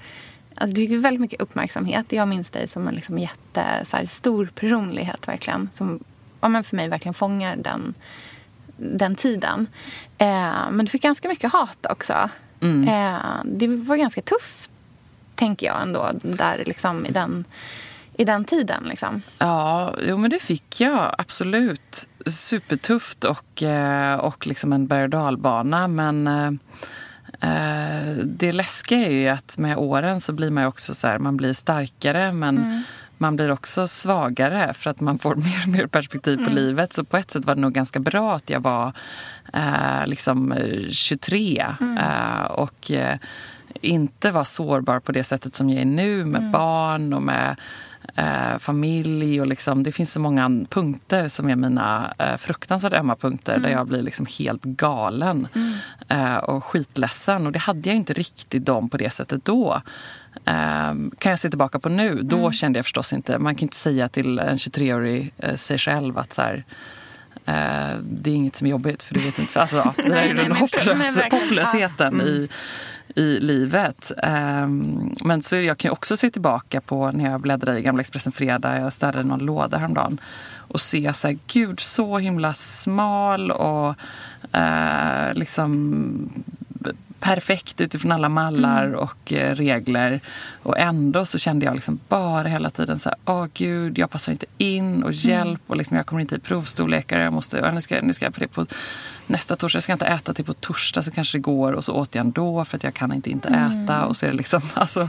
Alltså, 0.55 0.75
du 0.75 0.81
fick 0.81 0.89
ju 0.89 0.97
väldigt 0.97 1.21
mycket 1.21 1.41
uppmärksamhet. 1.41 2.11
Jag 2.11 2.27
minns 2.27 2.49
dig 2.49 2.67
som 2.67 2.87
en 2.87 2.95
liksom 2.95 3.19
jätte, 3.19 3.65
så 3.85 3.97
här, 3.97 4.05
stor 4.05 4.51
personlighet 4.55 5.27
verkligen. 5.27 5.69
Som 5.77 5.99
ja, 6.41 6.47
men 6.47 6.63
för 6.63 6.75
mig 6.75 6.89
verkligen 6.89 7.13
fångar 7.13 7.55
den, 7.55 7.93
den 8.81 9.15
tiden. 9.15 9.67
Eh, 10.17 10.71
men 10.71 10.85
du 10.85 10.87
fick 10.87 11.01
ganska 11.01 11.27
mycket 11.27 11.51
hat 11.51 11.85
också. 11.89 12.29
Eh, 12.61 13.41
det 13.45 13.67
var 13.67 13.95
ganska 13.95 14.21
tufft, 14.21 14.71
tänker 15.35 15.65
jag 15.65 15.81
ändå, 15.81 16.11
där 16.23 16.63
liksom, 16.65 17.05
i, 17.05 17.11
den, 17.11 17.45
i 18.17 18.25
den 18.25 18.45
tiden. 18.45 18.83
Liksom. 18.83 19.21
Ja, 19.37 19.95
jo, 20.01 20.17
men 20.17 20.29
det 20.29 20.39
fick 20.39 20.81
jag 20.81 21.15
absolut. 21.17 22.07
Supertufft 22.25 23.23
och, 23.23 23.63
eh, 23.63 24.15
och 24.15 24.47
liksom 24.47 24.73
en 24.73 24.87
berg 24.87 25.03
och 25.03 25.09
dalbana. 25.09 25.87
Men 25.87 26.27
eh, 26.27 26.51
eh, 27.41 28.15
det 28.15 28.51
läskiga 28.51 29.07
är 29.07 29.11
ju 29.11 29.29
att 29.29 29.57
med 29.57 29.77
åren 29.77 30.21
så 30.21 30.33
blir 30.33 30.51
man 30.51 30.65
också 30.65 30.95
så 30.95 31.07
här, 31.07 31.19
man 31.19 31.37
blir 31.37 31.53
starkare 31.53 32.31
men 32.31 32.83
man 33.21 33.35
blir 33.35 33.51
också 33.51 33.87
svagare 33.87 34.73
för 34.73 34.89
att 34.89 34.99
man 34.99 35.19
får 35.19 35.35
mer 35.35 35.63
och 35.65 35.71
mer 35.71 35.87
perspektiv 35.87 36.45
på 36.45 36.49
livet. 36.49 36.93
Så 36.93 37.03
på 37.03 37.17
ett 37.17 37.31
sätt 37.31 37.45
var 37.45 37.55
det 37.55 37.61
nog 37.61 37.73
ganska 37.73 37.99
bra 37.99 38.35
att 38.35 38.49
jag 38.49 38.59
var 38.59 38.93
eh, 39.53 40.05
liksom 40.05 40.51
eh, 40.51 40.89
23 40.89 41.65
eh, 41.99 42.43
och 42.43 42.91
eh, 42.91 43.17
inte 43.81 44.31
var 44.31 44.43
sårbar 44.43 44.99
på 44.99 45.11
det 45.11 45.23
sättet 45.23 45.55
som 45.55 45.69
jag 45.69 45.81
är 45.81 45.85
nu 45.85 46.25
med 46.25 46.51
barn 46.51 47.13
och 47.13 47.21
med 47.21 47.55
eh, 48.15 48.57
familj. 48.59 49.41
Och 49.41 49.47
liksom, 49.47 49.83
det 49.83 49.91
finns 49.91 50.13
så 50.13 50.19
många 50.19 50.65
punkter 50.69 51.27
som 51.27 51.49
är 51.49 51.55
mina 51.55 52.13
eh, 52.19 52.37
fruktansvärt 52.37 52.93
ömma 52.93 53.15
punkter 53.15 53.57
där 53.57 53.69
jag 53.69 53.87
blir 53.87 54.01
liksom 54.01 54.25
helt 54.39 54.63
galen 54.63 55.47
eh, 56.07 56.35
och 56.35 56.63
skitledsen. 56.63 57.45
Och 57.45 57.51
det 57.51 57.59
hade 57.59 57.89
jag 57.89 57.95
inte 57.95 58.13
riktigt 58.13 58.65
dem 58.65 58.89
på 58.89 58.97
det 58.97 59.09
sättet 59.09 59.45
då. 59.45 59.81
Eh, 60.45 60.93
kan 61.17 61.29
jag 61.29 61.39
se 61.39 61.49
tillbaka 61.49 61.79
på 61.79 61.89
nu, 61.89 62.21
då 62.23 62.51
kände 62.51 62.79
jag 62.79 62.85
förstås 62.85 63.13
inte... 63.13 63.39
Man 63.39 63.55
kan 63.55 63.65
inte 63.65 63.77
säga 63.77 64.09
till 64.09 64.39
en 64.39 64.57
23-årig 64.57 65.33
eh, 65.37 65.55
sig 65.55 65.77
själv 65.77 66.17
att 66.17 66.33
så 66.33 66.41
här, 66.41 66.63
eh, 67.45 67.99
det 68.03 68.31
är 68.31 68.35
inget 68.35 68.55
som 68.55 68.67
är 68.67 68.71
jobbigt, 68.71 69.03
för 69.03 69.13
du 69.13 69.19
vet 69.19 69.39
inte. 69.39 69.61
Alltså, 69.61 69.77
ja, 69.77 69.93
det 70.03 70.09
där 70.09 70.15
är 70.15 70.33
den 70.33 70.51
hopplös, 70.51 71.17
hopplösheten 71.31 72.21
i, 72.21 72.49
i 73.15 73.39
livet. 73.39 74.11
Ehm, 74.23 75.13
men 75.23 75.41
så 75.41 75.55
jag 75.55 75.77
kan 75.77 75.89
ju 75.89 75.93
också 75.93 76.17
se 76.17 76.31
tillbaka 76.31 76.81
på 76.81 77.11
när 77.11 77.31
jag 77.31 77.41
bläddrade 77.41 77.79
i 77.79 77.81
Gamla 77.81 78.01
Expressen 78.01 78.31
Fredag. 78.31 78.79
Jag 78.79 78.93
städade 78.93 79.23
någon 79.23 79.45
låda 79.45 79.77
häromdagen. 79.77 80.21
Och 80.55 80.81
se 80.81 81.13
så 81.13 81.27
här, 81.27 81.37
gud 81.47 81.79
så 81.79 82.17
himla 82.17 82.53
smal 82.53 83.51
och 83.51 83.95
eh, 84.55 85.33
liksom 85.33 86.43
perfekt 87.21 87.81
utifrån 87.81 88.11
alla 88.11 88.29
mallar 88.29 88.93
och 88.93 89.33
eh, 89.33 89.55
regler. 89.55 90.19
Och 90.63 90.79
ändå 90.79 91.25
så 91.25 91.37
kände 91.37 91.65
jag 91.65 91.75
liksom 91.75 91.99
bara 92.07 92.47
hela 92.47 92.69
tiden 92.69 92.99
så 92.99 93.09
här, 93.09 93.17
åh 93.25 93.47
gud, 93.53 93.97
jag 93.97 94.09
passar 94.09 94.31
inte 94.31 94.45
in 94.57 95.03
och 95.03 95.11
hjälp 95.11 95.61
och 95.67 95.75
liksom, 95.75 95.97
jag 95.97 96.05
kommer 96.05 96.21
inte 96.21 96.35
i 96.35 96.39
provstorlekar. 96.39 97.19
Jag 97.19 97.33
måste, 97.33 97.71
nu 97.71 97.81
ska, 97.81 98.01
nu 98.01 98.13
ska 98.13 98.25
jag 98.25 98.33
på 98.33 98.39
det 98.39 98.47
på 98.47 98.65
nästa 99.27 99.55
torsdag. 99.55 99.77
Jag 99.77 99.83
ska 99.83 99.93
inte 99.93 100.05
äta 100.05 100.33
till 100.33 100.45
på 100.45 100.53
torsdag 100.53 101.01
så 101.01 101.11
kanske 101.11 101.37
det 101.37 101.41
går 101.41 101.73
och 101.73 101.85
så 101.85 101.93
åt 101.93 102.15
jag 102.15 102.25
ändå 102.25 102.65
för 102.65 102.77
att 102.77 102.83
jag 102.83 102.93
kan 102.93 103.13
inte 103.13 103.29
inte 103.29 103.47
äta. 103.47 104.05
Och 104.05 104.17
så 104.17 104.25
är 104.25 104.29
det 104.29 104.37
liksom, 104.37 104.61
alltså, 104.73 105.07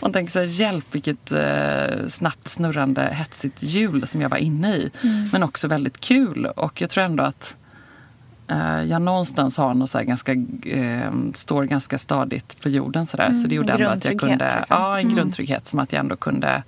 Man 0.00 0.12
tänker 0.12 0.32
så 0.32 0.38
här, 0.38 0.46
hjälp 0.46 0.84
vilket 0.90 1.32
eh, 1.32 2.06
snabbt 2.08 2.48
snurrande 2.48 3.14
hetsigt 3.14 3.62
hjul 3.62 4.06
som 4.06 4.20
jag 4.20 4.28
var 4.28 4.38
inne 4.38 4.76
i. 4.76 4.90
Men 5.32 5.42
också 5.42 5.68
väldigt 5.68 6.00
kul 6.00 6.46
och 6.46 6.80
jag 6.80 6.90
tror 6.90 7.04
ändå 7.04 7.24
att 7.24 7.56
jag 8.88 9.02
någonstans 9.02 9.56
har 9.56 9.74
något 9.74 9.90
så 9.90 10.02
ganska, 10.02 10.32
eh, 10.64 11.12
står 11.34 11.64
ganska 11.64 11.98
stadigt 11.98 12.62
på 12.62 12.68
jorden. 12.68 13.06
Så, 13.06 13.16
där. 13.16 13.32
så 13.32 13.48
det 13.48 13.54
gjorde 13.54 13.72
ändå 13.72 13.88
att 13.88 14.04
jag 14.04 14.20
kunde, 14.20 14.56
liksom. 14.58 14.64
ja 14.68 14.98
en 14.98 15.08
grundtrygghet 15.08 15.68
som 15.68 15.78
att 15.78 15.92
jag 15.92 16.00
ändå 16.00 16.16
kunde 16.16 16.62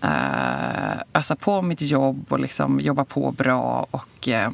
eh, 0.00 1.02
ösa 1.14 1.36
på 1.36 1.62
mitt 1.62 1.82
jobb 1.82 2.26
och 2.28 2.40
liksom 2.40 2.80
jobba 2.80 3.04
på 3.04 3.32
bra 3.32 3.86
och 3.90 4.28
eh, 4.28 4.50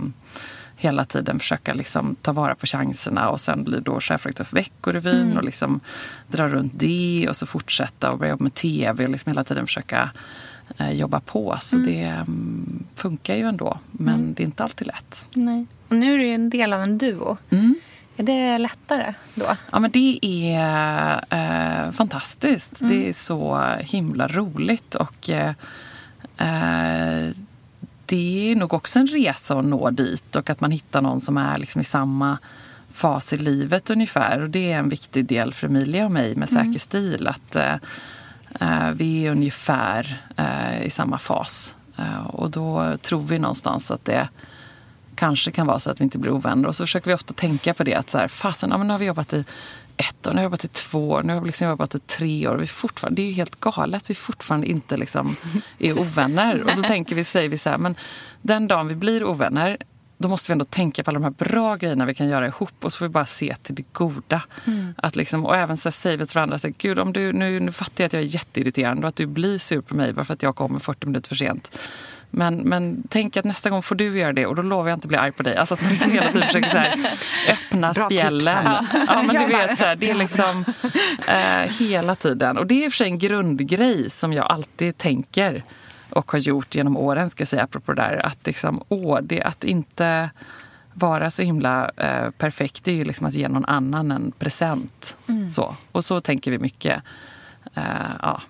hela 0.76 1.05
tiden 1.05 1.38
försöka 1.38 1.74
liksom 1.74 2.16
ta 2.22 2.32
vara 2.32 2.55
på 2.55 2.66
chanserna 2.66 3.30
och 3.30 3.40
sen 3.40 3.64
blir 3.64 3.80
då 3.80 4.01
chefredaktör 4.01 4.44
för 4.44 4.57
Veckorevyn 4.57 5.36
och 5.36 5.44
liksom 5.44 5.80
dra 6.28 6.49
runt 6.49 6.72
det 6.76 7.26
och 7.28 7.36
så 7.36 7.46
fortsätta 7.46 8.11
och 8.11 8.18
börja 8.18 8.30
jobba 8.30 8.42
med 8.42 8.55
tv 8.55 9.05
och 9.05 9.11
liksom 9.11 9.30
hela 9.30 9.44
tiden 9.44 9.66
försöka 9.66 10.11
eh, 10.76 10.90
jobba 10.90 11.20
på. 11.20 11.57
Så 11.61 11.76
det 11.76 12.03
mm, 12.03 12.84
funkar 12.94 13.34
ju 13.34 13.42
ändå, 13.42 13.78
men 13.90 14.34
det 14.34 14.42
är 14.42 14.44
inte 14.44 14.64
alltid 14.64 14.86
lätt. 14.86 15.26
Nej. 15.34 15.66
Och 15.89 15.97
nu 15.97 16.14
är 16.14 16.18
du 16.18 16.28
en 16.28 16.51
del 16.51 16.72
av 16.72 16.82
en 16.82 16.99
duo. 16.99 17.36
Är 18.16 18.22
det 18.22 18.59
lättare 18.59 19.14
då? 19.34 19.57
Ja, 19.70 19.78
men 19.78 19.91
det 19.91 20.18
är 20.22 21.24
eh, 21.30 21.93
fantastiskt. 21.93 22.74
Det 22.78 23.09
är 23.09 23.12
så 23.12 23.64
himla 23.80 24.28
roligt. 24.28 24.95
Och 24.95 25.30
eh, 25.30 25.55
eh, 26.36 27.30
Det 28.07 28.51
är 28.51 28.57
nog 28.57 28.74
också 28.74 28.99
en 28.99 29.07
resa 29.07 29.59
att 29.59 29.64
nå 29.64 29.91
dit 29.91 30.36
och 30.36 30.51
att 30.51 30.61
man 30.61 30.70
hittar 30.70 31.01
någon 31.01 31.20
som 31.20 31.36
är 31.36 31.59
liksom 31.59 31.80
i 31.80 31.84
samma 31.84 32.39
fas 32.93 33.32
i 33.32 33.36
livet 33.36 33.91
ungefär. 33.91 34.41
Och 34.41 34.51
Det 34.51 34.72
är 34.72 34.78
en 34.78 34.89
viktig 34.89 35.24
del 35.24 35.53
för 35.55 35.66
Emilia 35.66 36.05
och 36.05 36.11
mig 36.11 36.36
med 36.36 36.49
Säker 36.49 36.78
stil. 36.78 37.26
Att 37.28 37.57
eh, 37.57 37.74
eh, 38.61 38.91
Vi 38.91 39.26
är 39.26 39.30
ungefär 39.30 40.20
eh, 40.36 40.82
i 40.82 40.91
samma 40.91 41.18
fas. 41.18 41.74
Och 42.26 42.51
då 42.51 42.97
tror 42.97 43.20
vi 43.20 43.39
någonstans 43.39 43.91
att 43.91 44.05
det 44.05 44.28
kanske 45.19 45.51
kan 45.51 45.66
vara 45.66 45.79
så 45.79 45.91
att 45.91 46.01
vi 46.01 46.05
inte 46.05 46.19
blir 46.19 46.33
ovänner. 46.33 46.69
Och 46.69 46.77
så 46.77 46.87
försöker 46.87 47.07
vi 47.07 47.14
ofta 47.14 47.35
tänka 47.35 47.75
på 47.75 47.85
det 47.85 47.95
att 47.95 48.11
så 48.11 48.19
här, 48.19 48.29
fasen, 48.29 48.71
ja, 48.71 48.79
men 48.79 48.87
nu 48.87 48.95
har 48.95 48.99
vi 48.99 49.07
jobbat 49.07 49.33
i 49.33 49.45
ett 49.97 50.27
år, 50.27 50.33
nu 50.33 50.37
har 50.37 50.41
vi 50.41 50.45
jobbat 50.45 50.64
i 50.64 50.69
två 50.69 51.11
år, 51.11 51.23
nu 51.23 51.35
har 51.35 51.41
vi 51.41 51.47
liksom 51.47 51.69
jobbat 51.69 51.95
i 51.95 51.99
tre 51.99 52.49
år. 52.49 52.57
Vi 52.57 52.66
fortfarande, 52.66 53.23
det 53.23 53.27
är 53.27 53.31
ju 53.31 53.33
helt 53.33 53.61
galet, 53.61 54.11
vi 54.11 54.14
fortfarande 54.14 54.66
inte 54.66 54.97
liksom 54.97 55.37
är 55.79 55.99
ovänner. 55.99 56.62
Och 56.62 56.71
så 56.71 56.83
tänker 56.83 57.14
vi, 57.14 57.25
säger 57.25 57.49
vi 57.49 57.59
så 57.59 57.71
här, 57.71 57.79
men 57.79 57.97
den 58.43 58.69
dagen 58.69 58.89
vi 58.89 58.95
blir 58.95 59.25
ovänner 59.25 59.77
då 60.19 60.29
måste 60.29 60.51
vi 60.51 60.53
ändå 60.53 60.64
tänka 60.64 61.05
på 61.05 61.11
alla 61.11 61.19
de 61.19 61.25
här 61.25 61.51
bra 61.51 61.77
grejerna 61.77 62.07
vi 62.07 62.14
kan 62.14 62.29
göra 62.29 62.47
ihop 62.47 62.85
och 62.85 62.93
så 62.93 62.99
får 62.99 63.05
vi 63.05 63.09
bara 63.09 63.27
se 63.27 63.57
till 63.62 63.75
det 63.75 63.93
goda. 63.93 64.43
Att 64.97 65.16
liksom, 65.16 65.47
och 65.47 65.57
även 65.57 65.77
så 65.77 65.91
säger 65.91 66.16
vi 66.16 66.27
till 66.27 66.35
varandra, 66.35 66.59
så 66.59 66.66
här, 66.66 66.75
Gud, 66.79 66.99
om 66.99 67.12
du, 67.12 67.33
nu, 67.33 67.61
nu 67.61 67.73
fattar 67.73 68.05
jag 68.05 68.07
att 68.07 68.12
jag 68.12 68.23
är 68.23 68.27
jätteirriterande 68.27 69.03
och 69.03 69.09
att 69.09 69.16
du 69.16 69.27
blir 69.27 69.59
sur 69.59 69.81
på 69.81 69.97
mig 69.97 70.12
bara 70.12 70.25
för 70.25 70.35
att 70.35 70.43
jag 70.43 70.57
kommer 70.57 70.79
40 70.79 71.07
minuter 71.07 71.29
för 71.29 71.37
sent. 71.37 71.79
Men, 72.31 72.57
men 72.57 73.03
tänk 73.09 73.37
att 73.37 73.45
nästa 73.45 73.70
gång 73.70 73.83
får 73.83 73.95
du 73.95 74.18
göra 74.18 74.33
det 74.33 74.47
och 74.47 74.55
då 74.55 74.62
lovar 74.62 74.89
jag 74.89 74.97
inte 74.97 75.09
bli 75.09 75.16
arg 75.16 75.33
på 75.33 75.43
dig. 75.43 75.57
Alltså 75.57 75.74
att 75.74 75.83
man 75.83 75.91
liksom 75.91 76.12
hela 76.12 76.33
tiden 76.33 76.47
försöker 76.47 76.68
så 76.68 76.79
här, 76.79 76.95
öppna 77.51 77.93
Bra 77.93 78.05
spjällen. 78.05 78.66
här. 78.66 78.87
Ja, 79.07 79.22
men 79.22 79.37
du 79.37 79.57
vet, 79.57 79.79
så 79.79 79.85
här, 79.85 79.97
det 79.97 80.11
är 80.11 80.14
liksom 80.14 80.64
eh, 81.29 81.72
hela 81.79 82.14
tiden. 82.14 82.59
Och 82.59 82.66
det 82.66 82.74
är 82.74 82.85
i 82.85 82.89
och 82.89 82.93
för 82.93 82.97
sig 82.97 83.07
en 83.07 83.18
grundgrej 83.18 84.11
som 84.11 84.33
jag 84.33 84.47
alltid 84.47 84.99
tänker 84.99 85.62
och 86.11 86.33
har 86.33 86.39
gjort 86.39 86.74
genom 86.74 86.97
åren, 86.97 87.31
ska 87.31 87.41
jag 87.41 87.49
säga, 87.49 87.62
apropå 87.62 87.93
det 87.93 88.03
där. 88.03 88.26
Att, 88.26 88.47
liksom, 88.47 88.83
åh, 88.89 89.18
det, 89.22 89.43
att 89.43 89.64
inte 89.64 90.31
vara 90.95 91.31
så 91.31 91.43
himla 91.43 91.91
eh, 91.97 92.31
perfekt, 92.31 92.85
det 92.85 92.91
är 92.91 92.95
ju 92.95 93.05
liksom 93.05 93.26
att 93.26 93.35
ge 93.35 93.49
någon 93.49 93.64
annan 93.64 94.11
en 94.11 94.33
present. 94.39 95.16
Så. 95.55 95.76
Och 95.93 96.05
så 96.05 96.20
tänker 96.20 96.51
vi 96.51 96.59
mycket. 96.59 97.03
Eh, 97.74 97.83
ja. 98.22 98.43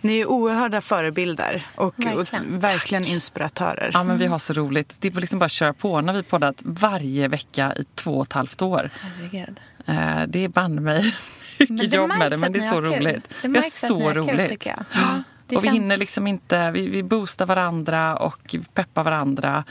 Ni 0.00 0.18
är 0.20 0.26
oerhörda 0.26 0.80
förebilder 0.80 1.66
och 1.74 1.86
och 1.86 1.94
Verkligen. 2.06 2.60
verkligen, 2.60 3.04
inspiratörer. 3.04 3.90
Ja, 3.92 4.04
men 4.04 4.18
vi 4.18 4.26
har 4.26 4.38
så 4.38 4.52
roligt. 4.52 4.96
Det 5.00 5.08
är 5.16 5.20
liksom 5.20 5.38
bara 5.38 5.44
att 5.44 5.52
köra 5.52 5.72
på. 5.72 6.00
När 6.00 6.12
vi 6.12 6.22
poddat 6.22 6.62
varje 6.64 7.28
vecka 7.28 7.74
i 7.76 7.84
två 7.94 8.18
och 8.18 8.26
ett 8.26 8.32
halvt 8.32 8.62
år. 8.62 8.90
Herregud. 9.00 9.60
Eh, 9.86 10.22
det 10.28 10.44
är 10.44 10.48
banne 10.48 10.80
mig 10.80 11.14
mycket 11.58 11.90
det 11.90 11.96
jobb 11.96 12.08
med 12.18 12.30
det, 12.32 12.36
men 12.36 12.52
det 12.52 12.58
är 12.58 12.62
så 12.62 12.74
kul. 12.74 12.84
roligt. 12.84 13.34
Det 13.42 13.46
att 13.48 13.52
ni 13.52 13.62
så 13.70 14.00
har 14.00 14.12
kul, 14.14 14.22
roligt. 14.28 14.48
tycker 14.50 14.70
jag. 14.70 14.84
Ja, 14.92 15.22
det 15.50 15.56
och 15.56 15.64
vi 15.64 15.68
känns- 15.68 15.76
hinner 15.80 15.96
liksom 15.96 16.26
inte, 16.26 16.70
vi, 16.70 16.88
vi 16.88 17.02
boostar 17.02 17.46
varandra 17.46 18.16
och 18.16 18.56
peppar 18.74 19.04
varandra. 19.04 19.64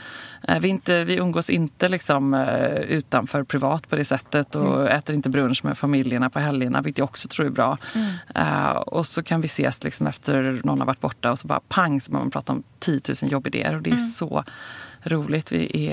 Eh, 0.48 0.58
Vi, 0.60 0.68
inte, 0.68 1.04
vi 1.04 1.14
umgås 1.16 1.50
inte 1.50 1.88
liksom, 1.88 2.34
eh, 2.34 2.66
utanför 2.74 3.42
privat 3.44 3.88
på 3.88 3.96
det 3.96 4.04
sättet 4.04 4.54
och 4.54 4.80
Mm. 4.80 4.86
äter 4.86 5.14
inte 5.14 5.28
brunch 5.28 5.64
med 5.64 5.78
familjerna 5.78 6.30
på 6.30 6.38
helgerna, 6.38 6.82
vilket 6.82 6.98
jag 6.98 7.04
också 7.04 7.28
tror 7.28 7.46
är 7.46 7.50
bra. 7.50 7.78
Mm. 7.94 8.14
Eh, 8.34 8.70
och 8.76 9.06
så 9.06 9.22
kan 9.22 9.40
vi 9.40 9.46
ses 9.46 9.84
liksom 9.84 10.06
efter 10.06 10.60
någon 10.64 10.78
har 10.78 10.86
varit 10.86 11.00
borta 11.00 11.30
och 11.30 11.38
så 11.38 11.46
bara 11.46 11.60
pang 11.68 12.00
så 12.00 12.12
börjar 12.12 12.24
man 12.24 12.30
prata 12.30 12.52
om 12.52 12.62
10 12.78 13.00
000 13.22 13.32
jobbidéer 13.32 13.74
och 13.76 13.82
det 13.82 13.90
är 13.90 13.94
Mm. 13.94 14.04
så 14.06 14.44
roligt. 15.02 15.52
Vi 15.52 15.88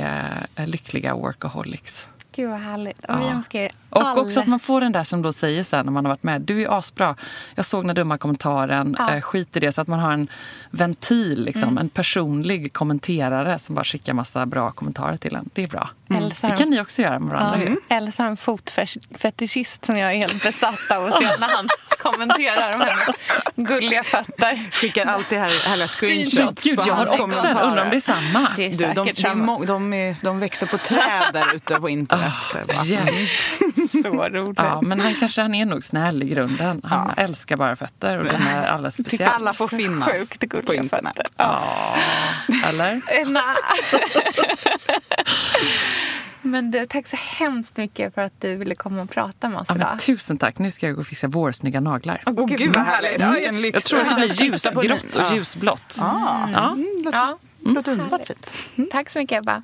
är 0.55 0.65
lyckliga 0.65 1.15
workaholics. 1.15 2.07
Gud 2.37 2.49
vad 2.49 2.59
härligt. 2.59 3.05
Och 3.05 3.19
vi 3.19 3.25
Ja. 3.25 3.31
önskar 3.31 3.59
er 3.59 3.71
Och 3.89 4.07
alla... 4.07 4.21
också 4.21 4.39
att 4.39 4.47
man 4.47 4.59
får 4.59 4.81
den 4.81 4.91
där 4.91 5.03
som 5.03 5.21
då 5.21 5.33
säger 5.33 5.63
sen 5.63 5.85
när 5.85 5.91
man 5.93 6.05
har 6.05 6.09
varit 6.11 6.23
med. 6.23 6.41
Du 6.41 6.61
är 6.61 6.77
asbra. 6.77 7.15
Jag 7.55 7.65
såg 7.65 7.87
den 7.87 7.95
dumma 7.95 8.17
kommentaren. 8.17 8.95
Ja. 8.99 9.13
Eh, 9.15 9.21
skit 9.21 9.57
i 9.57 9.59
det. 9.59 9.71
Så 9.71 9.81
att 9.81 9.87
man 9.87 9.99
har 9.99 10.11
en 10.11 10.27
ventil, 10.71 11.43
liksom, 11.43 11.77
en 11.77 11.89
personlig 11.89 12.73
kommenterare 12.73 13.59
som 13.59 13.75
bara 13.75 13.85
skickar 13.85 14.13
massa 14.13 14.45
bra 14.45 14.71
kommentarer 14.71 15.17
till 15.17 15.35
en. 15.35 15.49
Det 15.53 15.63
är 15.63 15.67
bra. 15.67 15.89
Elsa, 16.09 16.47
Det 16.47 16.57
kan 16.57 16.69
ni 16.69 16.81
också 16.81 17.01
göra 17.01 17.19
med 17.19 17.29
varandra. 17.37 17.59
ju. 17.65 17.75
Elsa 17.89 18.23
är 18.23 18.27
en 18.27 18.37
fotfetischist 18.37 19.85
som 19.85 19.97
jag 19.97 20.11
är 20.13 20.17
helt 20.17 20.43
besatt 20.43 20.91
av 20.97 21.05
att 21.05 21.13
se 21.19 21.25
när 21.39 21.55
han 21.55 21.67
kommenterar 22.01 22.75
om 22.75 22.81
hennes 22.81 23.15
gulliga 23.55 24.03
fötter. 24.03 24.69
Skickar 24.71 25.05
alltid 25.05 25.37
här, 25.37 25.67
härliga 25.69 25.87
screenshots 25.87 26.63
Gud, 26.63 26.77
på 26.79 26.87
jag 26.87 26.93
hans 26.95 27.09
har 27.11 27.19
också. 27.19 27.41
kommentarer. 27.41 27.67
Undrar 27.69 27.83
om 27.83 27.89
det 27.89 27.95
är 27.95 28.01
samma. 28.01 28.47
Det 28.55 28.65
är 28.65 28.69
Du, 28.69 28.93
de, 28.93 29.65
de, 29.65 29.93
är, 29.93 30.15
de 30.21 30.39
växer 30.39 30.67
på 30.67 30.77
träd 30.77 31.23
där 31.33 31.55
ute 31.55 31.75
på 31.79 31.89
internet. 31.97 32.26
Så 32.51 32.57
jag 32.57 32.67
bara, 32.67 32.83
Hjälp. 32.85 33.29
Så 33.91 34.09
roligt. 34.29 34.57
Ja, 34.59 34.81
men 34.81 34.99
han 34.99 35.15
kanske 35.15 35.41
han 35.41 35.55
är 35.55 35.65
nog 35.65 35.83
snäll 35.83 36.23
i 36.23 36.27
grunden. 36.29 36.81
Han 36.83 37.13
älskar 37.17 37.57
bara 37.57 37.75
fötter 37.75 38.17
och 38.17 38.23
de 38.25 38.29
är 38.47 38.67
alldeles 38.67 38.95
speciellt. 38.97 39.33
Alla 39.33 39.53
får 39.53 39.67
finnas 39.67 40.09
Sjukt 40.11 40.65
på 40.65 40.73
internet. 40.73 41.17
fötter. 41.17 41.31
Ja, 41.37 41.97
eller? 42.69 42.91
Eh. 42.93 43.27
Men 46.41 46.71
du, 46.71 46.85
tack 46.85 47.07
så 47.07 47.15
hemskt 47.39 47.77
mycket 47.77 48.13
för 48.15 48.21
att 48.21 48.41
du 48.41 48.55
ville 48.55 48.75
komma 48.75 49.01
och 49.01 49.09
prata 49.09 49.49
med 49.49 49.59
oss 49.59 49.65
Ja, 49.69 49.75
idag. 49.75 49.99
tusen 49.99 50.37
tack. 50.37 50.57
Nu 50.59 50.71
ska 50.71 50.85
jag 50.85 50.95
gå 50.95 51.01
och 51.01 51.07
fixa 51.07 51.27
vårsnygga 51.27 51.79
naglar. 51.79 52.23
Åh, 52.25 52.33
Åh, 52.37 52.47
gud 52.47 52.75
vad 52.75 52.85
härligt. 52.85 53.19
Ja, 53.45 53.51
lyx. 53.51 53.73
Jag 53.73 53.83
tror 53.83 53.99
att 54.01 54.09
det 54.09 54.15
blir 54.15 54.43
ljusgrått 54.43 55.15
och 55.15 55.21
Ja. 55.21 55.35
ljusblått. 55.35 55.97
Ah, 56.01 56.47
Ja. 56.53 56.71
mm, 56.71 57.01
låter, 57.05 57.17
Ja, 57.17 57.37
låter 57.65 57.91
underbart 57.91 58.27
fint. 58.27 58.91
tack 58.91 59.09
så 59.09 59.19
mycket 59.19 59.37
Ebba. 59.37 59.63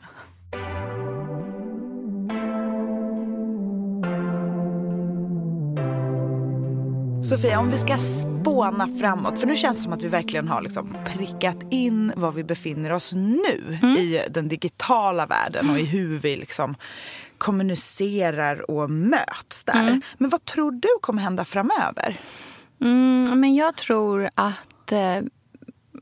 Sofia, 7.24 7.60
om 7.60 7.70
vi 7.70 7.78
ska 7.78 7.98
spåna 7.98 8.88
framåt, 9.00 9.40
för 9.40 9.48
nu 9.48 9.56
känns 9.56 9.78
det 9.78 9.84
som 9.84 9.94
att 9.94 10.04
vi 10.04 10.08
verkligen 10.08 10.48
har 10.48 10.62
liksom 10.62 10.98
prickat 11.06 11.58
in 11.72 12.14
var 12.16 12.32
vi 12.32 12.44
befinner 12.44 12.94
oss 12.94 13.14
nu 13.14 13.80
i 13.98 14.22
den 14.30 14.48
digitala 14.48 15.26
världen 15.26 15.70
och 15.70 15.80
i 15.80 15.84
hur 15.84 16.20
vi 16.20 16.36
liksom 16.36 16.76
kommunicerar 17.38 18.72
och 18.72 18.90
möts 18.90 19.64
där. 19.64 20.02
Men 20.18 20.30
vad 20.30 20.46
tror 20.46 20.72
du 20.72 20.88
kommer 21.02 21.22
hända 21.22 21.46
framöver? 21.46 22.20
Mm, 22.82 23.40
men 23.40 23.56
jag 23.56 23.76
tror 23.76 24.30
att, 24.36 24.92
eh, 24.92 25.18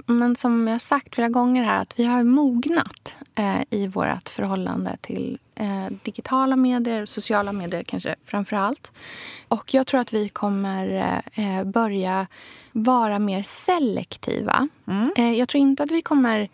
men 0.05 0.35
som 0.35 0.67
jag 0.67 0.81
sagt 0.81 1.15
flera 1.15 1.29
gånger 1.29 1.63
här, 1.63 1.81
att 1.81 1.99
vi 1.99 2.05
har 2.05 2.23
mognat 2.23 3.13
eh, 3.35 3.61
i 3.69 3.87
vårt 3.87 4.29
förhållande 4.29 4.97
till 5.01 5.39
eh, 5.61 5.87
digitala 6.03 6.55
medier, 6.55 7.05
sociala 7.05 7.51
medier 7.51 7.83
kanske 7.83 8.15
framför 8.25 8.55
allt. 8.55 8.91
Och 9.47 9.73
jag 9.73 9.87
tror 9.87 9.99
att 9.99 10.13
vi 10.13 10.29
kommer 10.29 11.21
eh, 11.33 11.63
börja 11.63 12.27
vara 12.71 13.19
mer 13.19 13.43
selektiva. 13.43 14.67
Eh, 15.15 15.33
jag 15.33 15.49
tror 15.49 15.61
inte 15.61 15.83
att 15.83 15.91
vi 15.91 16.01
kommer 16.01 16.49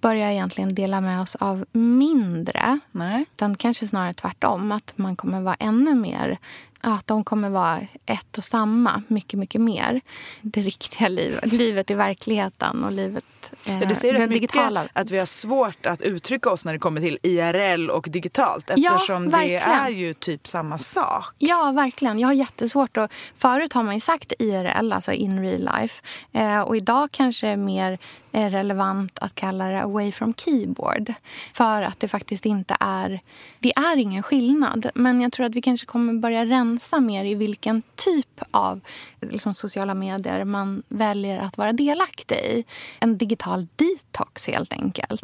börja 0.00 0.32
egentligen 0.32 0.74
dela 0.74 1.00
med 1.00 1.20
oss 1.20 1.34
av 1.34 1.64
mindre. 1.72 2.78
Nej. 2.92 3.24
Utan 3.34 3.54
kanske 3.54 3.88
snarare 3.88 4.14
tvärtom, 4.14 4.72
att 4.72 4.98
man 4.98 5.16
kommer 5.16 5.40
vara 5.40 5.56
ännu 5.58 5.94
mer 5.94 6.38
att 6.80 7.06
de 7.06 7.24
kommer 7.24 7.50
vara 7.50 7.80
ett 8.06 8.38
och 8.38 8.44
samma 8.44 9.02
mycket, 9.08 9.38
mycket 9.38 9.60
mer. 9.60 10.00
Det 10.42 10.60
riktiga 10.60 11.08
livet, 11.08 11.52
livet 11.52 11.90
i 11.90 11.94
verkligheten 11.94 12.84
och 12.84 12.92
livet 12.92 13.24
eh, 13.64 13.80
Ja, 13.80 13.86
det 13.86 13.94
säger 13.94 14.18
den 14.18 14.30
digitala. 14.30 14.88
att 14.92 15.10
vi 15.10 15.18
har 15.18 15.26
svårt 15.26 15.86
att 15.86 16.02
uttrycka 16.02 16.50
oss 16.50 16.64
när 16.64 16.72
det 16.72 16.78
kommer 16.78 17.00
till 17.00 17.18
IRL 17.22 17.90
och 17.90 18.06
digitalt 18.10 18.70
eftersom 18.70 19.24
det 19.24 19.30
verkligen. 19.30 19.62
är 19.62 19.88
ju 19.90 20.14
typ 20.14 20.46
samma 20.46 20.78
sak. 20.78 21.34
Ja, 21.38 21.72
verkligen. 21.72 22.18
Jag 22.18 22.28
har 22.28 22.32
jättesvårt 22.34 22.96
att... 22.96 23.12
Förut 23.38 23.72
har 23.72 23.82
man 23.82 23.94
ju 23.94 24.00
sagt 24.00 24.32
IRL, 24.38 24.92
alltså 24.92 25.12
in 25.12 25.40
real 25.42 25.68
life. 25.80 26.02
Eh, 26.32 26.60
och 26.60 26.76
idag 26.76 27.08
kanske 27.12 27.46
det 27.46 27.52
är 27.52 27.56
mer 27.56 27.98
eh, 28.32 28.50
relevant 28.50 29.18
att 29.18 29.34
kalla 29.34 29.66
det 29.66 29.82
away 29.82 30.12
from 30.12 30.34
keyboard. 30.34 31.14
För 31.54 31.82
att 31.82 32.00
det 32.00 32.08
faktiskt 32.08 32.46
inte 32.46 32.76
är... 32.80 33.20
Det 33.58 33.72
är 33.76 33.96
ingen 33.96 34.22
skillnad. 34.22 34.90
Men 34.94 35.20
jag 35.20 35.32
tror 35.32 35.46
att 35.46 35.54
vi 35.54 35.62
kanske 35.62 35.86
kommer 35.86 36.12
börja 36.12 36.44
rensa 36.70 37.00
mer 37.00 37.24
i 37.24 37.34
vilken 37.34 37.82
typ 37.96 38.42
av 38.50 38.80
liksom, 39.20 39.54
sociala 39.54 39.94
medier 39.94 40.44
man 40.44 40.82
väljer 40.88 41.38
att 41.38 41.58
vara 41.58 41.72
delaktig 41.72 42.36
i. 42.36 42.64
En 43.00 43.18
digital 43.18 43.66
detox, 43.76 44.46
helt 44.46 44.72
enkelt. 44.72 45.22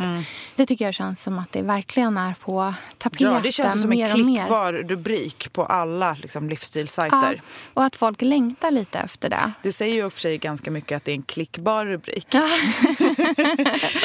Det 0.56 0.66
tycker 0.66 0.84
jag 0.84 0.94
känns 0.94 1.22
som 1.22 1.38
att 1.38 1.52
det 1.52 1.62
verkligen 1.62 2.16
är 2.16 2.34
på 2.34 2.74
tapeten 2.98 3.32
Ja, 3.32 3.40
det 3.42 3.52
känns 3.52 3.82
som 3.82 3.92
en 3.92 4.10
klickbar 4.10 4.72
rubrik 4.72 5.52
på 5.52 5.64
alla 5.64 6.16
liksom, 6.22 6.48
livsstilssajter. 6.48 7.34
Ja, 7.34 7.42
och 7.74 7.84
att 7.84 7.96
folk 7.96 8.22
längtar 8.22 8.70
lite 8.70 8.98
efter 8.98 9.28
det. 9.28 9.52
Det 9.62 9.72
säger 9.72 9.94
ju 9.94 10.04
och 10.04 10.12
för 10.12 10.20
sig 10.20 10.38
ganska 10.38 10.70
mycket 10.70 10.96
att 10.96 11.04
det 11.04 11.10
är 11.10 11.16
en 11.16 11.22
klickbar 11.22 11.86
rubrik. 11.86 12.26
ja, 12.30 12.48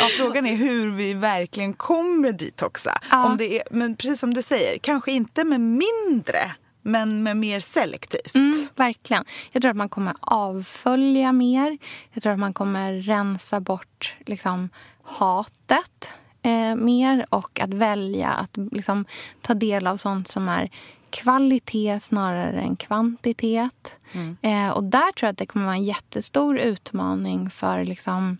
frågan 0.17 0.45
är 0.45 0.55
hur 0.55 0.91
vi 0.91 1.13
verkligen 1.13 1.73
kommer 1.73 2.31
detoxa. 2.31 3.01
Ja. 3.11 3.25
Om 3.25 3.37
det 3.37 3.57
är, 3.57 3.63
men 3.71 3.95
precis 3.95 4.19
som 4.19 4.33
du 4.33 4.41
säger, 4.41 4.77
kanske 4.77 5.11
inte 5.11 5.43
med 5.43 5.61
mindre, 5.61 6.55
men 6.81 7.23
med 7.23 7.37
mer 7.37 7.59
selektivt. 7.59 8.35
Mm, 8.35 8.53
verkligen. 8.75 9.25
Jag 9.51 9.61
tror 9.61 9.69
att 9.69 9.77
man 9.77 9.89
kommer 9.89 10.13
avfölja 10.19 11.31
mer. 11.31 11.77
Jag 12.11 12.23
tror 12.23 12.33
att 12.33 12.39
man 12.39 12.53
kommer 12.53 12.93
rensa 12.93 13.59
bort 13.59 14.15
liksom, 14.25 14.69
hatet 15.03 16.07
eh, 16.41 16.75
mer 16.75 17.25
och 17.29 17.59
att 17.59 17.73
välja 17.73 18.29
att 18.29 18.57
liksom, 18.71 19.05
ta 19.41 19.53
del 19.53 19.87
av 19.87 19.97
sånt 19.97 20.27
som 20.27 20.49
är 20.49 20.69
kvalitet 21.09 21.99
snarare 21.99 22.61
än 22.61 22.75
kvantitet. 22.75 23.91
Eh, 24.41 24.69
och 24.69 24.83
där 24.83 25.11
tror 25.11 25.27
jag 25.27 25.31
att 25.31 25.37
det 25.37 25.45
kommer 25.45 25.65
vara 25.65 25.75
en 25.75 25.83
jättestor 25.83 26.57
utmaning 26.57 27.49
för 27.49 27.83
liksom, 27.83 28.37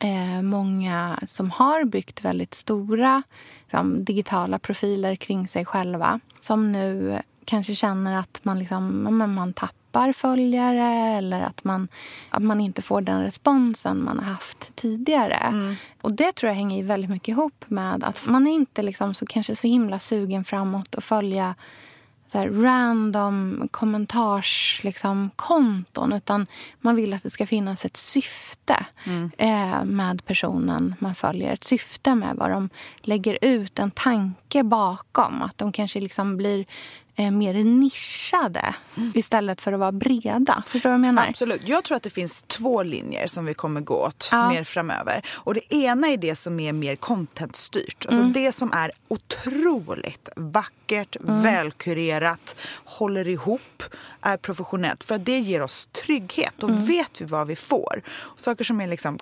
eh, 0.00 0.42
många 0.42 1.18
som 1.26 1.50
har 1.50 1.84
byggt 1.84 2.24
väldigt 2.24 2.54
stora 2.54 3.22
liksom, 3.62 4.04
digitala 4.04 4.58
profiler 4.58 5.16
kring 5.16 5.48
sig 5.48 5.64
själva. 5.64 6.20
Som 6.40 6.72
nu 6.72 7.22
kanske 7.44 7.74
känner 7.74 8.16
att 8.16 8.40
man, 8.42 8.58
liksom, 8.58 9.16
man 9.34 9.52
tappar 9.52 10.12
följare 10.12 11.16
eller 11.16 11.40
att 11.40 11.64
man, 11.64 11.88
att 12.30 12.42
man 12.42 12.60
inte 12.60 12.82
får 12.82 13.00
den 13.00 13.22
responsen 13.22 14.04
man 14.04 14.18
har 14.18 14.26
haft 14.26 14.76
tidigare. 14.76 15.76
Och 16.00 16.12
Det 16.12 16.32
tror 16.32 16.48
jag 16.48 16.56
hänger 16.56 16.84
väldigt 16.84 17.10
mycket 17.10 17.28
ihop 17.28 17.64
med 17.68 18.04
att 18.04 18.26
man 18.26 18.46
är 18.46 18.52
inte 18.52 18.82
liksom 18.82 19.14
så, 19.14 19.26
kanske 19.26 19.56
så 19.56 19.66
himla 19.66 19.98
sugen 19.98 20.44
framåt 20.44 20.94
att 20.94 21.04
följa 21.04 21.54
så 22.34 22.46
random 22.46 23.68
kommentarskonton 23.70 24.88
liksom, 24.88 25.30
konton, 25.36 26.12
utan 26.12 26.46
man 26.80 26.96
vill 26.96 27.12
att 27.12 27.22
det 27.22 27.30
ska 27.30 27.46
finnas 27.46 27.84
ett 27.84 27.96
syfte 27.96 28.86
eh, 29.36 29.84
med 29.84 30.24
personen 30.24 30.94
man 30.98 31.14
följer. 31.14 31.52
Ett 31.52 31.64
syfte 31.64 32.14
med 32.14 32.36
vad 32.36 32.50
de 32.50 32.68
lägger 33.00 33.38
ut, 33.40 33.78
en 33.78 33.90
tanke 33.90 34.62
bakom. 34.62 35.42
Att 35.42 35.58
de 35.58 35.72
kanske 35.72 36.00
liksom 36.00 36.36
blir 36.36 36.66
eh, 37.16 37.30
mer 37.30 37.54
nischade 37.64 38.74
istället 39.14 39.60
för 39.60 39.72
att 39.72 39.80
vara 39.80 39.92
breda. 39.92 40.62
Förstår 40.66 40.88
du 40.88 40.92
vad 40.92 40.94
jag 40.94 41.00
menar? 41.14 41.28
Absolut. 41.28 41.60
Jag 41.68 41.84
tror 41.84 41.96
att 41.96 42.02
det 42.02 42.10
finns 42.10 42.42
två 42.42 42.82
linjer 42.82 43.26
som 43.26 43.44
vi 43.44 43.54
kommer 43.54 43.80
gå 43.80 43.94
åt 44.06 44.28
Ja. 44.32 44.48
mer 44.48 44.64
framöver. 44.64 45.22
Och 45.34 45.54
det 45.54 45.74
ena 45.74 46.08
är 46.08 46.16
det 46.16 46.36
som 46.36 46.60
är 46.60 46.72
mer 46.72 46.96
contentstyrt. 46.96 48.06
Alltså 48.06 48.22
det 48.22 48.52
som 48.52 48.72
är 48.72 48.90
otroligt 49.08 50.28
vackert, 50.36 51.16
välkurerat, 51.20 52.56
håller 52.84 53.28
ihop, 53.28 53.82
är 54.20 54.36
professionellt. 54.36 55.04
För 55.04 55.18
det 55.18 55.38
ger 55.38 55.62
oss 55.62 55.86
trygghet. 55.86 56.54
Då 56.56 56.66
vet 56.66 57.20
vi 57.20 57.24
vad 57.24 57.46
vi 57.46 57.56
får. 57.56 58.02
Och 58.08 58.40
saker 58.40 58.64
som 58.64 58.80
är 58.80 58.86
liksom 58.86 59.18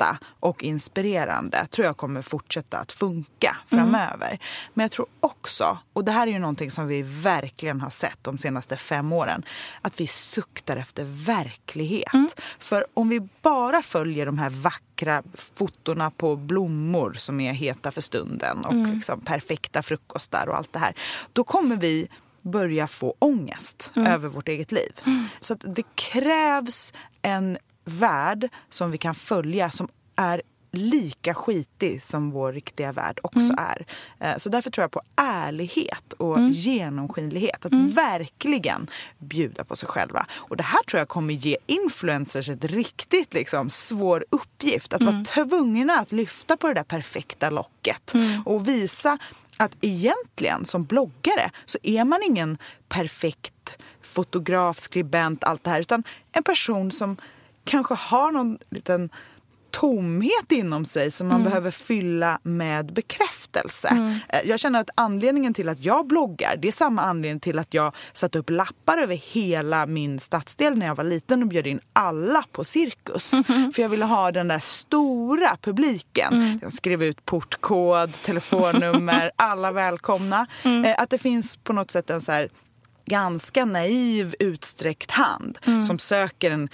konstanta 0.00 0.18
och 0.40 0.64
inspirerande 0.64 1.66
tror 1.70 1.86
jag 1.86 1.96
kommer 1.96 2.22
fortsätta 2.22 2.78
att 2.78 2.92
funka 2.92 3.56
framöver. 3.66 4.38
Men 4.74 4.84
jag 4.84 4.90
tror 4.90 5.06
också, 5.20 5.78
och 5.92 6.04
det 6.04 6.12
här 6.12 6.26
är 6.26 6.32
ju 6.32 6.38
någonting 6.38 6.70
som 6.70 6.86
vi 6.86 7.02
verkligen 7.02 7.80
har 7.80 7.90
sett 7.90 8.18
de 8.22 8.38
senaste 8.38 8.76
fem 8.76 9.12
åren, 9.12 9.42
att 9.82 10.00
vi 10.00 10.06
suktar 10.06 10.76
efter 10.76 11.04
verklighet. 11.04 12.40
För 12.58 12.86
om 12.94 13.08
vi 13.08 13.20
bara 13.42 13.82
följer 13.82 14.26
de 14.26 14.38
här 14.38 14.50
vackra 14.50 15.22
fotona 15.34 16.10
på 16.10 16.36
blommor 16.36 17.14
som 17.18 17.40
är 17.40 17.52
heta 17.52 17.90
för 17.90 18.00
stunden 18.00 18.64
och 18.64 18.74
liksom 18.74 19.20
perfekta 19.20 19.82
frukostar 19.82 20.48
och 20.48 20.56
allt 20.56 20.72
det 20.72 20.78
här, 20.78 20.94
då 21.32 21.44
kommer 21.44 21.76
vi 21.76 22.08
börja 22.42 22.86
få 22.86 23.14
ångest 23.18 23.92
över 23.94 24.28
vårt 24.28 24.48
eget 24.48 24.72
liv. 24.72 24.92
Så 25.40 25.52
att 25.54 25.64
det 25.66 25.84
krävs 25.94 26.92
en 27.22 27.58
värld 27.90 28.48
som 28.70 28.90
vi 28.90 28.98
kan 28.98 29.14
följa 29.14 29.70
som 29.70 29.88
är 30.16 30.42
lika 30.72 31.34
skitig 31.34 32.02
som 32.02 32.30
vår 32.30 32.52
riktiga 32.52 32.92
värld 32.92 33.20
också 33.22 33.54
är. 33.58 33.86
Eh, 34.20 34.36
Så 34.36 34.48
därför 34.48 34.70
tror 34.70 34.82
jag 34.82 34.90
på 34.90 35.02
ärlighet 35.16 36.12
och 36.12 36.40
genomskinlighet. 36.40 37.66
Att 37.66 37.72
verkligen 37.72 38.90
bjuda 39.18 39.64
på 39.64 39.76
sig 39.76 39.88
själva. 39.88 40.26
Och 40.32 40.56
det 40.56 40.62
här 40.62 40.82
tror 40.82 40.98
jag 40.98 41.08
kommer 41.08 41.34
ge 41.34 41.56
influencers 41.66 42.48
ett 42.48 42.64
riktigt 42.64 43.34
liksom, 43.34 43.70
svår 43.70 44.24
uppgift. 44.30 44.92
Att 44.92 45.02
vara 45.02 45.24
tvungna 45.24 45.98
att 45.98 46.12
lyfta 46.12 46.56
på 46.56 46.68
det 46.68 46.74
där 46.74 46.82
perfekta 46.82 47.50
locket 47.50 48.12
och 48.44 48.68
visa 48.68 49.18
att 49.56 49.76
egentligen 49.80 50.64
som 50.64 50.84
bloggare 50.84 51.50
så 51.66 51.78
är 51.82 52.04
man 52.04 52.22
ingen 52.22 52.58
perfekt 52.88 53.78
fotograf, 54.02 54.78
skribent, 54.78 55.44
allt 55.44 55.64
det 55.64 55.70
här. 55.70 55.80
Utan 55.80 56.04
en 56.32 56.42
person 56.42 56.92
som 56.92 57.16
kanske 57.70 57.94
har 57.94 58.32
någon 58.32 58.58
liten 58.70 59.10
tomhet 59.72 60.52
inom 60.52 60.84
sig 60.84 61.10
som 61.10 61.28
man 61.28 61.44
behöver 61.44 61.70
fylla 61.70 62.38
med 62.42 62.92
bekräftelse. 62.92 64.18
Eh, 64.28 64.40
Jag 64.44 64.60
känner 64.60 64.80
att 64.80 64.90
anledningen 64.94 65.54
till 65.54 65.68
att 65.68 65.84
jag 65.84 66.06
bloggar 66.06 66.56
det 66.56 66.68
är 66.68 66.72
samma 66.72 67.02
anledning 67.02 67.40
till 67.40 67.58
att 67.58 67.74
jag 67.74 67.94
satte 68.12 68.38
upp 68.38 68.50
lappar 68.50 68.98
över 68.98 69.14
hela 69.14 69.86
min 69.86 70.20
stadsdel 70.20 70.78
när 70.78 70.86
jag 70.86 70.94
var 70.94 71.04
liten 71.04 71.42
och 71.42 71.48
bjöd 71.48 71.66
in 71.66 71.80
alla 71.92 72.44
på 72.52 72.64
cirkus. 72.64 73.30
För 73.74 73.82
jag 73.82 73.88
ville 73.88 74.04
ha 74.04 74.32
den 74.32 74.48
där 74.48 74.58
stora 74.58 75.56
publiken. 75.60 76.58
Jag 76.62 76.72
skrev 76.72 77.02
ut 77.02 77.24
portkod, 77.24 78.12
telefonnummer, 78.22 79.30
alla 79.36 79.72
välkomna. 79.72 80.46
Eh, 80.64 80.94
Att 81.02 81.10
det 81.10 81.18
finns 81.18 81.56
på 81.56 81.72
något 81.72 81.90
sätt 81.90 82.10
en 82.10 82.20
så 82.20 82.32
här 82.32 82.48
ganska 83.06 83.64
naiv 83.64 84.34
utsträckt 84.38 85.10
hand 85.10 85.58
som 85.86 85.98
söker 85.98 86.50
en 86.50 86.68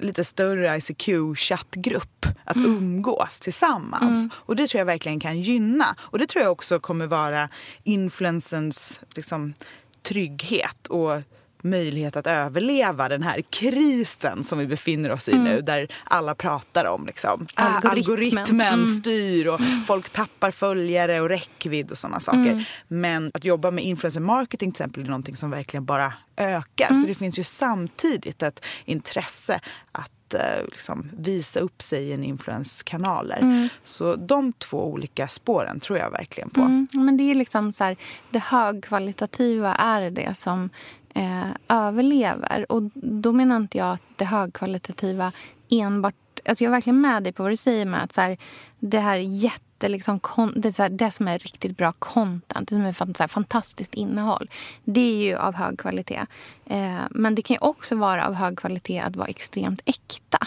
lite 0.00 0.24
större 0.24 0.76
ICQ-chattgrupp 0.76 2.26
att 2.44 2.56
umgås 2.56 3.40
tillsammans. 3.40 4.28
Och 4.34 4.56
det 4.56 4.68
tror 4.68 4.78
jag 4.78 4.86
verkligen 4.86 5.20
kan 5.20 5.40
gynna. 5.40 5.96
Och 5.98 6.18
det 6.18 6.26
tror 6.26 6.42
jag 6.42 6.52
också 6.52 6.80
kommer 6.80 7.06
vara 7.06 7.48
influencens 7.84 9.00
liksom, 9.14 9.54
trygghet 10.02 10.86
och 10.86 11.22
möjlighet 11.70 12.16
att 12.16 12.26
överleva 12.26 13.08
den 13.08 13.22
här 13.22 13.42
krisen 13.50 14.44
som 14.44 14.58
vi 14.58 14.66
befinner 14.66 15.12
oss 15.12 15.28
i 15.28 15.38
nu 15.38 15.60
där 15.60 15.88
alla 16.04 16.34
pratar 16.34 16.84
om 16.84 17.06
liksom, 17.06 17.46
Algoritmen. 17.54 18.38
algoritmen 18.38 18.86
styr 18.86 19.46
och 19.46 19.60
folk 19.86 20.10
tappar 20.10 20.50
följare 20.50 21.20
och 21.20 21.28
räckvidd 21.28 21.90
och 21.90 21.98
sådana 21.98 22.20
saker. 22.20 22.68
Men 22.88 23.30
att 23.34 23.44
jobba 23.44 23.70
med 23.70 23.84
influencer 23.84 24.20
marketing 24.20 24.72
till 24.72 24.82
exempel 24.82 25.02
är 25.02 25.08
någonting 25.08 25.36
som 25.36 25.50
verkligen 25.50 25.84
bara 25.84 26.12
ökar. 26.36 26.88
Så 26.88 27.06
det 27.06 27.14
finns 27.14 27.38
ju 27.38 27.44
samtidigt 27.44 28.42
ett 28.42 28.64
intresse 28.84 29.60
att 29.92 30.34
eh, 30.34 30.64
liksom, 30.64 31.10
visa 31.18 31.60
upp 31.60 31.82
sig 31.82 32.04
i 32.04 32.12
en 32.12 32.24
influenskanaler. 32.24 33.68
Så 33.84 34.16
de 34.16 34.52
två 34.52 34.86
olika 34.86 35.28
spåren 35.28 35.80
tror 35.80 35.98
jag 35.98 36.10
verkligen 36.10 36.50
på. 36.50 36.60
Mm, 36.60 36.86
men 36.92 37.16
det 37.16 37.30
är 37.30 37.34
liksom 37.34 37.72
så 37.72 37.84
här, 37.84 37.96
det 38.30 38.38
högkvalitativa 38.38 39.74
är 39.74 40.10
det 40.10 40.38
som 40.38 40.70
eh, 41.16 41.50
överlever. 41.68 42.72
Och 42.72 42.82
då 42.94 43.32
menar 43.32 43.56
inte 43.56 43.78
jag 43.78 43.92
att 43.92 44.02
det 44.16 44.24
högkvalitativa 44.24 45.32
enbart... 45.70 46.14
Alltså 46.44 46.64
jag 46.64 46.70
är 46.70 46.76
verkligen 46.76 47.00
med 47.00 47.22
dig 47.22 47.32
på 47.32 47.42
vad 47.42 47.52
du 47.52 47.56
säger 47.56 47.84
med 47.84 48.02
att 48.02 48.12
så 48.12 48.20
här, 48.20 48.36
det 48.78 48.98
här 48.98 49.16
jätte 49.16 49.62
Liksom, 49.80 50.20
det, 50.56 50.72
så 50.72 50.82
här, 50.82 50.88
det 50.88 51.10
som 51.10 51.28
är 51.28 51.38
riktigt 51.38 51.76
bra 51.76 51.92
content, 51.92 52.68
det 52.68 52.74
som 52.74 52.84
är 52.84 53.18
här, 53.18 53.28
fantastiskt 53.28 53.94
innehåll, 53.94 54.50
det 54.84 55.00
är 55.00 55.24
ju 55.24 55.36
av 55.36 55.54
hög 55.54 55.78
kvalitet. 55.78 56.26
Eh, 56.66 57.00
men 57.10 57.34
det 57.34 57.42
kan 57.42 57.56
också 57.60 57.96
vara 57.96 58.26
av 58.26 58.34
hög 58.34 58.58
kvalitet 58.58 59.00
att 59.00 59.16
vara 59.16 59.28
extremt 59.28 59.80
äkta. 59.84 60.38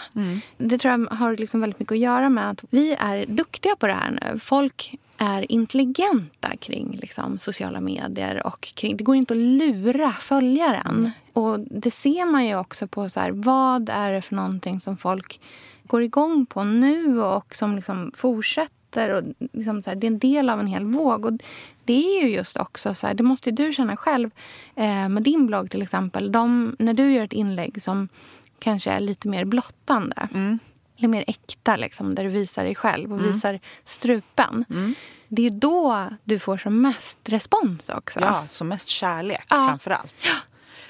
Det 0.58 0.78
tror 0.78 0.92
jag 0.92 1.16
har 1.16 1.36
liksom 1.36 1.60
väldigt 1.60 1.78
mycket 1.78 1.92
att 1.92 1.98
göra 1.98 2.28
med 2.28 2.50
att 2.50 2.64
vi 2.70 2.96
är 2.98 3.26
duktiga 3.28 3.76
på 3.76 3.86
det 3.86 3.92
här 3.92 4.10
nu. 4.10 4.38
Folk 4.38 4.94
är 5.22 5.52
intelligenta 5.52 6.56
kring 6.56 6.98
liksom, 7.00 7.38
sociala 7.38 7.80
medier. 7.80 8.46
och 8.46 8.60
kring, 8.60 8.96
Det 8.96 9.04
går 9.04 9.16
inte 9.16 9.34
att 9.34 9.38
lura 9.38 10.12
följaren. 10.12 11.10
Och 11.32 11.60
Det 11.60 11.90
ser 11.90 12.24
man 12.24 12.46
ju 12.46 12.56
också 12.56 12.86
på 12.86 13.08
så 13.08 13.20
här, 13.20 13.30
vad 13.30 13.88
är 13.88 14.12
det 14.12 14.22
för 14.22 14.34
någonting 14.34 14.80
som 14.80 14.96
folk 14.96 15.40
går 15.84 16.02
igång 16.02 16.46
på 16.46 16.64
nu 16.64 17.22
och 17.22 17.56
som 17.56 17.76
liksom 17.76 18.12
fortsätter. 18.14 19.10
Och 19.10 19.22
liksom 19.52 19.82
så 19.82 19.90
här, 19.90 19.96
det 19.96 20.06
är 20.06 20.10
en 20.10 20.18
del 20.18 20.50
av 20.50 20.60
en 20.60 20.66
hel 20.66 20.84
våg. 20.84 21.26
Och 21.26 21.32
det 21.84 22.20
är 22.20 22.22
ju 22.22 22.34
just 22.34 22.56
också 22.56 22.94
så 22.94 23.06
här, 23.06 23.14
det 23.14 23.22
måste 23.22 23.50
du 23.50 23.72
känna 23.72 23.96
själv 23.96 24.30
eh, 24.74 25.08
med 25.08 25.22
din 25.22 25.46
blogg 25.46 25.70
till 25.70 25.82
exempel. 25.82 26.32
De, 26.32 26.76
när 26.78 26.94
du 26.94 27.12
gör 27.12 27.24
ett 27.24 27.32
inlägg 27.32 27.82
som 27.82 28.08
kanske 28.58 28.90
är 28.90 29.00
lite 29.00 29.28
mer 29.28 29.44
blottande. 29.44 30.28
Mm. 30.34 30.58
Eller 31.00 31.08
mer 31.08 31.24
äkta, 31.26 31.76
liksom, 31.76 32.14
där 32.14 32.24
du 32.24 32.30
visar 32.30 32.64
dig 32.64 32.74
själv 32.74 33.12
och 33.12 33.18
mm. 33.18 33.32
visar 33.32 33.60
strupen. 33.84 34.64
Mm. 34.70 34.94
Det 35.28 35.46
är 35.46 35.50
då 35.50 36.08
du 36.24 36.38
får 36.38 36.56
som 36.56 36.82
mest 36.82 37.18
respons 37.24 37.88
också. 37.88 38.20
Ja, 38.22 38.46
som 38.46 38.68
mest 38.68 38.88
kärlek 38.88 39.44
ja. 39.48 39.66
framför 39.68 39.90
allt. 39.90 40.14
Ja. 40.22 40.32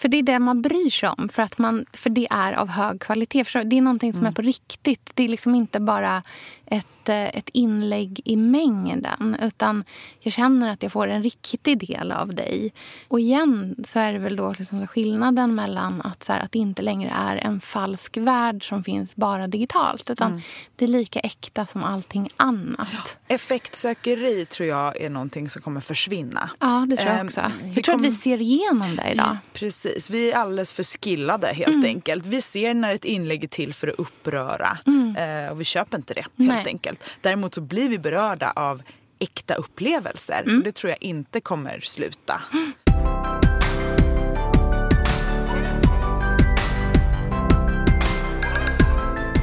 För 0.00 0.08
det 0.08 0.16
är 0.16 0.22
det 0.22 0.38
man 0.38 0.62
bryr 0.62 0.90
sig 0.90 1.08
om, 1.08 1.28
för, 1.28 1.42
att 1.42 1.58
man, 1.58 1.86
för 1.92 2.10
det 2.10 2.26
är 2.30 2.52
av 2.52 2.68
hög 2.68 3.00
kvalitet. 3.00 3.44
Det 3.64 3.76
är 3.76 3.80
någonting 3.80 4.12
som 4.12 4.20
mm. 4.20 4.30
är 4.30 4.34
på 4.34 4.42
riktigt. 4.42 5.10
Det 5.14 5.24
är 5.24 5.28
liksom 5.28 5.54
inte 5.54 5.80
bara 5.80 6.22
ett, 6.70 7.08
eh, 7.08 7.36
ett 7.36 7.48
inlägg 7.52 8.20
i 8.24 8.36
mängden. 8.36 9.36
Utan 9.42 9.84
jag 10.20 10.32
känner 10.32 10.72
att 10.72 10.82
jag 10.82 10.92
får 10.92 11.08
en 11.08 11.22
riktig 11.22 11.78
del 11.78 12.12
av 12.12 12.34
dig. 12.34 12.72
Och 13.08 13.20
igen 13.20 13.76
så 13.88 13.98
är 13.98 14.12
det 14.12 14.18
väl 14.18 14.36
då 14.36 14.54
liksom 14.58 14.86
skillnaden 14.86 15.54
mellan 15.54 16.02
att, 16.02 16.24
så 16.24 16.32
här, 16.32 16.40
att 16.40 16.52
det 16.52 16.58
inte 16.58 16.82
längre 16.82 17.12
är 17.14 17.36
en 17.36 17.60
falsk 17.60 18.16
värld 18.16 18.68
som 18.68 18.84
finns 18.84 19.16
bara 19.16 19.46
digitalt. 19.46 20.10
Utan 20.10 20.30
mm. 20.30 20.42
det 20.76 20.84
är 20.84 20.88
lika 20.88 21.20
äkta 21.20 21.66
som 21.66 21.84
allting 21.84 22.28
annat. 22.36 22.88
Ja. 23.28 23.34
Effektsökeri 23.34 24.46
tror 24.46 24.68
jag 24.68 25.00
är 25.00 25.10
någonting 25.10 25.50
som 25.50 25.62
kommer 25.62 25.80
försvinna. 25.80 26.50
Ja, 26.60 26.86
det 26.88 26.96
tror 26.96 27.08
jag 27.08 27.20
ehm, 27.20 27.26
också. 27.26 27.52
Jag 27.74 27.84
tror 27.84 27.94
att 27.94 28.00
vi 28.00 28.12
ser 28.12 28.40
igenom 28.40 28.96
det 28.96 29.10
idag. 29.12 29.36
Precis. 29.52 29.89
Vi 30.10 30.32
är 30.32 30.36
alldeles 30.36 30.72
för 30.72 30.82
skillade 30.82 31.46
helt 31.46 31.74
mm. 31.74 31.84
enkelt. 31.84 32.26
Vi 32.26 32.40
ser 32.40 32.74
när 32.74 32.94
ett 32.94 33.04
inlägg 33.04 33.44
är 33.44 33.48
till 33.48 33.74
för 33.74 33.88
att 33.88 33.98
uppröra. 33.98 34.78
Mm. 34.86 35.16
Uh, 35.16 35.50
och 35.50 35.60
vi 35.60 35.64
köper 35.64 35.96
inte 35.96 36.14
det. 36.14 36.26
Helt 36.38 36.52
helt 36.52 36.66
enkelt. 36.66 37.04
Däremot 37.20 37.54
så 37.54 37.60
blir 37.60 37.88
vi 37.88 37.98
berörda 37.98 38.52
av 38.56 38.82
äkta 39.18 39.54
upplevelser. 39.54 40.42
Mm. 40.46 40.62
Det 40.62 40.72
tror 40.72 40.90
jag 40.90 41.02
inte 41.02 41.40
kommer 41.40 41.80
sluta. 41.80 42.42
Mm. 42.52 43.39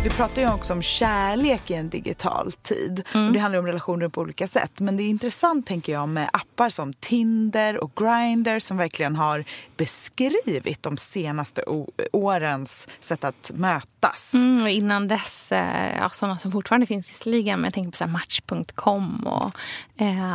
Vi 0.08 0.14
pratar 0.14 0.42
ju 0.42 0.54
också 0.54 0.74
om 0.74 0.82
kärlek 0.82 1.72
i 1.72 1.74
en 1.74 1.90
digital 1.90 2.52
tid. 2.52 3.04
Mm. 3.14 3.28
Och 3.28 3.34
det 3.34 3.40
handlar 3.40 3.60
om 3.60 3.66
relationer 3.66 4.10
på 4.10 4.22
olika 4.22 4.48
sätt. 4.48 4.80
Men 4.80 4.98
det 4.98 5.04
är 5.04 5.08
intressant 5.08 5.68
tänker 5.68 5.94
jag 5.94 6.10
med 6.10 6.30
appar 6.34 6.70
som 6.70 6.94
Tinder 6.94 7.84
och 7.84 7.92
Grindr 7.96 8.60
som 8.60 8.78
verkligen 8.78 9.16
har 9.16 9.44
beskrivit 9.78 10.84
de 10.84 10.98
senaste 10.98 11.64
årens 12.12 12.88
sätt 13.00 13.24
att 13.24 13.52
mötas. 13.54 14.34
Mm, 14.34 14.64
och 14.64 14.70
innan 14.70 15.08
dess, 15.08 15.52
eh, 15.52 15.98
ja, 16.00 16.10
sådana 16.10 16.40
som 16.40 16.52
fortfarande 16.52 16.88
finns 16.88 17.12
visserligen, 17.12 17.60
men 17.60 17.64
jag 17.64 17.74
tänker 17.74 17.92
på 17.92 17.98
så 17.98 18.08
Match.com 18.08 19.28
och 19.28 19.52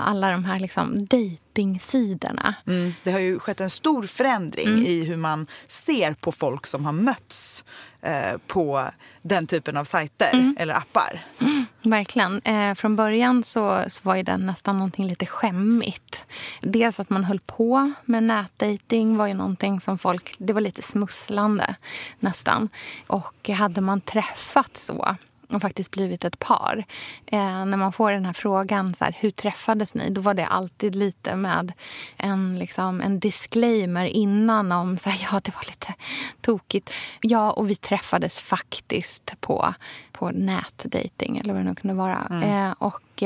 alla 0.05 0.31
de 0.31 0.45
här 0.45 0.59
liksom 0.59 1.07
dejtingsidorna. 1.07 2.55
Mm, 2.67 2.95
det 3.03 3.13
har 3.13 3.19
ju 3.19 3.39
skett 3.39 3.61
en 3.61 3.71
stor 3.71 4.07
förändring 4.07 4.69
mm. 4.69 4.87
i 4.87 5.05
hur 5.05 5.17
man 5.17 5.47
ser 5.69 6.15
på 6.15 6.33
folk 6.33 6.67
som 6.67 6.85
har 6.85 6.93
mötts 6.93 7.65
eh, 8.03 8.39
på 8.47 8.91
den 9.23 9.47
typen 9.47 9.77
av 9.77 9.85
sajter 9.85 10.31
mm. 10.33 10.57
eller 10.59 10.75
appar. 10.75 11.25
Mm, 11.41 11.67
verkligen. 11.83 12.41
Eh, 12.45 12.75
från 12.75 12.97
början 12.97 13.45
så, 13.45 13.85
så 13.89 14.01
var 14.03 14.17
ju 14.17 14.23
den 14.23 14.47
nästan 14.47 14.77
någonting 14.77 15.07
lite 15.07 15.27
skämmigt. 15.27 16.27
Dels 16.61 17.01
att 17.01 17.11
man 17.11 17.25
höll 17.25 17.41
på 17.41 17.93
med 18.05 18.23
nätdating 18.23 19.17
var 19.17 19.27
ju 19.27 19.35
någonting 19.35 19.81
som 19.81 19.99
folk... 19.99 20.35
Det 20.39 20.53
var 20.53 20.61
lite 20.61 20.83
smusslande 20.83 21.75
nästan. 22.19 22.69
Och 23.07 23.49
hade 23.49 23.81
man 23.81 24.01
träffat 24.01 24.77
så 24.77 25.17
och 25.55 25.63
faktiskt 25.63 25.91
blivit 25.91 26.25
ett 26.25 26.39
par. 26.39 26.85
Eh, 27.27 27.65
när 27.65 27.77
man 27.77 27.93
får 27.93 28.13
den 28.13 28.25
här 28.25 28.33
frågan, 28.33 28.95
så 28.95 29.05
här, 29.05 29.17
hur 29.21 29.31
träffades 29.31 29.95
ni? 29.95 30.11
Då 30.11 30.21
var 30.21 30.35
det 30.35 30.47
alltid 30.47 30.95
lite 30.95 31.37
med 31.37 31.73
en, 32.17 32.59
liksom, 32.59 33.01
en 33.01 33.19
disclaimer 33.19 34.05
innan 34.05 34.73
om 34.73 34.99
så 34.99 35.11
här, 35.11 35.29
ja, 35.33 35.41
det 35.45 35.55
var 35.55 35.65
lite 35.67 35.95
tokigt. 36.41 36.93
Ja, 37.21 37.51
och 37.51 37.71
vi 37.71 37.77
träffades 37.77 38.39
faktiskt 38.39 39.41
på, 39.41 39.75
på 40.13 40.31
nätdating 40.31 41.39
eller 41.39 41.55
vad 41.55 41.63
det 41.63 41.69
nu 41.69 41.75
kunde 41.75 41.95
vara. 41.95 42.27
Mm. 42.31 42.43
Eh, 42.43 42.75
och... 42.79 43.23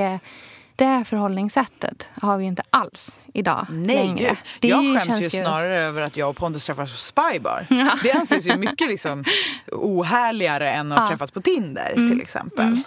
Det 0.76 1.04
förhållningssättet 1.06 2.06
har 2.20 2.38
vi 2.38 2.44
inte 2.44 2.62
alls 2.70 3.20
idag 3.34 3.66
Nej, 3.70 3.96
längre. 3.96 4.36
Det 4.60 4.68
jag 4.68 5.02
skäms 5.02 5.20
ju 5.20 5.30
snarare 5.30 5.84
över 5.84 6.02
att 6.02 6.16
jag 6.16 6.30
och 6.30 6.36
Pontus 6.36 6.66
träffas 6.66 6.92
på 6.92 6.98
Spybar. 6.98 7.66
Ja. 7.76 7.90
Det 8.02 8.12
anses 8.12 8.46
ju 8.46 8.56
mycket 8.56 8.88
liksom 8.88 9.24
ohärligare 9.72 10.72
än 10.72 10.92
att 10.92 10.98
ja. 10.98 11.08
träffas 11.08 11.30
på 11.30 11.40
Tinder 11.40 11.92
mm. 11.96 12.10
till 12.10 12.20
exempel. 12.20 12.66
Mm. 12.66 12.82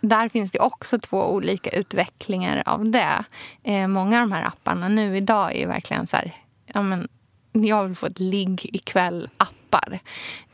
Där 0.00 0.28
finns 0.28 0.50
det 0.50 0.58
också 0.58 0.98
två 0.98 1.32
olika 1.32 1.70
utvecklingar 1.70 2.62
av 2.66 2.90
det. 2.90 3.24
Eh, 3.62 3.88
många 3.88 4.22
av 4.22 4.28
de 4.28 4.34
här 4.34 4.44
apparna 4.46 4.88
nu 4.88 5.16
idag 5.16 5.52
är 5.54 5.58
ju 5.58 5.66
verkligen 5.66 6.06
så 6.06 6.16
här, 6.16 6.36
ja, 6.66 6.82
men, 6.82 7.08
jag 7.52 7.84
vill 7.84 7.96
få 7.96 8.06
ett 8.06 8.20
ligg 8.20 8.70
ikväll-appar. 8.72 9.98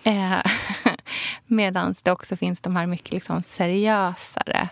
Eh, 0.02 0.32
Medan 1.47 1.95
det 2.03 2.12
också 2.12 2.37
finns 2.37 2.61
de 2.61 2.77
här 2.77 2.87
mycket 2.87 3.12
liksom 3.12 3.43
seriösare 3.43 4.69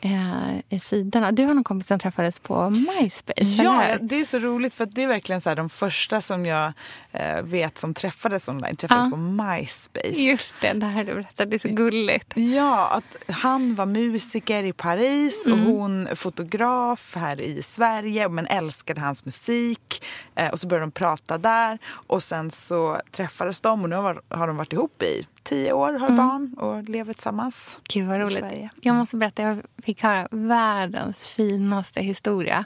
eh, 0.00 0.80
sidorna. 0.80 1.32
Du 1.32 1.44
har 1.44 1.54
någon 1.54 1.64
kompis 1.64 1.88
som 1.88 1.98
träffades 1.98 2.38
på 2.38 2.70
MySpace, 2.70 3.62
Ja, 3.62 3.98
det 4.00 4.20
är 4.20 4.24
så 4.24 4.38
roligt 4.38 4.74
för 4.74 4.86
det 4.86 5.02
är 5.02 5.06
verkligen 5.06 5.40
så 5.40 5.48
här, 5.48 5.56
de 5.56 5.68
första 5.68 6.20
som 6.20 6.46
jag 6.46 6.72
eh, 7.12 7.42
vet 7.42 7.78
som 7.78 7.94
träffades 7.94 8.48
online 8.48 8.76
träffades 8.76 9.04
ja. 9.04 9.10
på 9.10 9.16
MySpace. 9.16 10.08
Just 10.08 10.54
det, 10.60 10.72
det 10.72 10.86
här 10.86 11.04
du 11.04 11.14
berättade, 11.14 11.50
det 11.50 11.56
är 11.56 11.68
så 11.68 11.74
gulligt. 11.74 12.32
Ja, 12.36 12.88
att 12.88 13.32
han 13.34 13.74
var 13.74 13.86
musiker 13.86 14.64
i 14.64 14.72
Paris 14.72 15.46
mm. 15.46 15.60
och 15.60 15.72
hon 15.72 16.08
fotograf 16.16 17.16
här 17.16 17.40
i 17.40 17.62
Sverige 17.62 18.28
men 18.28 18.46
älskade 18.46 19.00
hans 19.00 19.24
musik. 19.24 20.04
Eh, 20.34 20.48
och 20.48 20.60
så 20.60 20.66
började 20.66 20.86
de 20.86 20.90
prata 20.90 21.38
där 21.38 21.78
och 21.86 22.22
sen 22.22 22.50
så 22.50 23.00
träffades 23.10 23.60
de 23.60 23.82
och 23.82 23.88
nu 23.88 23.96
har, 23.96 24.22
har 24.28 24.46
de 24.46 24.56
varit 24.56 24.72
ihop 24.72 25.02
i 25.02 25.26
tio 25.48 25.72
år, 25.72 25.92
har 25.92 26.08
mm. 26.08 26.16
barn 26.16 26.54
och 26.58 26.88
lever 26.88 27.12
tillsammans. 27.12 27.80
Gud 27.88 28.06
vad 28.06 28.20
roligt. 28.20 28.38
Sverige. 28.38 28.70
Jag 28.80 28.94
måste 28.94 29.16
berätta, 29.16 29.42
jag 29.42 29.58
fick 29.82 30.02
höra 30.02 30.28
världens 30.30 31.24
finaste 31.24 32.00
historia. 32.00 32.64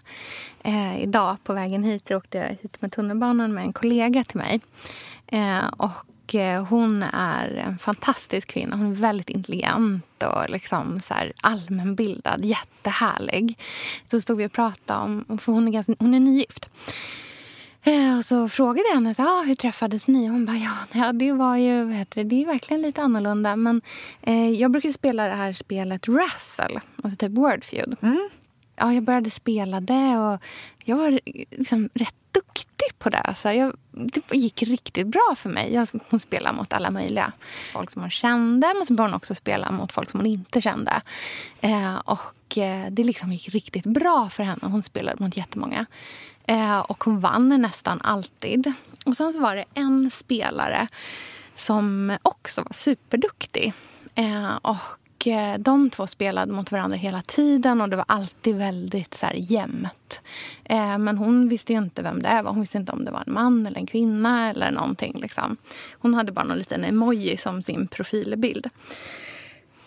Eh, 0.62 1.02
idag 1.02 1.36
på 1.44 1.52
vägen 1.52 1.84
hit 1.84 2.08
så 2.08 2.16
åkte 2.16 2.38
jag 2.38 2.48
hit 2.48 2.82
med 2.82 2.92
tunnelbanan 2.92 3.54
med 3.54 3.64
en 3.64 3.72
kollega 3.72 4.24
till 4.24 4.38
mig. 4.38 4.60
Eh, 5.26 5.66
och 5.76 6.34
eh, 6.34 6.64
hon 6.64 7.02
är 7.12 7.54
en 7.54 7.78
fantastisk 7.78 8.48
kvinna. 8.48 8.76
Hon 8.76 8.92
är 8.92 8.96
väldigt 8.96 9.30
intelligent 9.30 10.22
och 10.22 10.50
liksom 10.50 11.00
så 11.08 11.14
allmänbildad. 11.40 12.44
Jättehärlig. 12.44 13.58
Så 14.10 14.20
stod 14.20 14.38
vi 14.38 14.46
och 14.46 14.52
pratade 14.52 15.00
om... 15.00 15.38
För 15.38 15.52
hon 15.52 15.68
är, 15.68 15.72
ganska, 15.72 15.94
hon 15.98 16.14
är 16.14 16.20
nygift. 16.20 16.68
Eh, 17.84 18.18
och 18.18 18.24
så 18.24 18.48
frågade 18.48 18.88
jag 18.88 18.94
henne 18.94 19.14
ah, 19.18 19.42
hur 19.42 19.54
träffades 19.54 20.06
ni. 20.06 20.26
Hon 20.26 20.46
bara, 20.46 20.56
ja, 20.92 21.12
det 21.12 21.32
var 21.32 21.56
ju, 21.56 21.84
vad 21.84 21.94
heter 21.94 22.24
det, 22.24 22.28
det 22.28 22.42
är 22.42 22.46
verkligen 22.46 22.82
lite 22.82 23.02
annorlunda. 23.02 23.56
Men 23.56 23.82
eh, 24.22 24.50
jag 24.50 24.70
brukar 24.70 24.92
spela 24.92 25.28
det 25.28 25.34
här 25.34 25.52
spelet 25.52 26.08
Razzle, 26.08 26.80
alltså 27.02 27.16
typ 27.16 27.38
Wordfeud. 27.38 27.96
Mm. 28.02 28.28
Ja, 28.76 28.92
jag 28.92 29.02
började 29.02 29.30
spela 29.30 29.80
det 29.80 30.18
och 30.18 30.40
jag 30.84 30.96
var 30.96 31.20
liksom 31.50 31.88
rätt 31.94 32.14
duktig 32.32 32.98
på 32.98 33.10
det. 33.10 33.34
Så 33.38 33.48
jag, 33.48 33.76
det 33.90 34.34
gick 34.34 34.62
riktigt 34.62 35.06
bra 35.06 35.34
för 35.38 35.48
mig. 35.48 35.74
Jag, 35.74 35.88
hon 36.10 36.20
spelade 36.20 36.56
mot 36.56 36.72
alla 36.72 36.90
möjliga. 36.90 37.32
Folk 37.72 37.90
som 37.90 38.02
hon 38.02 38.10
kände, 38.10 38.72
men 38.76 38.86
så 38.86 38.94
började 38.94 39.12
hon 39.12 39.16
också 39.16 39.34
spela 39.34 39.70
mot 39.70 39.92
folk 39.92 40.10
som 40.10 40.20
hon 40.20 40.26
inte 40.26 40.60
kände. 40.60 41.02
Eh, 41.60 41.96
och 41.96 42.58
eh, 42.58 42.86
det 42.90 43.04
liksom 43.04 43.32
gick 43.32 43.48
riktigt 43.48 43.84
bra 43.84 44.30
för 44.30 44.42
henne. 44.42 44.60
Hon 44.62 44.82
spelade 44.82 45.24
mot 45.24 45.36
jättemånga. 45.36 45.86
Eh, 46.46 46.78
och 46.78 47.04
hon 47.04 47.20
vann 47.20 47.48
nästan 47.48 48.00
alltid. 48.00 48.72
Och 49.04 49.16
sen 49.16 49.32
så 49.32 49.40
var 49.40 49.56
det 49.56 49.64
en 49.74 50.10
spelare 50.10 50.88
som 51.56 52.16
också 52.22 52.62
var 52.62 52.72
superduktig. 52.72 53.72
Eh, 54.14 54.56
och 54.62 55.26
eh, 55.26 55.58
de 55.58 55.90
två 55.90 56.06
spelade 56.06 56.52
mot 56.52 56.72
varandra 56.72 56.96
hela 56.96 57.22
tiden 57.22 57.80
och 57.80 57.88
det 57.88 57.96
var 57.96 58.04
alltid 58.08 58.56
väldigt 58.56 59.14
så 59.14 59.26
här, 59.26 59.34
jämnt. 59.34 60.20
Eh, 60.64 60.98
men 60.98 61.18
hon 61.18 61.48
visste 61.48 61.72
inte 61.72 62.02
vem 62.02 62.22
det 62.22 62.42
var. 62.42 62.50
Hon 62.50 62.60
visste 62.60 62.78
inte 62.78 62.92
om 62.92 63.04
det 63.04 63.10
var 63.10 63.22
en 63.26 63.32
man 63.32 63.66
eller 63.66 63.78
en 63.78 63.86
kvinna 63.86 64.50
eller 64.50 64.70
någonting. 64.70 65.18
Liksom. 65.20 65.56
Hon 65.92 66.14
hade 66.14 66.32
bara 66.32 66.44
någon 66.44 66.58
liten 66.58 66.84
emoji 66.84 67.36
som 67.36 67.62
sin 67.62 67.86
profilbild. 67.86 68.70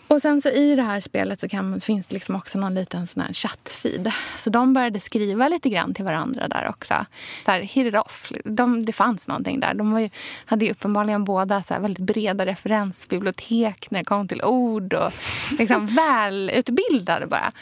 Och 0.08 0.22
sen 0.22 0.42
så 0.42 0.48
i 0.48 0.76
det 0.76 0.82
här 0.82 1.00
spelet 1.00 1.40
så 1.40 1.48
kan, 1.48 1.80
finns 1.80 2.06
det 2.06 2.14
liksom 2.14 2.36
också 2.36 2.58
någon 2.58 2.74
liten 2.74 3.06
sån 3.06 3.22
här 3.22 3.32
chattfeed. 3.32 4.12
Så 4.38 4.50
de 4.50 4.72
började 4.72 5.00
skriva 5.00 5.48
lite 5.48 5.68
grann 5.68 5.94
till 5.94 6.04
varandra 6.04 6.48
där 6.48 6.68
också. 6.68 7.06
Så 7.44 7.50
här, 7.50 7.60
hit 7.60 7.86
it 7.86 7.94
off. 7.94 8.32
De, 8.44 8.84
det 8.84 8.92
fanns 8.92 9.26
någonting 9.26 9.60
där. 9.60 9.74
De 9.74 10.00
ju, 10.00 10.10
hade 10.46 10.64
ju 10.64 10.70
uppenbarligen 10.70 11.24
båda 11.24 11.62
så 11.62 11.80
väldigt 11.80 12.06
breda 12.06 12.46
referensbibliotek 12.46 13.90
när 13.90 13.98
det 13.98 14.04
kom 14.04 14.28
till 14.28 14.42
ord 14.42 14.94
och 14.94 15.12
liksom 15.58 15.86
välutbildade 15.96 17.26
bara. 17.26 17.52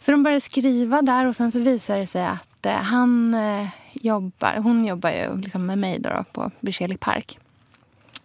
Så 0.00 0.10
de 0.10 0.22
började 0.22 0.40
skriva 0.40 1.02
där 1.02 1.26
och 1.26 1.36
sen 1.36 1.52
så 1.52 1.60
visade 1.60 2.00
det 2.00 2.06
sig 2.06 2.26
att 2.26 2.66
eh, 2.66 2.72
han 2.72 3.34
eh, 3.34 3.68
jobbar, 3.92 4.56
hon 4.56 4.84
jobbar 4.84 5.10
ju 5.10 5.40
liksom 5.40 5.66
med 5.66 5.78
mig 5.78 5.98
då, 5.98 6.08
då 6.08 6.24
på 6.32 6.50
Berzelii 6.60 6.96
park. 6.96 7.38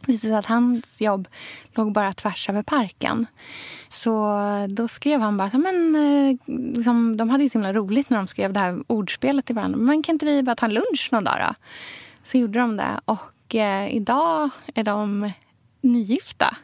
Det 0.09 0.13
visade 0.13 0.31
sig 0.31 0.39
att 0.39 0.45
hans 0.45 1.01
jobb 1.01 1.27
låg 1.75 1.91
bara 1.91 2.13
tvärs 2.13 2.49
över 2.49 2.63
parken. 2.63 3.25
Så 3.89 4.37
då 4.69 4.87
skrev 4.87 5.21
han 5.21 5.37
bara, 5.37 5.49
men, 5.53 5.95
eh, 5.95 6.37
liksom, 6.75 7.17
de 7.17 7.29
hade 7.29 7.43
ju 7.43 7.49
så 7.49 7.57
himla 7.57 7.73
roligt 7.73 8.09
när 8.09 8.17
de 8.17 8.27
skrev 8.27 8.53
det 8.53 8.59
här 8.59 8.83
ordspelet 8.87 9.45
till 9.45 9.55
varandra. 9.55 9.79
Men 9.79 10.03
kan 10.03 10.15
inte 10.15 10.25
vi 10.25 10.43
bara 10.43 10.55
ta 10.55 10.65
en 10.65 10.73
lunch 10.73 11.09
någon 11.11 11.23
dag 11.23 11.35
då? 11.39 11.55
Så 12.23 12.37
gjorde 12.37 12.59
de 12.59 12.77
det. 12.77 12.99
Och 13.05 13.55
eh, 13.55 13.95
idag 13.95 14.49
är 14.75 14.83
de 14.83 15.31
nygifta. 15.81 16.57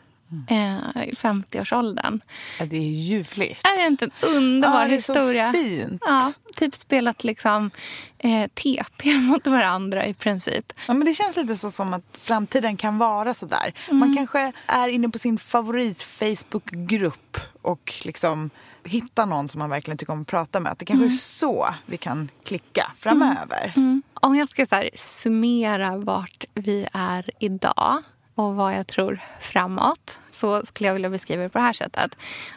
Eh, 0.50 1.04
I 1.08 1.12
50-årsåldern. 1.12 2.20
Ja, 2.60 2.66
det 2.66 2.78
är 2.78 2.82
ljuvligt. 2.82 3.66
Är 3.68 3.82
det 3.82 3.88
inte 3.88 4.06
en 4.06 4.12
underbar 4.22 4.82
Ja, 4.82 4.88
det 4.88 4.94
är 4.94 4.96
historia? 4.96 5.52
så 5.52 5.58
fint. 5.58 6.02
Ja, 6.06 6.34
typ 6.56 6.76
spelat 6.76 7.24
liksom 7.24 7.72
eh, 8.18 8.48
TP 8.48 9.14
mot 9.18 9.48
varandra 9.48 10.06
i 10.06 10.14
princip. 10.14 10.74
Ja, 10.88 10.94
men 10.94 11.06
det 11.08 11.14
känns 11.14 11.36
lite 11.38 11.56
så 11.56 11.72
som 11.72 11.94
att 11.94 12.04
framtiden 12.22 12.78
kan 12.78 12.98
vara 12.98 13.34
så 13.34 13.46
där. 13.46 13.74
Mm. 13.88 14.00
Man 14.00 14.16
kanske 14.18 14.52
är 14.68 14.88
inne 14.88 15.10
på 15.10 15.18
sin 15.20 15.38
favorit 15.38 16.02
Facebookgrupp 16.04 17.38
och 17.62 17.94
liksom 18.04 18.50
hittar 18.84 19.26
någon 19.26 19.50
som 19.50 19.60
man 19.60 19.70
verkligen 19.70 19.98
tycker 19.98 20.14
om 20.14 20.22
att 20.22 20.28
prata 20.28 20.60
med. 20.60 20.72
Att 20.72 20.80
det 20.80 20.86
kanske 20.86 21.06
är 21.06 21.10
så 21.10 21.68
vi 21.86 21.98
kan 21.98 22.30
klicka 22.44 22.92
framöver. 22.98 23.74
Mm. 23.76 24.02
Om 24.14 24.36
jag 24.36 24.50
ska 24.50 24.66
så 24.66 24.76
här, 24.76 24.90
summera 24.96 25.98
vart 25.98 26.46
vi 26.54 26.88
är 26.94 27.30
idag 27.40 28.04
och 28.36 28.56
vad 28.56 28.76
jag 28.76 28.88
tror 28.88 29.20
framåt 29.40 30.18
så 30.32 30.66
skulle 30.66 30.88
jag 30.88 30.94
vilja 30.94 31.10
beskriva 31.10 31.44
det 31.44 31.50
på 31.50 31.58
det 31.58 31.64
här 31.64 31.74
sättet. 31.74 32.16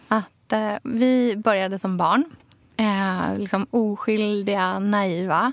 Att 0.09 0.53
eh, 0.53 0.75
vi 0.83 1.37
började 1.37 1.79
som 1.79 1.97
barn. 1.97 2.25
Eh, 2.77 3.39
liksom 3.39 3.67
oskyldiga, 3.71 4.79
naiva. 4.79 5.53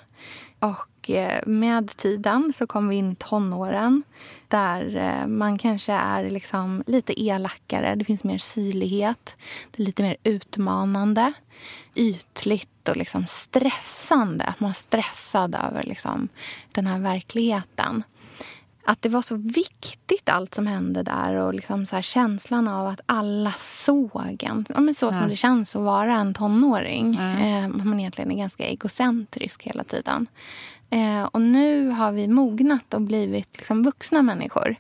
Och 0.60 1.10
eh, 1.10 1.42
med 1.46 1.98
tiden 1.98 2.54
så 2.56 2.68
kom 2.68 2.88
vi 2.88 2.96
in 2.96 3.12
i 3.12 3.16
tonåren 3.16 4.04
där 4.48 4.96
eh, 4.96 5.28
man 5.28 5.58
kanske 5.58 5.94
är 5.94 6.30
liksom 6.30 6.84
lite 6.88 7.24
elakare. 7.24 7.96
Det 7.96 8.06
finns 8.06 8.24
mer 8.24 8.38
syrlighet. 8.38 9.36
Det 9.72 9.84
är 9.84 9.86
lite 9.86 10.04
mer 10.04 10.18
utmanande. 10.24 11.34
Ytligt 11.96 12.88
och 12.90 12.98
liksom 12.98 13.26
stressande. 13.28 14.54
Man 14.58 14.70
är 14.70 14.74
stressad 14.74 15.56
över 15.56 15.84
liksom 15.84 16.30
den 16.72 16.88
här 16.88 17.00
verkligheten 17.00 18.04
att 18.86 19.02
det 19.02 19.10
var 19.10 19.22
så 19.22 19.36
viktigt 19.36 20.30
allt 20.30 20.54
som 20.54 20.68
hände 20.68 21.04
där 21.04 21.36
och 21.36 21.54
liksom 21.54 21.86
så 21.86 22.02
känslan 22.02 22.68
av 22.68 22.88
att 22.88 23.02
alla 23.06 23.54
såg 23.60 24.44
en. 24.44 24.66
Ja, 24.70 24.80
men 24.80 24.96
så 24.96 25.12
som 25.12 25.28
det 25.28 25.36
känns 25.36 25.76
att 25.76 25.82
vara 25.82 26.16
en 26.16 26.34
tonåring. 26.34 27.16
Eh, 27.16 27.68
man 27.68 28.00
egentligen 28.00 28.32
är 28.32 28.36
ganska 28.36 28.66
egocentrisk 28.66 29.64
hela 29.64 29.84
tiden. 29.84 30.28
Eh, 30.90 31.24
och 31.24 31.42
nu 31.42 31.90
har 31.90 32.12
vi 32.12 32.28
mognat 32.28 32.94
och 32.94 33.02
blivit 33.02 33.58
liksom 33.58 33.84
vuxna 33.84 34.22
människor. 34.22 34.76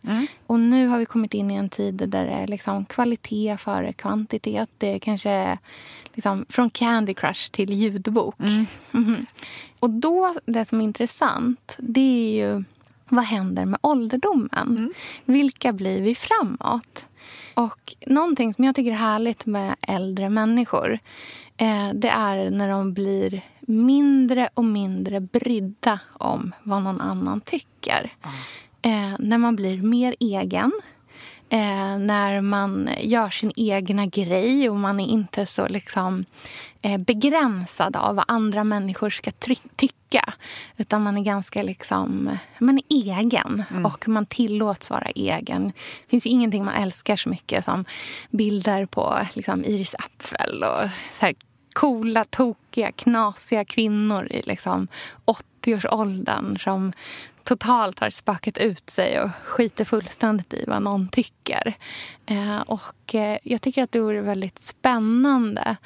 Och 0.47 0.59
nu 0.59 0.87
har 0.87 0.97
vi 0.99 1.05
kommit 1.05 1.33
in 1.33 1.51
i 1.51 1.55
en 1.55 1.69
tid 1.69 1.95
där 1.95 2.25
det 2.25 2.31
är 2.31 2.47
liksom 2.47 2.85
kvalitet 2.85 3.57
före 3.57 3.93
kvantitet. 3.93 4.69
Det 4.77 4.95
är 4.95 4.99
kanske 4.99 5.57
liksom 6.13 6.45
från 6.49 6.69
Candy 6.69 7.13
Crush 7.13 7.51
till 7.51 7.73
ljudbok. 7.73 8.39
Mhm. 8.91 9.25
Och 9.79 9.89
då, 9.89 10.35
det 10.45 10.65
som 10.65 10.79
är 10.79 10.83
intressant, 10.83 11.75
det 11.77 12.01
är 12.01 12.45
ju 12.45 12.63
vad 13.09 13.23
händer 13.23 13.65
med 13.65 13.79
ålderdomen? 13.81 14.93
Vilka 15.25 15.73
blir 15.73 16.01
vi 16.01 16.15
framåt? 16.15 17.05
Och 17.53 17.95
någonting 18.07 18.53
som 18.53 18.63
jag 18.63 18.75
tycker 18.75 18.91
är 18.91 18.95
härligt 18.95 19.45
med 19.45 19.75
äldre 19.81 20.29
människor 20.29 20.99
eh, 21.57 21.89
det 21.93 22.09
är 22.09 22.49
när 22.49 22.69
de 22.69 22.93
blir 22.93 23.41
mindre 23.59 24.49
och 24.53 24.65
mindre 24.65 25.19
brydda 25.19 25.99
om 26.13 26.53
vad 26.63 26.83
någon 26.83 27.01
annan 27.01 27.41
tycker. 27.41 28.13
Eh, 28.81 29.15
när 29.19 29.37
man 29.37 29.55
blir 29.55 29.81
mer 29.81 30.15
egen. 30.19 30.71
Eh, 31.55 31.97
när 31.97 32.41
man 32.41 32.89
gör 32.99 33.29
sin 33.29 33.51
egna 33.55 34.05
grej 34.05 34.69
och 34.69 34.75
man 34.75 34.99
är 34.99 35.07
inte 35.07 35.45
så 35.45 35.67
liksom, 35.67 36.25
eh, 36.81 36.97
begränsad 36.97 37.95
av 37.95 38.15
vad 38.15 38.25
andra 38.27 38.63
människor 38.63 39.09
ska 39.09 39.31
tycka. 39.75 40.33
Utan 40.77 41.03
man 41.03 41.17
är 41.17 41.21
ganska 41.21 41.63
liksom, 41.63 42.37
man 42.59 42.77
är 42.77 42.83
egen 42.89 43.63
och 43.85 44.07
man 44.07 44.25
tillåts 44.25 44.89
vara 44.89 45.07
egen. 45.15 45.67
Det 45.67 46.09
finns 46.09 46.25
ju 46.25 46.29
ingenting 46.29 46.65
man 46.65 46.83
älskar 46.83 47.15
så 47.15 47.29
mycket 47.29 47.65
som 47.65 47.85
bilder 48.29 48.85
på 48.85 49.19
liksom, 49.33 49.65
Iris 49.65 49.95
Apfel 49.95 50.63
och 50.63 50.89
så 51.19 51.25
här 51.25 51.35
coola, 51.73 52.25
tokiga, 52.25 52.91
knasiga 52.91 53.65
kvinnor 53.65 54.27
i 54.31 54.41
liksom 54.41 54.87
80-årsåldern 55.25 56.59
som 56.59 56.93
totalt 57.45 57.99
har 57.99 58.09
spökat 58.09 58.57
ut 58.57 58.89
sig 58.89 59.21
och 59.21 59.29
skiter 59.45 59.85
fullständigt 59.85 60.53
i 60.53 60.63
vad 60.67 60.81
någon 60.81 61.07
tycker. 61.07 61.73
Eh, 62.25 62.61
och 62.61 63.15
eh, 63.15 63.37
jag 63.43 63.61
tycker 63.61 63.83
att 63.83 63.91
det 63.91 63.99
vore 63.99 64.21
väldigt 64.21 64.59
spännande 64.59 65.77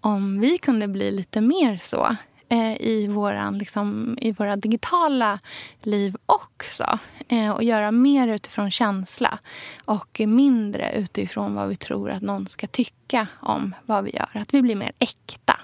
om 0.00 0.40
vi 0.40 0.58
kunde 0.58 0.88
bli 0.88 1.10
lite 1.10 1.40
mer 1.40 1.80
så 1.82 2.16
eh, 2.48 2.80
i, 2.80 3.08
våran, 3.08 3.58
liksom, 3.58 4.18
i 4.20 4.32
våra 4.32 4.56
digitala 4.56 5.38
liv 5.82 6.16
också. 6.26 6.98
Eh, 7.28 7.50
och 7.50 7.62
göra 7.62 7.90
mer 7.90 8.28
utifrån 8.28 8.70
känsla 8.70 9.38
och 9.84 10.20
mindre 10.26 10.92
utifrån 10.92 11.54
vad 11.54 11.68
vi 11.68 11.76
tror 11.76 12.10
att 12.10 12.22
någon 12.22 12.46
ska 12.46 12.66
tycka 12.66 13.26
om 13.40 13.74
vad 13.86 14.04
vi 14.04 14.10
gör. 14.10 14.30
Att 14.32 14.54
vi 14.54 14.62
blir 14.62 14.74
mer 14.74 14.92
äkta. 14.98 15.60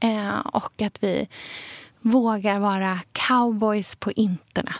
Eh, 0.00 0.38
och 0.38 0.82
att 0.82 1.02
vi 1.02 1.28
vågar 2.02 2.60
vara 2.60 2.98
cowboys 3.12 3.94
på 3.96 4.12
internet 4.12 4.76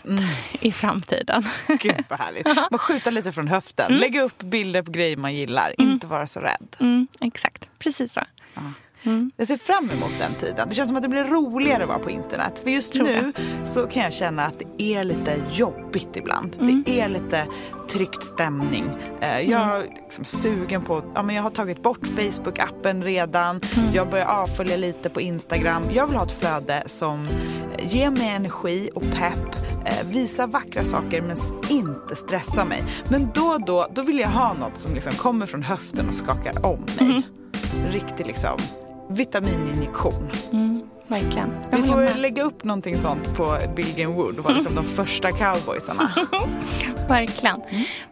i 0.51 0.71
framtiden. 0.71 1.43
Gud 1.67 2.03
vad 2.09 2.19
härligt. 2.19 2.45
Man 2.71 2.79
skjuta 2.79 3.09
lite 3.09 3.31
från 3.31 3.47
höften. 3.47 3.91
Lägga 3.93 4.21
upp 4.21 4.37
bilder 4.43 4.81
på 4.81 4.91
grejer 4.91 5.17
man 5.17 5.35
gillar. 5.35 5.81
Inte 5.81 6.07
vara 6.07 6.27
så 6.27 6.39
rädd. 6.39 6.75
Mm, 6.79 7.07
exakt, 7.21 7.69
precis 7.79 8.13
så. 8.13 8.21
Jag 9.37 9.47
ser 9.47 9.57
fram 9.57 9.89
emot 9.89 10.11
den 10.19 10.33
tiden. 10.33 10.69
Det 10.69 10.75
känns 10.75 10.87
som 10.89 10.95
att 10.95 11.03
det 11.03 11.09
blir 11.09 11.23
roligare 11.23 11.83
att 11.83 11.89
vara 11.89 11.99
på 11.99 12.09
internet. 12.09 12.59
För 12.63 12.69
just 12.69 12.93
Tror 12.93 13.03
nu 13.03 13.33
så 13.63 13.87
kan 13.87 14.03
jag 14.03 14.13
känna 14.13 14.45
att 14.45 14.59
det 14.77 14.83
är 14.83 15.03
lite 15.03 15.35
jobbigt 15.53 16.09
ibland. 16.15 16.55
Mm. 16.61 16.83
Det 16.85 16.99
är 17.01 17.09
lite 17.09 17.45
tryckt 17.89 18.23
stämning. 18.23 18.85
Eh, 19.21 19.39
Jag 19.39 19.61
Mm. 19.61 19.75
är 19.75 19.81
liksom 20.03 20.25
sugen 20.25 20.81
på, 20.81 21.03
ja 21.15 21.23
men 21.23 21.35
jag 21.35 21.43
har 21.43 21.49
tagit 21.49 21.83
bort 21.83 21.99
Facebook-appen 22.03 23.03
redan. 23.03 23.61
Mm. 23.77 23.93
Jag 23.93 24.09
börjar 24.09 24.25
avfölja 24.25 24.77
lite 24.77 25.09
på 25.09 25.21
Instagram. 25.21 25.83
Jag 25.91 26.07
vill 26.07 26.15
ha 26.17 26.25
ett 26.25 26.31
flöde 26.39 26.83
som 26.85 27.27
ger 27.79 28.09
mig 28.11 28.27
energi 28.29 28.89
och 28.95 29.01
pepp. 29.03 29.55
eh, 29.85 30.07
Visar 30.07 30.47
vackra 30.47 30.85
saker 30.85 31.21
men 31.21 31.37
inte 31.69 32.15
stressar 32.15 32.65
mig. 32.65 32.83
Men 33.09 33.27
då 33.33 33.41
och 33.45 33.65
då, 33.65 33.87
då 33.93 34.01
vill 34.01 34.19
jag 34.19 34.29
ha 34.29 34.53
något 34.53 34.77
som 34.77 34.93
liksom 34.93 35.13
kommer 35.13 35.45
från 35.45 35.63
höften 35.63 36.09
och 36.09 36.15
skakar 36.15 36.65
om 36.65 36.79
mig. 36.99 37.09
Mm. 37.09 37.21
Riktig 37.91 38.27
liksom 38.27 38.57
vitamininjektion. 39.09 40.29
Mm, 40.51 40.81
verkligen. 41.07 41.49
Jag 41.71 41.77
Vi 41.77 41.83
får 41.87 41.95
med. 41.95 42.17
lägga 42.19 42.43
upp 42.43 42.63
någonting 42.63 42.97
sånt 42.97 43.33
på 43.35 43.57
Billgren 43.75 44.13
Wood 44.13 44.35
vara 44.35 44.53
liksom 44.53 44.75
de 44.75 44.83
första 44.83 45.31
cowboysarna. 45.31 46.11
Verkligen. 47.09 47.61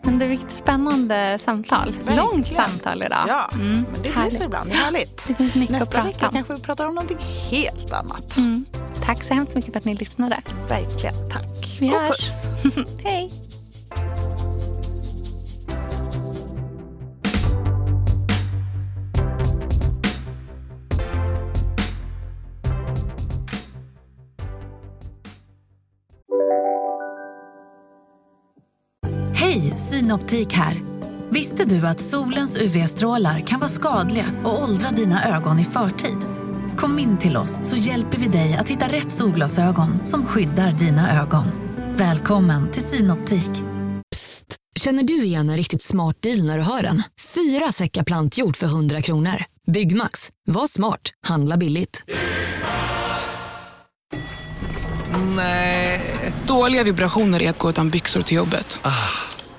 Men 0.02 0.20
det 0.20 0.26
är 0.26 0.30
viktigt 0.30 0.58
spännande 0.58 1.40
samtal. 1.46 1.96
Långt 2.18 2.48
samtal 2.48 3.04
idag. 3.04 3.26
Ja, 3.28 3.50
Mm, 3.54 3.68
men 3.72 3.86
det 3.94 4.02
blir 4.02 4.12
härligt. 4.12 4.38
så 4.38 4.44
ibland. 4.44 4.70
Det 4.70 4.76
är 4.76 4.78
härligt. 4.80 5.28
Det 5.28 5.34
finns 5.36 5.56
mycket 5.56 5.80
Nästa 5.80 6.00
att 6.00 6.08
vecka 6.08 6.28
om. 6.28 6.34
kanske 6.34 6.54
vi 6.54 6.62
pratar 6.62 6.86
om 6.88 6.96
någonting 6.96 7.18
helt 7.50 7.94
annat. 7.94 8.38
Mm. 8.38 8.66
Tack 9.06 9.24
så 9.24 9.34
hemskt 9.34 9.56
mycket 9.56 9.72
för 9.72 9.80
att 9.80 9.86
ni 9.86 9.96
lyssnade. 9.96 10.38
Verkligen, 10.70 11.16
tack. 11.30 11.78
Vi 11.80 11.88
hörs. 11.88 12.30
Hej. 13.04 13.32
Hej, 29.72 29.78
Synoptik 29.78 30.54
här. 30.54 30.82
Visste 31.30 31.66
du 31.66 31.88
att 31.88 32.00
solens 32.00 32.58
UV-strålar 32.58 33.40
kan 33.40 33.60
vara 33.60 33.70
skadliga 33.70 34.26
och 34.44 34.64
åldra 34.64 34.92
dina 34.92 35.38
ögon 35.38 35.60
i 35.60 35.66
förtid? 35.66 36.18
Kom 36.78 37.00
in 37.00 37.18
till 37.18 37.38
oss 37.38 37.60
så 37.64 37.76
hjälper 37.76 38.18
vi 38.18 38.28
dig 38.28 38.54
att 38.56 38.70
hitta 38.70 38.88
rätt 38.88 39.12
solglasögon 39.12 40.06
som 40.06 40.26
skyddar 40.26 40.72
dina 40.72 41.22
ögon. 41.22 41.46
Välkommen 41.96 42.72
till 42.72 42.84
Synoptik. 42.84 43.64
Känner 44.76 45.04
du 45.04 45.24
igen 45.24 45.50
en 45.50 45.58
riktigt 45.58 45.82
smart 45.82 46.22
deal 46.22 46.44
när 46.44 46.58
du 46.58 46.64
hör 46.64 46.82
den? 46.82 47.04
Fyra 47.36 47.72
säckar 47.72 48.04
plantjord 48.04 48.58
för 48.58 48.68
100 48.68 49.02
kronor. 49.02 49.36
Byggmax. 49.72 50.30
Var 50.48 50.68
smart. 50.68 51.02
Handla 51.28 51.58
billigt. 51.58 52.04
Nej. 55.36 56.02
Dåliga 56.48 56.84
vibrationer 56.84 57.42
är 57.42 57.50
att 57.50 57.60
gå 57.60 57.70
utan 57.70 57.90
byxor 57.90 58.22
till 58.22 58.38
jobbet. 58.38 58.80